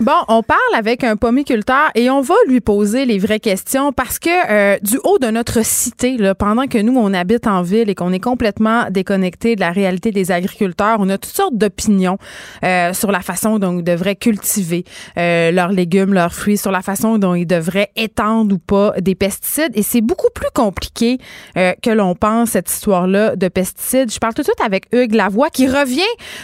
Bon, 0.00 0.12
on 0.28 0.42
parle 0.42 0.58
avec 0.74 1.04
un 1.04 1.16
pomiculteur 1.16 1.90
et 1.94 2.08
on 2.08 2.22
va 2.22 2.32
lui 2.48 2.62
poser 2.62 3.04
les 3.04 3.18
vraies 3.18 3.38
questions 3.38 3.92
parce 3.92 4.18
que 4.18 4.30
euh, 4.50 4.78
du 4.80 4.98
haut 5.04 5.18
de 5.18 5.26
notre 5.26 5.62
cité, 5.62 6.16
là, 6.16 6.34
pendant 6.34 6.66
que 6.68 6.78
nous, 6.78 6.96
on 6.96 7.12
habite 7.12 7.46
en 7.46 7.60
ville 7.60 7.90
et 7.90 7.94
qu'on 7.94 8.10
est 8.14 8.18
complètement 8.18 8.86
déconnecté 8.90 9.56
de 9.56 9.60
la 9.60 9.72
réalité 9.72 10.10
des 10.10 10.32
agriculteurs, 10.32 10.96
on 11.00 11.10
a 11.10 11.18
toutes 11.18 11.34
sortes 11.34 11.54
d'opinions 11.54 12.16
euh, 12.64 12.94
sur 12.94 13.12
la 13.12 13.20
façon 13.20 13.58
dont 13.58 13.78
ils 13.78 13.84
devraient 13.84 14.16
cultiver 14.16 14.84
euh, 15.18 15.50
leurs 15.50 15.70
légumes, 15.70 16.14
leurs 16.14 16.32
fruits, 16.32 16.56
sur 16.56 16.70
la 16.70 16.80
façon 16.80 17.18
dont 17.18 17.34
ils 17.34 17.46
devraient 17.46 17.90
étendre 17.94 18.54
ou 18.54 18.58
pas 18.58 18.94
des 19.02 19.14
pesticides. 19.14 19.72
Et 19.74 19.82
c'est 19.82 20.00
beaucoup 20.00 20.30
plus 20.34 20.48
compliqué 20.54 21.18
que 21.54 21.90
l'on 21.90 22.14
pense, 22.14 22.50
cette 22.50 22.70
histoire-là 22.70 23.36
de 23.36 23.48
pesticides. 23.48 24.10
Je 24.10 24.18
parle 24.18 24.32
tout 24.32 24.40
de 24.40 24.46
suite 24.46 24.64
avec 24.64 24.86
Hugues 24.92 25.14
Lavoie 25.14 25.50
qui 25.50 25.68
revient 25.68 26.00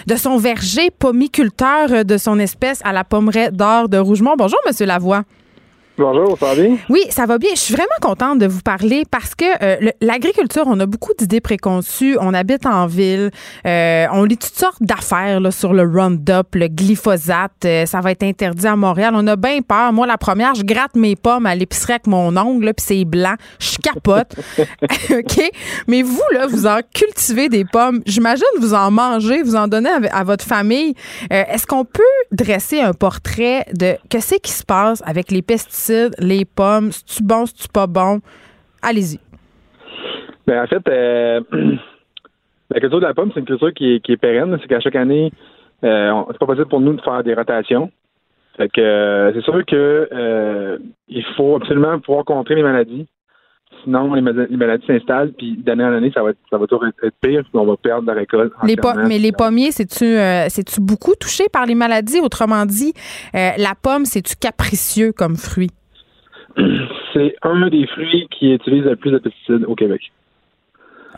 de 0.07 0.17
son 0.17 0.37
verger 0.37 0.91
pomiculteur 0.91 2.05
de 2.05 2.19
son 2.19 2.39
espèce 2.39 2.81
à 2.85 2.93
la 2.93 3.03
pommeraie 3.03 3.46
d'or 3.51 3.89
de 3.89 3.99
Rougemont. 3.99 4.35
Bonjour, 4.37 4.59
Monsieur 4.67 4.87
Lavoie. 4.87 5.25
Bonjour, 5.99 6.37
ça 6.39 6.49
va 6.49 6.55
bien? 6.55 6.77
Oui, 6.91 7.01
ça 7.09 7.25
va 7.25 7.39
bien. 7.39 7.49
Je 7.55 7.61
suis 7.61 7.75
vraiment 7.75 7.89
contente 8.03 8.39
de 8.39 8.47
vous 8.47 8.61
parler 8.61 9.05
parce 9.11 9.35
que 9.35 9.47
euh, 9.63 9.91
l'agriculture, 10.03 10.65
on 10.67 10.79
a 10.79 10.85
beaucoup 10.85 11.13
d'idées 11.19 11.41
préconçues. 11.41 12.19
On 12.21 12.35
habite 12.35 12.67
en 12.67 12.87
ville. 12.87 13.31
Euh, 13.67 14.07
on 14.13 14.25
lit 14.25 14.37
toutes 14.37 14.59
sortes 14.59 14.83
d'affaires 14.83 15.41
sur 15.55 15.73
le 15.73 15.85
Roundup, 15.85 16.55
le 16.55 16.69
glyphosate. 16.69 17.65
Euh, 17.65 17.87
ça 17.87 18.03
va 18.03 18.11
être 18.11 18.25
interdit 18.25 18.67
à 18.67 18.77
Montréal. 18.77 19.15
On 19.17 19.27
a 19.27 19.37
bien 19.37 19.63
peur. 19.63 19.91
Moi, 19.95 20.07
la 20.07 20.19
première, 20.19 20.55
je 20.55 20.65
gratte 20.65 20.97
mes 20.97 21.17
pommes 21.17 21.47
à 21.47 21.55
l'épicerie 21.55 21.95
avec 21.95 22.09
mon 22.09 22.37
ongle, 22.37 22.75
puis 22.75 22.85
c'est 22.87 23.05
blanc. 23.07 23.35
Je 23.59 23.79
capote. 23.79 24.37
OK? 25.11 25.51
Mais 25.87 26.03
vous, 26.03 26.23
là, 26.35 26.47
vous 26.47 26.67
en 26.67 26.81
cultivez 26.93 27.49
des 27.49 27.65
pommes. 27.65 28.03
J'imagine 28.05 28.45
vous 28.61 28.75
en 28.75 28.91
mangez, 28.91 29.43
vous 29.43 29.57
en 29.57 29.67
donnez 29.67 29.89
à, 29.89 30.19
à 30.19 30.25
votre 30.25 30.45
famille. 30.45 30.93
Est-ce 31.31 31.67
qu'on 31.67 31.87
peut 31.87 32.03
dresser 32.33 32.81
un 32.81 32.93
portrait 32.93 33.65
de 33.73 33.97
qu'est-ce 34.11 34.35
qui 34.35 34.53
se 34.53 34.63
passe 34.63 35.03
avec 35.07 35.31
les 35.31 35.41
pesticides? 35.41 35.86
Les 36.19 36.45
pommes, 36.45 36.93
c'est-tu 36.93 37.23
bon, 37.23 37.47
c'est-tu 37.47 37.69
pas 37.69 37.87
bon? 37.87 38.21
Allez-y. 38.83 39.19
Ben, 40.47 40.63
en 40.63 40.67
fait, 40.67 40.89
euh, 40.89 41.41
la 42.71 42.81
culture 42.81 43.01
de 43.01 43.07
la 43.07 43.15
pomme, 43.15 43.31
c'est 43.35 43.41
une 43.41 43.47
culture 43.47 43.73
qui 43.75 43.95
est, 43.95 44.17
pérenne. 44.17 44.57
C'est 44.61 44.69
qu'à 44.69 44.81
chaque 44.81 44.97
année, 44.97 45.33
euh, 45.85 46.23
c'est 46.31 46.39
pas 46.39 46.47
possible 46.47 46.69
pour 46.69 46.81
nous 46.81 46.95
de 46.95 47.01
faire 47.01 47.23
des 47.25 47.35
rotations. 47.35 47.91
Fait 48.57 48.69
que 48.69 48.81
euh, 48.81 49.33
c'est 49.35 49.43
sûr 49.43 49.65
que 49.67 50.79
il 51.09 51.25
faut 51.37 51.57
absolument 51.57 51.99
pouvoir 52.01 52.25
contrer 52.25 52.55
les 52.55 52.63
maladies. 52.63 53.07
Sinon, 53.87 54.13
les, 54.15 54.21
maladies 54.21 54.85
s'installent, 54.85 55.33
puis 55.33 55.57
d'année 55.57 55.85
en 55.85 55.93
année, 55.93 56.11
ça 56.13 56.23
va 56.23 56.31
être, 56.31 56.39
ça 56.51 56.59
va 56.59 56.67
toujours 56.67 56.85
être, 56.87 57.15
pire, 57.21 57.43
puis 57.43 57.51
on 57.55 57.65
va 57.65 57.77
perdre 57.77 58.07
la 58.09 58.15
récolte. 58.15 58.53
mais 58.63 59.19
les 59.19 59.31
pommiers, 59.33 59.71
c'est-tu 59.71 60.05
c'est-tu 60.51 60.81
beaucoup 60.81 61.15
touché 61.15 61.45
par 61.53 61.67
les 61.67 61.77
maladies? 61.77 62.19
Autrement 62.21 62.67
dit, 62.67 62.93
la 63.33 63.75
pomme, 63.81 64.05
c'est-tu 64.05 64.35
capricieux 64.37 65.13
comme 65.13 65.37
fruit? 65.37 65.71
c'est 67.15 67.35
un 67.43 67.69
des 67.69 67.87
fruits 67.87 68.29
qui 68.31 68.53
utilise 68.53 68.85
le 68.85 68.97
plus 68.97 69.11
de 69.11 69.19
pesticides 69.19 69.65
au 69.67 69.75
Québec. 69.75 70.01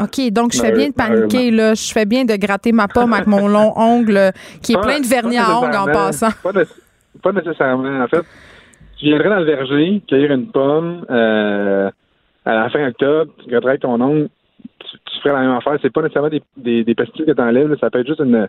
OK, 0.00 0.30
donc 0.30 0.52
je 0.52 0.60
fais 0.60 0.72
bien 0.72 0.88
de 0.88 0.94
paniquer, 0.94 1.50
là. 1.50 1.74
Je 1.74 1.92
fais 1.92 2.06
bien 2.06 2.24
de 2.24 2.36
gratter 2.36 2.70
ma 2.72 2.86
pomme 2.86 3.12
avec 3.12 3.26
mon 3.26 3.48
long 3.48 3.72
ongle 3.76 4.32
qui 4.62 4.72
est 4.72 4.80
plein 4.80 5.00
de 5.00 5.06
vernis 5.06 5.38
à 5.38 5.58
ongles 5.58 5.76
en 5.76 5.86
passant. 5.86 6.28
Pas, 6.42 7.32
nécessairement. 7.32 8.04
En 8.04 8.06
fait, 8.06 8.24
tu 8.98 9.06
viendrais 9.06 9.28
dans 9.28 9.40
le 9.40 9.44
verger, 9.44 10.02
cueillir 10.06 10.30
une 10.30 10.52
pomme 10.52 11.04
euh, 11.10 11.90
à 12.48 12.54
la 12.54 12.70
fin 12.70 12.88
octobre, 12.88 13.30
tu 13.42 13.50
gratterais 13.50 13.72
avec 13.72 13.82
ton 13.82 14.00
ongle, 14.00 14.28
tu, 14.78 15.20
ferais 15.22 15.34
la 15.34 15.40
même 15.40 15.50
affaire. 15.50 15.76
C'est 15.82 15.92
pas 15.92 16.00
nécessairement 16.00 16.30
des, 16.30 16.84
des, 16.84 16.94
pesticides 16.94 17.26
que 17.26 17.32
tu 17.32 17.42
enlèves, 17.42 17.76
ça 17.78 17.90
peut 17.90 18.00
être 18.00 18.06
juste 18.06 18.20
une, 18.20 18.48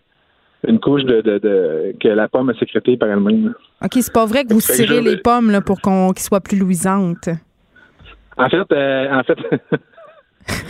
une 0.65 0.79
couche 0.79 1.03
de, 1.03 1.19
de, 1.21 1.93
que 1.99 2.07
la 2.07 2.29
pomme 2.29 2.49
a 2.49 2.53
sécrétée 2.53 2.95
par 2.95 3.09
elle-même. 3.09 3.53
OK, 3.83 3.91
c'est 3.93 4.13
pas 4.13 4.25
vrai 4.25 4.45
que 4.45 4.53
vous 4.53 4.61
tirez 4.61 5.01
les 5.01 5.17
pommes 5.17 5.51
là, 5.51 5.59
pour 5.59 5.81
qu'on 5.81 6.13
qu'ils 6.13 6.23
soient 6.23 6.39
plus 6.39 6.57
luisantes. 6.57 7.29
En 8.37 8.47
fait, 8.47 8.71
euh, 8.71 9.11
en 9.11 9.23
fait. 9.23 9.37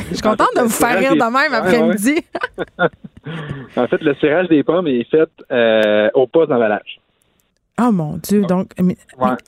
Je 0.09 0.15
suis 0.15 0.23
contente 0.23 0.49
de 0.57 0.61
vous 0.61 0.69
faire 0.69 0.97
rire 0.97 1.13
de 1.13 1.17
même 1.17 1.53
après-midi. 1.53 2.25
en 3.77 3.88
fait, 3.88 4.01
le 4.01 4.15
cirage 4.15 4.47
des 4.47 4.63
pommes 4.63 4.88
est 4.88 5.09
fait 5.09 5.30
euh, 5.51 6.09
au 6.15 6.25
poste 6.25 6.49
d'emballage. 6.49 6.99
Oh 7.82 7.91
mon 7.91 8.17
Dieu, 8.17 8.41
donc 8.41 8.71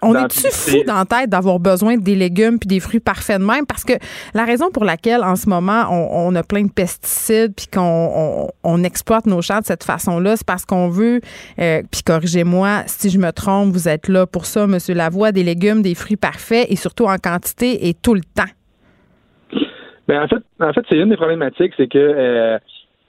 on 0.01 0.15
est-tu 0.15 0.47
fou 0.51 0.83
dans 0.87 0.95
la 0.95 1.05
tête 1.05 1.29
d'avoir 1.29 1.59
besoin 1.59 1.97
des 1.97 2.15
légumes 2.15 2.59
puis 2.59 2.67
des 2.67 2.79
fruits 2.79 3.01
parfaits 3.01 3.41
de 3.41 3.45
même? 3.45 3.65
Parce 3.65 3.83
que 3.83 3.93
la 4.33 4.45
raison 4.45 4.69
pour 4.71 4.85
laquelle 4.85 5.21
en 5.23 5.35
ce 5.35 5.49
moment 5.49 5.87
on, 5.89 6.33
a 6.35 6.43
plein 6.43 6.63
de 6.63 6.71
pesticides 6.71 7.53
puis 7.55 7.67
qu'on 7.67 8.47
on, 8.63 8.83
exploite 8.83 9.25
nos 9.25 9.41
champs 9.41 9.59
de 9.59 9.65
cette 9.65 9.83
façon-là, 9.83 10.37
c'est 10.37 10.47
parce 10.47 10.65
qu'on 10.65 10.87
veut, 10.87 11.19
euh, 11.59 11.81
puis 11.91 12.03
corrigez-moi 12.05 12.83
si 12.85 13.09
je 13.09 13.17
me 13.17 13.31
trompe, 13.31 13.73
vous 13.73 13.89
êtes 13.89 14.07
là 14.07 14.25
pour 14.25 14.45
ça, 14.45 14.65
Monsieur 14.65 14.93
Lavoie, 14.93 15.31
des 15.31 15.43
légumes, 15.43 15.81
des 15.81 15.95
fruits 15.95 16.15
parfaits 16.15 16.67
et 16.69 16.77
surtout 16.77 17.05
en 17.05 17.17
quantité 17.17 17.89
et 17.89 17.93
tout 17.93 18.13
le 18.13 18.21
temps. 18.21 18.51
Bien, 20.07 20.23
en 20.23 20.27
fait, 20.27 20.43
en 20.59 20.73
fait, 20.73 20.85
c'est 20.89 20.97
une 20.97 21.09
des 21.09 21.17
problématiques, 21.17 21.73
c'est 21.75 21.87
que 21.87 21.97
euh, 21.97 22.57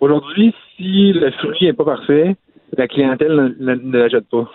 aujourd'hui, 0.01 0.53
si 0.77 1.12
le 1.12 1.31
fruit 1.33 1.66
n'est 1.66 1.73
pas 1.73 1.85
parfait, 1.85 2.35
la 2.77 2.89
clientèle 2.89 3.55
ne, 3.61 3.75
ne 3.75 3.99
l'achète 3.99 4.29
pas. 4.29 4.49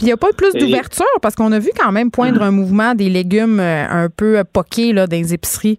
Puis 0.00 0.06
il 0.06 0.12
n'y 0.12 0.14
a 0.14 0.16
pas 0.16 0.32
plus 0.34 0.54
d'ouverture 0.54 1.04
parce 1.20 1.34
qu'on 1.34 1.52
a 1.52 1.58
vu 1.58 1.68
quand 1.78 1.92
même 1.92 2.10
poindre 2.10 2.40
un 2.42 2.50
mouvement 2.50 2.94
des 2.94 3.10
légumes 3.10 3.60
euh, 3.60 3.84
un 3.86 4.08
peu 4.08 4.38
euh, 4.38 4.44
poqués 4.50 4.94
là, 4.94 5.06
dans 5.06 5.14
les 5.14 5.34
épiceries. 5.34 5.78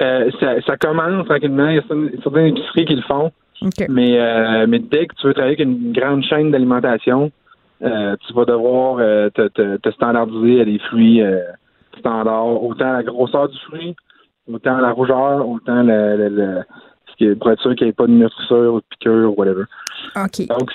Euh, 0.00 0.30
ça, 0.64 0.76
commence 0.76 1.26
tranquillement. 1.26 1.70
Il 1.70 1.74
y 1.74 1.78
a 1.78 1.82
certaines 2.22 2.46
épiceries 2.46 2.84
qui 2.84 2.94
le 2.94 3.02
font. 3.02 3.32
Mais, 3.88 4.16
mais 4.68 4.78
dès 4.78 5.08
que 5.08 5.14
tu 5.16 5.26
veux 5.26 5.34
travailler 5.34 5.56
avec 5.56 5.66
une 5.66 5.92
grande 5.92 6.22
chaîne 6.22 6.52
d'alimentation, 6.52 7.32
tu 7.80 8.32
vas 8.32 8.44
devoir 8.44 8.98
te, 9.32 9.90
standardiser 9.90 10.60
à 10.60 10.64
des 10.64 10.78
fruits 10.78 11.20
standards, 11.98 12.62
autant 12.62 12.92
la 12.92 13.02
grosseur 13.02 13.48
du 13.48 13.58
fruit, 13.58 13.96
autant 14.50 14.78
la 14.78 14.92
rougeur, 14.92 15.46
autant 15.46 15.82
le, 15.82 16.28
le, 16.28 16.62
ce 17.10 17.16
qui 17.16 17.24
est, 17.24 17.34
pour 17.34 17.50
être 17.50 17.60
sûr 17.60 17.74
qu'il 17.74 17.88
n'y 17.88 17.90
ait 17.90 17.92
pas 17.92 18.06
de 18.06 18.12
meurtrissure 18.12 18.74
ou 18.74 18.78
de 18.78 18.84
piqûre 18.88 19.32
ou 19.32 19.34
whatever. 19.36 19.64
Donc, 20.14 20.70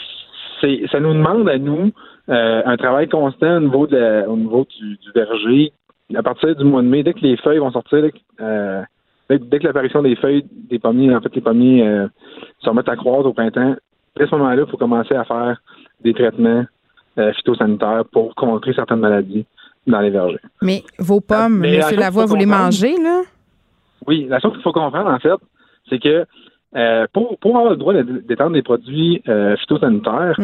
ça 0.61 0.99
nous 0.99 1.13
demande 1.13 1.49
à 1.49 1.57
nous 1.57 1.91
euh, 2.29 2.61
un 2.65 2.77
travail 2.77 3.07
constant 3.07 3.57
au 3.57 3.59
niveau, 3.59 3.87
de, 3.87 4.25
au 4.27 4.37
niveau 4.37 4.65
du, 4.79 4.97
verger. 5.13 5.71
À 6.15 6.23
partir 6.23 6.55
du 6.55 6.63
mois 6.63 6.81
de 6.81 6.87
mai, 6.87 7.03
dès 7.03 7.13
que 7.13 7.19
les 7.19 7.37
feuilles 7.37 7.59
vont 7.59 7.71
sortir, 7.71 8.09
euh, 8.41 8.81
dès, 9.29 9.59
que 9.59 9.65
l'apparition 9.65 10.01
des 10.01 10.15
feuilles 10.15 10.45
des 10.69 10.79
pommiers, 10.79 11.13
en 11.13 11.21
fait, 11.21 11.33
les 11.35 11.41
pommiers 11.41 11.87
euh, 11.87 12.07
se 12.59 12.69
remettent 12.69 12.89
à 12.89 12.95
croître 12.95 13.25
au 13.25 13.33
printemps, 13.33 13.75
à 14.19 14.25
ce 14.25 14.35
moment-là, 14.35 14.63
il 14.65 14.69
faut 14.69 14.77
commencer 14.77 15.15
à 15.15 15.25
faire 15.25 15.61
des 16.03 16.13
traitements 16.13 16.65
phytosanitaires 17.37 18.03
pour 18.11 18.35
contrer 18.35 18.73
certaines 18.73 18.99
maladies. 18.99 19.45
dans 19.87 20.01
les 20.01 20.09
vergers. 20.09 20.39
Mais 20.61 20.83
vos 20.99 21.21
pommes, 21.21 21.63
M. 21.63 21.81
Lavoie, 21.97 22.25
vous 22.25 22.35
les 22.35 22.45
mangez, 22.45 22.97
là? 23.01 23.21
Oui, 24.07 24.25
la 24.29 24.39
chose 24.39 24.53
qu'il 24.53 24.61
faut 24.61 24.73
comprendre, 24.73 25.09
en 25.09 25.19
fait, 25.19 25.39
c'est 25.89 25.99
que 25.99 26.25
euh, 26.75 27.07
pour, 27.13 27.37
pour 27.39 27.57
avoir 27.57 27.71
le 27.71 27.77
droit 27.77 27.93
d'étendre 27.93 28.53
des 28.53 28.61
produits 28.61 29.21
euh, 29.29 29.55
phytosanitaires, 29.57 30.37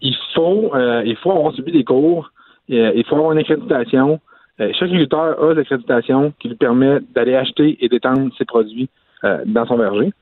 il 0.00 0.16
faut 0.34 0.74
euh, 0.74 1.02
il 1.04 1.16
faut 1.16 1.32
avoir 1.32 1.52
subi 1.52 1.72
des 1.72 1.84
cours, 1.84 2.32
il 2.68 3.04
faut 3.04 3.16
avoir 3.16 3.32
une 3.32 3.38
accréditation. 3.38 4.20
chaque 4.58 4.82
agriculteur 4.82 5.42
a 5.42 5.54
l'accréditation 5.54 6.32
qui 6.38 6.48
lui 6.48 6.56
permet 6.56 7.00
d'aller 7.14 7.34
acheter 7.34 7.76
et 7.80 7.88
d'étendre 7.88 8.30
ses 8.38 8.44
produits 8.44 8.88
dans 9.22 9.66
son 9.66 9.76
verger. 9.76 10.12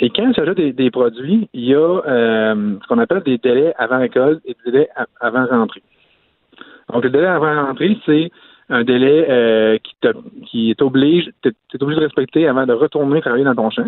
Et 0.00 0.10
quand 0.10 0.28
il 0.28 0.34
s'agit 0.34 0.72
des, 0.72 0.90
produits, 0.90 1.48
il 1.52 1.64
y 1.64 1.74
a 1.74 2.02
ce 2.04 2.86
qu'on 2.88 2.98
appelle 2.98 3.22
des 3.22 3.38
délais 3.38 3.72
avant 3.78 4.00
récolte 4.00 4.42
et 4.44 4.56
des 4.64 4.72
délais 4.72 4.88
avant 5.20 5.46
rentrée. 5.46 5.82
Donc, 6.92 7.04
le 7.04 7.10
délai 7.10 7.26
avant 7.26 7.66
rentrée, 7.66 7.96
c'est 8.04 8.30
un 8.68 8.84
délai 8.84 9.78
qui, 9.82 9.94
te, 10.00 10.08
qui 10.46 10.70
est 10.70 10.82
obligé, 10.82 11.30
es 11.44 11.82
obligé 11.82 12.00
de 12.00 12.04
respecter 12.04 12.48
avant 12.48 12.66
de 12.66 12.72
retourner 12.72 13.20
travailler 13.20 13.44
dans 13.44 13.54
ton 13.54 13.70
champ. 13.70 13.86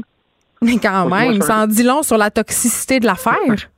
Mais 0.62 0.78
quand 0.82 1.08
même, 1.08 1.40
ça 1.42 1.64
en 1.64 1.66
dit 1.66 1.82
long 1.82 2.02
sur 2.02 2.16
la 2.16 2.30
toxicité 2.30 3.00
de 3.00 3.06
l'affaire. 3.06 3.68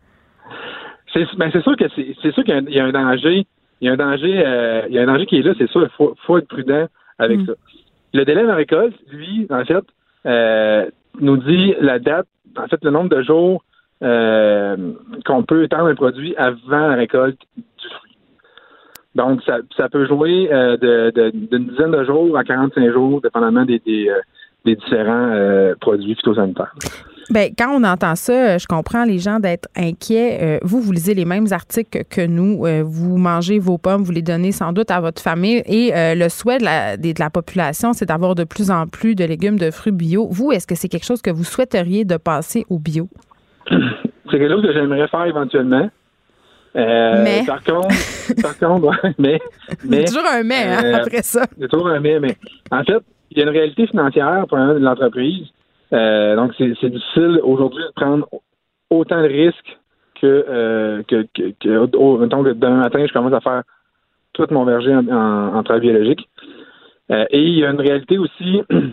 Ben, 1.38 1.50
c'est 1.52 1.62
sûr 1.62 1.76
que 1.76 1.84
c'est 1.94 2.32
sûr 2.32 2.44
qu'il 2.44 2.68
y, 2.68 2.78
a 2.78 2.84
un 2.84 2.92
danger. 2.92 3.46
Il 3.80 3.86
y 3.86 3.88
a 3.88 3.92
un 3.92 3.96
danger, 3.96 4.42
euh, 4.44 4.82
il 4.88 4.94
y 4.94 4.98
a 4.98 5.02
un 5.02 5.06
danger 5.06 5.26
qui 5.26 5.38
est 5.38 5.42
là, 5.42 5.54
c'est 5.56 5.68
sûr. 5.70 5.82
Il 5.82 5.90
faut, 5.96 6.14
faut, 6.26 6.38
être 6.38 6.48
prudent 6.48 6.86
avec 7.18 7.40
mm. 7.40 7.46
ça. 7.46 7.52
Le 8.12 8.24
délai 8.24 8.42
de 8.42 8.48
la 8.48 8.54
récolte, 8.54 8.94
lui, 9.10 9.46
en 9.50 9.64
fait, 9.64 9.84
euh, 10.26 10.90
nous 11.20 11.36
dit 11.38 11.74
la 11.80 11.98
date, 11.98 12.26
en 12.56 12.66
fait, 12.66 12.82
le 12.82 12.90
nombre 12.90 13.08
de 13.08 13.22
jours 13.22 13.64
euh, 14.02 14.92
qu'on 15.24 15.42
peut 15.42 15.64
étendre 15.64 15.86
un 15.86 15.94
produit 15.94 16.34
avant 16.36 16.88
la 16.88 16.96
récolte 16.96 17.38
du 17.56 17.88
fruit. 17.98 18.18
Donc, 19.14 19.42
ça, 19.44 19.58
ça 19.76 19.88
peut 19.88 20.06
jouer 20.06 20.48
d'une 20.80 21.66
dizaine 21.68 21.92
de 21.92 22.04
jours 22.04 22.36
à 22.36 22.44
45 22.44 22.92
jours, 22.92 23.22
dépendamment 23.22 23.64
des, 23.64 23.78
des, 23.78 24.10
des 24.66 24.76
différents 24.76 25.30
euh, 25.32 25.74
produits 25.80 26.14
phytosanitaires. 26.16 26.74
Bien, 27.30 27.48
quand 27.58 27.70
on 27.72 27.82
entend 27.82 28.14
ça, 28.14 28.58
je 28.58 28.66
comprends 28.66 29.04
les 29.04 29.18
gens 29.18 29.40
d'être 29.40 29.68
inquiets. 29.76 30.38
Euh, 30.40 30.58
vous, 30.62 30.80
vous 30.80 30.92
lisez 30.92 31.14
les 31.14 31.24
mêmes 31.24 31.46
articles 31.50 32.04
que 32.08 32.24
nous. 32.24 32.66
Euh, 32.66 32.82
vous 32.84 33.16
mangez 33.16 33.58
vos 33.58 33.78
pommes, 33.78 34.04
vous 34.04 34.12
les 34.12 34.22
donnez 34.22 34.52
sans 34.52 34.72
doute 34.72 34.90
à 34.90 35.00
votre 35.00 35.20
famille. 35.20 35.62
Et 35.66 35.92
le 35.94 36.28
souhait 36.28 36.58
de 36.58 36.64
la, 36.64 36.96
de 36.96 37.12
la 37.18 37.30
population, 37.30 37.92
c'est 37.94 38.06
d'avoir 38.06 38.34
de 38.34 38.44
plus 38.44 38.70
en 38.70 38.86
plus 38.86 39.14
de 39.14 39.24
légumes, 39.24 39.58
de 39.58 39.70
fruits 39.70 39.92
bio. 39.92 40.28
Vous, 40.30 40.52
est-ce 40.52 40.66
que 40.66 40.74
c'est 40.74 40.88
quelque 40.88 41.06
chose 41.06 41.22
que 41.22 41.30
vous 41.30 41.44
souhaiteriez 41.44 42.04
de 42.04 42.16
passer 42.16 42.64
au 42.68 42.78
bio? 42.78 43.08
C'est 44.28 44.38
quelque 44.40 44.50
chose 44.50 44.62
que 44.62 44.72
j'aimerais 44.72 45.06
faire 45.06 45.24
éventuellement. 45.24 45.88
mais. 46.74 47.44
Par 47.46 47.62
contre, 47.62 47.94
par 48.42 48.58
contre, 48.58 48.92
mais, 49.20 49.38
mais. 49.84 50.04
toujours 50.04 50.26
un 50.28 50.42
mais, 50.42 50.64
hein, 50.64 50.94
après 50.94 51.22
ça. 51.22 51.44
C'est 51.56 51.68
toujours 51.68 51.86
un 51.86 52.00
mais, 52.00 52.18
mais. 52.18 52.36
En 52.72 52.82
fait, 52.82 53.02
il 53.30 53.38
y 53.38 53.40
a 53.40 53.44
une 53.44 53.50
réalité 53.50 53.86
financière 53.86 54.46
pour 54.48 54.58
l'entreprise. 54.58 55.46
Euh, 55.92 56.36
donc, 56.36 56.52
c'est 56.58 56.90
difficile 56.90 57.40
aujourd'hui 57.42 57.82
de 57.84 57.92
prendre 57.94 58.28
autant 58.90 59.22
de 59.22 59.28
risques 59.28 59.78
que, 60.20 60.44
euh, 60.48 61.02
que, 61.04 61.26
que, 61.34 61.52
que, 61.60 62.52
demain 62.52 62.76
matin, 62.76 63.04
je 63.06 63.12
commence 63.12 63.32
à 63.32 63.40
faire 63.40 63.62
tout 64.32 64.46
mon 64.50 64.64
verger 64.64 64.94
en, 64.94 65.08
en, 65.08 65.62
travail 65.62 65.82
biologique. 65.82 66.28
Euh, 67.10 67.24
et 67.30 67.40
il 67.40 67.58
y 67.58 67.64
a 67.64 67.70
une 67.70 67.80
réalité 67.80 68.18
aussi, 68.18 68.62
il 68.70 68.92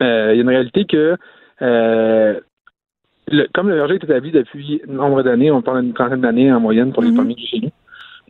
y 0.00 0.04
a 0.04 0.32
une 0.34 0.48
réalité 0.48 0.84
que 0.84 1.16
comme 3.52 3.68
le 3.68 3.76
verger 3.76 3.94
est 3.94 4.04
établi 4.04 4.32
depuis 4.32 4.82
nombre 4.88 5.22
d'années, 5.22 5.50
on 5.50 5.62
parle 5.62 5.82
d'une 5.82 5.92
trentaine 5.92 6.20
d'années 6.20 6.52
en 6.52 6.58
moyenne 6.58 6.92
pour 6.92 7.02
les 7.02 7.12
premiers 7.12 7.34
mm-hmm. 7.34 7.48
chez 7.48 7.60
nous, 7.60 7.70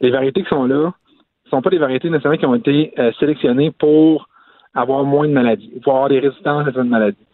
les 0.00 0.10
variétés 0.10 0.42
qui 0.42 0.48
sont 0.48 0.66
là 0.66 0.92
ne 1.44 1.50
sont 1.50 1.62
pas 1.62 1.70
des 1.70 1.78
variétés 1.78 2.10
nécessairement 2.10 2.38
qui 2.38 2.46
ont 2.46 2.54
été 2.54 2.92
sélectionnées 3.18 3.70
pour 3.70 4.29
avoir 4.74 5.04
moins 5.04 5.26
de 5.26 5.32
maladies, 5.32 5.72
pour 5.82 5.94
avoir 5.94 6.08
des 6.08 6.20
résistances 6.20 6.62
à 6.62 6.64
certaines 6.64 6.88
maladies. 6.88 7.26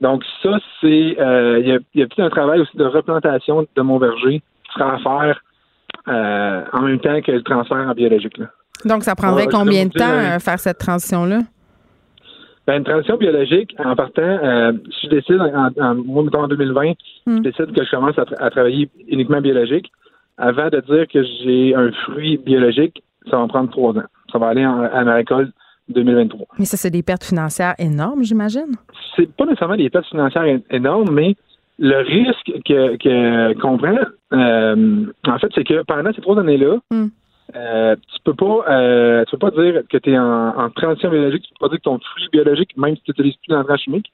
Donc 0.00 0.22
ça, 0.42 0.58
c'est 0.80 1.16
euh, 1.20 1.60
il 1.60 1.68
y, 1.68 1.72
a, 1.72 1.78
y 1.94 2.22
a 2.22 2.24
un 2.24 2.30
travail 2.30 2.60
aussi 2.60 2.76
de 2.76 2.84
replantation 2.84 3.66
de 3.74 3.82
mon 3.82 3.98
verger 3.98 4.40
qui 4.40 4.72
sera 4.74 4.94
à 4.94 4.98
faire 4.98 5.40
euh, 6.08 6.64
en 6.72 6.82
même 6.82 7.00
temps 7.00 7.20
que 7.22 7.32
le 7.32 7.42
transfert 7.42 7.78
en 7.78 7.92
biologique. 7.92 8.36
Là. 8.38 8.46
Donc 8.84 9.04
ça 9.04 9.14
prendrait 9.14 9.46
combien 9.46 9.86
de 9.86 9.92
temps 9.92 10.04
à 10.04 10.38
faire 10.38 10.58
cette 10.58 10.78
transition-là? 10.78 11.40
Ben, 12.66 12.78
une 12.78 12.84
transition 12.84 13.16
biologique, 13.18 13.74
en 13.78 13.94
partant, 13.94 14.22
euh, 14.22 14.72
si 15.00 15.06
je 15.06 15.10
décide 15.10 15.40
en, 15.40 15.68
en, 15.80 16.28
en 16.34 16.48
2020, 16.48 16.92
je 17.26 17.30
hmm. 17.30 17.42
décide 17.42 17.72
que 17.72 17.84
je 17.84 17.90
commence 17.90 18.18
à, 18.18 18.50
travailler 18.50 18.88
uniquement 19.08 19.42
biologique, 19.42 19.90
avant 20.38 20.68
de 20.70 20.80
dire 20.80 21.06
que 21.08 21.22
j'ai 21.22 21.74
un 21.74 21.92
fruit 22.04 22.38
biologique, 22.38 23.02
ça 23.30 23.38
va 23.38 23.46
prendre 23.48 23.70
trois 23.70 23.92
ans. 23.92 24.06
Ça 24.32 24.38
va 24.38 24.48
aller 24.48 24.64
en, 24.66 24.82
à 24.82 25.04
ma 25.04 25.14
récolte 25.14 25.50
2023. 25.88 26.46
Mais 26.58 26.64
ça, 26.64 26.76
c'est 26.76 26.90
des 26.90 27.02
pertes 27.02 27.24
financières 27.24 27.74
énormes, 27.78 28.22
j'imagine? 28.22 28.76
C'est 29.16 29.30
pas 29.34 29.44
nécessairement 29.44 29.76
des 29.76 29.90
pertes 29.90 30.06
financières 30.06 30.60
énormes, 30.70 31.10
mais 31.12 31.36
le 31.78 31.98
risque 31.98 32.52
que 32.64 33.52
qu'on 33.60 33.78
prend, 33.78 33.98
euh, 34.32 35.06
en 35.26 35.38
fait, 35.38 35.48
c'est 35.54 35.64
que 35.64 35.82
pendant 35.82 36.12
ces 36.12 36.20
trois 36.20 36.38
années-là, 36.38 36.78
hmm. 36.90 37.06
euh, 37.56 37.96
tu 37.96 38.20
peux 38.24 38.34
pas 38.34 38.64
euh, 38.68 39.24
tu 39.24 39.36
peux 39.36 39.50
pas 39.50 39.62
dire 39.62 39.82
que 39.90 39.98
tu 39.98 40.12
es 40.12 40.18
en, 40.18 40.56
en, 40.56 40.70
transition 40.70 41.10
biologique, 41.10 41.42
tu 41.42 41.54
peux 41.58 41.66
pas 41.66 41.68
dire 41.68 41.78
que 41.78 41.84
ton 41.84 41.98
fruit 41.98 42.28
biologique, 42.32 42.76
même 42.76 42.96
si 42.96 43.02
tu 43.02 43.10
n'utilises 43.10 43.36
plus 43.36 43.54
d'engrais 43.54 43.78
chimique, 43.78 44.12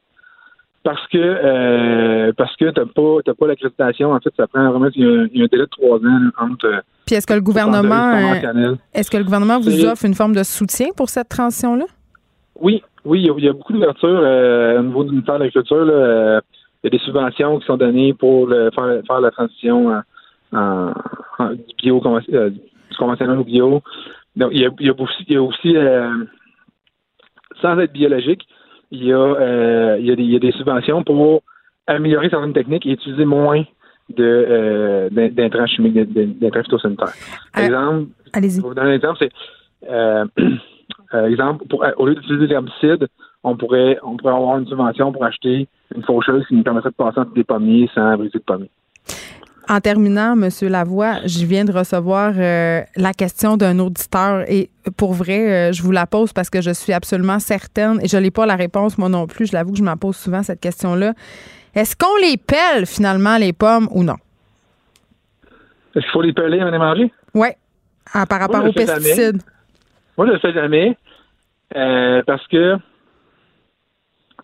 parce 0.82 1.06
que 1.08 1.18
euh, 1.18 2.32
parce 2.36 2.56
que 2.56 2.70
t'as 2.70 2.86
pas 2.86 3.18
t'as 3.24 3.34
pas 3.34 3.46
l'accréditation. 3.46 4.12
En 4.12 4.20
fait, 4.20 4.32
ça 4.36 4.46
prend 4.46 4.70
vraiment 4.70 4.88
il 4.94 5.02
y, 5.02 5.06
a, 5.06 5.44
un 5.44 5.46
délai 5.46 5.64
de 5.64 5.64
trois 5.66 5.98
ans 5.98 6.20
entre. 6.38 6.82
Puis 7.06 7.16
est-ce 7.16 7.26
que 7.26 7.34
le 7.34 7.40
gouvernement 7.40 8.14
euh, 8.14 8.74
est-ce 8.94 9.10
que 9.10 9.16
le 9.16 9.24
gouvernement 9.24 9.60
vous 9.60 9.84
offre 9.84 10.04
une 10.04 10.14
forme 10.14 10.34
de 10.34 10.42
soutien 10.42 10.88
pour 10.96 11.08
cette 11.08 11.28
transition-là? 11.28 11.84
Oui, 12.60 12.82
oui, 13.04 13.20
il 13.22 13.44
y 13.44 13.48
a, 13.48 13.52
beaucoup 13.52 13.72
d'ouverture 13.72 14.08
euh, 14.08 14.80
au 14.80 14.82
niveau 14.82 15.04
du 15.04 15.10
ministère 15.10 15.34
de 15.34 15.40
l'Agriculture. 15.40 15.84
il 15.86 16.84
y 16.84 16.86
a 16.86 16.90
des 16.90 16.98
subventions 16.98 17.58
qui 17.58 17.66
sont 17.66 17.76
données 17.76 18.14
pour 18.14 18.48
faire, 18.48 19.00
faire 19.06 19.20
la 19.20 19.30
transition 19.30 20.02
en, 20.52 20.92
du 21.40 21.74
bio 21.82 22.00
du 22.00 22.96
conventionnel 22.98 23.38
au 23.38 23.44
bio. 23.44 23.82
Donc 24.36 24.50
il 24.52 24.60
y 24.60 24.66
a, 24.66 24.70
il 24.78 24.86
y 24.86 24.90
a 24.90 24.92
aussi, 24.92 25.24
il 25.26 25.34
y 25.34 25.36
a 25.36 25.42
aussi 25.42 25.74
sans 27.60 27.78
être 27.78 27.92
biologique, 27.92 28.46
il 28.91 29.05
y 29.05 29.12
a, 29.12 29.16
euh, 29.16 29.97
il, 29.99 30.07
y 30.07 30.11
a 30.11 30.16
des, 30.16 30.22
il 30.22 30.30
y 30.30 30.36
a 30.36 30.38
des 30.38 30.53
subventions 30.53 31.05
pour 31.05 31.43
améliorer 31.86 32.28
certaines 32.30 32.53
techniques 32.53 32.86
et 32.86 32.93
utiliser 32.93 33.24
moins 33.24 33.64
de 34.11 34.47
euh, 34.51 35.30
d'intrants 35.30 35.66
chimiques, 35.66 35.95
d'intrants 35.95 36.62
phytosanitaires. 36.62 37.12
Par 37.53 37.62
euh, 37.62 37.66
exemple, 37.66 38.07
allez-y. 38.32 38.61
Vous 38.61 38.74
donner 38.74 38.91
un 38.91 38.95
exemple, 38.95 39.18
c'est 39.20 39.30
euh, 39.88 40.24
exemple, 41.26 41.66
pour, 41.68 41.84
au 41.97 42.07
lieu 42.07 42.14
d'utiliser 42.14 42.49
l'herbicide, 42.49 43.07
on 43.45 43.57
pourrait 43.57 43.99
on 44.03 44.16
pourrait 44.16 44.34
avoir 44.34 44.59
une 44.59 44.66
subvention 44.66 45.12
pour 45.12 45.24
acheter 45.24 45.68
une 45.95 46.03
faucheuse 46.03 46.47
qui 46.47 46.55
nous 46.55 46.62
permettrait 46.62 46.91
de 46.91 46.95
passer 46.95 47.20
entre 47.20 47.34
des 47.34 47.45
pommiers 47.45 47.88
sans 47.95 48.16
briser 48.16 48.38
de 48.38 48.45
pommiers. 48.45 48.70
En 49.70 49.78
terminant, 49.78 50.32
M. 50.32 50.48
Lavoie, 50.68 51.20
je 51.26 51.46
viens 51.46 51.64
de 51.64 51.70
recevoir 51.70 52.32
euh, 52.36 52.80
la 52.96 53.12
question 53.12 53.56
d'un 53.56 53.78
auditeur 53.78 54.42
et 54.50 54.68
pour 54.96 55.12
vrai, 55.12 55.68
euh, 55.68 55.72
je 55.72 55.80
vous 55.84 55.92
la 55.92 56.08
pose 56.08 56.32
parce 56.32 56.50
que 56.50 56.60
je 56.60 56.72
suis 56.72 56.92
absolument 56.92 57.38
certaine 57.38 58.00
et 58.02 58.08
je 58.08 58.16
n'ai 58.16 58.32
pas 58.32 58.46
la 58.46 58.56
réponse 58.56 58.98
moi 58.98 59.08
non 59.08 59.28
plus. 59.28 59.46
Je 59.46 59.52
l'avoue 59.52 59.70
que 59.70 59.78
je 59.78 59.84
m'en 59.84 59.96
pose 59.96 60.16
souvent 60.16 60.42
cette 60.42 60.58
question-là. 60.58 61.12
Est-ce 61.72 61.94
qu'on 61.94 62.16
les 62.20 62.36
pèle 62.36 62.84
finalement 62.84 63.36
les 63.36 63.52
pommes 63.52 63.86
ou 63.92 64.02
non? 64.02 64.16
Est-ce 65.94 66.00
qu'il 66.00 66.10
faut 66.10 66.22
les 66.22 66.32
peler 66.32 66.58
avant 66.58 66.70
de 66.70 66.72
les 66.72 66.78
manger? 66.78 67.12
Oui, 67.34 67.48
ah, 68.12 68.26
par 68.26 68.40
rapport 68.40 68.64
aux 68.64 68.72
pesticides. 68.72 69.40
Moi, 70.18 70.26
je 70.26 70.30
ne 70.30 70.34
le 70.34 70.40
fais 70.40 70.52
jamais 70.52 70.98
euh, 71.76 72.24
parce 72.26 72.44
que 72.48 72.76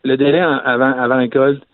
le 0.05 0.17
délai 0.17 0.39
avant, 0.39 0.97
avant 0.97 1.17
récolte, 1.17 1.65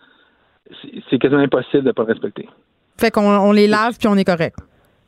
c'est 1.11 1.19
quasiment 1.19 1.41
impossible 1.41 1.83
de 1.83 1.89
ne 1.89 1.91
pas 1.91 2.01
le 2.01 2.13
respecter. 2.13 2.49
Fait 2.97 3.11
qu'on 3.11 3.27
on 3.27 3.51
les 3.51 3.67
lave 3.67 3.97
puis 3.97 4.07
on 4.07 4.15
est 4.15 4.23
correct. 4.23 4.57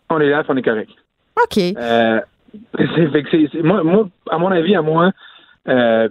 On 0.10 0.18
les 0.18 0.30
lave 0.30 0.44
puis 0.44 0.54
on 0.54 0.58
est 0.58 0.62
correct. 0.62 0.92
OK. 1.44 1.58
Euh, 1.58 2.20
moi, 3.64 3.84
moi, 3.84 4.10
à 4.30 4.38
mon 4.38 4.52
avis, 4.52 4.76
à 4.76 4.82
moi, 4.82 5.12
euh, 5.68 6.08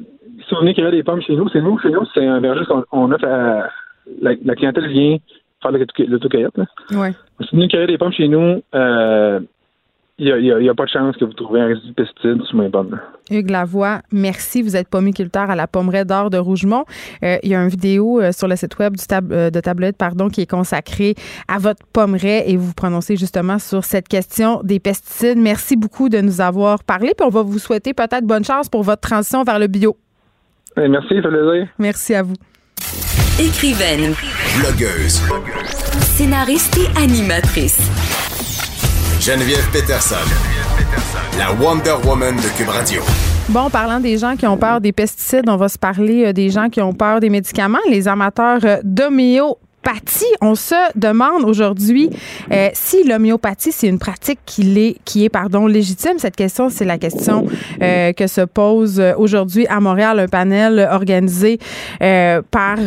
si 0.46 0.54
on 0.54 0.60
venez 0.60 0.74
cueillir 0.74 0.90
des 0.90 1.02
pommes 1.02 1.22
chez 1.22 1.34
nous, 1.34 1.48
c'est 1.48 1.60
nous, 1.60 1.78
chez 1.78 1.90
nous, 1.90 2.04
c'est 2.12 2.26
un 2.26 2.40
verger 2.40 2.64
qu'on 2.90 3.12
a 3.12 3.18
fait 3.18 3.70
la, 4.20 4.54
clientèle 4.54 4.88
vient 4.88 5.18
faire 5.62 5.72
l'autocueillette. 5.72 6.56
Ouais. 6.90 7.12
Si 7.40 7.48
vous 7.52 7.56
venez 7.56 7.68
cueillir 7.68 7.86
des 7.86 7.98
pommes 7.98 8.12
chez 8.12 8.28
nous, 8.28 8.62
euh, 8.74 9.40
il 10.16 10.32
n'y 10.36 10.68
a, 10.68 10.74
pas 10.74 10.84
de 10.84 10.90
chance 10.90 11.16
que 11.16 11.24
vous 11.24 11.32
trouviez 11.32 11.62
un 11.62 11.66
résidu 11.66 11.88
de 11.88 11.94
pesticides 11.94 12.42
sur 12.44 12.56
mes 12.56 12.68
pommes. 12.68 13.00
Hugues 13.30 13.50
Lavoie, 13.50 14.00
merci. 14.12 14.62
Vous 14.62 14.76
êtes 14.76 14.88
pommiculteur 14.88 15.50
à 15.50 15.56
la 15.56 15.66
Pommeraie 15.66 16.04
d'Or 16.04 16.30
de 16.30 16.38
Rougemont. 16.38 16.84
Euh, 17.24 17.36
il 17.42 17.50
y 17.50 17.54
a 17.54 17.62
une 17.62 17.68
vidéo 17.68 18.20
euh, 18.20 18.30
sur 18.30 18.46
le 18.46 18.54
site 18.54 18.78
web 18.78 18.94
du 18.96 19.02
euh, 19.12 19.50
de 19.50 19.60
Tablette 19.60 19.96
pardon, 19.96 20.28
qui 20.28 20.42
est 20.42 20.50
consacrée 20.50 21.16
à 21.48 21.58
votre 21.58 21.84
pommeraie 21.92 22.44
et 22.48 22.56
vous 22.56 22.66
vous 22.66 22.74
prononcez 22.74 23.16
justement 23.16 23.58
sur 23.58 23.82
cette 23.82 24.06
question 24.06 24.60
des 24.62 24.78
pesticides. 24.78 25.38
Merci 25.38 25.74
beaucoup 25.74 26.08
de 26.08 26.20
nous 26.20 26.40
avoir 26.40 26.84
parlé. 26.84 27.12
Puis 27.16 27.26
on 27.26 27.30
va 27.30 27.42
vous 27.42 27.58
souhaiter 27.58 27.92
peut-être 27.92 28.24
bonne 28.24 28.44
chance 28.44 28.68
pour 28.68 28.84
votre 28.84 29.02
transition 29.02 29.42
vers 29.42 29.58
le 29.58 29.66
bio. 29.66 29.96
merci, 30.76 31.16
ça 31.16 31.22
fait 31.22 31.28
plaisir. 31.28 31.68
Merci 31.78 32.14
à 32.14 32.22
vous. 32.22 32.34
Écrivaine. 33.40 34.14
Blogueuse. 34.60 35.22
Scénariste 35.98 36.78
et 36.78 37.02
animatrice. 37.02 38.23
Geneviève 39.20 39.68
Peterson 39.72 40.16
La 41.38 41.52
Wonder 41.52 41.94
Woman 42.04 42.36
de 42.36 42.56
Cube 42.56 42.68
Radio. 42.68 43.02
Bon, 43.48 43.70
parlant 43.70 44.00
des 44.00 44.18
gens 44.18 44.36
qui 44.36 44.46
ont 44.46 44.56
peur 44.56 44.80
des 44.80 44.92
pesticides, 44.92 45.48
on 45.48 45.56
va 45.56 45.68
se 45.68 45.78
parler 45.78 46.26
euh, 46.26 46.32
des 46.32 46.50
gens 46.50 46.68
qui 46.68 46.80
ont 46.80 46.92
peur 46.92 47.20
des 47.20 47.30
médicaments, 47.30 47.78
les 47.88 48.08
amateurs 48.08 48.60
euh, 48.64 48.76
d'homéo 48.82 49.58
on 50.40 50.54
se 50.54 50.74
demande 50.98 51.44
aujourd'hui 51.44 52.08
euh, 52.50 52.70
si 52.72 53.04
l'homéopathie, 53.04 53.70
c'est 53.70 53.86
une 53.86 53.98
pratique 53.98 54.38
qui 54.46 54.78
est, 54.80 54.96
qui 55.04 55.26
est 55.26 55.28
pardon, 55.28 55.66
légitime. 55.66 56.14
Cette 56.16 56.36
question, 56.36 56.70
c'est 56.70 56.86
la 56.86 56.96
question 56.96 57.44
que 57.80 58.26
se 58.26 58.40
pose 58.46 59.02
aujourd'hui 59.18 59.66
à 59.66 59.80
Montréal 59.80 60.20
un 60.20 60.26
panel 60.26 60.88
organisé 60.90 61.58
par 62.00 62.78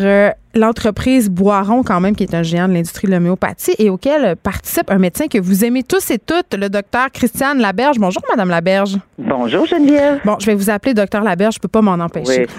l'entreprise 0.57 1.29
Boiron, 1.29 1.83
quand 1.83 1.99
même, 1.99 2.15
qui 2.15 2.23
est 2.23 2.33
un 2.33 2.43
géant 2.43 2.67
de 2.67 2.73
l'industrie 2.73 3.07
de 3.07 3.13
l'homéopathie 3.13 3.75
et 3.77 3.89
auquel 3.89 4.35
participe 4.35 4.89
un 4.89 4.97
médecin 4.97 5.27
que 5.27 5.37
vous 5.37 5.63
aimez 5.63 5.83
tous 5.83 6.11
et 6.11 6.19
toutes, 6.19 6.53
le 6.53 6.69
docteur 6.69 7.11
Christiane 7.11 7.59
Laberge. 7.59 7.97
Bonjour, 7.99 8.21
Madame 8.29 8.49
Laberge. 8.49 8.97
Bonjour, 9.17 9.65
Geneviève. 9.65 10.19
Bon, 10.25 10.37
je 10.39 10.45
vais 10.45 10.55
vous 10.55 10.69
appeler 10.69 10.93
docteur 10.93 11.23
Laberge, 11.23 11.55
je 11.55 11.59
peux 11.59 11.67
pas 11.67 11.81
m'en 11.81 11.93
empêcher. 11.93 12.47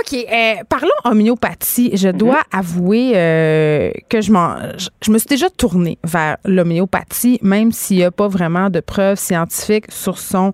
OK, 0.00 0.14
euh, 0.14 0.54
parlons 0.68 0.88
homéopathie. 1.04 1.96
Je 1.96 2.08
dois 2.08 2.42
mhm. 2.52 2.58
avouer 2.58 3.12
euh, 3.14 3.90
que 4.08 4.20
je, 4.20 4.32
je, 5.02 5.10
me 5.10 5.18
suis 5.18 5.28
déjà 5.28 5.50
tournée 5.50 5.98
vers 6.04 6.36
l'homéopathie, 6.44 7.38
même 7.42 7.72
s'il 7.72 7.98
n'y 7.98 8.04
a 8.04 8.10
pas 8.10 8.28
vraiment 8.28 8.70
de 8.70 8.80
preuves 8.80 9.18
scientifiques 9.18 9.90
sur 9.90 10.18
son 10.18 10.52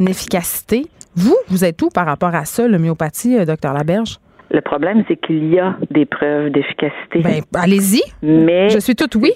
efficacité. 0.00 0.86
Vous, 1.16 1.36
vous 1.48 1.64
êtes 1.64 1.80
où 1.82 1.88
par 1.88 2.06
rapport 2.06 2.34
à 2.34 2.44
ça, 2.44 2.66
l'homéopathie, 2.68 3.36
euh, 3.36 3.44
docteur 3.44 3.72
Laberge? 3.72 4.18
Le 4.50 4.60
problème, 4.60 5.04
c'est 5.08 5.16
qu'il 5.16 5.52
y 5.52 5.58
a 5.58 5.76
des 5.90 6.06
preuves 6.06 6.50
d'efficacité. 6.50 7.20
Ben, 7.22 7.42
allez-y. 7.54 8.02
Mais 8.22 8.70
je 8.70 8.78
suis 8.78 8.94
toute 8.94 9.14
oui. 9.16 9.32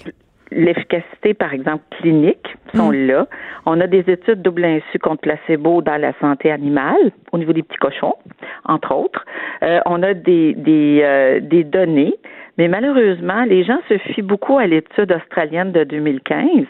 L'efficacité, 0.51 1.33
par 1.33 1.55
exemple, 1.55 1.83
clinique, 1.99 2.57
sont 2.75 2.91
mm. 2.93 3.07
là. 3.07 3.27
On 3.65 3.81
a 3.81 3.87
des 3.87 4.05
études 4.07 4.43
double 4.43 4.65
insu 4.65 4.99
contre 4.99 5.23
placebo 5.23 5.81
dans 5.81 5.97
la 5.97 6.13
santé 6.21 6.51
animale, 6.51 7.13
au 7.33 7.39
niveau 7.39 7.53
des 7.53 7.63
petits 7.63 7.79
cochons, 7.79 8.15
entre 8.65 8.95
autres. 8.95 9.25
Euh, 9.63 9.81
on 9.87 10.03
a 10.03 10.13
des, 10.15 10.55
des, 10.55 11.01
euh, 11.03 11.41
des 11.41 11.65
données 11.65 12.15
mais 12.59 12.69
malheureusement, 12.69 13.45
les 13.45 13.65
gens 13.65 13.79
se 13.89 13.97
fient 13.99 14.23
beaucoup 14.23 14.59
à 14.59 14.67
l'étude 14.67 15.11
australienne 15.13 15.73
de 15.73 15.85
2015, 15.85 16.67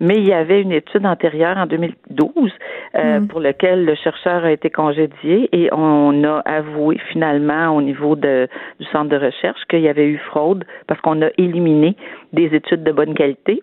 mais 0.00 0.16
il 0.16 0.26
y 0.26 0.32
avait 0.32 0.60
une 0.60 0.72
étude 0.72 1.06
antérieure 1.06 1.56
en 1.56 1.66
2012 1.66 2.52
euh, 2.94 3.20
mm. 3.20 3.28
pour 3.28 3.40
laquelle 3.40 3.84
le 3.84 3.94
chercheur 3.94 4.44
a 4.44 4.52
été 4.52 4.68
congédié 4.68 5.48
et 5.52 5.70
on 5.72 6.22
a 6.24 6.40
avoué 6.40 6.98
finalement 7.10 7.74
au 7.74 7.80
niveau 7.80 8.14
de, 8.14 8.48
du 8.78 8.86
centre 8.86 9.08
de 9.08 9.16
recherche 9.16 9.60
qu'il 9.70 9.80
y 9.80 9.88
avait 9.88 10.08
eu 10.08 10.18
fraude 10.18 10.64
parce 10.86 11.00
qu'on 11.00 11.22
a 11.22 11.30
éliminé 11.38 11.96
des 12.32 12.54
études 12.54 12.82
de 12.82 12.92
bonne 12.92 13.14
qualité 13.14 13.62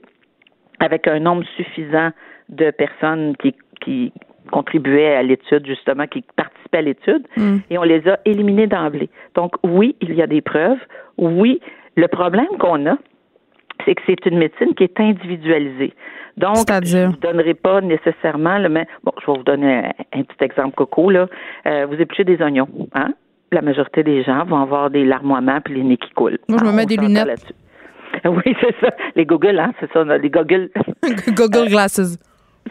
avec 0.80 1.08
un 1.08 1.20
nombre 1.20 1.44
suffisant 1.56 2.10
de 2.50 2.72
personnes 2.72 3.36
qui, 3.38 3.54
qui 3.82 4.12
contribuaient 4.50 5.16
à 5.16 5.24
l'étude, 5.24 5.66
justement, 5.66 6.08
qui 6.08 6.24
participaient 6.36 6.80
à 6.80 6.82
l'étude, 6.82 7.28
mm. 7.38 7.58
et 7.70 7.78
on 7.78 7.84
les 7.84 8.08
a 8.08 8.20
éliminés 8.26 8.68
d'emblée. 8.68 9.10
Donc, 9.36 9.54
oui, 9.64 9.96
il 10.02 10.14
y 10.14 10.22
a 10.22 10.28
des 10.28 10.41
preuves. 10.41 10.80
Oui, 11.20 11.60
le 11.96 12.08
problème 12.08 12.48
qu'on 12.60 12.86
a, 12.88 12.98
c'est 13.86 13.96
que 13.96 14.02
c'est 14.08 14.26
une 14.26 14.38
médecine 14.38 14.74
qui 14.76 14.84
est 14.84 15.00
individualisée. 15.00 15.94
Donc, 16.38 16.56
je 16.84 16.98
ne 16.98 17.06
vous 17.08 17.18
donnerai 17.18 17.54
pas 17.54 17.82
nécessairement 17.82 18.58
le 18.60 18.70
même. 18.70 18.86
Bon, 19.04 19.12
je 19.22 19.30
vais 19.30 19.38
vous 19.38 19.44
donner 19.44 19.91
un, 20.14 20.24
petit 20.24 20.44
exemple 20.44 20.76
coco, 20.76 21.10
là. 21.10 21.28
Euh, 21.66 21.86
vous 21.86 21.96
épluchez 21.96 22.24
des 22.24 22.41
oignons, 22.41 22.70
hein? 22.94 23.14
La 23.52 23.62
majorité 23.62 24.04
des 24.04 24.24
gens 24.24 24.46
vont 24.46 24.62
avoir 24.62 24.90
des 24.90 25.04
larmoiements 25.04 25.60
puis 25.60 25.76
les 25.76 25.84
nez 25.84 25.98
qui 25.98 26.12
coulent. 26.12 26.38
Moi, 26.48 26.60
je 26.62 26.66
me 26.66 26.72
mets 26.72 26.86
des 26.86 26.98
lunettes. 26.98 27.54
Oui, 28.26 28.56
c'est 28.60 28.76
ça. 28.82 28.91
Les 29.16 29.24
goggles, 29.24 29.60
hein, 29.60 29.72
c'est 29.80 29.90
ça, 29.94 30.04
les 30.04 30.30
goggles. 30.32 30.72
Goggle 31.36 31.70
glasses. 31.70 32.18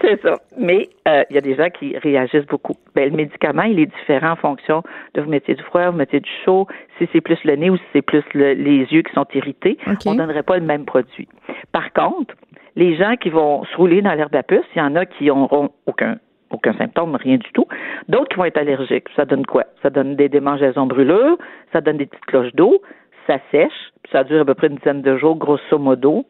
C'est 0.00 0.20
ça. 0.22 0.38
Mais 0.56 0.88
euh, 1.06 1.24
il 1.30 1.36
y 1.36 1.38
a 1.38 1.40
des 1.40 1.54
gens 1.54 1.70
qui 1.70 1.96
réagissent 1.98 2.46
beaucoup. 2.46 2.74
Ben, 2.94 3.10
le 3.10 3.16
médicament, 3.16 3.62
il 3.62 3.80
est 3.80 3.86
différent 3.86 4.32
en 4.32 4.36
fonction 4.36 4.82
de 5.14 5.20
vous 5.20 5.30
mettez 5.30 5.54
du 5.54 5.62
froid, 5.62 5.90
vous 5.90 5.96
mettez 5.96 6.20
du 6.20 6.30
chaud, 6.44 6.66
si 6.98 7.08
c'est 7.12 7.20
plus 7.20 7.42
le 7.44 7.56
nez 7.56 7.70
ou 7.70 7.76
si 7.76 7.82
c'est 7.92 8.02
plus 8.02 8.22
les 8.34 8.86
yeux 8.90 9.02
qui 9.02 9.12
sont 9.12 9.26
irrités. 9.34 9.78
On 10.06 10.12
ne 10.12 10.18
donnerait 10.18 10.42
pas 10.42 10.58
le 10.58 10.64
même 10.64 10.84
produit. 10.84 11.28
Par 11.72 11.92
contre, 11.92 12.34
les 12.76 12.96
gens 12.96 13.16
qui 13.16 13.30
vont 13.30 13.64
se 13.64 13.76
rouler 13.76 14.02
dans 14.02 14.14
l'herbe 14.14 14.34
à 14.34 14.42
puce, 14.42 14.64
il 14.74 14.78
y 14.78 14.82
en 14.82 14.94
a 14.94 15.06
qui 15.06 15.26
n'auront 15.26 15.70
aucun 15.86 16.18
aucun 16.50 16.72
symptôme, 16.74 17.14
rien 17.14 17.36
du 17.36 17.50
tout. 17.52 17.66
D'autres 18.08 18.28
qui 18.28 18.36
vont 18.36 18.46
être 18.46 18.56
allergiques. 18.56 19.08
Ça 19.16 19.26
donne 19.26 19.44
quoi? 19.44 19.64
Ça 19.82 19.90
donne 19.90 20.16
des 20.16 20.30
démangeaisons 20.30 20.86
brûlures, 20.86 21.36
ça 21.74 21.82
donne 21.82 21.98
des 21.98 22.06
petites 22.06 22.24
cloches 22.24 22.54
d'eau, 22.54 22.80
ça 23.26 23.38
sèche, 23.50 23.92
ça 24.10 24.24
dure 24.24 24.40
à 24.40 24.44
peu 24.46 24.54
près 24.54 24.68
une 24.68 24.76
dizaine 24.76 25.02
de 25.02 25.16
jours, 25.18 25.36
grosso 25.36 25.78
modo. 25.78 26.24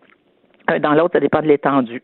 Dans 0.81 0.95
l'autre, 0.95 1.13
ça 1.13 1.21
dépend 1.21 1.41
de 1.41 1.47
l'étendue. 1.47 2.03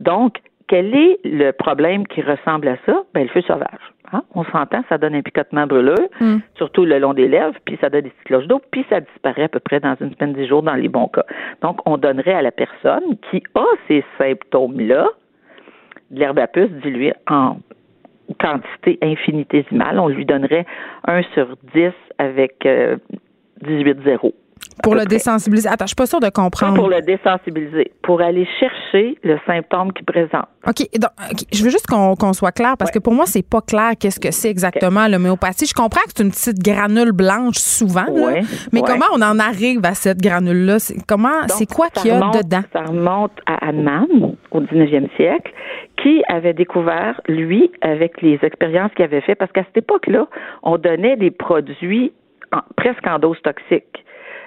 Donc, 0.00 0.38
quel 0.68 0.94
est 0.94 1.18
le 1.24 1.52
problème 1.52 2.06
qui 2.06 2.22
ressemble 2.22 2.68
à 2.68 2.76
ça? 2.86 3.04
Ben, 3.14 3.22
le 3.22 3.28
feu 3.28 3.42
sauvage. 3.42 3.92
Hein? 4.12 4.22
On 4.34 4.44
s'entend, 4.44 4.82
ça 4.88 4.98
donne 4.98 5.14
un 5.14 5.22
picotement 5.22 5.66
brûleux, 5.66 6.08
hmm. 6.20 6.38
surtout 6.56 6.84
le 6.84 6.98
long 6.98 7.14
des 7.14 7.28
lèvres, 7.28 7.54
puis 7.64 7.78
ça 7.80 7.90
donne 7.90 8.02
des 8.02 8.10
petites 8.10 8.24
cloches 8.24 8.46
d'eau, 8.46 8.60
puis 8.70 8.84
ça 8.88 9.00
disparaît 9.00 9.44
à 9.44 9.48
peu 9.48 9.60
près 9.60 9.80
dans 9.80 9.96
une 10.00 10.14
semaine, 10.14 10.32
dix 10.32 10.46
jours 10.46 10.62
dans 10.62 10.74
les 10.74 10.88
bons 10.88 11.08
cas. 11.08 11.24
Donc, 11.62 11.78
on 11.86 11.96
donnerait 11.96 12.34
à 12.34 12.42
la 12.42 12.52
personne 12.52 13.16
qui 13.30 13.42
a 13.54 13.64
ces 13.88 14.04
symptômes-là 14.18 15.08
de 16.10 16.20
l'herbe 16.20 16.38
à 16.38 16.46
puce 16.46 16.70
diluée 16.82 17.14
en 17.28 17.56
quantité 18.40 18.98
infinitésimale. 19.02 19.98
On 19.98 20.08
lui 20.08 20.24
donnerait 20.24 20.66
un 21.06 21.22
sur 21.34 21.56
10 21.74 21.90
avec 22.18 22.60
18 22.60 22.66
euh, 22.66 23.94
zéros. 24.04 24.34
Pour 24.82 24.94
le 24.94 25.04
désensibiliser. 25.04 25.68
Attends, 25.68 25.86
je 25.86 25.88
suis 25.88 25.96
pas 25.96 26.06
sûre 26.06 26.20
de 26.20 26.28
comprendre. 26.28 26.76
pour 26.76 26.88
le 26.88 27.00
désensibiliser, 27.00 27.92
pour 28.02 28.20
aller 28.20 28.46
chercher 28.60 29.18
le 29.24 29.38
symptôme 29.46 29.92
qui 29.92 30.02
présente. 30.04 30.46
OK. 30.66 30.86
Donc, 30.98 31.10
Je 31.52 31.64
veux 31.64 31.70
juste 31.70 31.86
qu'on 31.86 32.32
soit 32.32 32.52
clair 32.52 32.74
parce 32.78 32.90
que 32.90 32.98
pour 32.98 33.14
moi, 33.14 33.24
c'est 33.26 33.46
pas 33.48 33.62
clair 33.62 33.92
qu'est-ce 33.98 34.20
que 34.20 34.30
c'est 34.30 34.50
exactement 34.50 35.08
l'homéopathie. 35.08 35.66
Je 35.66 35.74
comprends 35.74 36.02
que 36.02 36.12
c'est 36.14 36.22
une 36.22 36.30
petite 36.30 36.62
granule 36.62 37.12
blanche 37.12 37.56
souvent, 37.56 38.06
mais 38.72 38.82
comment 38.82 39.06
on 39.12 39.22
en 39.22 39.38
arrive 39.38 39.80
à 39.84 39.94
cette 39.94 40.20
granule-là? 40.20 40.76
Comment, 41.08 41.48
c'est 41.48 41.66
quoi 41.66 41.88
qu'il 41.88 42.10
y 42.10 42.14
a 42.14 42.20
dedans? 42.20 42.62
Ça 42.72 42.82
remonte 42.82 43.32
à 43.46 43.68
Hahnemann 43.68 44.36
au 44.50 44.60
19e 44.60 45.08
siècle 45.16 45.52
qui 46.02 46.22
avait 46.28 46.52
découvert, 46.52 47.20
lui, 47.26 47.72
avec 47.80 48.20
les 48.20 48.38
expériences 48.42 48.92
qu'il 48.94 49.04
avait 49.04 49.22
fait, 49.22 49.34
parce 49.34 49.50
qu'à 49.52 49.64
cette 49.64 49.78
époque-là, 49.78 50.26
on 50.62 50.76
donnait 50.76 51.16
des 51.16 51.30
produits 51.30 52.12
presque 52.76 53.06
en 53.06 53.18
dose 53.18 53.40
toxique 53.42 54.04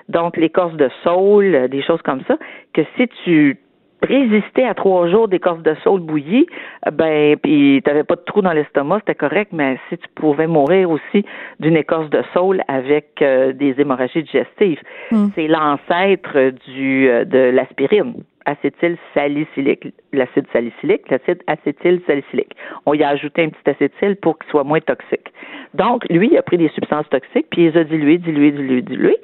donc 0.10 0.36
l'écorce 0.38 0.74
de 0.74 0.90
saule, 1.04 1.56
euh, 1.56 1.68
des 1.68 1.82
choses 1.82 2.02
comme 2.02 2.22
ça, 2.28 2.38
que 2.74 2.82
si 2.98 3.08
tu 3.24 3.58
résistais 4.02 4.64
à 4.64 4.74
trois 4.74 5.10
jours 5.10 5.28
d'écorce 5.28 5.62
de 5.62 5.76
saule 5.84 6.02
bouillie, 6.02 6.48
euh, 6.88 6.92
ben 6.92 7.36
puis 7.38 7.82
t'avais 7.84 8.04
pas 8.04 8.16
de 8.16 8.24
trou 8.26 8.42
dans 8.42 8.54
l'estomac, 8.54 9.00
c'était 9.00 9.16
correct, 9.16 9.52
mais 9.54 9.78
si 9.90 9.98
tu 9.98 10.08
pouvais 10.16 10.48
mourir 10.48 10.90
aussi 10.90 11.26
d'une 11.60 11.78
écorce 11.78 12.10
de 12.10 12.24
saule 12.34 12.62
avec 12.68 13.22
euh, 13.22 13.54
des 13.54 13.76
hémorragies 13.80 14.24
digestives, 14.24 14.82
hmm. 15.12 15.28
c'est 15.36 15.48
l'ancêtre 15.48 16.52
du 16.68 17.08
de 17.08 17.52
l'aspirine 17.52 18.16
acétyl 18.46 18.98
salicylique, 19.14 19.94
l'acide 20.12 20.46
salicylique, 20.52 21.10
l'acide 21.10 21.44
acétyl 21.46 22.02
salicylique. 22.08 22.56
On 22.88 22.94
y 22.94 23.04
a 23.04 23.10
ajouté 23.10 23.44
un 23.44 23.50
petit 23.50 23.70
acétyl 23.70 24.16
pour 24.16 24.40
qu'il 24.40 24.50
soit 24.50 24.64
moins 24.64 24.80
toxique. 24.80 25.32
Donc, 25.76 26.04
lui, 26.10 26.30
il 26.32 26.38
a 26.38 26.42
pris 26.42 26.58
des 26.58 26.70
substances 26.70 27.08
toxiques, 27.10 27.46
puis 27.52 27.66
il 27.66 27.72
les 27.72 27.78
a 27.78 27.84
diluées, 27.84 28.18
diluées, 28.18 28.52
diluées, 28.52 28.82
diluées. 28.82 29.18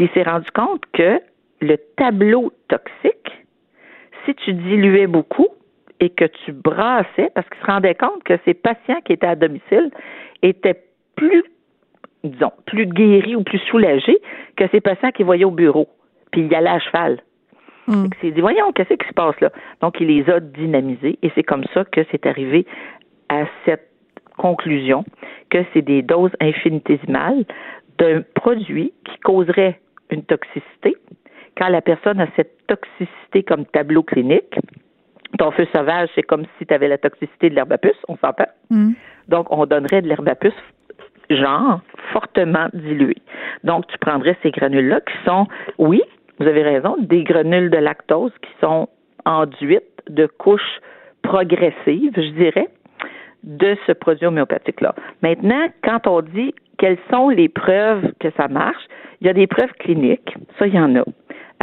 Puis 0.00 0.08
il 0.10 0.14
s'est 0.14 0.30
rendu 0.30 0.50
compte 0.52 0.80
que 0.94 1.20
le 1.60 1.76
tableau 1.98 2.54
toxique, 2.68 3.44
si 4.24 4.34
tu 4.34 4.54
diluais 4.54 5.06
beaucoup 5.06 5.48
et 6.00 6.08
que 6.08 6.24
tu 6.24 6.52
brassais, 6.52 7.30
parce 7.34 7.46
qu'il 7.50 7.60
se 7.60 7.66
rendait 7.66 7.94
compte 7.94 8.24
que 8.24 8.38
ces 8.46 8.54
patients 8.54 9.02
qui 9.04 9.12
étaient 9.12 9.26
à 9.26 9.36
domicile 9.36 9.90
étaient 10.40 10.82
plus, 11.16 11.44
disons, 12.24 12.52
plus 12.64 12.86
guéris 12.86 13.36
ou 13.36 13.42
plus 13.42 13.58
soulagés 13.58 14.22
que 14.56 14.66
ces 14.68 14.80
patients 14.80 15.10
qui 15.10 15.22
voyaient 15.22 15.44
au 15.44 15.50
bureau. 15.50 15.86
Puis 16.32 16.40
il 16.40 16.46
y 16.50 16.54
allait 16.54 16.70
à 16.70 16.78
cheval. 16.78 17.22
Mm. 17.86 18.06
Il 18.06 18.20
s'est 18.22 18.30
dit, 18.30 18.40
voyons, 18.40 18.72
qu'est-ce 18.72 18.94
qui 18.94 19.06
se 19.06 19.12
passe 19.12 19.38
là? 19.42 19.52
Donc, 19.82 20.00
il 20.00 20.06
les 20.06 20.30
a 20.30 20.40
dynamisés 20.40 21.18
et 21.20 21.30
c'est 21.34 21.42
comme 21.42 21.64
ça 21.74 21.84
que 21.84 22.00
c'est 22.10 22.24
arrivé 22.24 22.64
à 23.28 23.44
cette 23.66 23.90
conclusion 24.38 25.04
que 25.50 25.58
c'est 25.74 25.82
des 25.82 26.00
doses 26.00 26.32
infinitésimales 26.40 27.44
d'un 27.98 28.22
produit 28.34 28.94
qui 29.04 29.18
causerait 29.18 29.78
une 30.12 30.24
toxicité. 30.24 30.96
Quand 31.56 31.68
la 31.68 31.80
personne 31.80 32.20
a 32.20 32.26
cette 32.36 32.66
toxicité 32.66 33.42
comme 33.42 33.66
tableau 33.66 34.02
clinique, 34.02 34.54
ton 35.38 35.50
feu 35.52 35.66
sauvage, 35.74 36.08
c'est 36.14 36.22
comme 36.22 36.44
si 36.58 36.66
tu 36.66 36.74
avais 36.74 36.88
la 36.88 36.98
toxicité 36.98 37.50
de 37.50 37.54
l'herbe 37.54 37.72
à 37.72 37.78
puce, 37.78 38.00
on 38.08 38.16
s'entend. 38.16 38.48
Mm. 38.70 38.92
Donc, 39.28 39.46
on 39.50 39.66
donnerait 39.66 40.02
de 40.02 40.08
l'herbe 40.08 40.28
à 40.28 40.34
puce, 40.34 40.52
genre, 41.28 41.80
fortement 42.12 42.68
diluée. 42.72 43.22
Donc, 43.64 43.86
tu 43.88 43.98
prendrais 43.98 44.36
ces 44.42 44.50
granules-là 44.50 45.00
qui 45.00 45.14
sont, 45.24 45.46
oui, 45.78 46.02
vous 46.38 46.46
avez 46.46 46.62
raison, 46.62 46.96
des 46.98 47.22
granules 47.22 47.70
de 47.70 47.76
lactose 47.76 48.32
qui 48.42 48.50
sont 48.60 48.88
enduites 49.24 49.84
de 50.08 50.26
couches 50.26 50.80
progressives, 51.22 52.12
je 52.16 52.30
dirais, 52.30 52.68
de 53.44 53.76
ce 53.86 53.92
produit 53.92 54.26
homéopathique-là. 54.26 54.94
Maintenant, 55.22 55.68
quand 55.82 56.06
on 56.06 56.22
dit 56.22 56.54
quelles 56.80 56.98
sont 57.10 57.28
les 57.28 57.48
preuves 57.48 58.12
que 58.18 58.28
ça 58.36 58.48
marche, 58.48 58.82
il 59.20 59.26
y 59.26 59.30
a 59.30 59.34
des 59.34 59.46
preuves 59.46 59.72
cliniques, 59.78 60.34
ça, 60.58 60.66
il 60.66 60.74
y 60.74 60.80
en 60.80 60.96
a. 60.96 61.04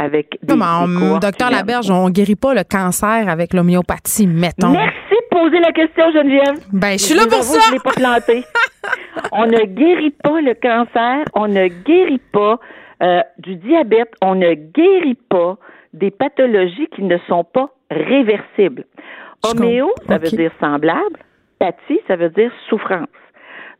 Avec 0.00 0.38
des, 0.42 0.54
non, 0.54 1.18
docteur 1.18 1.50
Laberge, 1.50 1.90
on 1.90 2.06
ne 2.06 2.10
guérit 2.10 2.36
pas 2.36 2.54
le 2.54 2.62
cancer 2.62 3.28
avec 3.28 3.52
l'homéopathie, 3.52 4.28
mettons. 4.28 4.70
Merci 4.70 4.92
de 5.10 5.36
poser 5.36 5.58
la 5.58 5.72
question, 5.72 6.04
Geneviève. 6.12 6.64
Ben, 6.72 6.92
je 6.92 7.04
suis 7.04 7.14
là 7.16 7.24
pour 7.24 7.42
ça. 7.42 7.58
Je 7.66 7.72
l'ai 7.72 7.80
pas 7.80 7.90
planté. 7.90 8.44
on 9.32 9.46
ne 9.46 9.64
guérit 9.64 10.14
pas 10.22 10.40
le 10.40 10.54
cancer, 10.54 11.24
on 11.34 11.48
ne 11.48 11.66
guérit 11.66 12.22
pas 12.32 12.60
euh, 13.02 13.22
du 13.38 13.56
diabète, 13.56 14.12
on 14.22 14.36
ne 14.36 14.54
guérit 14.54 15.18
pas 15.28 15.56
des 15.94 16.12
pathologies 16.12 16.86
qui 16.94 17.02
ne 17.02 17.18
sont 17.26 17.42
pas 17.42 17.68
réversibles. 17.90 18.84
Homéo, 19.44 19.92
ça 20.06 20.18
veut 20.18 20.30
dire 20.30 20.52
semblable. 20.60 21.18
Pathie, 21.58 21.98
ça 22.06 22.14
veut 22.14 22.30
dire 22.30 22.52
souffrance. 22.68 23.08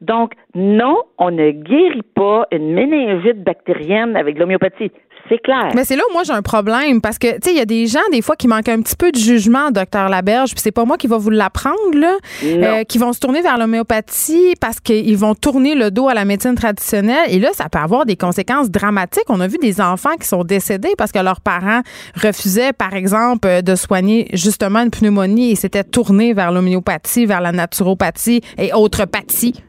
Donc, 0.00 0.32
non, 0.54 0.96
on 1.18 1.30
ne 1.30 1.50
guérit 1.50 2.02
pas 2.14 2.46
une 2.52 2.72
méningite 2.72 3.42
bactérienne 3.42 4.16
avec 4.16 4.38
l'homéopathie. 4.38 4.92
C'est 5.28 5.38
clair. 5.38 5.70
Mais 5.74 5.84
c'est 5.84 5.96
là 5.96 6.02
où 6.08 6.12
moi 6.12 6.22
j'ai 6.24 6.32
un 6.32 6.42
problème 6.42 7.00
parce 7.00 7.18
que, 7.18 7.34
tu 7.34 7.38
sais, 7.42 7.50
il 7.50 7.58
y 7.58 7.60
a 7.60 7.66
des 7.66 7.86
gens, 7.86 8.00
des 8.12 8.22
fois, 8.22 8.36
qui 8.36 8.48
manquent 8.48 8.68
un 8.68 8.80
petit 8.80 8.96
peu 8.96 9.10
de 9.12 9.18
jugement, 9.18 9.70
docteur 9.70 10.08
Laberge, 10.08 10.52
puis 10.52 10.60
c'est 10.60 10.72
pas 10.72 10.84
moi 10.84 10.96
qui 10.96 11.06
va 11.06 11.18
vous 11.18 11.30
l'apprendre, 11.30 11.76
là, 11.94 12.16
euh, 12.44 12.84
qui 12.84 12.98
vont 12.98 13.12
se 13.12 13.20
tourner 13.20 13.42
vers 13.42 13.58
l'homéopathie 13.58 14.54
parce 14.60 14.80
qu'ils 14.80 15.18
vont 15.18 15.34
tourner 15.34 15.74
le 15.74 15.90
dos 15.90 16.08
à 16.08 16.14
la 16.14 16.24
médecine 16.24 16.54
traditionnelle. 16.54 17.26
Et 17.28 17.38
là, 17.38 17.50
ça 17.52 17.68
peut 17.68 17.78
avoir 17.78 18.06
des 18.06 18.16
conséquences 18.16 18.70
dramatiques. 18.70 19.28
On 19.28 19.40
a 19.40 19.48
vu 19.48 19.58
des 19.58 19.80
enfants 19.80 20.16
qui 20.18 20.26
sont 20.26 20.44
décédés 20.44 20.94
parce 20.96 21.12
que 21.12 21.18
leurs 21.18 21.40
parents 21.40 21.82
refusaient, 22.22 22.72
par 22.72 22.94
exemple, 22.94 23.62
de 23.62 23.74
soigner 23.74 24.28
justement 24.32 24.80
une 24.80 24.90
pneumonie 24.90 25.50
et 25.50 25.54
s'étaient 25.56 25.84
tournés 25.84 26.32
vers 26.32 26.52
l'homéopathie, 26.52 27.26
vers 27.26 27.40
la 27.40 27.52
naturopathie 27.52 28.40
et 28.56 28.72
autres 28.72 29.04
pathies. 29.04 29.62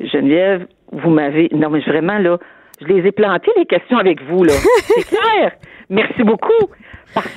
Geneviève, 0.00 0.66
vous 0.92 1.10
m'avez. 1.10 1.48
Non, 1.52 1.70
mais 1.70 1.80
vraiment, 1.80 2.18
là, 2.18 2.38
je 2.80 2.86
les 2.86 3.06
ai 3.06 3.12
plantées, 3.12 3.50
les 3.56 3.66
questions 3.66 3.98
avec 3.98 4.22
vous, 4.22 4.44
là. 4.44 4.52
C'est 4.86 5.08
clair. 5.08 5.52
Merci 5.88 6.22
beaucoup. 6.22 6.66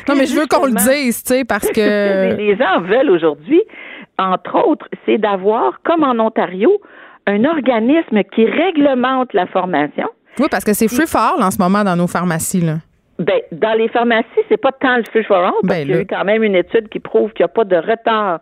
non, 0.08 0.16
mais 0.16 0.26
je 0.26 0.36
veux 0.36 0.48
qu'on 0.48 0.66
le 0.66 0.74
dise, 0.74 1.24
tu 1.24 1.36
sais, 1.36 1.46
parce 1.46 1.70
que. 1.70 2.36
les 2.38 2.56
gens 2.58 2.82
veulent 2.82 3.10
aujourd'hui, 3.12 3.62
entre 4.18 4.68
autres, 4.68 4.88
c'est 5.06 5.18
d'avoir, 5.18 5.82
comme 5.84 6.04
en 6.04 6.20
Ontario, 6.20 6.82
un 7.28 7.46
organisme 7.46 8.24
qui 8.36 8.46
réglemente 8.46 9.34
la 9.34 9.46
formation. 9.48 10.08
Oui, 10.40 10.48
parce 10.50 10.64
que 10.64 10.74
c'est 10.74 10.88
free 10.88 11.08
for 11.08 11.22
all 11.22 11.44
en 11.44 11.52
ce 11.52 11.62
moment 11.62 11.84
dans 11.84 11.96
nos 11.96 12.08
pharmacies, 12.08 12.62
là. 12.62 12.76
Ben, 13.20 13.42
dans 13.52 13.74
les 13.78 13.90
pharmacies, 13.90 14.28
c'est 14.48 14.62
pas 14.62 14.72
tant 14.72 14.96
le 14.96 15.04
free 15.04 15.24
for 15.26 15.38
all, 15.38 15.52
parce 15.62 15.80
ben, 15.80 15.86
qu'il 15.86 15.96
y 15.96 16.00
a 16.00 16.06
quand 16.06 16.24
même 16.24 16.42
une 16.42 16.56
étude 16.56 16.88
qui 16.88 17.00
prouve 17.00 17.34
qu'il 17.34 17.44
n'y 17.44 17.52
a 17.52 17.54
pas 17.54 17.66
de 17.66 17.76
retard 17.76 18.40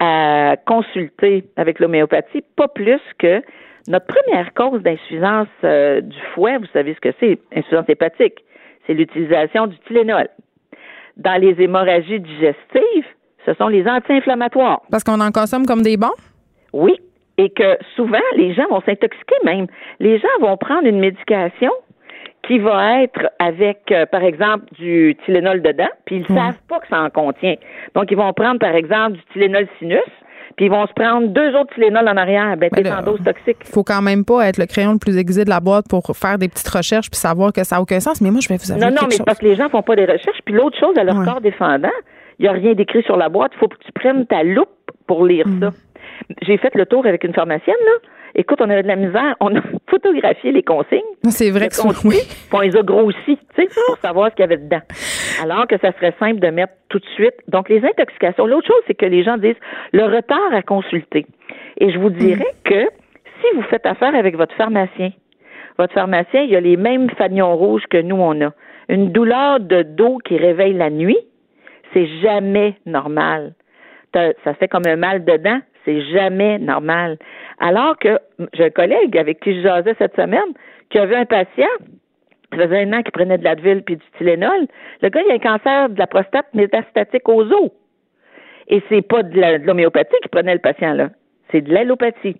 à 0.00 0.56
consulter 0.66 1.44
avec 1.56 1.78
l'homéopathie, 1.78 2.42
pas 2.56 2.68
plus 2.68 3.00
que 3.18 3.42
notre 3.88 4.06
première 4.06 4.52
cause 4.54 4.82
d'insuffisance 4.82 5.48
euh, 5.62 6.00
du 6.00 6.18
foie, 6.34 6.58
vous 6.58 6.66
savez 6.72 6.94
ce 6.94 7.00
que 7.00 7.14
c'est, 7.20 7.38
insuffisance 7.54 7.88
hépatique, 7.88 8.44
c'est 8.86 8.94
l'utilisation 8.94 9.66
du 9.66 9.78
Tylenol. 9.86 10.28
Dans 11.16 11.40
les 11.40 11.60
hémorragies 11.62 12.20
digestives, 12.20 13.06
ce 13.46 13.54
sont 13.54 13.68
les 13.68 13.86
anti-inflammatoires. 13.86 14.80
Parce 14.90 15.04
qu'on 15.04 15.20
en 15.20 15.30
consomme 15.30 15.66
comme 15.66 15.82
des 15.82 15.96
bons? 15.96 16.14
Oui, 16.72 16.98
et 17.38 17.50
que 17.50 17.76
souvent, 17.94 18.18
les 18.36 18.54
gens 18.54 18.66
vont 18.68 18.80
s'intoxiquer 18.80 19.36
même. 19.44 19.66
Les 20.00 20.18
gens 20.18 20.28
vont 20.40 20.56
prendre 20.56 20.86
une 20.86 20.98
médication 20.98 21.70
qui 22.46 22.58
va 22.58 23.02
être 23.02 23.30
avec, 23.38 23.80
euh, 23.90 24.06
par 24.06 24.22
exemple, 24.22 24.66
du 24.78 25.16
Tylenol 25.24 25.62
dedans, 25.62 25.88
puis 26.04 26.16
ils 26.16 26.32
ne 26.32 26.38
savent 26.38 26.60
pas 26.68 26.80
que 26.80 26.88
ça 26.88 27.00
en 27.00 27.10
contient. 27.10 27.54
Donc, 27.94 28.10
ils 28.10 28.16
vont 28.16 28.32
prendre, 28.32 28.58
par 28.58 28.74
exemple, 28.74 29.12
du 29.12 29.22
Tylenol 29.32 29.66
sinus, 29.78 29.98
puis 30.56 30.66
ils 30.66 30.70
vont 30.70 30.86
se 30.86 30.92
prendre 30.92 31.28
deux 31.28 31.54
autres 31.56 31.74
Tylenol 31.74 32.08
en 32.08 32.16
arrière, 32.16 32.56
ben, 32.56 32.70
t'es 32.70 32.90
en 32.90 33.02
dose 33.02 33.22
toxique. 33.24 33.58
Faut 33.64 33.82
quand 33.82 34.02
même 34.02 34.24
pas 34.24 34.46
être 34.46 34.58
le 34.58 34.66
crayon 34.66 34.92
le 34.92 34.98
plus 34.98 35.16
aiguisé 35.16 35.44
de 35.44 35.50
la 35.50 35.60
boîte 35.60 35.86
pour 35.88 36.04
faire 36.16 36.38
des 36.38 36.48
petites 36.48 36.68
recherches 36.68 37.10
puis 37.10 37.18
savoir 37.18 37.52
que 37.52 37.64
ça 37.64 37.76
n'a 37.76 37.82
aucun 37.82 38.00
sens. 38.00 38.20
Mais 38.20 38.30
moi, 38.30 38.40
je 38.40 38.48
vais 38.48 38.56
vous 38.56 38.70
avouer 38.70 38.84
Non, 38.84 38.90
non, 38.90 39.08
mais 39.08 39.16
parce 39.24 39.38
que 39.38 39.46
les 39.46 39.56
gens 39.56 39.68
font 39.68 39.82
pas 39.82 39.96
des 39.96 40.04
recherches. 40.04 40.38
Puis 40.44 40.54
l'autre 40.54 40.78
chose, 40.78 40.96
à 40.96 41.04
leur 41.04 41.24
corps 41.24 41.40
défendant, 41.40 41.88
il 42.38 42.42
n'y 42.42 42.48
a 42.48 42.52
rien 42.52 42.74
d'écrit 42.74 43.02
sur 43.02 43.16
la 43.16 43.28
boîte. 43.28 43.52
Il 43.54 43.58
faut 43.58 43.68
que 43.68 43.76
tu 43.84 43.92
prennes 43.92 44.26
ta 44.26 44.42
loupe 44.42 44.68
pour 45.06 45.24
lire 45.24 45.46
mm. 45.46 45.60
ça. 45.60 45.70
J'ai 46.42 46.56
fait 46.56 46.74
le 46.74 46.86
tour 46.86 47.06
avec 47.06 47.24
une 47.24 47.34
pharmacienne, 47.34 47.76
là. 47.84 48.08
Écoute, 48.36 48.60
on 48.60 48.68
avait 48.68 48.82
de 48.82 48.88
la 48.88 48.96
misère. 48.96 49.36
On 49.40 49.54
a 49.56 49.60
photographié 49.88 50.52
les 50.52 50.62
consignes. 50.62 51.00
C'est 51.28 51.50
vrai 51.50 51.68
que 51.68 51.74
c'est 51.74 52.04
oui. 52.04 52.16
on 52.52 52.60
les 52.60 52.76
a 52.76 52.82
grossis, 52.82 53.16
tu 53.26 53.36
sais, 53.56 53.68
pour 53.86 53.98
savoir 53.98 54.30
ce 54.30 54.34
qu'il 54.34 54.42
y 54.42 54.44
avait 54.44 54.56
dedans. 54.56 54.82
Alors 55.42 55.66
que 55.66 55.78
ça 55.78 55.92
serait 55.92 56.14
simple 56.18 56.40
de 56.40 56.48
mettre 56.48 56.72
tout 56.88 56.98
de 56.98 57.06
suite. 57.14 57.34
Donc, 57.48 57.68
les 57.68 57.84
intoxications. 57.84 58.46
L'autre 58.46 58.66
chose, 58.66 58.82
c'est 58.86 58.94
que 58.94 59.06
les 59.06 59.22
gens 59.22 59.36
disent 59.36 59.60
le 59.92 60.04
retard 60.04 60.52
à 60.52 60.62
consulter. 60.62 61.26
Et 61.78 61.92
je 61.92 61.98
vous 61.98 62.10
dirais 62.10 62.54
mm. 62.64 62.68
que 62.68 62.88
si 63.40 63.56
vous 63.56 63.62
faites 63.62 63.86
affaire 63.86 64.14
avec 64.14 64.36
votre 64.36 64.54
pharmacien, 64.54 65.10
votre 65.78 65.92
pharmacien, 65.92 66.42
il 66.42 66.54
a 66.54 66.60
les 66.60 66.76
mêmes 66.76 67.10
fanions 67.10 67.56
rouges 67.56 67.84
que 67.90 68.00
nous, 68.00 68.16
on 68.16 68.40
a. 68.44 68.52
Une 68.88 69.12
douleur 69.12 69.60
de 69.60 69.82
dos 69.82 70.18
qui 70.18 70.36
réveille 70.36 70.74
la 70.74 70.90
nuit, 70.90 71.18
c'est 71.92 72.06
jamais 72.20 72.74
normal. 72.86 73.54
Ça 74.12 74.54
fait 74.54 74.68
comme 74.68 74.86
un 74.86 74.96
mal 74.96 75.24
dedans, 75.24 75.58
c'est 75.84 76.00
jamais 76.12 76.58
normal. 76.58 77.18
Alors 77.58 77.98
que 77.98 78.18
j'ai 78.52 78.64
un 78.64 78.70
collègue 78.70 79.16
avec 79.16 79.40
qui 79.40 79.56
je 79.56 79.62
jasais 79.62 79.94
cette 79.98 80.16
semaine 80.16 80.52
qui 80.90 80.98
avait 80.98 81.16
un 81.16 81.24
patient, 81.24 81.68
ça 82.52 82.58
faisait 82.58 82.82
un 82.82 82.92
an 82.92 83.02
qu'il 83.02 83.12
prenait 83.12 83.38
de 83.38 83.44
l'Advil 83.44 83.82
puis 83.82 83.96
du 83.96 84.04
Tylenol. 84.18 84.66
Le 85.02 85.08
gars, 85.08 85.22
il 85.26 85.30
a 85.30 85.34
un 85.34 85.38
cancer 85.38 85.88
de 85.88 85.98
la 85.98 86.06
prostate 86.06 86.52
métastatique 86.54 87.28
aux 87.28 87.42
os. 87.42 87.70
Et 88.68 88.82
c'est 88.88 89.02
pas 89.02 89.22
de 89.22 89.64
l'homéopathie 89.64 90.16
qui 90.22 90.28
prenait 90.28 90.54
le 90.54 90.60
patient, 90.60 90.94
là. 90.94 91.10
C'est 91.50 91.60
de 91.60 91.72
l'allopathie. 91.72 92.36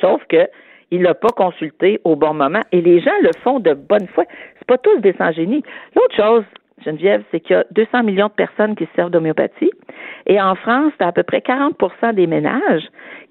Sauf 0.00 0.22
que 0.26 0.48
il 0.90 1.02
l'a 1.02 1.14
pas 1.14 1.28
consulté 1.28 2.00
au 2.04 2.16
bon 2.16 2.34
moment. 2.34 2.62
Et 2.72 2.80
les 2.80 3.00
gens 3.00 3.12
le 3.22 3.30
font 3.42 3.60
de 3.60 3.74
bonne 3.74 4.08
foi. 4.08 4.24
C'est 4.58 4.66
pas 4.66 4.78
tous 4.78 4.98
des 5.00 5.12
sans-génie. 5.14 5.62
L'autre 5.94 6.16
chose, 6.16 6.44
Geneviève, 6.84 7.22
c'est 7.30 7.40
qu'il 7.40 7.56
y 7.56 7.58
a 7.58 7.64
200 7.72 8.02
millions 8.04 8.28
de 8.28 8.32
personnes 8.32 8.74
qui 8.76 8.88
servent 8.96 9.10
d'homéopathie. 9.10 9.70
Et 10.26 10.40
en 10.40 10.54
France, 10.54 10.92
c'est 10.98 11.04
à 11.04 11.12
peu 11.12 11.22
près 11.22 11.38
40% 11.38 12.14
des 12.14 12.26
ménages 12.26 12.88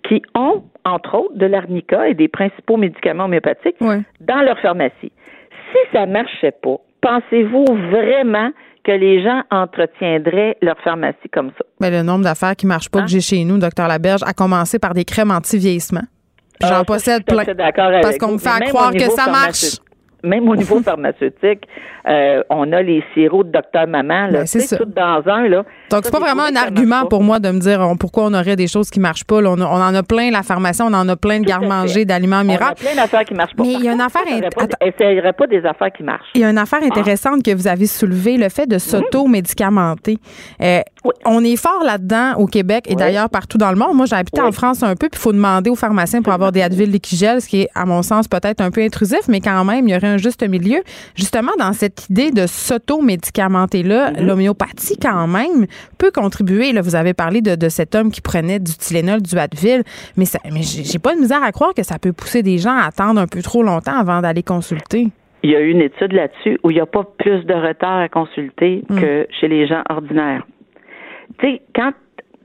qui 0.08 0.22
ont, 0.36 0.64
entre 0.86 1.16
autres, 1.16 1.38
de 1.38 1.46
l'arnica 1.46 2.08
et 2.08 2.14
des 2.14 2.28
principaux 2.28 2.78
médicaments 2.78 3.26
homéopathiques 3.26 3.78
dans 3.80 4.42
leur 4.42 4.60
pharmacie. 4.60 5.12
Si 5.72 5.78
ça 5.94 6.06
ne 6.06 6.14
marchait 6.14 6.54
pas, 6.64 6.78
pensez-vous 7.02 7.66
vraiment 7.92 8.52
que 8.84 8.92
les 8.92 9.22
gens 9.24 9.44
entretiendraient 9.52 10.58
leur 10.62 10.80
pharmacie 10.80 11.30
comme 11.32 11.52
ça? 11.58 11.66
Mais 11.80 11.92
le 11.92 12.02
nombre 12.02 12.24
d'affaires 12.24 12.56
qui 12.56 12.66
ne 12.66 12.70
marchent 12.70 12.90
pas 12.90 13.00
que 13.00 13.04
hein? 13.04 13.08
j'ai 13.08 13.22
chez 13.22 13.44
nous, 13.44 13.58
docteur 13.58 13.88
Laberge, 13.88 14.22
a 14.26 14.34
commencé 14.34 14.80
par 14.80 14.94
des 14.94 15.06
crèmes 15.06 15.32
anti-vieillissement. 15.32 16.04
J'en 16.62 16.82
ah, 16.82 16.84
possède 16.84 17.24
plein. 17.26 17.46
Parce 18.02 18.18
qu'on 18.18 18.34
me 18.34 18.38
fait 18.38 18.66
croire 18.70 18.92
que 18.92 19.10
ça 19.12 19.30
marche 19.30 19.78
même 20.24 20.48
au 20.50 20.56
niveau 20.56 20.80
pharmaceutique, 20.84 21.68
euh, 22.08 22.42
on 22.50 22.72
a 22.72 22.82
les 22.82 23.04
sirops 23.14 23.48
de 23.48 23.52
docteur 23.52 23.88
maman, 23.88 24.28
là, 24.28 24.40
ben, 24.40 24.46
c'est 24.46 24.78
tout 24.78 24.86
dans 24.86 25.22
un. 25.28 25.48
Là. 25.48 25.64
Donc, 25.90 26.02
c'est 26.04 26.12
pas 26.12 26.20
vraiment 26.20 26.44
un 26.44 26.56
argument 26.56 27.06
pour 27.06 27.24
moi 27.24 27.40
de 27.40 27.50
me 27.52 27.60
dire 27.60 27.82
pourquoi 28.00 28.26
on 28.26 28.34
aurait 28.34 28.56
des 28.56 28.68
choses 28.68 28.90
qui 28.90 29.00
marchent 29.00 29.26
pas. 29.26 29.38
On, 29.38 29.62
en 29.62 29.96
a 29.96 30.04
plein, 30.04 30.32
la 30.32 30.44
pharmacie, 30.44 30.82
on 30.82 30.94
en 30.94 31.08
a 31.08 31.16
plein 31.16 31.40
de 31.40 31.46
garde-manger, 31.46 32.06
d'aliments 32.06 32.44
miracles. 32.44 32.82
On 32.84 32.88
a 32.88 32.92
plein 32.92 33.02
d'affaires 33.02 33.26
qui 33.26 33.34
marchent 33.34 33.56
pas. 33.56 33.64
Mais 33.64 33.74
il 33.74 33.84
y 33.84 33.90
a 33.90 33.94
une 33.94 34.02
affaire... 34.02 34.24
Essayerait 34.82 35.34
pas, 35.34 35.46
pas 35.46 35.48
des 35.48 35.66
affaires 35.66 35.92
qui 35.92 36.04
marchent. 36.04 36.30
Il 36.36 36.42
y 36.42 36.44
a 36.44 36.50
une 36.50 36.58
affaire 36.58 36.84
intéressante 36.84 37.44
que 37.44 37.54
vous 37.54 37.68
avez 37.68 37.88
soulevée, 37.88 38.38
le 38.38 38.50
fait 38.50 38.68
de 38.68 38.76
mhm. 38.76 38.80
s'auto-médicamenter. 38.80 40.18
Euh, 40.62 40.82
on 41.26 41.44
est 41.44 41.56
fort 41.56 41.84
là-dedans 41.84 42.34
au 42.38 42.46
Québec 42.46 42.86
et 42.88 42.96
d'ailleurs 42.96 43.30
partout 43.30 43.58
dans 43.58 43.72
le 43.72 43.78
monde. 43.78 43.96
Moi, 43.96 44.06
j'ai 44.06 44.16
habité 44.16 44.42
en 44.42 44.52
France 44.52 44.84
un 44.84 44.96
peu, 44.96 45.10
puis 45.10 45.20
il 45.20 45.24
faut 45.24 45.34
demander 45.34 45.70
aux 45.70 45.76
pharmaciens 45.76 46.22
pour 46.22 46.34
avoir 46.34 46.52
des 46.52 46.62
Advil 46.62 46.92
Liquigel, 46.92 47.42
ce 47.42 47.48
qui 47.48 47.62
est, 47.62 47.70
à 47.76 47.86
mon 47.86 48.02
sens, 48.02 48.28
peut-être 48.28 48.62
un 48.62 48.72
peu 48.72 48.82
intrusif, 48.82 49.22
mais 49.28 49.40
quand 49.40 49.64
même, 49.64 49.88
il 49.88 49.94
y 49.94 49.98
aurait 49.98 50.09
un 50.10 50.18
juste 50.18 50.48
milieu. 50.48 50.82
Justement, 51.16 51.52
dans 51.58 51.74
cette 51.74 52.10
idée 52.10 52.32
de 52.32 52.46
s'auto-médicamenter-là, 52.48 54.12
mm-hmm. 54.12 54.26
l'homéopathie, 54.26 54.98
quand 55.02 55.28
même, 55.28 55.66
peut 55.98 56.12
contribuer. 56.12 56.72
Là, 56.72 56.82
vous 56.82 56.96
avez 56.96 57.14
parlé 57.14 57.42
de, 57.42 57.70
cet 57.70 57.96
homme 57.96 58.12
qui 58.12 58.22
prenait 58.22 58.60
du 58.60 58.74
Tylenol, 58.74 59.22
du 59.22 59.38
Advil, 59.38 59.84
mais, 60.18 60.26
mais 60.52 60.62
j'ai 60.64 61.00
pas 61.00 61.16
de 61.16 61.20
misère 61.20 61.44
à 61.44 61.52
croire 61.52 61.74
que 61.74 61.84
ça 61.84 62.00
peut 62.00 62.14
pousser 62.14 62.44
des 62.44 62.58
gens 62.58 62.76
à 62.76 62.88
attendre 62.88 63.20
un 63.22 63.28
peu 63.28 63.42
trop 63.42 63.64
longtemps 63.64 63.98
avant 63.98 64.22
d'aller 64.22 64.44
consulter. 64.44 65.08
Il 65.44 65.52
y 65.52 65.56
a 65.56 65.62
eu 65.62 65.70
une 65.70 65.82
étude 65.82 66.12
là-dessus 66.12 66.60
où 66.64 66.72
il 66.72 66.76
n'y 66.76 66.82
a 66.82 66.86
pas 66.86 67.04
plus 67.18 67.46
de 67.46 67.54
retard 67.54 68.00
à 68.00 68.10
consulter 68.10 68.84
mm. 68.90 69.00
que 69.00 69.28
chez 69.40 69.48
les 69.48 69.68
gens 69.68 69.84
ordinaires. 69.90 70.46
Tu 71.40 71.48
sais, 71.48 71.62
quand 71.76 71.94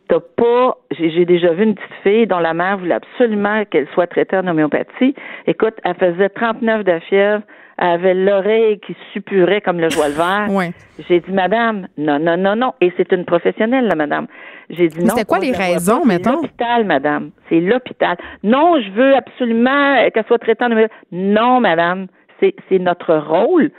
t'as 0.08 0.20
pas, 0.20 0.76
j'ai 0.90 1.24
déjà 1.24 1.52
vu 1.52 1.64
une 1.64 1.74
petite 1.74 1.94
fille 2.02 2.26
dont 2.26 2.38
la 2.38 2.54
mère 2.54 2.78
voulait 2.78 2.94
absolument 2.94 3.64
qu'elle 3.64 3.88
soit 3.94 4.06
traitée 4.06 4.36
en 4.36 4.46
homéopathie. 4.46 5.14
Écoute, 5.46 5.74
elle 5.84 5.94
faisait 5.94 6.28
39 6.28 6.84
de 6.84 6.98
fièvre, 7.00 7.42
elle 7.78 7.88
avait 7.88 8.14
l'oreille 8.14 8.78
qui 8.80 8.94
suppurait 9.12 9.60
comme 9.60 9.80
le 9.80 9.88
joie 9.88 10.08
le 10.08 10.14
vert. 10.14 10.46
Ouais. 10.50 10.70
J'ai 11.08 11.20
dit, 11.20 11.32
madame, 11.32 11.88
non, 11.98 12.18
non, 12.18 12.36
non, 12.36 12.54
non. 12.54 12.72
Et 12.80 12.92
c'est 12.96 13.10
une 13.12 13.24
professionnelle, 13.24 13.86
la 13.88 13.96
madame. 13.96 14.26
J'ai 14.70 14.88
dit 14.88 15.00
non. 15.00 15.10
C'était 15.10 15.24
quoi 15.24 15.40
les 15.40 15.52
raisons, 15.52 16.04
mettons? 16.04 16.30
C'est 16.30 16.36
l'hôpital, 16.36 16.84
madame. 16.84 17.30
C'est 17.48 17.60
l'hôpital. 17.60 18.16
Non, 18.42 18.80
je 18.80 18.90
veux 18.90 19.16
absolument 19.16 20.08
qu'elle 20.14 20.24
soit 20.26 20.38
traitée 20.38 20.64
en 20.64 20.70
homéopathie. 20.70 20.94
Non, 21.12 21.60
madame. 21.60 22.06
C'est 22.40 22.78
notre 22.78 23.14
rôle 23.16 23.70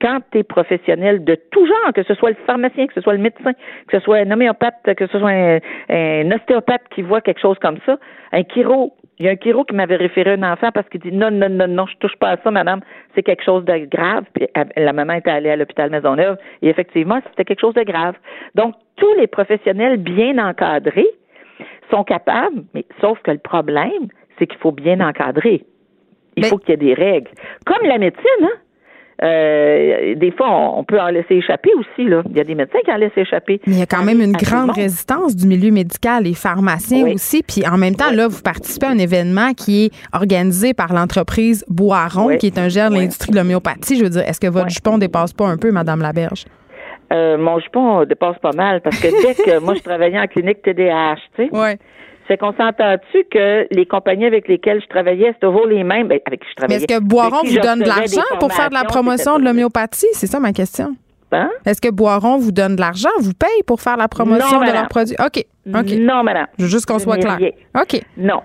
quand 0.00 0.20
tu 0.30 0.38
es 0.38 0.42
professionnel 0.42 1.24
de 1.24 1.34
tout 1.50 1.66
genre, 1.66 1.92
que 1.94 2.02
ce 2.02 2.14
soit 2.14 2.30
le 2.30 2.36
pharmacien, 2.46 2.86
que 2.86 2.94
ce 2.94 3.00
soit 3.00 3.14
le 3.14 3.18
médecin, 3.18 3.52
que 3.88 3.98
ce 3.98 4.00
soit 4.00 4.18
un 4.18 4.30
homéopathe, 4.30 4.94
que 4.96 5.06
ce 5.06 5.18
soit 5.18 5.30
un, 5.30 6.30
ostéopathe 6.30 6.82
qui 6.94 7.02
voit 7.02 7.20
quelque 7.20 7.40
chose 7.40 7.58
comme 7.60 7.78
ça, 7.84 7.98
un 8.32 8.42
chiro, 8.44 8.94
Il 9.18 9.26
y 9.26 9.28
a 9.28 9.32
un 9.32 9.36
chiro 9.36 9.64
qui 9.64 9.74
m'avait 9.74 9.96
référé 9.96 10.32
un 10.34 10.52
enfant 10.52 10.70
parce 10.72 10.88
qu'il 10.88 11.00
dit 11.00 11.12
non, 11.12 11.30
non, 11.30 11.48
non, 11.48 11.66
non, 11.66 11.86
je 11.86 11.96
touche 11.96 12.16
pas 12.16 12.30
à 12.30 12.36
ça, 12.36 12.50
madame, 12.50 12.80
c'est 13.14 13.22
quelque 13.22 13.42
chose 13.42 13.64
de 13.64 13.86
grave. 13.86 14.24
Puis 14.34 14.46
la 14.76 14.92
maman 14.92 15.14
était 15.14 15.30
allée 15.30 15.50
à 15.50 15.56
l'hôpital 15.56 15.90
Maisonneuve 15.90 16.36
et 16.62 16.68
effectivement, 16.68 17.20
c'était 17.30 17.44
quelque 17.44 17.60
chose 17.60 17.74
de 17.74 17.82
grave. 17.82 18.14
Donc, 18.54 18.74
tous 18.96 19.14
les 19.14 19.26
professionnels 19.26 19.96
bien 19.96 20.38
encadrés 20.38 21.08
sont 21.90 22.04
capables, 22.04 22.64
mais 22.74 22.84
sauf 23.00 23.18
que 23.22 23.30
le 23.30 23.38
problème, 23.38 24.08
c'est 24.38 24.46
qu'il 24.46 24.58
faut 24.58 24.72
bien 24.72 25.00
encadrer. 25.00 25.64
Il 26.36 26.44
faut 26.44 26.58
qu'il 26.58 26.70
y 26.70 26.72
ait 26.74 26.76
des 26.76 26.94
règles. 26.94 27.30
Comme 27.66 27.84
la 27.84 27.98
médecine, 27.98 28.42
hein? 28.42 28.58
Euh, 29.20 30.14
des 30.14 30.30
fois, 30.30 30.48
on, 30.76 30.84
peut 30.84 31.00
en 31.00 31.08
laisser 31.08 31.34
échapper 31.34 31.70
aussi. 31.74 32.08
Là. 32.08 32.22
Il 32.30 32.36
y 32.36 32.40
a 32.40 32.44
des 32.44 32.54
médecins 32.54 32.78
qui 32.84 32.92
en 32.92 32.96
laissent 32.96 33.16
échapper. 33.16 33.60
Mais 33.66 33.74
il 33.74 33.78
y 33.80 33.82
a 33.82 33.86
quand 33.86 34.04
même 34.04 34.20
une 34.20 34.32
grande 34.32 34.70
résistance 34.70 35.34
du 35.34 35.46
milieu 35.46 35.72
médical, 35.72 36.24
les 36.24 36.34
pharmaciens 36.34 37.06
aussi. 37.12 37.42
Puis 37.42 37.66
en 37.66 37.78
même 37.78 37.96
temps, 37.96 38.12
là, 38.12 38.28
vous 38.28 38.42
participez 38.42 38.86
à 38.86 38.90
un 38.90 38.98
événement 38.98 39.54
qui 39.54 39.86
est 39.86 39.90
organisé 40.12 40.72
par 40.72 40.92
l'entreprise 40.92 41.64
Boiron, 41.68 42.36
qui 42.36 42.46
est 42.46 42.58
un 42.58 42.68
gère 42.68 42.90
de 42.90 42.96
l'industrie 42.96 43.32
de 43.32 43.36
l'homéopathie. 43.36 43.98
Je 43.98 44.04
veux 44.04 44.10
dire, 44.10 44.22
est-ce 44.22 44.40
que 44.40 44.46
votre 44.46 44.70
jupon 44.70 44.98
dépasse 44.98 45.32
pas 45.32 45.46
un 45.46 45.56
peu, 45.56 45.72
Madame 45.72 46.00
Laberge? 46.00 46.44
Euh, 47.12 47.38
mon 47.38 47.58
jupon 47.58 48.04
dépasse 48.04 48.38
pas 48.38 48.52
mal 48.54 48.82
parce 48.82 49.00
que 49.00 49.08
dès 49.08 49.34
que 49.34 49.58
moi 49.64 49.74
je 49.74 49.82
travaillais 49.82 50.20
en 50.20 50.26
clinique 50.26 50.60
TDAH, 50.60 51.16
tu 51.36 51.46
sais, 51.46 51.56
ouais. 51.56 51.78
C'est 52.28 52.36
qu'on 52.36 52.52
s'entend-tu 52.52 53.24
que 53.30 53.66
les 53.70 53.86
compagnies 53.86 54.26
avec 54.26 54.48
lesquelles 54.48 54.82
je 54.82 54.86
travaillais, 54.86 55.32
c'est 55.32 55.46
toujours 55.46 55.66
les 55.66 55.82
mêmes, 55.82 56.08
ben, 56.08 56.20
avec 56.26 56.40
qui 56.40 56.46
je 56.50 56.54
travaillais. 56.54 56.78
Mais 56.78 56.84
est-ce 56.84 57.00
que 57.00 57.02
Boiron 57.02 57.42
vous 57.42 57.58
donne 57.58 57.80
de 57.80 57.88
l'argent 57.88 58.22
pour 58.38 58.52
faire 58.52 58.68
de 58.68 58.74
la 58.74 58.84
promotion 58.84 59.38
de 59.38 59.44
l'homéopathie? 59.44 60.08
C'est 60.12 60.26
ça 60.26 60.38
ma 60.38 60.52
question. 60.52 60.94
Hein? 61.32 61.50
Est-ce 61.66 61.80
que 61.80 61.90
Boiron 61.90 62.38
vous 62.38 62.52
donne 62.52 62.76
de 62.76 62.80
l'argent, 62.80 63.10
vous 63.20 63.34
paye 63.34 63.62
pour 63.66 63.80
faire 63.80 63.96
la 63.96 64.08
promotion 64.08 64.60
de 64.60 64.72
leurs 64.72 64.88
produits? 64.88 65.16
OK. 65.18 65.44
OK. 65.74 65.98
Non, 65.98 66.22
madame. 66.22 66.46
Je 66.58 66.64
veux 66.64 66.70
juste 66.70 66.86
qu'on 66.86 66.98
soit 66.98 67.18
clair. 67.18 67.38
OK. 67.74 68.00
Non. 68.16 68.42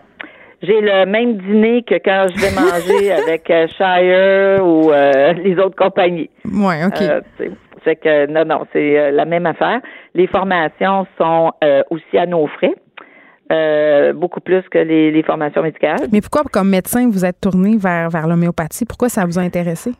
J'ai 0.61 0.79
le 0.79 1.05
même 1.05 1.37
dîner 1.37 1.83
que 1.83 1.95
quand 1.95 2.27
je 2.33 2.39
vais 2.39 2.51
manger 2.55 3.11
avec 3.27 3.49
euh, 3.49 3.67
Shire 3.67 4.65
ou 4.65 4.91
euh, 4.91 5.33
les 5.33 5.57
autres 5.59 5.75
compagnies. 5.75 6.29
Oui, 6.45 6.75
OK. 6.87 7.01
Euh, 7.01 7.19
c'est 7.83 7.97
que 7.97 8.27
non, 8.27 8.45
non, 8.45 8.65
c'est 8.71 9.11
la 9.11 9.25
même 9.25 9.45
affaire. 9.45 9.81
Les 10.15 10.25
formations 10.27 11.05
sont 11.17 11.51
aussi 11.89 12.17
à 12.17 12.25
nos 12.25 12.47
frais. 12.47 12.75
Euh, 13.51 14.13
beaucoup 14.13 14.39
plus 14.39 14.61
que 14.69 14.77
les, 14.77 15.21
formations 15.23 15.61
médicales. 15.61 16.07
Mais 16.11 16.21
pourquoi, 16.21 16.43
comme 16.51 16.69
médecin, 16.69 17.09
vous 17.09 17.25
êtes 17.25 17.41
tourné 17.41 17.77
vers, 17.77 18.09
vers 18.09 18.27
l'homéopathie? 18.27 18.85
Pourquoi 18.85 19.09
ça 19.09 19.25
vous 19.25 19.37
a 19.37 19.41
intéressé? 19.41 19.91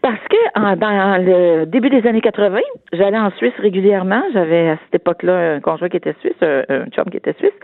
Parce 0.00 0.20
que 0.28 0.76
dans 0.76 1.24
le 1.24 1.64
début 1.64 1.88
des 1.88 2.06
années 2.06 2.20
80, 2.20 2.58
j'allais 2.92 3.18
en 3.18 3.30
Suisse 3.32 3.54
régulièrement. 3.58 4.22
J'avais 4.34 4.70
à 4.70 4.78
cette 4.84 5.00
époque-là 5.00 5.54
un 5.54 5.60
conjoint 5.60 5.88
qui 5.88 5.96
était 5.96 6.14
suisse, 6.20 6.36
un, 6.42 6.86
chum 6.90 7.04
qui 7.10 7.16
était 7.16 7.34
suisse. 7.38 7.54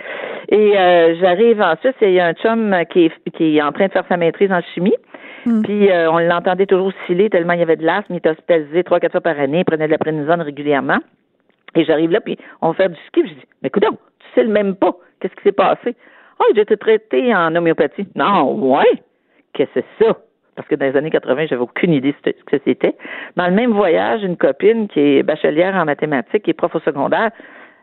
Et 0.49 0.77
euh, 0.77 1.15
j'arrive 1.21 1.61
en 1.61 1.77
Suisse 1.77 1.95
et 2.01 2.09
il 2.09 2.15
y 2.15 2.21
a 2.21 2.27
un 2.27 2.33
chum 2.33 2.75
qui 2.91 3.05
est, 3.05 3.31
qui 3.35 3.59
est 3.59 3.63
en 3.63 3.73
train 3.73 3.89
de 3.89 3.93
faire 3.93 4.07
sa 4.09 4.17
maîtrise 4.17 4.51
en 4.51 4.63
chimie. 4.75 4.97
Hmm. 5.45 5.63
Puis 5.63 5.91
euh, 5.91 6.11
on 6.11 6.19
l'entendait 6.19 6.67
toujours 6.67 6.93
sciller 7.07 7.29
tellement 7.31 7.53
il 7.53 7.61
y 7.61 7.63
avait 7.63 7.77
de 7.77 7.85
l'asthme. 7.85 8.15
Il 8.15 8.17
était 8.17 8.31
hospitalisé 8.31 8.85
trois, 8.85 9.01
quatre 9.01 9.13
fois 9.13 9.21
par 9.21 9.39
année. 9.39 9.59
Il 9.59 9.65
prenait 9.65 9.87
de 9.87 9.93
la 9.93 9.99
prénisone 9.99 10.41
régulièrement. 10.41 10.99
Et 11.75 11.85
j'arrive 11.85 12.11
là, 12.11 12.21
puis 12.21 12.39
on 12.63 12.73
faire 12.73 12.89
du 12.89 12.97
ski. 13.07 13.21
Puis 13.21 13.31
je 13.31 13.35
dis, 13.35 13.47
mais 13.63 13.71
tu 13.71 13.81
sais 14.35 14.45
le 14.45 14.51
même 14.51 14.75
pas. 14.77 14.95
Qu'est-ce 15.21 15.35
qui 15.35 15.43
s'est 15.43 15.53
passé? 15.53 15.95
Ah, 16.39 16.45
oh, 16.49 16.53
j'ai 16.55 16.63
été 16.63 16.77
traité 16.77 17.35
en 17.35 17.55
homéopathie. 17.55 18.07
Non, 18.15 18.55
ouais. 18.55 19.03
Qu'est-ce 19.53 19.75
que 19.75 19.81
c'est 19.99 20.05
ça? 20.05 20.17
Parce 20.57 20.69
que 20.69 20.75
dans 20.75 20.87
les 20.87 20.97
années 20.97 21.11
80, 21.11 21.47
j'avais 21.47 21.63
aucune 21.63 21.93
idée 21.93 22.15
de 22.25 22.35
ce 22.39 22.45
que 22.45 22.63
c'était. 22.65 22.95
Dans 23.37 23.47
le 23.47 23.53
même 23.53 23.73
voyage, 23.73 24.23
une 24.23 24.37
copine 24.37 24.89
qui 24.89 25.01
est 25.01 25.23
bachelière 25.23 25.75
en 25.75 25.85
mathématiques, 25.85 26.43
qui 26.43 26.51
est 26.51 26.55
prof 26.55 26.75
au 26.75 26.81
secondaire, 26.81 27.31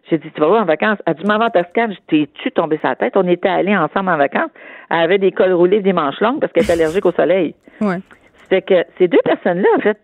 j'ai 0.09 0.17
dit, 0.17 0.31
tu 0.31 0.39
vas 0.39 0.47
voir 0.47 0.61
en 0.61 0.65
vacances? 0.65 0.99
Elle 1.05 1.11
a 1.11 1.13
dit, 1.15 1.25
m'avant 1.25 1.49
ta 1.49 1.63
scan, 1.65 1.89
t'es-tu 2.07 2.51
tombé 2.51 2.79
sa 2.81 2.95
tête? 2.95 3.17
On 3.17 3.27
était 3.27 3.49
allés 3.49 3.75
ensemble 3.75 4.09
en 4.09 4.17
vacances. 4.17 4.51
Elle 4.89 4.99
avait 4.99 5.17
des 5.17 5.31
cols 5.31 5.53
roulés, 5.53 5.81
des 5.81 5.93
manches 5.93 6.19
longues 6.21 6.39
parce 6.39 6.51
qu'elle 6.53 6.65
est 6.65 6.71
allergique 6.71 7.05
au 7.05 7.11
soleil. 7.11 7.55
Ouais. 7.79 7.99
C'était 8.41 8.61
que 8.63 8.89
ces 8.97 9.07
deux 9.07 9.19
personnes-là, 9.23 9.67
en 9.75 9.81
fait, 9.81 9.99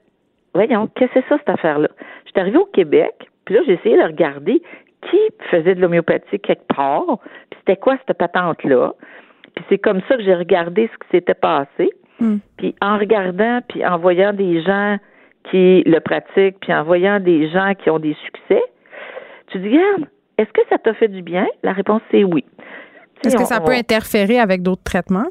voyons, 0.53 0.87
qu'est-ce 0.93 1.13
que 1.13 1.21
c'est 1.21 1.29
ça, 1.29 1.37
cette 1.39 1.49
affaire-là? 1.49 1.87
J'étais 2.25 2.41
arrivée 2.41 2.57
au 2.57 2.65
Québec, 2.65 3.13
puis 3.45 3.55
là, 3.55 3.61
j'ai 3.65 3.73
essayé 3.73 3.97
de 3.97 4.03
regarder 4.03 4.61
qui 5.09 5.19
faisait 5.49 5.75
de 5.75 5.81
l'homéopathie 5.81 6.39
quelque 6.39 6.67
part, 6.67 7.19
puis 7.49 7.59
c'était 7.59 7.77
quoi 7.77 7.97
cette 8.05 8.17
patente-là? 8.17 8.93
Puis 9.55 9.65
c'est 9.69 9.77
comme 9.77 10.01
ça 10.07 10.17
que 10.17 10.23
j'ai 10.23 10.35
regardé 10.35 10.89
ce 10.91 11.05
qui 11.05 11.11
s'était 11.11 11.33
passé. 11.33 11.91
Hmm. 12.19 12.37
Puis 12.57 12.75
en 12.81 12.97
regardant, 12.97 13.59
puis 13.67 13.85
en 13.85 13.97
voyant 13.97 14.33
des 14.33 14.61
gens 14.61 14.97
qui 15.49 15.83
le 15.85 15.99
pratiquent, 15.99 16.59
puis 16.61 16.73
en 16.73 16.83
voyant 16.83 17.19
des 17.19 17.49
gens 17.49 17.73
qui 17.75 17.89
ont 17.89 17.99
des 17.99 18.15
succès, 18.25 18.61
tu 19.47 19.59
dis, 19.59 19.69
regarde, 19.69 20.07
est-ce 20.37 20.51
que 20.51 20.61
ça 20.69 20.77
t'a 20.77 20.93
fait 20.93 21.07
du 21.07 21.21
bien? 21.21 21.47
La 21.63 21.73
réponse, 21.73 22.01
c'est 22.11 22.23
oui. 22.23 22.43
Est-ce 23.25 23.37
que 23.37 23.45
ça 23.45 23.61
peut 23.61 23.71
interférer 23.73 24.39
avec 24.39 24.61
d'autres 24.61 24.83
traitements? 24.83 25.27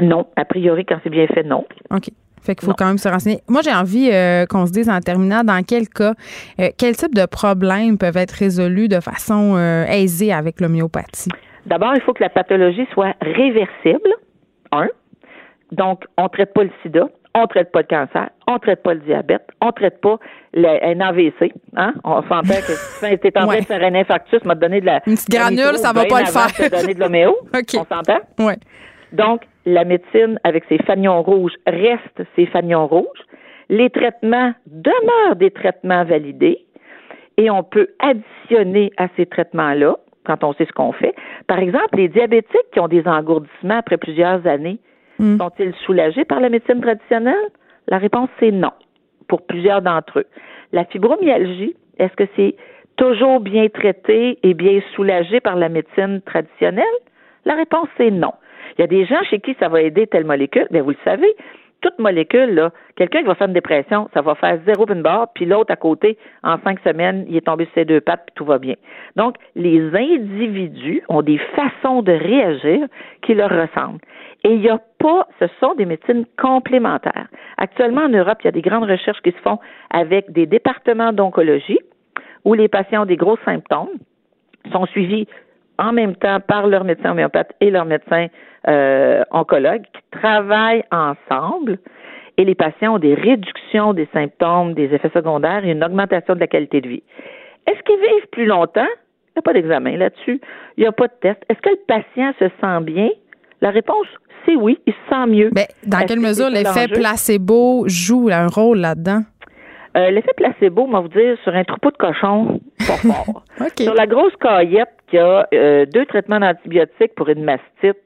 Non. 0.00 0.26
A 0.36 0.44
priori, 0.44 0.84
quand 0.84 0.98
c'est 1.02 1.10
bien 1.10 1.26
fait, 1.26 1.42
non. 1.42 1.64
OK. 1.90 2.08
Fait 2.44 2.54
qu'il 2.54 2.66
faut 2.66 2.74
quand 2.74 2.86
même 2.86 2.98
se 2.98 3.08
renseigner. 3.08 3.40
Moi, 3.48 3.62
j'ai 3.64 3.72
envie 3.72 4.10
euh, 4.12 4.44
qu'on 4.44 4.66
se 4.66 4.72
dise 4.72 4.90
en 4.90 5.00
terminant 5.00 5.42
dans 5.44 5.62
quel 5.66 5.88
cas, 5.88 6.12
euh, 6.60 6.68
quel 6.76 6.94
type 6.94 7.14
de 7.14 7.24
problèmes 7.24 7.96
peuvent 7.96 8.18
être 8.18 8.32
résolus 8.32 8.88
de 8.88 9.00
façon 9.00 9.54
euh, 9.56 9.86
aisée 9.86 10.30
avec 10.30 10.60
l'homéopathie? 10.60 11.30
D'abord, 11.64 11.92
il 11.94 12.02
faut 12.02 12.12
que 12.12 12.22
la 12.22 12.28
pathologie 12.28 12.86
soit 12.92 13.14
réversible. 13.22 14.10
Un. 14.72 14.88
Donc, 15.72 16.04
on 16.18 16.24
ne 16.24 16.28
traite 16.28 16.52
pas 16.52 16.64
le 16.64 16.70
sida, 16.82 17.08
on 17.34 17.42
ne 17.42 17.46
traite 17.46 17.72
pas 17.72 17.80
le 17.80 17.86
cancer, 17.86 18.28
on 18.46 18.54
ne 18.54 18.58
traite 18.58 18.82
pas 18.82 18.92
le 18.92 19.00
diabète, 19.00 19.48
on 19.62 19.68
ne 19.68 19.72
traite 19.72 20.00
pas 20.02 20.18
un 20.54 21.00
AVC. 21.00 21.50
Hein? 21.76 21.94
On 22.04 22.20
s'entend 22.22 22.42
que 22.42 22.72
si 22.74 23.18
tu 23.18 23.28
es 23.28 23.38
en 23.38 23.46
train 23.46 23.58
de 23.58 23.64
faire 23.64 23.82
un 23.82 23.94
infarctus, 23.94 24.44
m'a 24.44 24.54
donné 24.54 24.82
de 24.82 24.86
la. 24.86 25.00
Une 25.06 25.14
petite 25.14 25.30
granule, 25.30 25.78
ça 25.78 25.92
va 25.94 26.04
pas 26.04 26.20
le 26.20 26.26
faire. 26.26 26.70
donner 26.70 26.92
de 26.92 27.00
l'homéo. 27.00 27.38
On 27.54 27.84
s'entend? 27.84 28.20
Oui. 28.38 28.52
Donc, 29.14 29.42
la 29.64 29.84
médecine, 29.84 30.38
avec 30.44 30.64
ses 30.68 30.78
fanions 30.78 31.22
rouges, 31.22 31.54
reste 31.66 32.22
ses 32.36 32.46
fanions 32.46 32.86
rouges. 32.86 33.24
Les 33.68 33.88
traitements 33.88 34.52
demeurent 34.66 35.36
des 35.36 35.50
traitements 35.50 36.04
validés 36.04 36.64
et 37.36 37.50
on 37.50 37.62
peut 37.62 37.88
additionner 38.00 38.90
à 38.96 39.08
ces 39.16 39.26
traitements-là 39.26 39.96
quand 40.24 40.42
on 40.42 40.52
sait 40.54 40.66
ce 40.66 40.72
qu'on 40.72 40.92
fait. 40.92 41.14
Par 41.46 41.58
exemple, 41.58 41.96
les 41.96 42.08
diabétiques 42.08 42.70
qui 42.72 42.80
ont 42.80 42.88
des 42.88 43.06
engourdissements 43.06 43.78
après 43.78 43.98
plusieurs 43.98 44.46
années, 44.46 44.78
hmm. 45.18 45.38
sont-ils 45.38 45.74
soulagés 45.86 46.24
par 46.24 46.40
la 46.40 46.48
médecine 46.48 46.80
traditionnelle? 46.80 47.50
La 47.88 47.98
réponse, 47.98 48.28
c'est 48.40 48.50
non, 48.50 48.72
pour 49.28 49.42
plusieurs 49.42 49.82
d'entre 49.82 50.20
eux. 50.20 50.26
La 50.72 50.84
fibromyalgie, 50.86 51.76
est-ce 51.98 52.14
que 52.14 52.24
c'est 52.36 52.56
toujours 52.96 53.40
bien 53.40 53.68
traité 53.68 54.38
et 54.42 54.54
bien 54.54 54.80
soulagé 54.94 55.40
par 55.40 55.56
la 55.56 55.68
médecine 55.68 56.20
traditionnelle? 56.22 56.84
La 57.44 57.54
réponse, 57.54 57.88
c'est 57.96 58.10
non. 58.10 58.32
Il 58.76 58.80
y 58.80 58.84
a 58.84 58.86
des 58.86 59.04
gens 59.04 59.22
chez 59.30 59.40
qui 59.40 59.56
ça 59.60 59.68
va 59.68 59.82
aider 59.82 60.06
telle 60.06 60.24
molécule, 60.24 60.66
mais 60.70 60.80
vous 60.80 60.90
le 60.90 60.96
savez, 61.04 61.34
toute 61.84 61.98
molécule, 61.98 62.54
là, 62.54 62.70
quelqu'un 62.96 63.20
qui 63.20 63.26
va 63.26 63.34
faire 63.34 63.46
une 63.46 63.52
dépression, 63.52 64.08
ça 64.14 64.22
va 64.22 64.34
faire 64.36 64.58
zéro 64.64 64.86
pin 64.86 64.96
barre, 64.96 65.28
puis 65.34 65.44
l'autre 65.44 65.70
à 65.70 65.76
côté, 65.76 66.16
en 66.42 66.58
cinq 66.60 66.80
semaines, 66.80 67.26
il 67.28 67.36
est 67.36 67.42
tombé 67.42 67.66
sur 67.66 67.74
ses 67.74 67.84
deux 67.84 68.00
pattes, 68.00 68.22
puis 68.26 68.34
tout 68.34 68.46
va 68.46 68.58
bien. 68.58 68.74
Donc, 69.16 69.36
les 69.54 69.94
individus 69.94 71.02
ont 71.10 71.20
des 71.20 71.38
façons 71.54 72.00
de 72.00 72.12
réagir 72.12 72.86
qui 73.20 73.34
leur 73.34 73.50
ressemblent. 73.50 74.00
Et 74.44 74.54
il 74.54 74.60
n'y 74.60 74.70
a 74.70 74.80
pas, 74.98 75.28
ce 75.38 75.46
sont 75.60 75.74
des 75.74 75.84
médecines 75.84 76.24
complémentaires. 76.38 77.28
Actuellement, 77.58 78.02
en 78.02 78.08
Europe, 78.08 78.38
il 78.42 78.46
y 78.46 78.48
a 78.48 78.52
des 78.52 78.62
grandes 78.62 78.88
recherches 78.88 79.20
qui 79.20 79.32
se 79.32 79.38
font 79.38 79.58
avec 79.90 80.32
des 80.32 80.46
départements 80.46 81.12
d'oncologie 81.12 81.80
où 82.44 82.54
les 82.54 82.68
patients 82.68 83.02
ont 83.02 83.06
des 83.06 83.16
gros 83.16 83.36
symptômes, 83.44 83.88
sont 84.72 84.86
suivis 84.86 85.26
en 85.78 85.92
même 85.92 86.16
temps 86.16 86.40
par 86.40 86.66
leur 86.66 86.84
médecin 86.84 87.12
homéopathe 87.12 87.52
et 87.60 87.70
leur 87.70 87.84
médecin 87.84 88.28
euh, 88.68 89.22
oncologue 89.30 89.82
qui 89.82 90.18
travaillent 90.18 90.84
ensemble 90.90 91.78
et 92.36 92.44
les 92.44 92.54
patients 92.54 92.96
ont 92.96 92.98
des 92.98 93.14
réductions 93.14 93.92
des 93.92 94.08
symptômes, 94.12 94.74
des 94.74 94.92
effets 94.94 95.10
secondaires 95.14 95.64
et 95.64 95.70
une 95.70 95.84
augmentation 95.84 96.34
de 96.34 96.40
la 96.40 96.46
qualité 96.46 96.80
de 96.80 96.88
vie. 96.88 97.02
Est-ce 97.66 97.80
qu'ils 97.82 98.00
vivent 98.00 98.28
plus 98.32 98.46
longtemps? 98.46 98.88
Il 99.28 99.38
n'y 99.38 99.40
a 99.40 99.42
pas 99.42 99.52
d'examen 99.52 99.96
là-dessus. 99.96 100.40
Il 100.76 100.80
n'y 100.80 100.86
a 100.86 100.92
pas 100.92 101.08
de 101.08 101.12
test. 101.20 101.40
Est-ce 101.48 101.60
que 101.60 101.70
le 101.70 101.80
patient 101.86 102.32
se 102.38 102.46
sent 102.60 102.84
bien? 102.84 103.08
La 103.60 103.70
réponse, 103.70 104.06
c'est 104.44 104.56
oui, 104.56 104.78
il 104.86 104.92
se 104.92 104.98
sent 105.10 105.26
mieux. 105.26 105.50
Mais 105.54 105.68
ben, 105.84 105.98
dans 105.98 106.06
quelle 106.06 106.20
mesure 106.20 106.50
l'effet 106.50 106.88
placebo 106.88 107.84
joue 107.86 108.28
un 108.30 108.46
rôle 108.46 108.78
là-dedans? 108.78 109.22
Euh, 109.96 110.10
l'effet 110.10 110.32
placebo, 110.36 110.82
on 110.82 110.90
va 110.90 111.00
vous 111.00 111.08
dire, 111.08 111.36
sur 111.44 111.54
un 111.54 111.62
troupeau 111.62 111.90
de 111.90 111.96
cochons, 111.96 112.60
pas 112.78 112.96
fort. 112.96 113.44
Sur 113.78 113.94
la 113.94 114.06
grosse 114.06 114.34
caillette 114.40 114.88
qui 115.14 115.18
a 115.20 115.46
euh, 115.54 115.86
deux 115.86 116.06
traitements 116.06 116.40
d'antibiotiques 116.40 117.14
pour 117.14 117.28
une 117.28 117.44
mastite, 117.44 118.02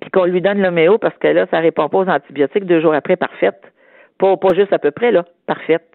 puis 0.00 0.10
qu'on 0.12 0.24
lui 0.24 0.40
donne 0.40 0.62
l'homéo 0.62 0.98
parce 0.98 1.16
que 1.18 1.26
là, 1.26 1.46
ça 1.50 1.58
répond 1.58 1.88
pas 1.88 1.98
aux 1.98 2.08
antibiotiques 2.08 2.64
deux 2.64 2.80
jours 2.80 2.94
après, 2.94 3.16
parfaite. 3.16 3.60
Pas, 4.16 4.36
pas 4.36 4.54
juste 4.54 4.72
à 4.72 4.78
peu 4.78 4.92
près, 4.92 5.10
là, 5.10 5.24
parfaite. 5.48 5.88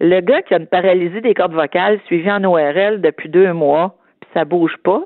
Le 0.00 0.20
gars 0.20 0.42
qui 0.42 0.52
a 0.54 0.58
une 0.58 0.66
paralysie 0.66 1.20
des 1.20 1.32
cordes 1.32 1.54
vocales 1.54 2.00
suivie 2.06 2.30
en 2.30 2.42
ORL 2.42 3.00
depuis 3.00 3.28
deux 3.28 3.52
mois, 3.52 3.94
puis 4.20 4.28
ça 4.34 4.44
bouge 4.44 4.76
pas, 4.82 5.02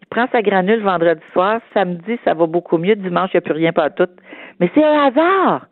il 0.00 0.06
prend 0.06 0.26
sa 0.32 0.40
granule 0.40 0.80
vendredi 0.80 1.22
soir, 1.34 1.60
samedi, 1.74 2.18
ça 2.24 2.32
va 2.32 2.46
beaucoup 2.46 2.78
mieux, 2.78 2.96
dimanche, 2.96 3.28
il 3.34 3.36
n'y 3.36 3.38
a 3.38 3.42
plus 3.42 3.52
rien 3.52 3.72
pas 3.74 3.90
tout. 3.90 4.08
Mais 4.58 4.70
c'est 4.74 4.84
un 4.84 5.06
hasard. 5.06 5.66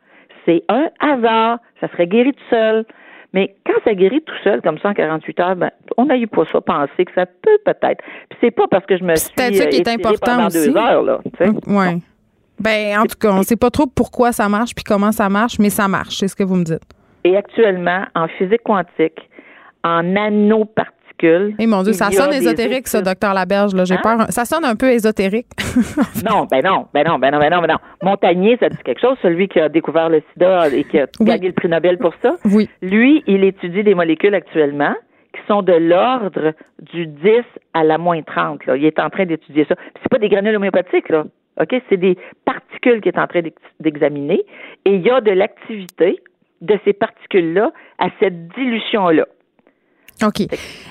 C'est 0.44 0.62
un 0.68 0.90
hasard. 1.00 1.58
Ça 1.80 1.88
serait 1.88 2.06
guéri 2.06 2.34
tout 2.34 2.44
seul. 2.50 2.84
Mais 3.32 3.54
quand 3.64 3.74
ça 3.84 3.94
guérit 3.94 4.22
tout 4.22 4.34
seul, 4.42 4.60
comme 4.60 4.78
ça, 4.78 4.88
en 4.88 4.94
48 4.94 5.40
heures, 5.40 5.56
ben, 5.56 5.70
on 5.96 6.06
n'a 6.06 6.16
eu 6.16 6.26
pas 6.26 6.44
ça 6.50 6.60
penser 6.60 7.04
que 7.04 7.12
ça 7.14 7.26
peut 7.26 7.58
peut-être. 7.64 8.02
Puis 8.28 8.38
c'est 8.40 8.50
pas 8.50 8.66
parce 8.68 8.84
que 8.86 8.96
je 8.96 9.04
me 9.04 9.14
suis 9.14 9.32
peut-être 9.34 9.54
ça 9.54 9.66
qui 9.66 9.76
est 9.76 9.88
important 9.88 10.46
aussi. 10.46 10.68
deux 10.68 10.76
heures, 10.76 11.02
là. 11.02 11.20
Oui. 11.66 12.02
Ben, 12.58 12.98
en 12.98 13.06
tout 13.06 13.16
cas, 13.18 13.30
on 13.30 13.38
ne 13.38 13.42
sait 13.42 13.56
pas 13.56 13.70
trop 13.70 13.86
pourquoi 13.86 14.32
ça 14.32 14.48
marche 14.48 14.74
puis 14.74 14.84
comment 14.84 15.12
ça 15.12 15.28
marche, 15.28 15.58
mais 15.58 15.70
ça 15.70 15.88
marche, 15.88 16.18
c'est 16.18 16.28
ce 16.28 16.36
que 16.36 16.42
vous 16.42 16.56
me 16.56 16.64
dites. 16.64 16.82
Et 17.24 17.36
actuellement, 17.36 18.04
en 18.14 18.28
physique 18.28 18.62
quantique, 18.64 19.30
en 19.84 20.02
nanoparticules, 20.02 20.94
eh 21.22 21.66
mon 21.66 21.82
Dieu, 21.82 21.92
ça 21.92 22.10
sonne 22.10 22.32
ésotérique, 22.32 22.88
ça, 22.88 23.02
docteur 23.02 23.34
Laberge. 23.34 23.72
J'ai 23.84 23.94
hein? 23.94 24.00
peur. 24.02 24.26
Ça 24.30 24.44
sonne 24.44 24.64
un 24.64 24.76
peu 24.76 24.90
ésotérique. 24.90 25.46
non, 26.28 26.46
ben 26.50 26.62
non, 26.64 26.86
ben 26.92 27.04
non, 27.06 27.18
ben 27.18 27.30
non, 27.32 27.38
ben 27.38 27.50
non, 27.50 27.60
ben 27.60 27.68
non. 27.68 27.78
Montagnier, 28.02 28.56
ça 28.58 28.68
dit 28.68 28.76
quelque 28.84 29.00
chose, 29.00 29.16
celui 29.22 29.48
qui 29.48 29.60
a 29.60 29.68
découvert 29.68 30.08
le 30.08 30.22
sida 30.32 30.68
et 30.68 30.84
qui 30.84 30.98
a 30.98 31.06
gagné 31.20 31.48
le 31.48 31.54
prix 31.54 31.68
Nobel 31.68 31.98
pour 31.98 32.14
ça. 32.22 32.36
Oui. 32.44 32.68
Lui, 32.82 33.22
il 33.26 33.44
étudie 33.44 33.82
des 33.82 33.94
molécules 33.94 34.34
actuellement 34.34 34.94
qui 35.32 35.40
sont 35.46 35.62
de 35.62 35.72
l'ordre 35.72 36.54
du 36.92 37.06
10 37.06 37.30
à 37.74 37.84
la 37.84 37.98
moins 37.98 38.22
30. 38.22 38.66
Là. 38.66 38.76
Il 38.76 38.84
est 38.84 38.98
en 38.98 39.10
train 39.10 39.26
d'étudier 39.26 39.64
ça. 39.68 39.76
C'est 40.02 40.08
pas 40.10 40.18
des 40.18 40.28
granules 40.28 40.56
homéopathiques, 40.56 41.08
là. 41.08 41.24
OK? 41.60 41.74
C'est 41.88 41.96
des 41.96 42.16
particules 42.44 43.00
qu'il 43.00 43.12
est 43.14 43.18
en 43.18 43.26
train 43.26 43.42
d'examiner. 43.80 44.44
Et 44.84 44.94
il 44.94 45.02
y 45.02 45.10
a 45.10 45.20
de 45.20 45.30
l'activité 45.30 46.20
de 46.60 46.78
ces 46.84 46.92
particules-là 46.92 47.72
à 47.98 48.08
cette 48.18 48.48
dilution-là. 48.48 49.26
OK. 50.22 50.40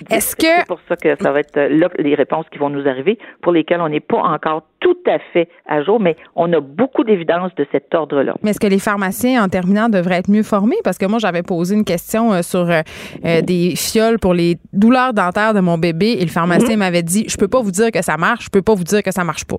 Est-ce 0.10 0.36
que. 0.36 0.48
C'est 0.48 0.68
pour 0.68 0.80
ça 0.88 0.96
que 0.96 1.16
ça 1.22 1.32
va 1.32 1.40
être 1.40 1.58
euh, 1.58 1.70
là 1.70 1.90
les 1.98 2.16
réponses 2.16 2.46
qui 2.52 2.58
vont 2.58 2.70
nous 2.70 2.88
arriver, 2.88 3.18
pour 3.42 3.52
lesquelles 3.52 3.82
on 3.82 3.90
n'est 3.90 4.00
pas 4.00 4.18
encore 4.18 4.64
tout 4.80 4.98
à 5.08 5.20
fait 5.34 5.50
à 5.68 5.84
jour, 5.84 6.00
mais 6.00 6.16
on 6.36 6.52
a 6.54 6.60
beaucoup 6.60 7.04
d'évidence 7.04 7.54
de 7.56 7.66
cet 7.72 7.94
ordre-là. 7.94 8.36
Mais 8.44 8.52
est-ce 8.52 8.60
que 8.60 8.68
les 8.68 8.80
pharmaciens, 8.80 9.44
en 9.44 9.48
terminant, 9.50 9.90
devraient 9.90 10.20
être 10.20 10.30
mieux 10.30 10.44
formés? 10.44 10.78
Parce 10.84 10.98
que 10.98 11.06
moi, 11.06 11.20
j'avais 11.20 11.44
posé 11.44 11.76
une 11.76 11.86
question 11.86 12.34
euh, 12.34 12.42
sur 12.42 12.70
euh, 12.70 13.42
des 13.42 13.74
fioles 13.76 14.20
pour 14.20 14.34
les 14.34 14.58
douleurs 14.74 15.14
dentaires 15.14 15.54
de 15.54 15.60
mon 15.60 15.78
bébé 15.78 16.18
et 16.20 16.22
le 16.22 16.32
pharmacien 16.32 16.74
mhm. 16.76 16.80
m'avait 16.80 17.04
dit 17.04 17.26
Je 17.28 17.38
peux 17.38 17.48
pas 17.48 17.62
vous 17.62 17.72
dire 17.72 17.92
que 17.92 18.02
ça 18.02 18.18
marche, 18.18 18.46
je 18.46 18.50
peux 18.50 18.62
pas 18.62 18.74
vous 18.74 18.84
dire 18.84 19.04
que 19.04 19.12
ça 19.12 19.24
marche 19.24 19.46
pas. 19.46 19.58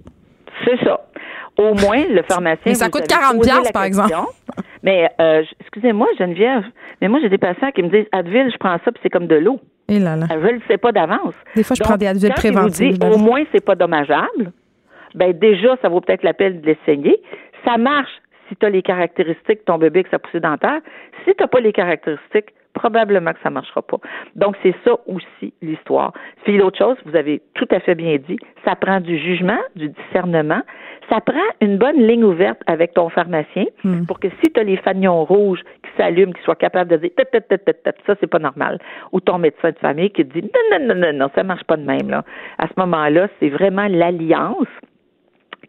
C'est 0.65 0.79
ça. 0.85 1.01
Au 1.59 1.75
moins, 1.75 2.05
le 2.09 2.23
pharmacien. 2.23 2.63
Mais 2.67 2.75
ça 2.75 2.89
coûte 2.89 3.07
40 3.07 3.73
par 3.73 3.85
exemple. 3.85 4.15
Mais 4.83 5.11
euh, 5.21 5.43
excusez-moi, 5.61 6.07
Geneviève, 6.19 6.65
mais 7.01 7.09
moi 7.09 7.21
j'ai 7.21 7.29
des 7.29 7.39
patients 7.39 7.71
qui 7.71 7.83
me 7.83 7.89
disent 7.89 8.07
Advil, 8.13 8.51
je 8.51 8.57
prends 8.57 8.79
ça 8.85 8.93
puis 8.93 9.01
c'est 9.03 9.11
comme 9.11 9.27
de 9.27 9.37
l'eau. 9.37 9.61
Et 9.89 9.99
là 9.99 10.17
là. 10.17 10.27
Je 10.31 10.37
le 10.37 10.61
sais 10.69 10.79
pas 10.79 10.93
d'avance. 10.93 11.35
Des 11.55 11.65
fois, 11.65 11.77
je 11.77 11.83
prends 11.83 11.97
des 11.97 12.07
Advil 12.07 12.33
préventifs. 12.33 12.97
au 13.03 13.19
moins 13.19 13.43
c'est 13.53 13.65
pas 13.65 13.75
dommageable. 13.75 14.53
Ben 15.15 15.33
déjà, 15.33 15.77
ça 15.83 15.89
vaut 15.89 16.01
peut-être 16.01 16.23
la 16.23 16.35
peine 16.35 16.61
de 16.61 16.67
l'essayer. 16.67 17.21
Ça 17.65 17.77
marche 17.77 18.23
si 18.49 18.57
tu 18.57 18.67
as 18.67 18.71
les 18.71 18.83
caractéristiques 18.83 19.61
de 19.61 19.65
ton 19.65 19.79
bébé 19.79 20.05
que 20.05 20.11
sa 20.11 20.19
poussée 20.19 20.41
dentaire. 20.41 20.81
Si 21.25 21.35
tu 21.35 21.43
n'as 21.43 21.49
pas 21.49 21.61
les 21.61 21.73
caractéristiques, 21.73 22.55
probablement 22.73 23.33
que 23.33 23.39
ça 23.43 23.49
ne 23.49 23.55
marchera 23.55 23.83
pas. 23.83 23.99
Donc, 24.37 24.57
c'est 24.63 24.75
ça 24.85 24.93
aussi 25.07 25.53
l'histoire. 25.63 26.13
Puis 26.45 26.57
l'autre 26.57 26.79
chose, 26.79 26.97
vous 27.05 27.17
avez 27.17 27.43
tout 27.55 27.67
à 27.71 27.81
fait 27.81 27.95
bien 27.95 28.17
dit, 28.17 28.39
ça 28.65 28.77
prend 28.77 29.01
du 29.01 29.19
jugement, 29.19 29.59
du 29.77 29.89
discernement, 29.89 30.63
ça 31.11 31.21
prend 31.21 31.39
une 31.61 31.77
bonne 31.77 31.99
ligne 31.99 32.25
ouverte 32.25 32.61
avec 32.67 32.95
ton 32.95 33.09
pharmacien 33.09 33.67
hmm. 33.85 34.07
pour 34.07 34.21
que 34.21 34.29
si 34.43 34.53
tu 34.53 34.61
as 34.61 34.63
les 34.63 34.77
fanions 34.77 35.25
rouges 35.25 35.63
qui 35.83 35.91
s'allument, 35.97 36.33
qu'ils 36.33 36.45
soient 36.45 36.55
capables 36.55 36.91
de 36.91 36.97
dire 36.97 37.11
ça 38.07 38.15
c'est 38.21 38.27
pas 38.27 38.39
normal. 38.39 38.79
Ou 39.13 39.21
ton 39.21 39.39
médecin 39.39 39.71
de 39.71 39.79
famille 39.79 40.11
qui 40.11 40.25
te 40.25 40.39
dit 40.39 40.43
non, 40.43 40.79
non, 40.79 40.87
non, 40.87 41.01
non, 41.01 41.13
non, 41.13 41.31
ça 41.35 41.43
marche 41.43 41.65
pas 41.65 41.77
de 41.77 41.85
même. 41.85 42.09
Là. 42.09 42.25
À 42.59 42.69
ce 42.69 42.73
moment-là, 42.79 43.29
c'est 43.41 43.49
vraiment 43.49 43.89
l'alliance 43.89 44.69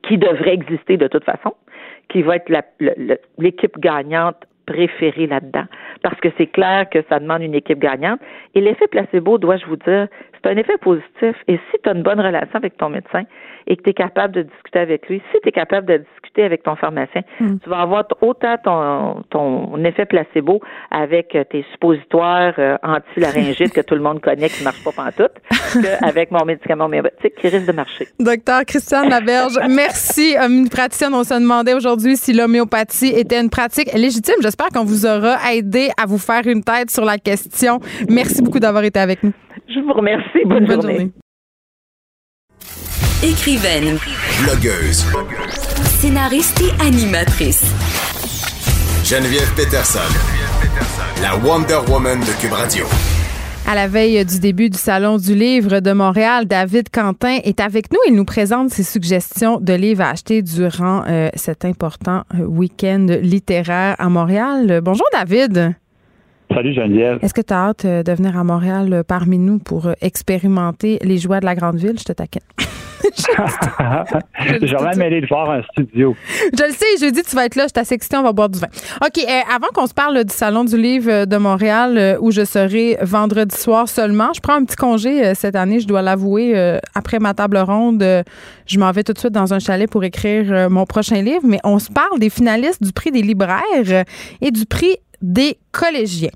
qui 0.03 0.17
devrait 0.17 0.53
exister 0.53 0.97
de 0.97 1.07
toute 1.07 1.23
façon, 1.23 1.53
qui 2.09 2.21
va 2.21 2.37
être 2.37 2.51
l'équipe 3.37 3.77
gagnante 3.79 4.37
préférée 4.65 5.27
là-dedans. 5.27 5.65
Parce 6.01 6.19
que 6.19 6.29
c'est 6.37 6.47
clair 6.47 6.87
que 6.89 7.03
ça 7.09 7.19
demande 7.19 7.41
une 7.41 7.55
équipe 7.55 7.79
gagnante. 7.79 8.19
Et 8.55 8.61
l'effet 8.61 8.87
placebo, 8.87 9.37
dois-je 9.37 9.65
vous 9.65 9.75
dire, 9.75 10.07
c'est 10.43 10.49
un 10.49 10.57
effet 10.57 10.77
positif. 10.81 11.35
Et 11.47 11.57
si 11.57 11.77
tu 11.83 11.89
as 11.89 11.93
une 11.93 12.03
bonne 12.03 12.19
relation 12.19 12.55
avec 12.55 12.77
ton 12.77 12.89
médecin 12.89 13.23
et 13.67 13.77
que 13.77 13.83
tu 13.83 13.89
es 13.91 13.93
capable 13.93 14.33
de 14.33 14.41
discuter 14.43 14.79
avec 14.79 15.07
lui, 15.07 15.21
si 15.31 15.39
tu 15.41 15.49
es 15.49 15.51
capable 15.51 15.87
de 15.87 15.97
discuter 15.97 16.43
avec 16.43 16.63
ton 16.63 16.75
pharmacien, 16.75 17.21
hmm. 17.39 17.59
tu 17.63 17.69
vas 17.69 17.81
avoir 17.81 18.05
autant 18.21 18.55
ton, 18.63 19.23
ton 19.29 19.83
effet 19.83 20.05
placebo 20.05 20.61
avec 20.89 21.37
tes 21.49 21.65
suppositoires 21.71 22.53
euh, 22.57 22.77
anti-laryngites 22.83 23.73
que 23.73 23.81
tout 23.81 23.95
le 23.95 24.01
monde 24.01 24.21
connaît 24.21 24.49
qui 24.49 24.61
ne 24.61 24.65
marchent 24.65 24.83
pas 24.83 24.91
pantoute 24.91 25.33
qu'avec 25.81 26.31
mon 26.31 26.43
médicament 26.45 26.85
homéopathique 26.85 27.35
qui 27.35 27.47
risque 27.47 27.67
de 27.67 27.73
marcher. 27.73 28.07
Docteur 28.19 28.65
Christiane 28.65 29.09
Laberge, 29.09 29.59
merci. 29.69 30.35
Une 30.37 30.69
praticienne, 30.69 31.13
on 31.13 31.23
se 31.23 31.33
demandait 31.33 31.73
aujourd'hui 31.73 32.17
si 32.17 32.33
l'homéopathie 32.33 33.13
était 33.15 33.39
une 33.39 33.49
pratique 33.49 33.93
légitime. 33.93 34.35
J'espère 34.41 34.67
qu'on 34.69 34.85
vous 34.85 35.05
aura 35.05 35.37
aidé 35.53 35.89
à 36.01 36.05
vous 36.05 36.17
faire 36.17 36.47
une 36.47 36.63
tête 36.63 36.89
sur 36.89 37.05
la 37.05 37.17
question. 37.17 37.79
Merci 38.09 38.41
beaucoup 38.41 38.59
d'avoir 38.59 38.83
été 38.83 38.99
avec 38.99 39.21
nous. 39.23 39.33
Je 39.73 39.79
vous 39.79 39.93
remercie. 39.93 40.43
Bonne, 40.45 40.69
journée. 40.69 41.11
Écrivaine. 43.23 43.97
Blogueuse. 44.43 45.05
Scénariste 45.83 46.61
et 46.61 46.85
animatrice. 46.85 47.63
Geneviève 49.05 49.53
Peterson. 49.55 49.99
La 51.21 51.37
Wonder 51.37 51.79
Woman 51.89 52.19
de 52.19 52.41
Cube 52.41 52.51
Radio. 52.51 52.85
À 53.67 53.75
la 53.75 53.87
veille 53.87 54.25
du 54.25 54.39
début 54.39 54.69
du 54.69 54.77
Salon 54.77 55.17
du 55.17 55.35
livre 55.35 55.79
de 55.79 55.93
Montréal, 55.93 56.45
David 56.47 56.89
Quentin 56.89 57.37
est 57.43 57.61
avec 57.61 57.93
nous. 57.93 57.99
Il 58.07 58.15
nous 58.15 58.25
présente 58.25 58.71
ses 58.71 58.83
suggestions 58.83 59.59
de 59.61 59.73
livres 59.73 60.01
à 60.01 60.09
acheter 60.09 60.41
durant 60.41 61.03
euh, 61.07 61.29
cet 61.35 61.63
important 61.63 62.23
euh, 62.33 62.43
week-end 62.43 63.05
littéraire 63.21 63.95
à 63.99 64.09
Montréal. 64.09 64.81
Bonjour 64.83 65.07
David. 65.13 65.75
Salut 66.53 66.73
Geneviève. 66.73 67.19
Est-ce 67.21 67.33
que 67.33 67.41
tu 67.41 67.53
as 67.53 67.67
hâte 67.67 67.85
euh, 67.85 68.03
de 68.03 68.11
venir 68.11 68.37
à 68.37 68.43
Montréal 68.43 68.91
euh, 68.91 69.03
parmi 69.03 69.37
nous 69.37 69.59
pour 69.59 69.87
euh, 69.87 69.93
expérimenter 70.01 70.99
les 71.01 71.17
joies 71.17 71.39
de 71.39 71.45
la 71.45 71.55
grande 71.55 71.77
ville? 71.77 71.97
Je 71.97 72.03
te 72.03 72.11
taquine. 72.11 72.41
J'aurais 74.61 74.93
aimé 74.93 75.21
de 75.21 75.27
voir 75.27 75.49
un 75.49 75.61
studio. 75.71 76.15
Je 76.57 76.63
le 76.63 76.71
sais, 76.71 77.05
jeudi, 77.05 77.21
tu 77.23 77.35
vas 77.35 77.45
être 77.45 77.55
là, 77.55 77.67
je 77.67 77.83
suis 77.83 77.97
on 78.15 78.23
va 78.23 78.33
boire 78.33 78.49
du 78.49 78.59
vin. 78.59 78.67
OK, 79.03 79.25
avant 79.53 79.67
qu'on 79.73 79.87
se 79.87 79.93
parle 79.93 80.23
du 80.23 80.33
Salon 80.33 80.65
du 80.65 80.77
Livre 80.77 81.25
de 81.25 81.37
Montréal, 81.37 82.17
où 82.21 82.31
je 82.31 82.43
serai 82.45 82.97
vendredi 83.01 83.55
soir 83.55 83.87
seulement, 83.87 84.31
je 84.35 84.39
prends 84.39 84.53
un 84.53 84.63
petit 84.65 84.75
congé 84.75 85.33
cette 85.35 85.55
année, 85.55 85.79
je 85.79 85.87
dois 85.87 86.01
l'avouer. 86.01 86.79
après 86.93 87.19
ma 87.19 87.33
table 87.33 87.57
ronde, 87.57 88.03
je 88.65 88.79
m'en 88.79 88.91
vais 88.91 89.03
tout 89.03 89.13
de 89.13 89.19
suite 89.19 89.33
dans 89.33 89.53
un 89.53 89.59
chalet 89.59 89.89
pour 89.89 90.03
écrire 90.03 90.69
mon 90.69 90.85
prochain 90.85 91.21
livre, 91.21 91.43
mais 91.43 91.59
on 91.63 91.79
se 91.79 91.91
parle 91.91 92.19
des 92.19 92.29
finalistes 92.29 92.83
du 92.83 92.91
prix 92.91 93.11
des 93.11 93.23
libraires 93.23 94.05
et 94.41 94.51
du 94.51 94.65
prix 94.65 94.97
des 95.21 95.57
collégiens. 95.71 96.31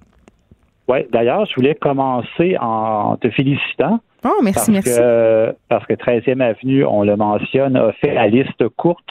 Oui, 0.88 1.00
d'ailleurs, 1.12 1.46
je 1.46 1.56
voulais 1.56 1.76
commencer 1.76 2.58
en 2.60 3.18
te 3.18 3.30
félicitant. 3.32 4.00
Oh, 4.24 4.42
merci, 4.44 4.72
parce 4.72 4.88
merci. 4.88 5.00
Que, 5.00 5.56
parce 5.70 5.86
que 5.86 5.94
13e 5.94 6.42
Avenue, 6.42 6.86
on 6.86 7.04
le 7.04 7.16
mentionne, 7.16 7.76
a 7.76 7.92
fait 7.94 8.14
la 8.14 8.28
liste 8.28 8.68
courte. 8.76 9.06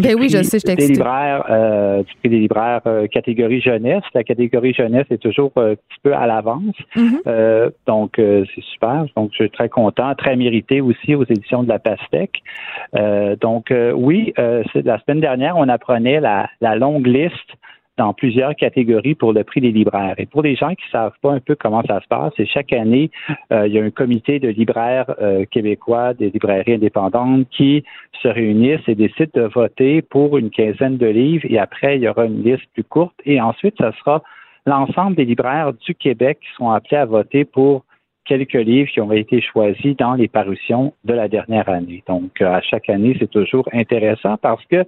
Ben 0.00 0.14
oui, 0.16 0.28
je 0.28 0.44
sais, 0.44 0.60
je 0.60 0.74
des 0.76 0.86
libraires, 0.86 1.44
euh, 1.50 2.04
du 2.04 2.14
prix 2.20 2.28
des 2.28 2.38
libraires 2.38 2.82
euh, 2.86 3.08
catégorie 3.08 3.60
jeunesse. 3.60 4.04
La 4.14 4.22
catégorie 4.22 4.72
jeunesse 4.72 5.06
est 5.10 5.20
toujours 5.20 5.50
un 5.56 5.74
petit 5.74 5.98
peu 6.04 6.14
à 6.14 6.24
l'avance. 6.28 6.76
Mm-hmm. 6.94 7.72
donc, 7.88 8.12
c'est 8.16 8.62
super. 8.72 9.06
Donc, 9.16 9.30
je 9.32 9.42
suis 9.42 9.50
très 9.50 9.68
content. 9.68 10.14
Très 10.14 10.36
mérité 10.36 10.80
aussi 10.80 11.16
aux 11.16 11.24
éditions 11.24 11.64
de 11.64 11.68
la 11.68 11.80
Pastèque. 11.80 12.42
donc, 13.40 13.74
oui, 13.94 14.32
la 14.36 15.00
semaine 15.00 15.20
dernière, 15.20 15.56
on 15.56 15.68
apprenait 15.68 16.20
la, 16.20 16.48
la 16.60 16.76
longue 16.76 17.06
liste 17.06 17.56
dans 17.98 18.14
plusieurs 18.14 18.54
catégories 18.54 19.14
pour 19.14 19.32
le 19.32 19.44
prix 19.44 19.60
des 19.60 19.72
libraires. 19.72 20.14
Et 20.18 20.26
pour 20.26 20.42
les 20.42 20.54
gens 20.54 20.70
qui 20.70 20.84
ne 20.86 20.92
savent 20.92 21.18
pas 21.20 21.32
un 21.32 21.40
peu 21.40 21.56
comment 21.56 21.82
ça 21.82 22.00
se 22.00 22.06
passe, 22.08 22.32
c'est 22.36 22.46
chaque 22.46 22.72
année, 22.72 23.10
euh, 23.52 23.66
il 23.66 23.74
y 23.74 23.78
a 23.78 23.82
un 23.82 23.90
comité 23.90 24.38
de 24.38 24.48
libraires 24.48 25.12
euh, 25.20 25.44
québécois, 25.50 26.14
des 26.14 26.30
librairies 26.30 26.74
indépendantes 26.74 27.46
qui 27.50 27.84
se 28.22 28.28
réunissent 28.28 28.88
et 28.88 28.94
décident 28.94 29.30
de 29.34 29.42
voter 29.42 30.00
pour 30.00 30.38
une 30.38 30.50
quinzaine 30.50 30.96
de 30.96 31.06
livres. 31.06 31.44
Et 31.50 31.58
après, 31.58 31.96
il 31.96 32.02
y 32.02 32.08
aura 32.08 32.24
une 32.24 32.42
liste 32.42 32.64
plus 32.72 32.84
courte. 32.84 33.14
Et 33.26 33.40
ensuite, 33.40 33.74
ce 33.78 33.90
sera 33.98 34.22
l'ensemble 34.64 35.16
des 35.16 35.24
libraires 35.24 35.72
du 35.72 35.94
Québec 35.94 36.38
qui 36.40 36.54
sont 36.56 36.70
appelés 36.70 36.98
à 36.98 37.04
voter 37.04 37.44
pour 37.44 37.84
quelques 38.24 38.52
livres 38.52 38.90
qui 38.90 39.00
ont 39.00 39.10
été 39.10 39.40
choisis 39.40 39.96
dans 39.96 40.14
les 40.14 40.28
parutions 40.28 40.92
de 41.04 41.14
la 41.14 41.28
dernière 41.28 41.68
année. 41.68 42.04
Donc, 42.06 42.40
euh, 42.40 42.52
à 42.52 42.60
chaque 42.60 42.88
année, 42.90 43.16
c'est 43.18 43.30
toujours 43.30 43.68
intéressant 43.72 44.36
parce 44.36 44.64
que 44.66 44.84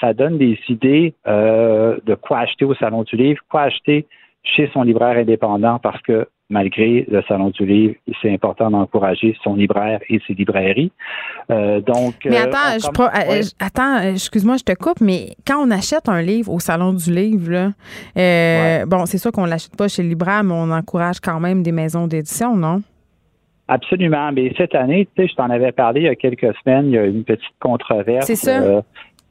ça 0.00 0.12
donne 0.12 0.38
des 0.38 0.58
idées 0.68 1.14
euh, 1.26 1.96
de 2.04 2.14
quoi 2.14 2.40
acheter 2.40 2.64
au 2.64 2.74
Salon 2.74 3.02
du 3.02 3.16
Livre, 3.16 3.40
quoi 3.48 3.62
acheter 3.62 4.06
chez 4.42 4.70
son 4.72 4.82
libraire 4.82 5.16
indépendant 5.16 5.78
parce 5.78 6.00
que 6.02 6.28
malgré 6.48 7.04
le 7.10 7.22
Salon 7.26 7.50
du 7.50 7.66
Livre, 7.66 7.94
c'est 8.22 8.32
important 8.32 8.70
d'encourager 8.70 9.36
son 9.42 9.56
libraire 9.56 9.98
et 10.08 10.20
ses 10.26 10.34
librairies. 10.34 10.92
Euh, 11.50 11.80
donc, 11.80 12.14
mais 12.24 12.38
euh, 12.38 12.44
attends, 12.44 13.08
attends, 13.58 13.98
excuse-moi, 14.12 14.56
je 14.56 14.62
te 14.62 14.72
coupe, 14.72 15.00
mais 15.00 15.30
quand 15.44 15.58
on 15.58 15.72
achète 15.72 16.08
un 16.08 16.22
livre 16.22 16.52
au 16.52 16.60
Salon 16.60 16.92
du 16.92 17.12
Livre, 17.12 17.72
bon, 18.86 19.06
c'est 19.06 19.18
sûr 19.18 19.32
qu'on 19.32 19.46
l'achète 19.46 19.76
pas 19.76 19.88
chez 19.88 20.04
le 20.04 20.10
libraire, 20.10 20.44
mais 20.44 20.54
on 20.54 20.70
encourage 20.70 21.18
quand 21.18 21.40
même 21.40 21.64
des 21.64 21.72
maisons 21.72 22.06
d'édition, 22.06 22.54
non? 22.54 22.80
Absolument. 23.66 24.30
Mais 24.30 24.52
cette 24.56 24.76
année, 24.76 25.08
tu 25.16 25.22
sais, 25.22 25.28
je 25.28 25.34
t'en 25.34 25.50
avais 25.50 25.72
parlé 25.72 26.02
il 26.02 26.04
y 26.04 26.08
a 26.08 26.14
quelques 26.14 26.54
semaines, 26.62 26.86
il 26.86 26.92
y 26.92 26.98
a 26.98 27.06
une 27.06 27.24
petite 27.24 27.42
controverse. 27.58 28.26
C'est 28.26 28.36
ça 28.36 28.82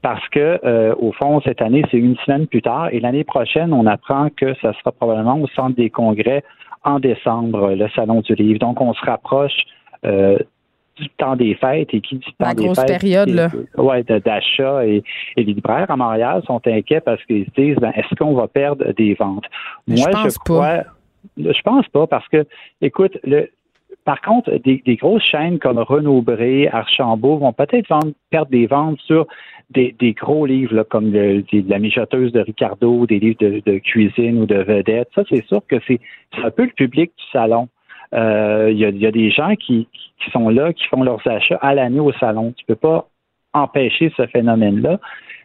parce 0.05 0.29
que 0.29 0.59
euh, 0.63 0.93
au 0.99 1.11
fond 1.13 1.41
cette 1.41 1.63
année 1.63 1.83
c'est 1.89 1.97
une 1.97 2.15
semaine 2.17 2.45
plus 2.45 2.61
tard 2.61 2.89
et 2.91 2.99
l'année 2.99 3.23
prochaine 3.23 3.73
on 3.73 3.87
apprend 3.87 4.29
que 4.29 4.53
ça 4.61 4.71
sera 4.73 4.91
probablement 4.91 5.39
au 5.41 5.47
centre 5.47 5.75
des 5.75 5.89
congrès 5.89 6.43
en 6.83 6.99
décembre 6.99 7.73
le 7.73 7.89
salon 7.89 8.21
du 8.21 8.35
livre. 8.35 8.59
Donc 8.59 8.79
on 8.81 8.93
se 8.93 9.03
rapproche 9.03 9.57
euh, 10.05 10.37
du 10.97 11.09
temps 11.17 11.35
des 11.35 11.55
fêtes 11.55 11.91
et 11.91 12.01
qui 12.01 12.17
dit 12.17 12.25
temps 12.37 12.49
La 12.49 12.53
des 12.53 12.65
grosse 12.65 12.79
fêtes, 12.81 12.99
période, 13.01 13.29
là. 13.29 13.49
ouais, 13.79 14.03
d'achat 14.03 14.85
et, 14.85 15.01
et 15.37 15.43
les 15.43 15.53
libraires 15.53 15.89
à 15.89 15.97
Montréal 15.97 16.43
sont 16.45 16.61
inquiets 16.67 17.01
parce 17.01 17.23
qu'ils 17.25 17.45
se 17.47 17.59
disent 17.59 17.77
ben, 17.77 17.91
est-ce 17.95 18.13
qu'on 18.13 18.35
va 18.35 18.47
perdre 18.47 18.85
des 18.93 19.15
ventes? 19.15 19.45
Mais 19.87 19.97
je 19.97 20.05
pense 20.05 20.37
pas. 20.37 20.43
crois 20.43 20.83
je 21.35 21.61
pense 21.63 21.87
pas 21.87 22.05
parce 22.05 22.27
que 22.27 22.45
écoute 22.79 23.17
le 23.23 23.49
par 24.03 24.21
contre, 24.21 24.51
des, 24.63 24.83
des 24.85 24.97
grosses 24.97 25.23
chaînes 25.23 25.57
comme 25.57 25.79
Renaud 25.79 26.21
Bré, 26.21 26.69
Archambault 26.71 27.37
vont 27.37 27.53
peut-être 27.53 27.89
vendre- 27.89 28.13
perdre 28.29 28.51
des 28.51 28.67
ventes 28.67 28.99
sur 29.01 29.25
des, 29.69 29.95
des 29.99 30.13
gros 30.13 30.45
livres 30.45 30.75
là, 30.75 30.83
comme 30.83 31.11
le- 31.11 31.43
la 31.67 31.79
mijoteuse 31.79 32.31
de 32.31 32.41
Ricardo, 32.41 33.05
des 33.05 33.19
livres 33.19 33.37
de, 33.39 33.61
de 33.65 33.77
cuisine 33.79 34.39
ou 34.41 34.45
de 34.45 34.57
vedettes. 34.57 35.09
Ça, 35.15 35.23
c'est 35.29 35.45
sûr 35.47 35.61
que 35.67 35.77
c'est 35.87 35.99
un 36.43 36.51
peu 36.51 36.63
le 36.63 36.71
public 36.71 37.11
du 37.17 37.23
salon. 37.31 37.67
Euh, 38.13 38.69
Il 38.71 38.77
y, 38.77 38.85
a, 38.85 38.89
y 38.89 39.05
a 39.07 39.11
des 39.11 39.31
gens 39.31 39.55
qui, 39.55 39.87
qui 40.19 40.31
sont 40.31 40.49
là, 40.49 40.71
qui 40.73 40.85
font 40.87 41.03
leurs 41.03 41.25
achats 41.27 41.59
à 41.61 41.73
l'année 41.73 41.99
au 41.99 42.13
salon. 42.13 42.53
Tu 42.55 42.65
peux 42.65 42.75
pas 42.75 43.07
empêcher 43.53 44.11
ce 44.15 44.27
phénomène-là. 44.27 44.99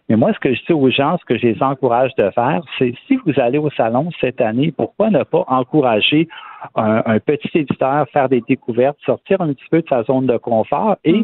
Mais 0.09 0.17
moi, 0.17 0.33
ce 0.35 0.41
que 0.41 0.53
je 0.53 0.61
dis 0.67 0.73
aux 0.73 0.91
gens, 0.91 1.17
ce 1.19 1.25
que 1.25 1.39
je 1.39 1.47
les 1.47 1.63
encourage 1.63 2.13
de 2.17 2.29
faire, 2.31 2.61
c'est 2.79 2.93
si 3.07 3.17
vous 3.25 3.39
allez 3.39 3.59
au 3.59 3.71
salon 3.71 4.11
cette 4.21 4.41
année, 4.41 4.73
pourquoi 4.77 5.09
ne 5.09 5.23
pas 5.23 5.45
encourager 5.47 6.29
un, 6.75 7.03
un 7.07 7.21
petit 7.21 7.51
éditeur, 7.55 8.09
faire 8.11 8.29
des 8.29 8.43
découvertes, 8.47 8.99
sortir 9.07 9.41
un 9.41 9.53
petit 9.55 9.69
peu 9.71 9.83
de 9.83 9.89
sa 9.89 10.03
zone 10.03 10.27
de 10.27 10.37
confort 10.37 10.97
et 11.05 11.23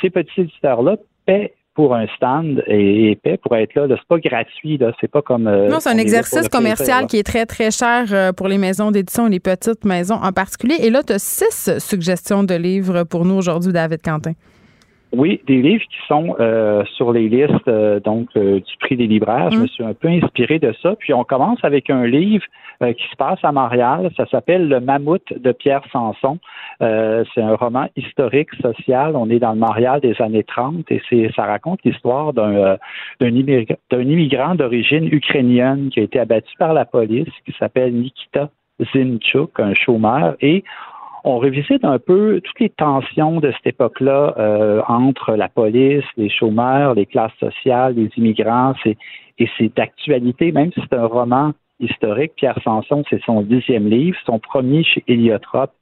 ces 0.00 0.10
petits 0.10 0.42
éditeurs-là 0.42 0.96
paient 1.26 1.52
pour 1.80 1.94
un 1.94 2.06
stand 2.14 2.62
et, 2.66 3.18
paient 3.22 3.38
pour 3.38 3.56
être 3.56 3.74
là. 3.74 3.86
là. 3.86 3.96
C'est 3.98 4.06
pas 4.06 4.18
gratuit, 4.18 4.76
là. 4.76 4.92
C'est 5.00 5.10
pas 5.10 5.22
comme. 5.22 5.46
euh, 5.46 5.66
Non, 5.66 5.80
c'est 5.80 5.88
un 5.88 5.96
exercice 5.96 6.46
commercial 6.50 7.06
qui 7.06 7.16
est 7.16 7.22
très, 7.22 7.46
très 7.46 7.70
cher 7.70 8.04
euh, 8.12 8.32
pour 8.34 8.48
les 8.48 8.58
maisons 8.58 8.90
d'édition 8.90 9.26
et 9.28 9.30
les 9.30 9.40
petites 9.40 9.86
maisons 9.86 10.16
en 10.16 10.30
particulier. 10.30 10.74
Et 10.82 10.90
là, 10.90 11.02
tu 11.02 11.14
as 11.14 11.18
six 11.18 11.78
suggestions 11.78 12.44
de 12.44 12.54
livres 12.54 13.04
pour 13.04 13.24
nous 13.24 13.34
aujourd'hui, 13.34 13.72
David 13.72 14.02
Quentin. 14.02 14.32
Oui, 15.12 15.40
des 15.46 15.60
livres 15.60 15.82
qui 15.84 16.06
sont 16.06 16.36
euh, 16.38 16.84
sur 16.96 17.12
les 17.12 17.28
listes 17.28 17.66
euh, 17.66 17.98
donc 17.98 18.28
euh, 18.36 18.60
du 18.60 18.76
prix 18.78 18.96
des 18.96 19.08
libraires. 19.08 19.50
Je 19.50 19.58
me 19.58 19.66
suis 19.66 19.82
un 19.82 19.92
peu 19.92 20.06
inspiré 20.06 20.60
de 20.60 20.72
ça. 20.82 20.94
Puis 20.96 21.12
on 21.12 21.24
commence 21.24 21.58
avec 21.64 21.90
un 21.90 22.06
livre 22.06 22.44
euh, 22.82 22.92
qui 22.92 23.02
se 23.10 23.16
passe 23.16 23.40
à 23.42 23.50
Montréal. 23.50 24.10
Ça 24.16 24.26
s'appelle 24.26 24.68
Le 24.68 24.78
Mammouth 24.78 25.32
de 25.36 25.50
Pierre 25.50 25.82
Sanson. 25.90 26.38
Euh, 26.80 27.24
c'est 27.34 27.42
un 27.42 27.56
roman 27.56 27.88
historique 27.96 28.54
social. 28.62 29.16
On 29.16 29.28
est 29.30 29.40
dans 29.40 29.52
le 29.52 29.58
Montréal 29.58 30.00
des 30.00 30.14
années 30.22 30.44
30 30.44 30.90
et 30.92 31.02
c'est 31.10 31.30
ça 31.34 31.44
raconte 31.44 31.80
l'histoire 31.84 32.32
d'un 32.32 32.54
euh, 32.54 32.76
d'un 33.20 33.30
immigra- 33.30 33.76
d'un 33.90 34.02
immigrant 34.02 34.54
d'origine 34.54 35.06
ukrainienne 35.12 35.90
qui 35.90 35.98
a 35.98 36.04
été 36.04 36.20
abattu 36.20 36.54
par 36.56 36.72
la 36.72 36.84
police, 36.84 37.28
qui 37.44 37.52
s'appelle 37.58 37.92
Nikita 37.94 38.48
Zinchuk, 38.94 39.60
un 39.60 39.74
chômeur, 39.74 40.36
et 40.40 40.64
on 41.24 41.38
revisite 41.38 41.84
un 41.84 41.98
peu 41.98 42.40
toutes 42.42 42.60
les 42.60 42.70
tensions 42.70 43.40
de 43.40 43.52
cette 43.52 43.74
époque-là 43.74 44.34
euh, 44.38 44.82
entre 44.88 45.34
la 45.34 45.48
police, 45.48 46.04
les 46.16 46.30
chômeurs, 46.30 46.94
les 46.94 47.06
classes 47.06 47.36
sociales, 47.38 47.94
les 47.94 48.10
immigrants. 48.16 48.74
Et 48.84 49.48
c'est 49.56 49.74
d'actualité, 49.74 50.52
même 50.52 50.72
si 50.72 50.80
c'est 50.80 50.96
un 50.96 51.06
roman 51.06 51.52
historique. 51.78 52.32
Pierre 52.36 52.58
Sanson, 52.62 53.02
c'est 53.08 53.22
son 53.22 53.42
dixième 53.42 53.88
livre, 53.88 54.16
son 54.26 54.38
premier 54.38 54.84
chez 54.84 55.02
Héliotrope. 55.08 55.72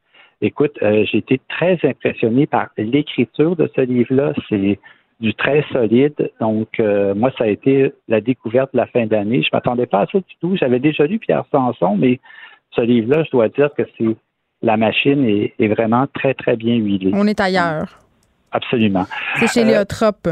Écoute, 0.40 0.78
euh, 0.82 1.04
j'ai 1.10 1.18
été 1.18 1.40
très 1.48 1.78
impressionné 1.82 2.46
par 2.46 2.68
l'écriture 2.76 3.56
de 3.56 3.68
ce 3.74 3.80
livre-là. 3.80 4.32
C'est 4.48 4.78
du 5.20 5.34
très 5.34 5.64
solide. 5.72 6.30
Donc, 6.40 6.68
euh, 6.78 7.14
moi, 7.14 7.32
ça 7.36 7.44
a 7.44 7.48
été 7.48 7.92
la 8.06 8.20
découverte 8.20 8.72
de 8.72 8.78
la 8.78 8.86
fin 8.86 9.06
d'année. 9.06 9.42
Je 9.42 9.48
m'attendais 9.52 9.86
pas 9.86 10.02
à 10.02 10.06
ça 10.06 10.18
du 10.18 10.36
tout. 10.40 10.56
J'avais 10.56 10.78
déjà 10.78 11.06
lu 11.06 11.18
Pierre 11.18 11.44
Sanson, 11.50 11.96
mais 11.96 12.20
ce 12.70 12.82
livre-là, 12.82 13.24
je 13.24 13.30
dois 13.30 13.48
dire 13.48 13.70
que 13.76 13.82
c'est 13.96 14.16
la 14.62 14.76
machine 14.76 15.24
est, 15.24 15.54
est 15.58 15.68
vraiment 15.68 16.06
très, 16.14 16.34
très 16.34 16.56
bien 16.56 16.74
huilée. 16.76 17.10
On 17.14 17.26
est 17.26 17.40
ailleurs. 17.40 17.98
Absolument. 18.52 19.06
C'est 19.38 19.48
chez 19.48 19.62
Euh, 19.62 19.66
Léotrope. 19.66 20.28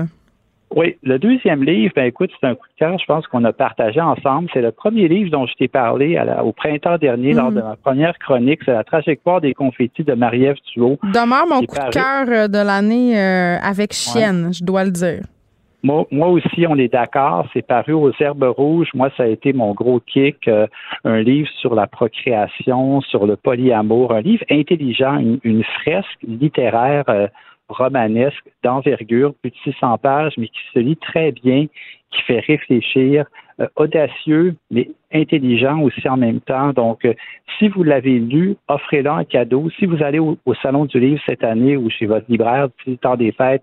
Oui, 0.75 0.97
le 1.05 1.19
deuxième 1.21 1.63
livre, 1.63 1.93
ben 1.95 2.07
écoute, 2.07 2.31
c'est 2.41 2.47
un 2.49 2.57
coup 2.57 2.67
de 2.67 2.79
cœur, 2.79 2.99
je 2.99 3.05
pense 3.07 3.25
qu'on 3.29 3.45
a 3.45 3.53
partagé 3.53 4.01
ensemble. 4.01 4.49
C'est 4.53 4.61
le 4.63 4.73
premier 4.73 5.07
livre 5.07 5.31
dont 5.31 5.47
je 5.47 5.55
t'ai 5.55 5.69
parlé 5.69 6.17
à 6.17 6.25
la- 6.25 6.45
au 6.45 6.51
printemps 6.53 6.99
dernier 6.99 7.35
lors 7.35 7.51
Mhm. 7.53 7.57
de 7.57 7.61
ma 7.63 7.77
première 7.77 8.19
chronique. 8.19 8.61
C'est 8.65 8.73
la 8.73 8.83
trajectoire 8.83 9.41
des 9.41 9.55
confettis 9.55 10.03
de 10.03 10.15
Marie-Ève 10.15 10.57
Thuot. 10.73 10.99
Demeure 11.05 11.47
mon 11.49 11.61
coup 11.65 11.77
de 11.77 11.91
cœur 11.93 12.27
euh, 12.29 12.49
de 12.49 12.59
l'année 12.59 13.17
euh, 13.17 13.59
avec 13.63 13.93
Chienne, 13.93 14.53
je 14.53 14.65
dois 14.65 14.85
le 14.85 14.91
dire. 14.91 15.21
Moi, 15.87 16.29
aussi, 16.29 16.67
on 16.69 16.77
est 16.77 16.93
d'accord. 16.93 17.47
C'est 17.53 17.65
paru 17.65 17.93
aux 17.93 18.11
Herbes 18.19 18.53
Rouges. 18.57 18.91
Moi, 18.93 19.09
ça 19.17 19.23
a 19.23 19.27
été 19.27 19.53
mon 19.53 19.73
gros 19.73 20.01
kick. 20.01 20.49
euh, 20.49 20.67
un 21.05 21.23
livre 21.23 21.49
sur 21.61 21.77
la 21.77 21.87
procréation, 21.87 23.01
sur 23.03 23.25
le 23.27 23.37
polyamour, 23.37 24.13
un 24.13 24.21
livre 24.21 24.45
intelligent, 24.51 25.17
une, 25.45 25.65
fresque 25.81 26.19
littéraire 26.27 27.05
euh, 27.09 27.29
romanesque 27.69 28.45
d'envergure, 28.65 29.33
plus 29.35 29.51
de 29.51 29.57
600 29.63 29.99
pages, 29.99 30.35
mais 30.39 30.49
qui 30.49 30.61
se 30.75 30.81
lit 30.81 30.97
très 30.97 31.31
bien, 31.31 31.67
qui 32.11 32.23
fait 32.23 32.41
réfléchir, 32.41 33.27
euh, 33.61 33.69
audacieux, 33.77 34.57
mais 34.73 34.91
intelligent 35.13 35.81
aussi 35.83 36.09
en 36.09 36.17
même 36.17 36.41
temps. 36.41 36.73
Donc, 36.73 37.07
si 37.59 37.69
vous 37.69 37.85
l'avez 37.85 38.19
lu, 38.19 38.57
offrez-le 38.67 39.11
en 39.11 39.25
cadeau. 39.25 39.71
Si 39.79 39.87
vous 39.87 40.03
allez 40.03 40.19
au, 40.19 40.37
Salon 40.63 40.87
du 40.87 40.99
Livre 40.99 41.23
cette 41.27 41.45
année 41.45 41.77
ou 41.77 41.91
chez 41.91 42.07
votre 42.07 42.27
libraire 42.29 42.69
le 42.87 42.97
temps 42.97 43.17
des 43.17 43.31
fêtes, 43.31 43.63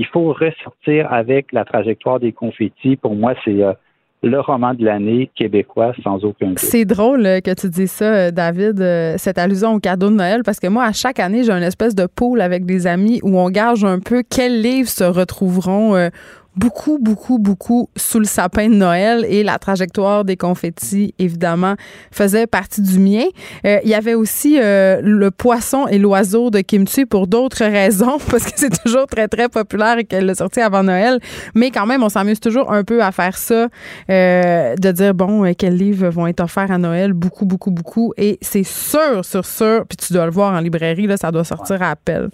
il 0.00 0.06
faut 0.06 0.32
ressortir 0.32 1.12
avec 1.12 1.52
la 1.52 1.66
trajectoire 1.66 2.18
des 2.18 2.32
confettis. 2.32 2.96
Pour 2.96 3.14
moi, 3.14 3.34
c'est 3.44 3.62
euh, 3.62 3.74
le 4.22 4.40
roman 4.40 4.72
de 4.72 4.82
l'année 4.82 5.30
québécois, 5.34 5.92
sans 6.02 6.24
aucun 6.24 6.48
doute. 6.48 6.58
C'est 6.58 6.86
drôle 6.86 7.26
euh, 7.26 7.40
que 7.40 7.52
tu 7.52 7.68
dis 7.68 7.86
ça, 7.86 8.06
euh, 8.06 8.30
David, 8.30 8.82
cette 9.18 9.36
allusion 9.36 9.74
au 9.74 9.78
cadeau 9.78 10.08
de 10.08 10.14
Noël, 10.14 10.40
parce 10.42 10.58
que 10.58 10.68
moi, 10.68 10.84
à 10.84 10.92
chaque 10.92 11.20
année, 11.20 11.44
j'ai 11.44 11.52
une 11.52 11.62
espèce 11.62 11.94
de 11.94 12.06
pool 12.06 12.40
avec 12.40 12.64
des 12.64 12.86
amis 12.86 13.20
où 13.22 13.38
on 13.38 13.50
gage 13.50 13.84
un 13.84 13.98
peu 13.98 14.22
quels 14.22 14.62
livres 14.62 14.88
se 14.88 15.04
retrouveront 15.04 16.08
beaucoup, 16.56 16.98
beaucoup, 16.98 17.38
beaucoup 17.38 17.88
sous 17.96 18.18
le 18.18 18.24
sapin 18.24 18.68
de 18.68 18.74
Noël 18.74 19.24
et 19.28 19.42
la 19.42 19.58
trajectoire 19.58 20.24
des 20.24 20.36
confettis, 20.36 21.14
évidemment, 21.18 21.74
faisait 22.10 22.46
partie 22.46 22.82
du 22.82 22.98
mien. 22.98 23.24
Euh, 23.64 23.78
il 23.84 23.90
y 23.90 23.94
avait 23.94 24.14
aussi 24.14 24.58
euh, 24.60 25.00
le 25.02 25.30
poisson 25.30 25.86
et 25.86 25.98
l'oiseau 25.98 26.50
de 26.50 26.60
Kimchi 26.60 27.06
pour 27.06 27.26
d'autres 27.26 27.64
raisons, 27.64 28.18
parce 28.30 28.44
que 28.44 28.52
c'est 28.56 28.82
toujours 28.82 29.06
très, 29.06 29.28
très 29.28 29.48
populaire 29.48 29.98
et 29.98 30.04
qu'elle 30.04 30.26
l'a 30.26 30.34
sorti 30.34 30.60
avant 30.60 30.82
Noël. 30.82 31.20
Mais 31.54 31.70
quand 31.70 31.86
même, 31.86 32.02
on 32.02 32.08
s'amuse 32.08 32.40
toujours 32.40 32.72
un 32.72 32.84
peu 32.84 33.02
à 33.02 33.12
faire 33.12 33.36
ça, 33.36 33.68
euh, 34.10 34.74
de 34.76 34.90
dire, 34.92 35.14
bon, 35.14 35.44
euh, 35.44 35.52
quels 35.56 35.76
livres 35.76 36.08
vont 36.08 36.26
être 36.26 36.40
offerts 36.40 36.72
à 36.72 36.78
Noël? 36.78 37.12
Beaucoup, 37.12 37.44
beaucoup, 37.44 37.70
beaucoup. 37.70 38.12
Et 38.16 38.38
c'est 38.40 38.64
sûr, 38.64 39.24
sûr, 39.24 39.44
sûr, 39.44 39.84
puis 39.88 39.96
tu 39.96 40.12
dois 40.12 40.24
le 40.24 40.32
voir 40.32 40.54
en 40.54 40.60
librairie, 40.60 41.06
là, 41.06 41.16
ça 41.16 41.30
doit 41.30 41.44
sortir 41.44 41.82
à 41.82 41.90
appel. 41.90 42.28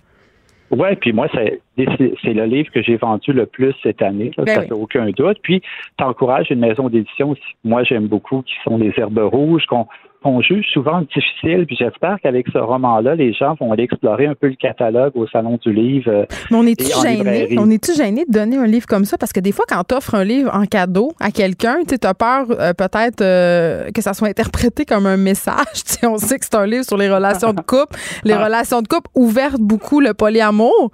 Oui, 0.71 0.97
puis 0.97 1.13
moi, 1.13 1.29
c'est 1.33 1.61
le 1.77 2.45
livre 2.45 2.71
que 2.73 2.83
j'ai 2.83 2.97
vendu 2.97 3.33
le 3.33 3.47
plus 3.47 3.75
cette 3.83 4.03
année, 4.03 4.33
là, 4.37 4.45
Ben 4.45 4.55
ça 4.55 4.61
oui. 4.61 4.67
fait 4.67 4.73
aucun 4.75 5.11
doute. 5.11 5.39
Puis, 5.43 5.61
tu 5.97 6.05
encourages 6.05 6.51
une 6.51 6.61
maison 6.61 6.89
d'édition, 6.89 7.31
aussi, 7.31 7.43
moi 7.65 7.85
j'aime 7.85 8.07
beaucoup, 8.09 8.43
qui 8.43 8.55
sont 8.65 8.77
les 8.77 8.93
Herbes 8.97 9.19
Rouges, 9.19 9.67
qu'on 9.67 9.87
qu'on 10.27 10.41
juge 10.41 10.67
souvent 10.73 11.03
difficile. 11.03 11.67
Puis 11.67 11.77
j'espère 11.79 12.17
qu'avec 12.21 12.47
ce 12.53 12.59
roman-là, 12.59 13.15
les 13.15 13.33
gens 13.33 13.55
vont 13.61 13.73
aller 13.73 13.85
explorer 13.85 14.27
un 14.27 14.35
peu 14.35 14.49
le 14.49 14.57
catalogue 14.57 15.13
au 15.15 15.29
Salon 15.29 15.57
du 15.65 15.73
Livre. 15.73 16.27
Mais 16.51 16.57
on 16.57 16.67
est-tu 16.67 16.87
gêné? 17.01 17.57
On 17.59 17.71
est-tu 17.71 17.95
gêné 17.95 18.25
de 18.27 18.33
donner 18.33 18.57
un 18.57 18.67
livre 18.67 18.87
comme 18.87 19.05
ça? 19.05 19.17
Parce 19.19 19.33
que 19.33 19.39
des 19.39 19.53
fois, 19.53 19.65
quand 19.69 19.85
t'offres 19.85 20.17
un 20.17 20.25
livre 20.25 20.51
en 20.53 20.65
cadeau 20.67 21.13
à 21.21 21.31
quelqu'un, 21.31 21.77
tu 21.89 21.95
as 22.05 22.15
peur 22.15 22.47
euh, 22.51 22.73
peut-être 22.73 23.21
euh, 23.21 23.91
que 23.93 24.03
ça 24.03 24.15
soit 24.15 24.29
interprété 24.29 24.85
comme 24.85 25.07
un 25.07 25.17
message. 25.17 25.55
Tu 25.87 25.93
sais, 26.01 26.07
on 26.07 26.17
sait 26.17 26.39
que 26.39 26.45
c'est 26.45 26.57
un 26.57 26.67
livre 26.67 26.85
sur 26.85 26.97
les 26.97 27.09
relations 27.09 27.53
de 27.53 27.61
couple. 27.61 27.97
Les 28.25 28.33
Ah. 28.33 28.45
relations 28.45 28.83
de 28.83 28.89
couple 28.89 29.09
ouvertes 29.15 29.61
beaucoup 29.61 30.01
le 30.01 30.15
polyamour. 30.15 30.91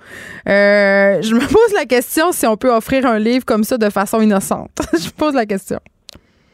Euh, 0.48 1.22
je 1.22 1.34
me 1.34 1.40
pose 1.40 1.74
la 1.74 1.86
question 1.86 2.32
si 2.32 2.46
on 2.46 2.56
peut 2.56 2.70
offrir 2.72 3.06
un 3.06 3.18
livre 3.18 3.44
comme 3.46 3.64
ça 3.64 3.78
de 3.78 3.88
façon 3.88 4.20
innocente. 4.20 4.70
je 5.02 5.08
pose 5.10 5.34
la 5.34 5.46
question. 5.46 5.78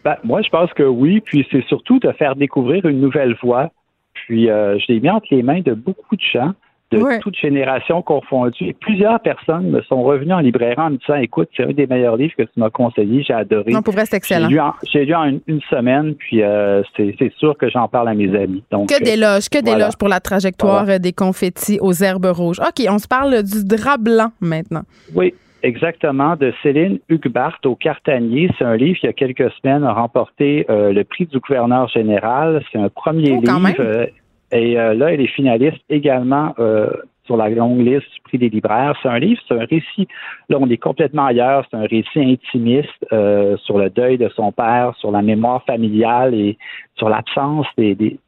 Ben, 0.08 0.16
moi, 0.24 0.40
je 0.40 0.48
pense 0.48 0.72
que 0.72 0.82
oui. 0.82 1.20
Puis 1.20 1.46
c'est 1.50 1.64
surtout 1.66 1.98
de 1.98 2.10
faire 2.12 2.34
découvrir 2.34 2.86
une 2.86 3.00
nouvelle 3.00 3.34
voie. 3.42 3.70
Puis 4.14 4.48
euh, 4.48 4.78
je 4.78 4.90
l'ai 4.92 5.00
mis 5.00 5.10
entre 5.10 5.26
les 5.30 5.42
mains 5.42 5.60
de 5.60 5.74
beaucoup 5.74 6.16
de 6.16 6.22
gens, 6.32 6.52
de 6.90 7.20
toutes 7.20 7.36
générations 7.36 8.00
confondues. 8.00 8.68
Et 8.68 8.72
plusieurs 8.72 9.20
personnes 9.20 9.68
me 9.70 9.82
sont 9.82 10.02
revenues 10.02 10.32
en 10.32 10.38
librairie 10.40 10.80
en 10.80 10.90
me 10.90 10.96
disant 10.96 11.16
Écoute, 11.16 11.50
c'est 11.54 11.64
un 11.64 11.72
des 11.72 11.86
meilleurs 11.86 12.16
livres 12.16 12.32
que 12.38 12.44
tu 12.44 12.58
m'as 12.58 12.70
conseillé, 12.70 13.22
j'ai 13.22 13.34
adoré. 13.34 13.70
Non, 13.72 13.82
pour 13.82 13.92
vrai, 13.92 14.04
c'est 14.06 14.12
J'ai 14.12 14.16
excellent. 14.16 14.48
lu 14.48 14.58
en, 14.60 14.72
j'ai 14.90 15.04
lu 15.04 15.14
en 15.14 15.24
une, 15.24 15.40
une 15.46 15.60
semaine, 15.68 16.14
puis 16.14 16.42
euh, 16.42 16.82
c'est, 16.96 17.14
sûr 17.36 17.56
que 17.58 17.68
j'en 17.68 17.86
parle 17.88 18.08
à 18.08 18.14
mes 18.14 18.34
amis. 18.34 18.64
Donc, 18.70 18.88
Que 18.88 18.94
euh, 18.94 19.04
d'éloges, 19.04 19.50
que 19.50 19.58
voilà. 19.62 19.76
d'éloges 19.78 19.96
pour 19.98 20.08
la 20.08 20.20
trajectoire 20.20 20.84
Voilà. 20.84 20.98
des 20.98 21.12
confettis 21.12 21.78
aux 21.82 21.92
herbes 21.92 22.24
rouges. 22.34 22.60
OK, 22.60 22.82
on 22.88 22.98
se 22.98 23.06
parle 23.06 23.42
du 23.42 23.62
drap 23.64 23.98
blanc 23.98 24.32
maintenant. 24.40 24.82
Oui, 25.14 25.34
exactement, 25.62 26.36
de 26.36 26.52
Céline 26.62 26.98
Hugbart 27.08 27.58
au 27.64 27.74
Cartanier. 27.74 28.50
C'est 28.58 28.64
un 28.64 28.76
livre 28.76 28.98
qui, 28.98 29.06
il 29.06 29.06
y 29.06 29.10
a 29.10 29.12
quelques 29.12 29.50
semaines, 29.60 29.84
a 29.84 29.92
remporté 29.92 30.66
euh, 30.70 30.92
le 30.92 31.04
prix 31.04 31.26
du 31.26 31.38
gouverneur 31.40 31.88
général. 31.88 32.62
C'est 32.72 32.78
un 32.78 32.88
premier 32.88 33.32
Oh, 33.32 33.40
livre. 33.40 33.74
euh, 33.80 34.06
et 34.52 34.78
euh, 34.78 34.94
là, 34.94 35.12
elle 35.12 35.20
est 35.20 35.26
finaliste 35.26 35.78
également 35.90 36.54
euh, 36.58 36.90
sur 37.24 37.36
la 37.36 37.50
longue 37.50 37.80
liste 37.80 38.10
du 38.14 38.20
prix 38.24 38.38
des 38.38 38.48
libraires. 38.48 38.98
C'est 39.02 39.08
un 39.08 39.18
livre, 39.18 39.40
c'est 39.46 39.54
un 39.54 39.64
récit. 39.66 40.08
Là, 40.48 40.56
on 40.60 40.68
est 40.70 40.78
complètement 40.78 41.26
ailleurs. 41.26 41.66
C'est 41.70 41.76
un 41.76 41.82
récit 41.86 42.20
intimiste 42.20 43.06
euh, 43.12 43.56
sur 43.58 43.78
le 43.78 43.90
deuil 43.90 44.16
de 44.16 44.30
son 44.30 44.50
père, 44.52 44.94
sur 44.96 45.10
la 45.10 45.20
mémoire 45.20 45.62
familiale 45.64 46.34
et 46.34 46.56
sur 46.94 47.10
l'absence 47.10 47.66
des, 47.76 47.94
des, 47.94 48.18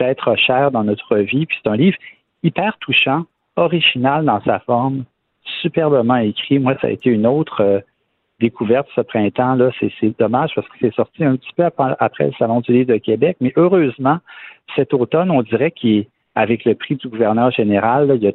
êtres 0.00 0.34
chers 0.36 0.72
dans 0.72 0.82
notre 0.82 1.16
vie. 1.18 1.46
Puis 1.46 1.56
c'est 1.62 1.70
un 1.70 1.76
livre 1.76 1.96
hyper 2.42 2.76
touchant, 2.80 3.24
original 3.56 4.24
dans 4.24 4.40
sa 4.42 4.58
forme, 4.60 5.04
superbement 5.60 6.16
écrit. 6.16 6.58
Moi, 6.58 6.74
ça 6.80 6.88
a 6.88 6.90
été 6.90 7.10
une 7.10 7.26
autre 7.26 7.62
euh, 7.62 7.80
découverte 8.40 8.88
ce 8.94 9.00
printemps. 9.00 9.54
Là, 9.54 9.70
c'est 9.80 10.18
dommage 10.18 10.50
parce 10.54 10.66
que 10.68 10.74
c'est 10.80 10.94
sorti 10.94 11.24
un 11.24 11.36
petit 11.36 11.52
peu 11.56 11.64
après, 11.64 12.26
le 12.26 12.32
Salon 12.38 12.60
du 12.60 12.72
livre 12.72 12.92
de 12.92 12.98
Québec. 12.98 13.36
Mais 13.40 13.52
heureusement, 13.56 14.18
cet 14.76 14.94
automne, 14.94 15.30
on 15.30 15.42
dirait 15.42 15.72
qu'avec 15.72 16.64
le 16.64 16.74
prix 16.74 16.96
du 16.96 17.08
gouverneur 17.08 17.50
général, 17.50 18.12
il 18.16 18.22
y 18.22 18.28
a 18.28 18.32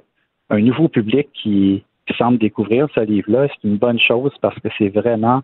un 0.50 0.60
nouveau 0.60 0.88
public 0.88 1.30
qui, 1.34 1.84
semble 2.18 2.38
découvrir 2.38 2.88
ce 2.94 3.00
livre-là. 3.00 3.48
C'est 3.48 3.68
une 3.68 3.78
bonne 3.78 3.98
chose 3.98 4.32
parce 4.40 4.60
que 4.60 4.68
c'est 4.78 4.90
vraiment 4.90 5.42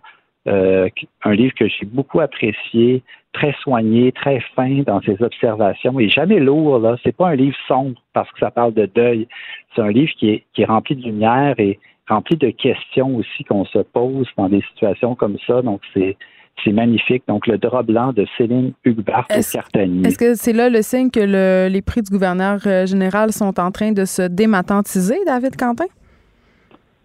euh, 0.50 0.90
un 1.24 1.34
livre 1.34 1.54
que 1.54 1.68
j'ai 1.68 1.86
beaucoup 1.86 2.20
apprécié, 2.20 3.04
très 3.34 3.54
soigné, 3.62 4.12
très 4.12 4.40
fin 4.56 4.82
dans 4.86 5.02
ses 5.02 5.22
observations 5.22 6.00
et 6.00 6.10
jamais 6.10 6.40
lourd. 6.40 6.80
Là, 6.80 6.98
c'est 7.04 7.16
pas 7.16 7.30
un 7.30 7.36
livre 7.36 7.58
sombre 7.68 8.02
parce 8.14 8.30
que 8.32 8.40
ça 8.40 8.52
parle 8.52 8.74
de 8.74 8.86
deuil. 8.88 9.28
C'est 9.76 9.82
un 9.82 9.92
livre 9.92 10.12
qui 10.18 10.30
est, 10.30 10.44
qui 10.54 10.64
est 10.64 10.66
rempli 10.66 10.96
de 10.96 11.04
lumière 11.04 11.56
et 11.60 11.80
rempli 12.08 12.36
de 12.36 12.50
questions 12.50 13.16
aussi 13.16 13.44
qu'on 13.44 13.66
se 13.66 13.80
pose 13.80 14.28
dans 14.38 14.50
des 14.50 14.64
situations 14.72 15.16
comme 15.16 15.38
ça. 15.46 15.62
Donc, 15.62 15.82
c'est 15.94 16.18
c'est 16.64 16.74
magnifique. 16.74 17.24
Donc, 17.28 17.48
le 17.48 17.58
drap 17.58 17.84
blanc 17.84 18.12
de 18.12 18.28
Céline 18.38 18.74
Hugbert 18.84 19.26
au 19.30 19.42
Cartanier. 19.54 20.08
Est-ce 20.08 20.18
que 20.18 20.36
c'est 20.36 20.52
là 20.52 20.70
le 20.70 20.82
signe 20.82 21.10
que 21.10 21.70
les 21.70 21.82
prix 21.82 22.02
du 22.02 22.12
gouverneur 22.12 22.60
euh, 22.66 22.86
général 22.86 23.32
sont 23.32 23.58
en 23.60 23.72
train 23.72 23.94
de 23.94 24.04
se 24.04 24.24
dématantiser, 24.24 25.16
David 25.26 25.56
Quentin? 25.56 25.86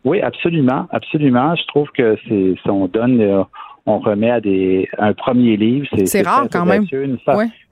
Oui, 0.05 0.21
absolument, 0.21 0.87
absolument. 0.91 1.55
Je 1.57 1.67
trouve 1.67 1.89
que 1.97 2.17
c'est, 2.29 2.55
si 2.63 2.71
on 2.71 2.87
donne, 2.87 3.21
euh, 3.21 3.43
on 3.87 3.99
remet 3.99 4.31
à 4.31 4.41
des 4.41 4.89
un 4.99 5.13
premier 5.13 5.57
livre, 5.57 5.87
c'est, 6.05 6.23
rare 6.23 6.47
quand 6.51 6.67
même. 6.67 6.87
Une, 6.93 7.19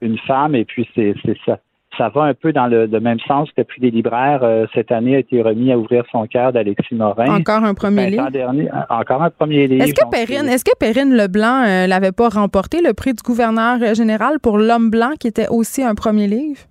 une 0.01 0.17
femme, 0.19 0.55
et 0.55 0.65
puis 0.65 0.87
c'est, 0.95 1.13
c'est 1.25 1.37
ça 1.45 1.59
ça 1.97 2.09
va 2.09 2.23
un 2.23 2.33
peu 2.33 2.51
dans 2.53 2.67
le, 2.67 2.87
même 2.87 3.19
sens 3.27 3.49
que 3.49 3.55
le 3.61 3.63
prix 3.65 3.81
des 3.81 3.91
libraires 3.91 4.43
euh, 4.43 4.65
cette 4.73 4.91
année 4.91 5.15
a 5.15 5.19
été 5.19 5.41
remis 5.41 5.71
à 5.71 5.77
ouvrir 5.77 6.03
son 6.11 6.25
cœur 6.27 6.51
d'Alexis 6.53 6.95
Morin. 6.95 7.35
Encore 7.35 7.63
un 7.63 7.73
premier 7.73 8.09
livre? 8.09 8.29
Dernier, 8.31 8.69
encore 8.89 9.21
un 9.21 9.29
premier 9.29 9.67
livre. 9.67 9.83
Est-ce 9.83 9.93
que 9.93 10.09
Perrine, 10.09 10.47
est-ce 10.47 10.65
que 10.65 10.75
Perrine 10.77 11.15
Leblanc 11.15 11.63
euh, 11.65 11.87
l'avait 11.87 12.11
pas 12.11 12.29
remporté 12.29 12.81
le 12.81 12.93
prix 12.93 13.13
du 13.13 13.21
gouverneur 13.23 13.93
général 13.93 14.39
pour 14.39 14.57
L'homme 14.57 14.89
blanc 14.89 15.11
qui 15.19 15.27
était 15.27 15.47
aussi 15.49 15.83
un 15.83 15.95
premier 15.95 16.27
livre? 16.27 16.61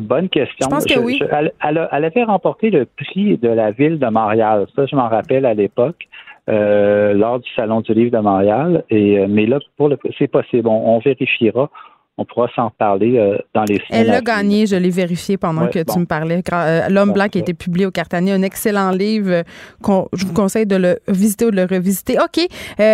Bonne 0.00 0.28
question. 0.28 0.66
Je 0.68 0.68
pense 0.68 0.84
que 0.84 0.98
oui. 0.98 1.20
elle, 1.60 2.04
avait 2.04 2.24
remporté 2.24 2.70
le 2.70 2.86
prix 2.86 3.38
de 3.38 3.48
la 3.48 3.70
ville 3.70 3.98
de 3.98 4.06
Montréal. 4.06 4.66
Ça, 4.74 4.86
je 4.86 4.96
m'en 4.96 5.08
rappelle 5.08 5.46
à 5.46 5.54
l'époque. 5.54 6.08
Euh, 6.50 7.14
lors 7.14 7.40
du 7.40 7.48
Salon 7.56 7.80
du 7.80 7.94
livre 7.94 8.10
de 8.10 8.18
Montréal. 8.22 8.84
Et, 8.90 9.26
mais 9.26 9.46
là, 9.46 9.58
pour 9.78 9.88
le 9.88 9.96
c'est 10.18 10.28
possible. 10.28 10.68
on 10.68 10.98
vérifiera 10.98 11.70
on 12.16 12.24
pourra 12.24 12.48
s'en 12.54 12.70
parler 12.70 13.18
euh, 13.18 13.38
dans 13.54 13.64
les 13.64 13.80
Elle 13.90 14.10
a 14.10 14.20
gagné, 14.20 14.66
je 14.66 14.76
l'ai 14.76 14.90
vérifié 14.90 15.36
pendant 15.36 15.66
que 15.66 15.80
tu 15.80 15.98
me 15.98 16.04
parlais. 16.04 16.42
Euh, 16.52 16.88
L'homme 16.88 17.12
blanc 17.12 17.28
qui 17.28 17.38
a 17.38 17.40
été 17.40 17.54
publié 17.54 17.86
au 17.86 17.90
Cartanier, 17.90 18.32
un 18.32 18.42
excellent 18.42 18.90
livre. 18.90 19.30
Euh, 19.30 20.02
je 20.12 20.24
vous 20.24 20.32
conseille 20.32 20.66
de 20.66 20.76
le 20.76 20.98
visiter 21.08 21.46
ou 21.46 21.50
de 21.50 21.56
le 21.56 21.64
revisiter. 21.64 22.16
OK. 22.18 22.46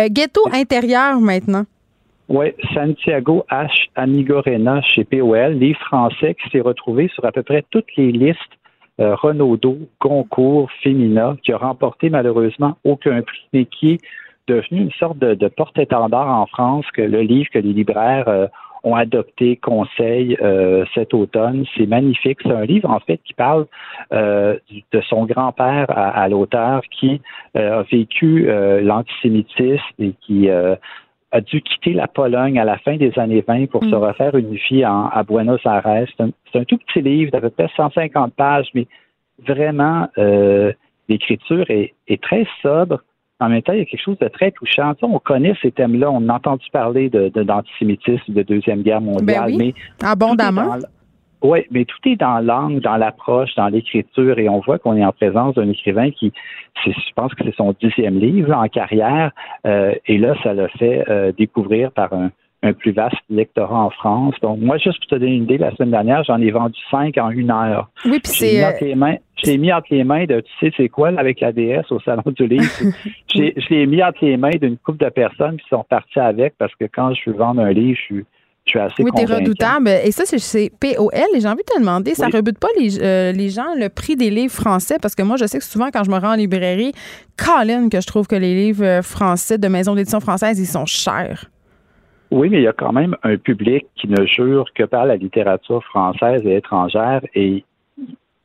ghetto 0.09 0.41
intérieur 0.53 1.19
maintenant. 1.19 1.65
Oui, 2.33 2.53
Santiago 2.73 3.45
H. 3.51 3.89
Amigorena 3.95 4.81
chez 4.81 5.03
POL, 5.03 5.51
livre 5.51 5.81
français 5.81 6.33
qui 6.33 6.49
s'est 6.49 6.61
retrouvé 6.61 7.09
sur 7.09 7.25
à 7.25 7.33
peu 7.33 7.43
près 7.43 7.61
toutes 7.71 7.93
les 7.97 8.13
listes 8.13 8.39
Renaudot, 8.97 9.79
Goncourt, 9.99 10.69
Femina, 10.81 11.35
qui 11.43 11.51
a 11.51 11.57
remporté 11.57 12.09
malheureusement 12.09 12.77
aucun 12.85 13.21
prix, 13.21 13.47
mais 13.51 13.65
qui 13.65 13.93
est 13.93 14.01
devenu 14.47 14.83
une 14.83 14.91
sorte 14.91 15.17
de, 15.17 15.47
porte-étendard 15.49 16.29
en 16.29 16.45
France 16.45 16.85
que 16.93 17.01
le 17.01 17.19
livre 17.19 17.49
que 17.51 17.59
les 17.59 17.73
libraires 17.73 18.47
ont 18.83 18.95
adopté 18.95 19.57
conseil 19.57 20.37
euh, 20.41 20.85
cet 20.93 21.13
automne. 21.13 21.65
C'est 21.75 21.85
magnifique. 21.85 22.39
C'est 22.43 22.51
un 22.51 22.65
livre, 22.65 22.89
en 22.89 22.99
fait, 22.99 23.19
qui 23.25 23.33
parle 23.33 23.65
euh, 24.13 24.57
de 24.91 25.01
son 25.01 25.25
grand-père 25.25 25.85
à, 25.89 26.27
l'auteur 26.29 26.81
qui 26.91 27.21
euh, 27.57 27.79
a 27.79 27.83
vécu 27.83 28.47
l'antisémitisme 28.81 29.81
et 29.99 30.13
qui 30.21 30.49
a 31.31 31.41
dû 31.41 31.61
quitter 31.61 31.93
la 31.93 32.07
Pologne 32.07 32.59
à 32.59 32.65
la 32.65 32.77
fin 32.77 32.97
des 32.97 33.17
années 33.17 33.43
20 33.47 33.69
pour 33.69 33.83
se 33.83 33.89
mm. 33.89 33.95
refaire 33.95 34.35
une 34.35 34.55
vie 34.55 34.83
à 34.83 35.23
Buenos 35.27 35.61
Aires. 35.65 36.05
C'est 36.17 36.59
un, 36.59 36.63
tout 36.63 36.77
petit 36.77 37.01
livre 37.01 37.31
d'à 37.31 37.41
peu 37.41 37.49
près 37.49 37.69
150 37.75 38.33
pages, 38.33 38.67
mais 38.73 38.87
vraiment, 39.47 40.09
l'écriture 41.07 41.69
est, 41.69 41.93
est, 42.07 42.21
très 42.21 42.45
sobre 42.61 43.01
en 43.41 43.49
même 43.49 43.63
temps, 43.63 43.73
il 43.73 43.79
y 43.79 43.81
a 43.81 43.85
quelque 43.85 44.03
chose 44.03 44.19
de 44.19 44.27
très 44.27 44.51
touchant. 44.51 44.93
on 45.01 45.17
connaît 45.17 45.55
ces 45.63 45.71
thèmes-là, 45.71 46.11
on 46.11 46.29
a 46.29 46.35
entendu 46.35 46.65
parler 46.71 47.09
de, 47.09 47.29
d'antisémitisme, 47.29 48.33
de, 48.33 48.43
Deuxième 48.43 48.83
Guerre 48.83 49.01
mondiale, 49.01 49.51
ben 49.51 49.57
mais 49.57 49.73
abondamment. 50.03 50.77
Oui, 51.41 51.65
mais 51.71 51.85
tout 51.85 51.97
est 52.05 52.15
dans 52.15 52.39
l'angle, 52.39 52.81
dans 52.81 52.97
l'approche, 52.97 53.55
dans 53.55 53.67
l'écriture, 53.67 54.37
et 54.37 54.47
on 54.47 54.59
voit 54.59 54.77
qu'on 54.77 54.95
est 54.95 55.05
en 55.05 55.11
présence 55.11 55.55
d'un 55.55 55.69
écrivain 55.69 56.11
qui, 56.11 56.31
je 56.85 56.91
pense 57.15 57.33
que 57.33 57.43
c'est 57.43 57.55
son 57.55 57.73
dixième 57.81 58.19
livre 58.19 58.53
en 58.55 58.67
carrière, 58.67 59.31
euh, 59.65 59.93
et 60.07 60.17
là, 60.17 60.35
ça 60.43 60.53
l'a 60.53 60.67
fait 60.69 61.03
euh, 61.09 61.31
découvrir 61.31 61.91
par 61.91 62.13
un, 62.13 62.31
un 62.63 62.73
plus 62.73 62.91
vaste 62.91 63.15
lectorat 63.29 63.85
en 63.85 63.89
France. 63.89 64.35
Donc, 64.41 64.59
moi, 64.59 64.77
juste 64.77 64.99
pour 64.99 65.07
te 65.07 65.15
donner 65.15 65.35
une 65.35 65.43
idée, 65.43 65.57
la 65.57 65.75
semaine 65.75 65.91
dernière, 65.91 66.23
j'en 66.23 66.39
ai 66.39 66.51
vendu 66.51 66.79
cinq 66.89 67.17
en 67.17 67.31
une 67.31 67.49
heure. 67.49 67.89
Oui, 68.05 68.19
puis 68.19 68.31
c'est. 68.31 68.61
J'ai 69.43 69.57
mis 69.57 69.73
entre 69.73 69.87
les 69.89 70.03
mains 70.03 70.25
de, 70.25 70.41
tu 70.41 70.51
sais, 70.59 70.71
c'est 70.77 70.89
quoi, 70.89 71.09
avec 71.17 71.39
la 71.39 71.51
DS 71.51 71.85
au 71.89 71.99
Salon 72.01 72.21
du 72.27 72.45
Livre? 72.45 72.71
je 73.33 73.69
l'ai 73.73 73.87
mis 73.87 74.03
entre 74.03 74.23
les 74.23 74.37
mains 74.37 74.51
d'une 74.61 74.77
couple 74.77 75.03
de 75.03 75.09
personnes 75.09 75.57
qui 75.57 75.67
sont 75.67 75.83
parties 75.89 76.19
avec 76.19 76.53
parce 76.59 76.75
que 76.75 76.85
quand 76.85 77.15
je 77.15 77.31
veux 77.31 77.35
vendre 77.35 77.61
un 77.61 77.71
livre, 77.71 77.97
je 77.97 78.01
suis. 78.03 78.25
Je 78.65 78.71
suis 78.71 78.79
assez 78.79 79.03
oui, 79.03 79.11
t'es 79.15 79.25
redoutable. 79.25 79.89
Et 79.89 80.11
ça, 80.11 80.23
c'est 80.25 80.71
POL. 80.79 81.11
Et 81.35 81.39
j'ai 81.39 81.47
envie 81.47 81.63
de 81.63 81.73
te 81.73 81.79
demander, 81.79 82.13
ça 82.13 82.27
ne 82.27 82.31
rebute 82.31 82.59
pas 82.59 82.67
les, 82.77 83.01
euh, 83.01 83.31
les, 83.31 83.49
gens 83.49 83.73
le 83.75 83.89
prix 83.89 84.15
des 84.15 84.29
livres 84.29 84.53
français? 84.53 84.97
Parce 85.01 85.15
que 85.15 85.23
moi, 85.23 85.35
je 85.35 85.45
sais 85.45 85.57
que 85.57 85.65
souvent, 85.65 85.89
quand 85.91 86.03
je 86.03 86.11
me 86.11 86.17
rends 86.17 86.33
en 86.33 86.35
librairie, 86.35 86.91
Colin, 87.37 87.89
que 87.89 87.99
je 87.99 88.07
trouve 88.07 88.27
que 88.27 88.35
les 88.35 88.53
livres 88.53 88.85
euh, 88.85 89.01
français 89.01 89.57
de 89.57 89.67
maisons 89.67 89.95
d'édition 89.95 90.19
française, 90.19 90.59
ils 90.59 90.67
sont 90.67 90.85
chers. 90.85 91.49
Oui, 92.29 92.49
mais 92.49 92.59
il 92.59 92.63
y 92.63 92.67
a 92.67 92.73
quand 92.73 92.93
même 92.93 93.15
un 93.23 93.35
public 93.35 93.87
qui 93.95 94.07
ne 94.07 94.25
jure 94.25 94.65
que 94.73 94.83
par 94.83 95.05
la 95.05 95.17
littérature 95.17 95.83
française 95.83 96.41
et 96.45 96.55
étrangère 96.55 97.21
et 97.35 97.65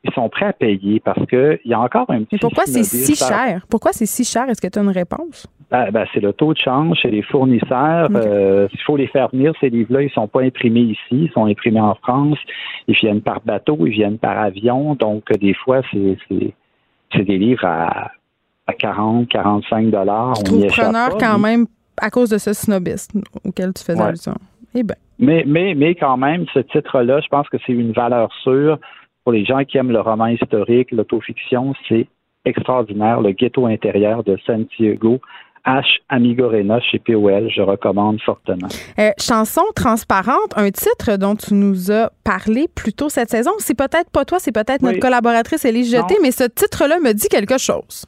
ils 0.03 0.13
sont 0.13 0.29
prêts 0.29 0.45
à 0.45 0.53
payer 0.53 0.99
parce 0.99 1.25
qu'il 1.25 1.59
y 1.65 1.73
a 1.73 1.79
encore 1.79 2.05
un 2.09 2.23
petit. 2.23 2.33
Mais 2.33 2.39
pourquoi 2.39 2.65
c'est 2.65 2.83
si 2.83 3.15
cher? 3.15 3.65
Pourquoi 3.69 3.91
c'est 3.93 4.05
si 4.05 4.23
cher? 4.23 4.47
Est-ce 4.49 4.61
que 4.61 4.67
tu 4.67 4.79
as 4.79 4.81
une 4.81 4.89
réponse? 4.89 5.47
Ben, 5.69 5.91
ben, 5.91 6.05
c'est 6.13 6.21
le 6.21 6.31
taux 6.31 6.53
de 6.53 6.59
change 6.59 6.97
chez 6.99 7.09
les 7.09 7.21
fournisseurs. 7.23 8.09
Euh, 8.15 8.67
il 8.71 8.81
faut 8.83 8.95
les 8.95 9.07
faire 9.07 9.29
venir, 9.29 9.53
ces 9.59 9.69
livres-là. 9.69 10.01
Ils 10.03 10.05
ne 10.05 10.11
sont 10.11 10.27
pas 10.27 10.41
imprimés 10.41 10.81
ici. 10.81 10.99
Ils 11.11 11.31
sont 11.33 11.45
imprimés 11.45 11.81
en 11.81 11.95
France. 11.95 12.37
Ils 12.87 12.95
viennent 12.95 13.21
par 13.21 13.41
bateau, 13.41 13.77
ils 13.85 13.91
viennent 13.91 14.17
par 14.17 14.37
avion. 14.37 14.95
Donc, 14.95 15.29
des 15.33 15.53
fois, 15.53 15.81
c'est, 15.91 16.17
des 16.31 17.37
livres 17.37 17.65
à, 17.65 18.11
à 18.67 18.73
40, 18.73 19.27
45 19.27 19.89
dollars. 19.89 20.35
On 20.49 20.59
y 20.59 20.67
preneur 20.67 21.17
quand 21.17 21.39
même 21.39 21.65
à 21.99 22.09
cause 22.09 22.29
de 22.29 22.37
ce 22.37 22.53
snobisme 22.53 23.21
auquel 23.43 23.73
tu 23.73 23.83
faisais 23.83 24.01
allusion. 24.01 24.35
Eh 24.73 24.83
ben. 24.83 24.95
Mais, 25.19 25.43
mais, 25.47 25.73
mais 25.73 25.95
quand 25.95 26.15
même, 26.15 26.45
ce 26.53 26.59
titre-là, 26.59 27.19
je 27.21 27.27
pense 27.27 27.49
que 27.49 27.57
c'est 27.65 27.73
une 27.73 27.91
valeur 27.91 28.29
sûre 28.43 28.77
pour 29.27 29.33
les 29.33 29.43
gens 29.43 29.65
qui 29.65 29.77
aiment 29.77 29.91
le 29.91 29.99
roman 29.99 30.27
historique, 30.27 30.89
l'autofiction. 30.91 31.73
C'est 31.89 32.07
extraordinaire. 32.45 33.19
Le 33.19 33.33
ghetto 33.33 33.65
intérieur 33.65 34.23
de 34.23 34.37
Santiago. 34.45 35.19
H. 35.65 35.83
Amigorena 36.07 36.79
chez 36.79 36.97
POL, 36.99 37.49
je 37.53 37.61
recommande 37.61 38.21
fortement. 38.21 38.69
Euh, 38.97 39.09
chanson 39.19 39.63
transparente, 39.75 40.53
un 40.55 40.71
titre 40.71 41.17
dont 41.17 41.35
tu 41.35 41.55
nous 41.55 41.91
as 41.91 42.09
parlé 42.23 42.69
plus 42.73 42.93
tôt 42.93 43.09
cette 43.09 43.29
saison. 43.29 43.51
C'est 43.57 43.77
peut-être 43.77 44.09
pas 44.11 44.23
toi, 44.23 44.39
c'est 44.39 44.53
peut-être 44.53 44.81
notre 44.81 44.99
collaboratrice 44.99 45.65
Élise 45.65 45.91
Jeté, 45.91 46.15
mais 46.21 46.31
ce 46.31 46.45
titre-là 46.45 47.01
me 47.01 47.11
dit 47.11 47.27
quelque 47.27 47.57
chose. 47.57 48.05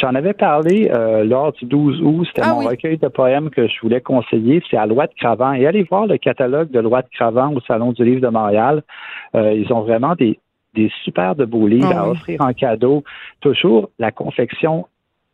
J'en 0.00 0.14
avais 0.14 0.34
parlé 0.34 0.90
euh, 0.92 1.24
lors 1.24 1.52
du 1.52 1.66
12 1.66 2.00
août. 2.02 2.26
C'était 2.26 2.42
ah 2.44 2.54
mon 2.54 2.68
recueil 2.68 2.98
de 2.98 3.08
poèmes 3.08 3.50
que 3.50 3.68
je 3.68 3.80
voulais 3.80 4.00
conseiller. 4.00 4.60
C'est 4.68 4.76
à 4.76 4.86
Loi 4.86 5.06
de 5.06 5.12
Cravant. 5.14 5.52
Et 5.52 5.66
allez 5.66 5.84
voir 5.84 6.06
le 6.06 6.18
catalogue 6.18 6.70
de 6.70 6.80
Loi 6.80 7.02
de 7.02 7.08
Cravant 7.12 7.52
au 7.54 7.60
Salon 7.60 7.92
du 7.92 8.04
Livre 8.04 8.20
de 8.20 8.28
Montréal. 8.28 8.82
Euh, 9.36 9.52
ils 9.52 9.72
ont 9.72 9.82
vraiment 9.82 10.14
des, 10.16 10.40
des 10.74 10.90
super 11.04 11.34
de 11.34 11.44
beaux 11.44 11.66
livres 11.66 11.92
ah 11.92 12.02
à 12.02 12.08
offrir 12.08 12.40
en 12.40 12.52
cadeau. 12.52 13.04
Toujours, 13.40 13.90
la 13.98 14.10
confection 14.10 14.86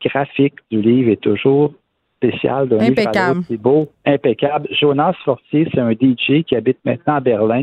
graphique 0.05 0.55
du 0.71 0.81
livre 0.81 1.11
est 1.11 1.21
toujours 1.21 1.73
spéciale 2.17 2.69
d'un 2.69 2.79
livre 2.79 3.43
C'est 3.49 3.57
beau, 3.57 3.89
impeccable. 4.05 4.69
Jonas 4.73 5.15
Fortier, 5.25 5.69
c'est 5.73 5.81
un 5.81 5.93
DJ 5.93 6.45
qui 6.45 6.55
habite 6.55 6.79
maintenant 6.85 7.15
à 7.15 7.21
Berlin 7.21 7.63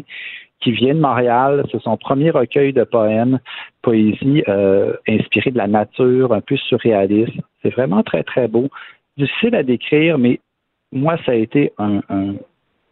qui 0.62 0.72
vient 0.72 0.96
de 0.96 1.00
Montréal. 1.00 1.64
C'est 1.72 1.82
son 1.82 1.98
premier 1.98 2.32
recueil 2.32 2.74
de 2.74 2.84
poèmes, 2.84 3.40
poésie 3.82 4.44
euh, 4.48 4.94
inspirée 5.08 5.52
de 5.52 5.58
la 5.58 5.68
nature, 5.68 6.34
un 6.34 6.42
peu 6.42 6.58
surréaliste. 6.58 7.38
C'est 7.62 7.70
vraiment 7.70 8.02
très, 8.04 8.24
très 8.24 8.48
beau. 8.48 8.70
Difficile 9.18 9.56
à 9.56 9.64
décrire, 9.64 10.18
mais 10.18 10.40
moi, 10.92 11.18
ça 11.26 11.34
a 11.34 11.36
été 11.36 11.74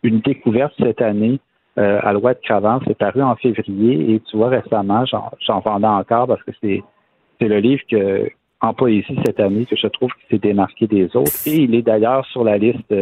une 0.04 0.20
découverte 0.20 0.74
cette 0.80 1.02
année. 1.02 1.40
Euh, 1.78 2.00
à 2.02 2.14
loi 2.14 2.34
de 2.34 2.40
Cravant. 2.40 2.80
C'est 2.88 2.98
paru 2.98 3.22
en 3.22 3.36
février 3.36 4.14
et 4.14 4.20
tu 4.22 4.38
vois 4.38 4.50
récemment, 4.50 5.06
j'en 5.06 5.60
vendais 5.60 5.88
encore 5.88 6.28
parce 6.28 6.44
que 6.44 6.52
c'est 6.62 6.84
le 7.42 7.60
livre 7.60 7.82
que 7.90 8.30
en 8.62 8.74
poésie 8.74 9.18
cette 9.26 9.40
année 9.40 9.66
que 9.66 9.76
je 9.76 9.88
trouve 9.88 10.10
qui 10.12 10.28
s'est 10.30 10.40
démarqué 10.40 10.88
des 10.88 11.16
autres 11.16 11.32
et 11.46 11.56
il 11.56 11.76
est 11.76 11.82
d'ailleurs 11.82 12.26
sur 12.28 12.44
la 12.44 12.58
liste 12.58 12.94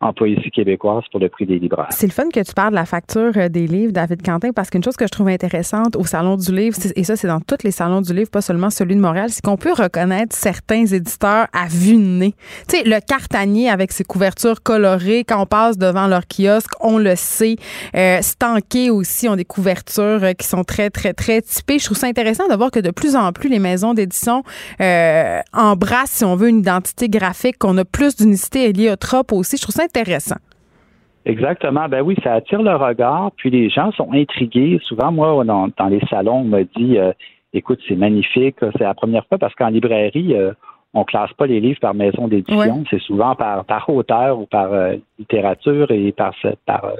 en 0.00 0.12
poésie 0.12 0.50
québécoise 0.50 1.02
pour 1.10 1.18
le 1.18 1.28
prix 1.28 1.44
des 1.44 1.58
libraires. 1.58 1.88
C'est 1.90 2.06
le 2.06 2.12
fun 2.12 2.28
que 2.32 2.40
tu 2.40 2.52
parles 2.54 2.70
de 2.70 2.76
la 2.76 2.84
facture 2.84 3.32
euh, 3.36 3.48
des 3.48 3.66
livres, 3.66 3.92
David 3.92 4.22
Quentin, 4.22 4.52
parce 4.52 4.70
qu'une 4.70 4.84
chose 4.84 4.96
que 4.96 5.06
je 5.06 5.10
trouve 5.10 5.28
intéressante 5.28 5.96
au 5.96 6.04
Salon 6.04 6.36
du 6.36 6.54
Livre, 6.54 6.76
et 6.94 7.02
ça, 7.02 7.16
c'est 7.16 7.26
dans 7.26 7.40
tous 7.40 7.64
les 7.64 7.72
salons 7.72 8.00
du 8.00 8.14
livre, 8.14 8.30
pas 8.30 8.40
seulement 8.40 8.70
celui 8.70 8.94
de 8.94 9.00
Montréal, 9.00 9.30
c'est 9.30 9.44
qu'on 9.44 9.56
peut 9.56 9.72
reconnaître 9.72 10.36
certains 10.36 10.86
éditeurs 10.86 11.48
à 11.52 11.66
vue 11.68 11.96
de 11.96 12.02
nez. 12.02 12.34
Tu 12.68 12.76
sais, 12.76 12.84
le 12.84 13.00
Cartanier 13.00 13.68
avec 13.68 13.90
ses 13.90 14.04
couvertures 14.04 14.62
colorées, 14.62 15.24
quand 15.24 15.42
on 15.42 15.46
passe 15.46 15.78
devant 15.78 16.06
leur 16.06 16.22
kiosque, 16.28 16.72
on 16.80 16.98
le 16.98 17.16
sait. 17.16 17.56
Euh, 17.96 18.22
Stanké 18.22 18.90
aussi 18.90 19.28
ont 19.28 19.36
des 19.36 19.44
couvertures 19.44 20.22
euh, 20.22 20.32
qui 20.32 20.46
sont 20.46 20.62
très, 20.62 20.90
très, 20.90 21.12
très 21.12 21.42
typées. 21.42 21.80
Je 21.80 21.86
trouve 21.86 21.96
ça 21.96 22.06
intéressant 22.06 22.46
de 22.46 22.54
voir 22.54 22.70
que 22.70 22.80
de 22.80 22.90
plus 22.92 23.16
en 23.16 23.32
plus 23.32 23.48
les 23.48 23.58
maisons 23.58 23.94
d'édition 23.94 24.44
euh, 24.80 25.40
embrassent, 25.52 26.10
si 26.10 26.24
on 26.24 26.36
veut, 26.36 26.48
une 26.48 26.60
identité 26.60 27.08
graphique, 27.08 27.58
qu'on 27.58 27.76
a 27.78 27.84
plus 27.84 28.14
d'unicité 28.14 28.68
héliotrope 28.68 29.32
aussi. 29.32 29.56
Je 29.56 29.62
trouve 29.62 29.74
ça 29.74 29.87
intéressant. 29.88 30.36
Exactement. 31.24 31.88
Ben 31.88 32.00
oui, 32.02 32.16
ça 32.22 32.34
attire 32.34 32.62
le 32.62 32.74
regard. 32.74 33.32
Puis 33.36 33.50
les 33.50 33.68
gens 33.68 33.92
sont 33.92 34.12
intrigués. 34.12 34.78
Souvent, 34.82 35.12
moi, 35.12 35.44
dans, 35.44 35.88
les 35.88 36.00
salons, 36.08 36.38
on 36.38 36.44
me 36.44 36.62
dit 36.62 36.98
euh, 36.98 37.12
écoute, 37.52 37.80
c'est 37.86 37.96
magnifique. 37.96 38.56
C'est 38.60 38.84
la 38.84 38.94
première 38.94 39.26
fois 39.26 39.38
parce 39.38 39.54
qu'en 39.54 39.68
librairie, 39.68 40.34
euh, 40.34 40.52
on 40.94 41.04
classe 41.04 41.32
pas 41.34 41.46
les 41.46 41.60
livres 41.60 41.80
par 41.80 41.92
maison 41.92 42.28
d'édition. 42.28 42.82
C'est 42.88 43.00
souvent 43.00 43.34
par, 43.34 43.66
par 43.66 43.88
auteur 43.90 44.40
ou 44.40 44.46
par 44.46 44.72
euh, 44.72 44.96
littérature 45.18 45.90
et 45.90 46.12
par, 46.12 46.34
par 46.64 46.92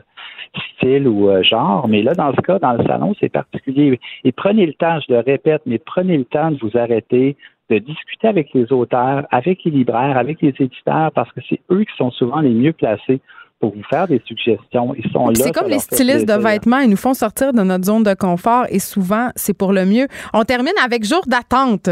style 0.77 1.09
ou 1.09 1.31
genre. 1.43 1.89
Mais 1.89 2.03
là, 2.03 2.13
dans 2.15 2.33
ce 2.35 2.41
cas, 2.43 2.59
dans 2.59 2.75
le 2.75 2.85
salon, 2.85 3.15
c'est 3.19 3.31
particulier. 3.31 3.99
Et 4.25 4.33
prenez 4.33 4.67
le 4.67 4.75
temps, 4.75 5.01
je 5.01 5.15
le 5.15 5.21
répète, 5.21 5.63
mais 5.65 5.79
prenez 5.79 6.19
le 6.19 6.25
temps 6.27 6.51
de 6.51 6.59
vous 6.59 6.77
arrêter, 6.77 7.37
de 7.71 7.79
discuter 7.79 8.29
avec 8.29 8.53
les 8.55 8.73
auteurs, 8.73 9.27
avec 9.31 9.65
les 9.65 9.71
libraires, 9.71 10.17
avec 10.17 10.41
les 10.41 10.55
éditeurs, 10.59 11.13
parce 11.13 11.31
que 11.33 11.41
c'est 11.49 11.61
eux 11.71 11.85
qui 11.85 11.97
sont 11.97 12.11
souvent 12.11 12.41
les 12.41 12.51
mieux 12.51 12.73
placés 12.73 13.21
pour 13.61 13.75
vous 13.75 13.83
faire 13.91 14.07
des 14.07 14.23
suggestions. 14.25 14.95
Ils 14.95 15.11
sont 15.11 15.29
là. 15.29 15.35
C'est 15.35 15.53
comme 15.53 15.69
les 15.69 15.79
stylistes 15.79 16.29
de 16.29 16.35
vêtements, 16.35 16.79
ils 16.79 16.91
nous 16.91 16.97
font 16.97 17.15
sortir 17.15 17.53
de 17.53 17.63
notre 17.63 17.85
zone 17.85 18.05
de 18.05 18.15
confort 18.15 18.67
et 18.71 18.79
souvent, 18.79 19.31
c'est 19.37 19.57
pour 19.57 19.73
le 19.73 19.85
mieux. 19.85 20.07
On 20.33 20.45
termine 20.45 20.75
avec 20.83 21.05
Jour 21.05 21.23
d'attente. 21.27 21.91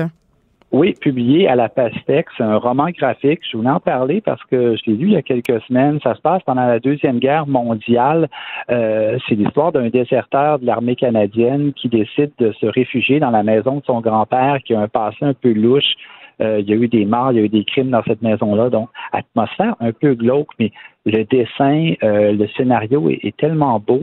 Oui, 0.72 0.94
publié 1.00 1.48
à 1.48 1.54
la 1.54 1.68
Pastèque. 1.68 2.26
C'est 2.36 2.42
un 2.42 2.56
roman 2.56 2.88
graphique. 2.90 3.40
Je 3.50 3.56
voulais 3.56 3.70
en 3.70 3.78
parler 3.78 4.20
parce 4.20 4.42
que 4.44 4.76
je 4.76 4.90
l'ai 4.90 4.96
lu 4.96 5.06
il 5.06 5.12
y 5.12 5.16
a 5.16 5.22
quelques 5.22 5.62
semaines. 5.62 6.00
Ça 6.02 6.14
se 6.16 6.20
passe 6.20 6.42
pendant 6.42 6.66
la 6.66 6.80
Deuxième 6.80 7.20
Guerre 7.20 7.46
mondiale. 7.46 8.28
Euh, 8.70 9.16
c'est 9.28 9.36
l'histoire 9.36 9.70
d'un 9.70 9.88
déserteur 9.88 10.58
de 10.58 10.66
l'armée 10.66 10.96
canadienne 10.96 11.72
qui 11.72 11.88
décide 11.88 12.32
de 12.38 12.52
se 12.52 12.66
réfugier 12.66 13.20
dans 13.20 13.30
la 13.30 13.44
maison 13.44 13.76
de 13.76 13.84
son 13.84 14.00
grand-père 14.00 14.58
qui 14.64 14.74
a 14.74 14.80
un 14.80 14.88
passé 14.88 15.18
un 15.22 15.34
peu 15.34 15.52
louche. 15.52 15.94
Euh, 16.42 16.60
il 16.60 16.68
y 16.68 16.72
a 16.72 16.76
eu 16.76 16.88
des 16.88 17.06
morts, 17.06 17.32
il 17.32 17.38
y 17.38 17.40
a 17.40 17.44
eu 17.44 17.48
des 17.48 17.64
crimes 17.64 17.90
dans 17.90 18.02
cette 18.02 18.20
maison-là. 18.20 18.68
Donc, 18.68 18.90
atmosphère 19.12 19.74
un 19.80 19.92
peu 19.92 20.14
glauque, 20.14 20.48
mais 20.58 20.70
le 21.06 21.24
dessin, 21.24 21.94
euh, 22.02 22.32
le 22.32 22.46
scénario 22.48 23.08
est, 23.08 23.36
tellement 23.36 23.80
beau. 23.80 24.02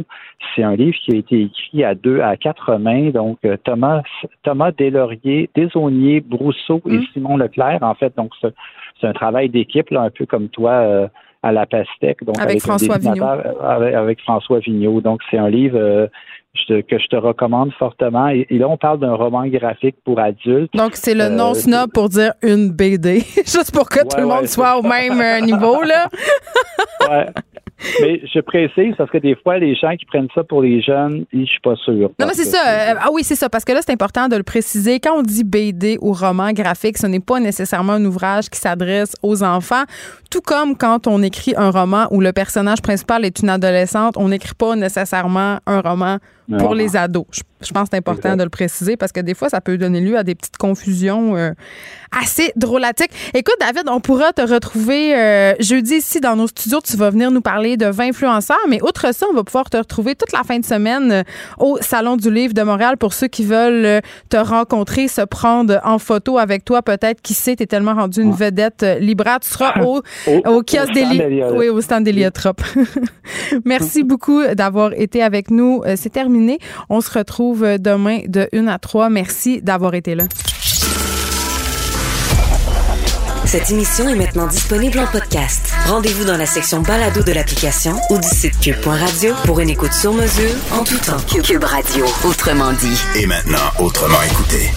C'est 0.55 0.63
un 0.63 0.75
livre 0.75 0.97
qui 1.03 1.13
a 1.13 1.17
été 1.17 1.41
écrit 1.41 1.83
à 1.83 1.93
deux, 1.93 2.21
à 2.21 2.35
quatre 2.35 2.77
mains. 2.77 3.11
Donc, 3.11 3.37
euh, 3.45 3.55
Thomas, 3.63 4.01
Thomas 4.41 4.71
Deslauriers, 4.71 5.49
Desaunier, 5.55 6.21
Brousseau 6.21 6.81
et 6.87 6.97
mm. 6.97 7.05
Simon 7.13 7.37
Leclerc. 7.37 7.79
En 7.81 7.93
fait, 7.93 8.15
donc, 8.17 8.31
c'est 8.41 9.07
un 9.07 9.13
travail 9.13 9.49
d'équipe, 9.49 9.89
là, 9.91 10.01
un 10.01 10.09
peu 10.09 10.25
comme 10.25 10.49
toi 10.49 11.09
à 11.43 11.51
la 11.51 11.65
Pastèque. 11.67 12.23
Donc, 12.23 12.39
avec, 12.39 12.61
François 12.61 12.97
Vigneault. 12.97 13.25
avec, 13.61 14.19
François 14.21 14.59
Vigneault. 14.59 15.01
Donc, 15.01 15.21
c'est 15.29 15.37
un 15.37 15.49
livre 15.49 16.09
que 16.67 16.99
je 16.99 17.07
te 17.07 17.15
recommande 17.15 17.71
fortement. 17.73 18.27
Et, 18.27 18.45
là, 18.51 18.67
on 18.67 18.77
parle 18.77 18.99
d'un 18.99 19.15
roman 19.15 19.47
graphique 19.47 19.95
pour 20.05 20.19
adultes. 20.19 20.73
Donc, 20.73 20.91
c'est 20.95 21.15
le 21.15 21.29
non-snob 21.29 21.91
pour 21.91 22.09
dire 22.09 22.33
une 22.41 22.71
BD, 22.71 23.19
juste 23.37 23.73
pour 23.73 23.89
que 23.89 24.01
tout 24.01 24.19
le 24.19 24.27
monde 24.27 24.47
soit 24.47 24.77
au 24.77 24.83
même 24.83 25.19
euh, 25.19 25.41
niveau, 25.41 25.81
là. 25.81 26.07
ouais. 27.09 27.25
Mais 28.01 28.21
je 28.33 28.39
précise 28.39 28.93
parce 28.97 29.09
que 29.09 29.17
des 29.17 29.35
fois, 29.35 29.57
les 29.57 29.75
gens 29.75 29.95
qui 29.97 30.05
prennent 30.05 30.29
ça 30.33 30.43
pour 30.43 30.61
les 30.61 30.81
jeunes, 30.81 31.25
je 31.33 31.43
suis 31.43 31.59
pas 31.59 31.75
sûr. 31.75 32.11
Non, 32.19 32.27
mais 32.27 32.33
c'est 32.33 32.45
ça. 32.45 32.61
Euh, 32.65 32.93
ah 32.99 33.09
oui, 33.11 33.23
c'est 33.23 33.35
ça. 33.35 33.49
Parce 33.49 33.65
que 33.65 33.73
là, 33.73 33.79
c'est 33.81 33.91
important 33.91 34.27
de 34.29 34.35
le 34.37 34.43
préciser. 34.43 34.99
Quand 34.99 35.17
on 35.17 35.21
dit 35.21 35.43
BD 35.43 35.97
ou 36.01 36.13
roman 36.13 36.53
graphique, 36.53 36.97
ce 36.97 37.07
n'est 37.07 37.19
pas 37.19 37.39
nécessairement 37.39 37.93
un 37.93 38.05
ouvrage 38.05 38.49
qui 38.49 38.59
s'adresse 38.59 39.15
aux 39.21 39.43
enfants. 39.43 39.83
Tout 40.31 40.41
comme 40.41 40.77
quand 40.77 41.07
on 41.07 41.21
écrit 41.21 41.55
un 41.57 41.71
roman 41.71 42.07
où 42.11 42.21
le 42.21 42.31
personnage 42.31 42.81
principal 42.81 43.25
est 43.25 43.39
une 43.41 43.49
adolescente, 43.49 44.15
on 44.17 44.29
n'écrit 44.29 44.55
pas 44.55 44.75
nécessairement 44.75 45.57
un 45.65 45.81
roman 45.81 46.19
pour 46.57 46.75
les 46.75 46.95
ados. 46.95 47.25
Je, 47.61 47.71
pense 47.71 47.83
que 47.83 47.89
c'est 47.91 47.97
important 47.97 48.35
de 48.35 48.43
le 48.43 48.49
préciser 48.49 48.97
parce 48.97 49.11
que 49.11 49.21
des 49.21 49.33
fois, 49.33 49.49
ça 49.49 49.61
peut 49.61 49.77
donner 49.77 50.01
lieu 50.01 50.17
à 50.17 50.23
des 50.23 50.35
petites 50.35 50.57
confusions 50.57 51.35
euh, 51.37 51.51
assez 52.11 52.51
drôlatiques. 52.55 53.11
Écoute, 53.33 53.55
David, 53.59 53.83
on 53.87 53.99
pourra 54.01 54.33
te 54.33 54.41
retrouver 54.41 55.15
euh, 55.15 55.53
jeudi 55.59 55.95
ici 55.95 56.19
dans 56.19 56.35
nos 56.35 56.47
studios. 56.47 56.81
Tu 56.81 56.97
vas 56.97 57.09
venir 57.09 57.31
nous 57.31 57.41
parler 57.41 57.77
de 57.77 57.85
20 57.85 58.09
influenceurs, 58.09 58.57
mais 58.69 58.81
outre 58.83 59.13
ça, 59.13 59.25
on 59.31 59.33
va 59.33 59.43
pouvoir 59.43 59.69
te 59.69 59.77
retrouver 59.77 60.15
toute 60.15 60.33
la 60.33 60.43
fin 60.43 60.59
de 60.59 60.65
semaine 60.65 61.11
euh, 61.11 61.23
au 61.57 61.77
Salon 61.81 62.17
du 62.17 62.29
Livre 62.31 62.53
de 62.53 62.61
Montréal 62.61 62.97
pour 62.97 63.13
ceux 63.13 63.27
qui 63.27 63.45
veulent 63.45 64.01
te 64.29 64.37
rencontrer, 64.37 65.07
se 65.07 65.21
prendre 65.21 65.79
en 65.83 65.99
photo 65.99 66.37
avec 66.37 66.65
toi. 66.65 66.81
Peut-être, 66.81 67.21
qui 67.21 67.33
sait, 67.33 67.55
tu 67.55 67.63
es 67.63 67.67
tellement 67.67 67.93
rendu 67.93 68.21
une 68.21 68.33
vedette 68.33 68.85
libraire. 68.99 69.39
Tu 69.39 69.49
seras 69.49 69.81
au, 69.81 70.01
au, 70.45 70.63
kiosque 70.63 70.99
Oui, 71.55 71.69
au 71.69 71.81
stand 71.81 72.03
d'Héliotrope. 72.03 72.61
Merci 73.65 74.03
beaucoup 74.03 74.43
d'avoir 74.53 74.93
été 74.93 75.23
avec 75.23 75.49
nous. 75.49 75.83
C'est 75.95 76.11
terminé 76.33 76.59
on 76.89 77.01
se 77.01 77.11
retrouve 77.11 77.77
demain 77.79 78.21
de 78.27 78.49
1 78.53 78.67
à 78.67 78.79
3. 78.79 79.09
Merci 79.09 79.61
d'avoir 79.61 79.93
été 79.93 80.15
là. 80.15 80.25
Cette 83.45 83.69
émission 83.69 84.09
est 84.09 84.15
maintenant 84.15 84.47
disponible 84.47 84.97
en 84.99 85.05
podcast. 85.05 85.71
Rendez-vous 85.85 86.25
dans 86.25 86.37
la 86.37 86.45
section 86.45 86.81
balado 86.81 87.21
de 87.21 87.31
l'application 87.31 87.93
ou 88.09 88.17
du 88.17 88.27
site 88.27 88.59
cube.radio 88.59 89.33
pour 89.45 89.59
une 89.59 89.69
écoute 89.69 89.93
sur 89.93 90.13
mesure 90.13 90.55
en 90.71 90.83
tout 90.83 90.97
temps. 90.97 91.17
Cube 91.43 91.63
Radio, 91.63 92.05
autrement 92.25 92.71
dit. 92.73 92.99
Et 93.15 93.27
maintenant, 93.27 93.69
autrement 93.79 94.21
écouté. 94.23 94.71